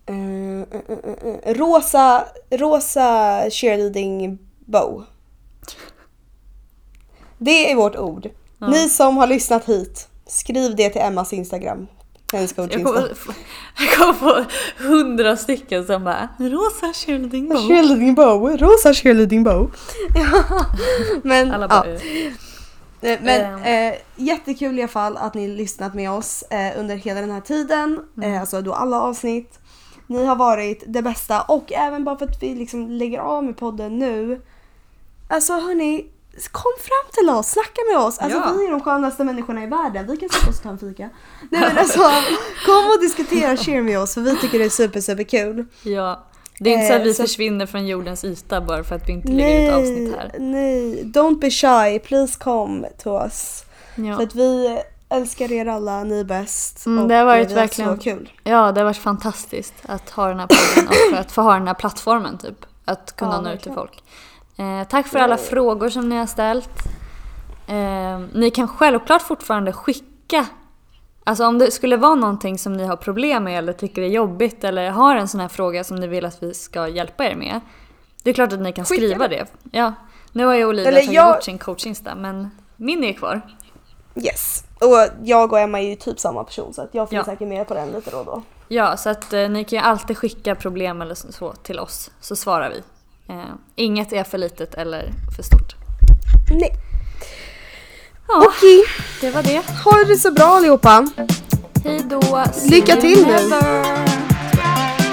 eh, 0.06 0.60
eh, 0.62 1.40
eh, 1.44 1.54
rosa, 1.54 2.26
rosa 2.52 3.42
cheerleading 3.50 4.38
bow. 4.66 5.04
Det 7.38 7.72
är 7.72 7.76
vårt 7.76 7.96
ord. 7.96 8.30
Ja. 8.60 8.68
Ni 8.68 8.90
som 8.90 9.18
har 9.18 9.28
lyssnat 9.28 9.66
hit, 9.66 10.08
skriv 10.28 10.76
det 10.76 10.90
till 10.90 11.02
Emmas 11.02 11.34
Instagram. 11.34 11.88
Jag 12.34 12.50
kommer, 12.56 12.74
jag 13.80 13.92
kommer 13.98 14.14
få 14.14 14.46
hundra 14.84 15.38
stycken 15.38 15.86
som 15.86 16.04
bara 16.04 16.30
“rosa 16.40 16.94
cheerleading 16.94 17.50
bow”. 17.50 17.68
Cheerleading 17.68 18.16
bow, 18.16 18.58
rosa 18.58 18.94
cheerleading 18.94 19.44
bow. 19.44 19.72
Men 21.24 21.52
Alla 21.52 21.64
ja. 21.64 21.68
bara 21.68 21.86
eh. 21.94 22.02
Eh, 23.02 23.20
Men 23.22 23.42
Ehm. 23.64 23.92
eh, 23.94 24.00
jättekul 24.16 24.80
i 24.80 24.82
alla 24.82 24.88
fall 24.88 25.18
att 25.18 25.34
ni 25.34 25.48
lyssnat 25.48 25.94
med 25.94 26.12
oss 26.12 26.42
eh, 26.42 26.80
under 26.80 26.96
hela 26.96 27.22
den 27.22 27.32
här 27.32 27.42
tiden. 27.42 28.00
Mm. 28.18 28.34
Eh, 28.34 28.40
alltså 28.42 28.62
då 28.62 28.74
alla 28.74 29.02
avsnitt. 29.02 29.60
Ni 30.08 30.26
har 30.26 30.36
varit 30.36 30.84
det 30.88 31.02
bästa 31.02 31.42
och 31.42 31.74
även 31.74 32.04
bara 32.04 32.18
för 32.18 32.26
att 32.26 32.44
vi 32.44 32.56
liksom 32.56 32.90
lägger 32.92 33.20
av 33.20 33.44
med 33.44 33.58
podden 33.58 34.00
nu. 34.00 34.42
Alltså 35.28 35.54
hörni, 35.54 36.06
kom 36.52 36.72
fram 36.80 37.12
till 37.14 37.30
oss, 37.30 37.48
snacka 37.48 37.82
med 37.94 37.98
oss. 38.04 38.20
Alltså 38.20 38.38
Ja. 38.40 38.54
vi 38.58 38.66
är 38.66 38.72
de 38.72 38.82
skönaste 38.82 39.24
människorna 39.24 39.64
i 39.64 39.68
världen. 39.68 40.08
Vi 40.08 40.18
kan 40.18 40.30
sätta 40.30 40.50
oss 40.50 40.58
och 40.58 40.64
ta 40.64 40.70
en 40.70 40.78
fika. 40.80 41.10
Nej 41.52 41.62
men 41.62 41.78
alltså, 41.78 42.00
kom 42.66 42.86
och 42.96 43.02
diskutera 43.02 43.58
cheer 43.58 43.82
med 43.82 44.00
oss 44.00 44.14
för 44.14 44.22
vi 44.22 44.36
tycker 44.38 44.60
det 44.60 44.66
är 44.66 44.70
super 44.70 45.02
super 45.02 45.24
kul. 45.24 45.66
Ja. 45.84 46.24
Det 46.60 46.70
är 46.70 46.74
inte 46.74 46.88
så 46.88 46.94
att 46.94 47.00
Eh, 47.00 47.04
vi 47.04 47.14
så- 47.14 47.24
försvinner 47.24 47.66
från 47.66 47.88
jordens 47.88 48.24
yta 48.24 48.62
bara 48.62 48.84
för 48.84 48.96
att 48.96 49.08
vi 49.10 49.12
inte 49.12 49.28
lägger 49.32 49.68
ut 49.68 49.74
avsnitt 49.74 50.16
här. 50.16 50.32
nej, 50.40 51.04
don't 51.04 51.40
be 51.40 51.50
shy, 51.52 52.00
please 52.00 52.40
come 52.40 52.88
to 53.04 53.10
us. 53.24 53.64
Ja. 53.96 54.16
För 54.16 54.24
att 54.24 54.36
vi 54.36 54.80
älskar 55.10 55.52
er 55.52 55.66
alla, 55.66 56.04
ni 56.04 56.20
är 56.20 56.24
bäst. 56.24 56.86
Mm, 56.86 57.08
det 57.08 57.16
har 57.16 57.26
varit 57.26 57.48
har 57.50 57.56
verkligen- 57.56 57.98
kul. 57.98 58.32
ja, 58.44 58.72
det 58.72 58.80
har 58.82 58.86
varit 58.86 58.98
fantastiskt 58.98 59.74
att 59.86 60.10
ha 60.10 60.28
den 60.28 60.40
här 60.40 60.48
podden 60.48 60.90
och 60.90 60.96
för 61.16 61.22
att 61.22 61.32
få 61.32 61.42
ha 61.42 61.54
den 61.54 61.68
här 61.68 61.74
plattformen 61.74 62.38
typ. 62.38 62.66
Att 62.86 63.16
kunna 63.16 63.32
Ja, 63.36 63.42
nå 63.42 63.52
ut 63.52 63.62
till 63.64 63.72
folk. 63.74 64.04
Eh, 64.58 64.88
tack 64.88 65.08
för 65.08 65.20
alla 65.20 65.38
frågor 65.38 65.90
som 65.90 66.10
ni 66.10 66.16
har 66.18 66.26
ställt. 66.26 66.70
Eh, 67.68 68.20
ni 68.34 68.52
kan 68.56 68.68
självklart 68.68 69.22
fortfarande 69.22 69.74
skicka 69.74 70.46
Alltså 71.28 71.46
om 71.46 71.58
det 71.60 71.72
skulle 71.72 71.98
vara 71.98 72.16
någonting 72.16 72.58
som 72.58 72.74
ni 72.74 72.86
har 72.86 72.96
problem 72.96 73.44
med 73.44 73.58
eller 73.58 73.74
tycker 73.74 74.02
är 74.02 74.08
jobbigt 74.08 74.64
eller 74.64 74.90
har 74.90 75.16
en 75.16 75.28
sån 75.28 75.40
här 75.40 75.48
fråga 75.48 75.84
som 75.84 75.98
ni 75.98 76.08
vill 76.08 76.26
att 76.26 76.44
vi 76.44 76.54
ska 76.54 76.88
hjälpa 76.88 77.26
er 77.26 77.36
med. 77.36 77.60
Det 78.24 78.30
är 78.30 78.34
klart 78.34 78.54
att 78.54 78.60
ni 78.60 78.72
kan 78.74 78.86
Skicka 78.86 79.02
skriva 79.06 79.28
det. 79.28 79.46
Ja. 79.72 79.94
Nu 80.32 80.46
har 80.46 80.54
ju 80.56 80.66
Olivia 80.66 80.88
Eller 80.90 81.00
tagit 81.00 81.14
jag- 81.14 81.36
bort 81.36 81.44
sin 81.44 81.58
coachinsta 81.58 82.16
men 82.16 82.50
min 82.76 83.04
är 83.04 83.14
kvar. 83.14 83.42
Yes. 84.16 84.64
Och 84.82 85.08
jag 85.24 85.54
och 85.54 85.60
Emma 85.60 85.82
är 85.82 85.90
ju 85.90 85.96
typ 85.96 86.20
samma 86.20 86.44
person 86.44 86.74
så 86.74 86.82
att 86.82 86.90
jag 86.92 87.10
får 87.10 87.18
Ja. 87.18 87.24
säkert 87.26 87.48
med 87.48 87.68
på 87.68 87.74
den 87.74 87.90
lite 87.90 88.12
då 88.12 88.18
och 88.18 88.26
då. 88.26 88.42
Ja, 88.68 88.98
så 88.98 89.10
att 89.10 89.34
eh, 89.34 89.50
ni 89.50 89.64
kan 89.64 89.80
ju 89.80 89.86
alltid 89.86 90.18
skicka 90.18 90.56
problem 90.56 91.02
eller 91.02 91.16
så 91.16 91.54
till 91.54 91.80
oss 91.80 92.12
så 92.20 92.36
svarar 92.36 92.70
vi. 92.70 92.84
Eh, 93.30 93.36
inget 93.76 94.14
är 94.14 94.24
för 94.24 94.38
litet 94.38 94.74
eller 94.74 95.14
för 95.36 95.44
stort. 95.44 95.76
Nej. 96.50 96.72
Ja, 98.28 98.46
Okej, 98.48 98.84
det 99.22 99.32
var 99.32 99.44
det. 99.44 99.62
ha 99.84 100.04
det 100.04 100.18
så 100.18 100.32
bra 100.32 100.46
allihopa. 100.46 101.08
Hej 101.84 102.02
då! 102.10 102.44
Lycka 102.70 102.96
till 102.96 103.26
nu. 103.28 103.38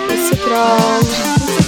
Puss 0.09 0.33
och 0.33 0.39
kram. 0.49 1.62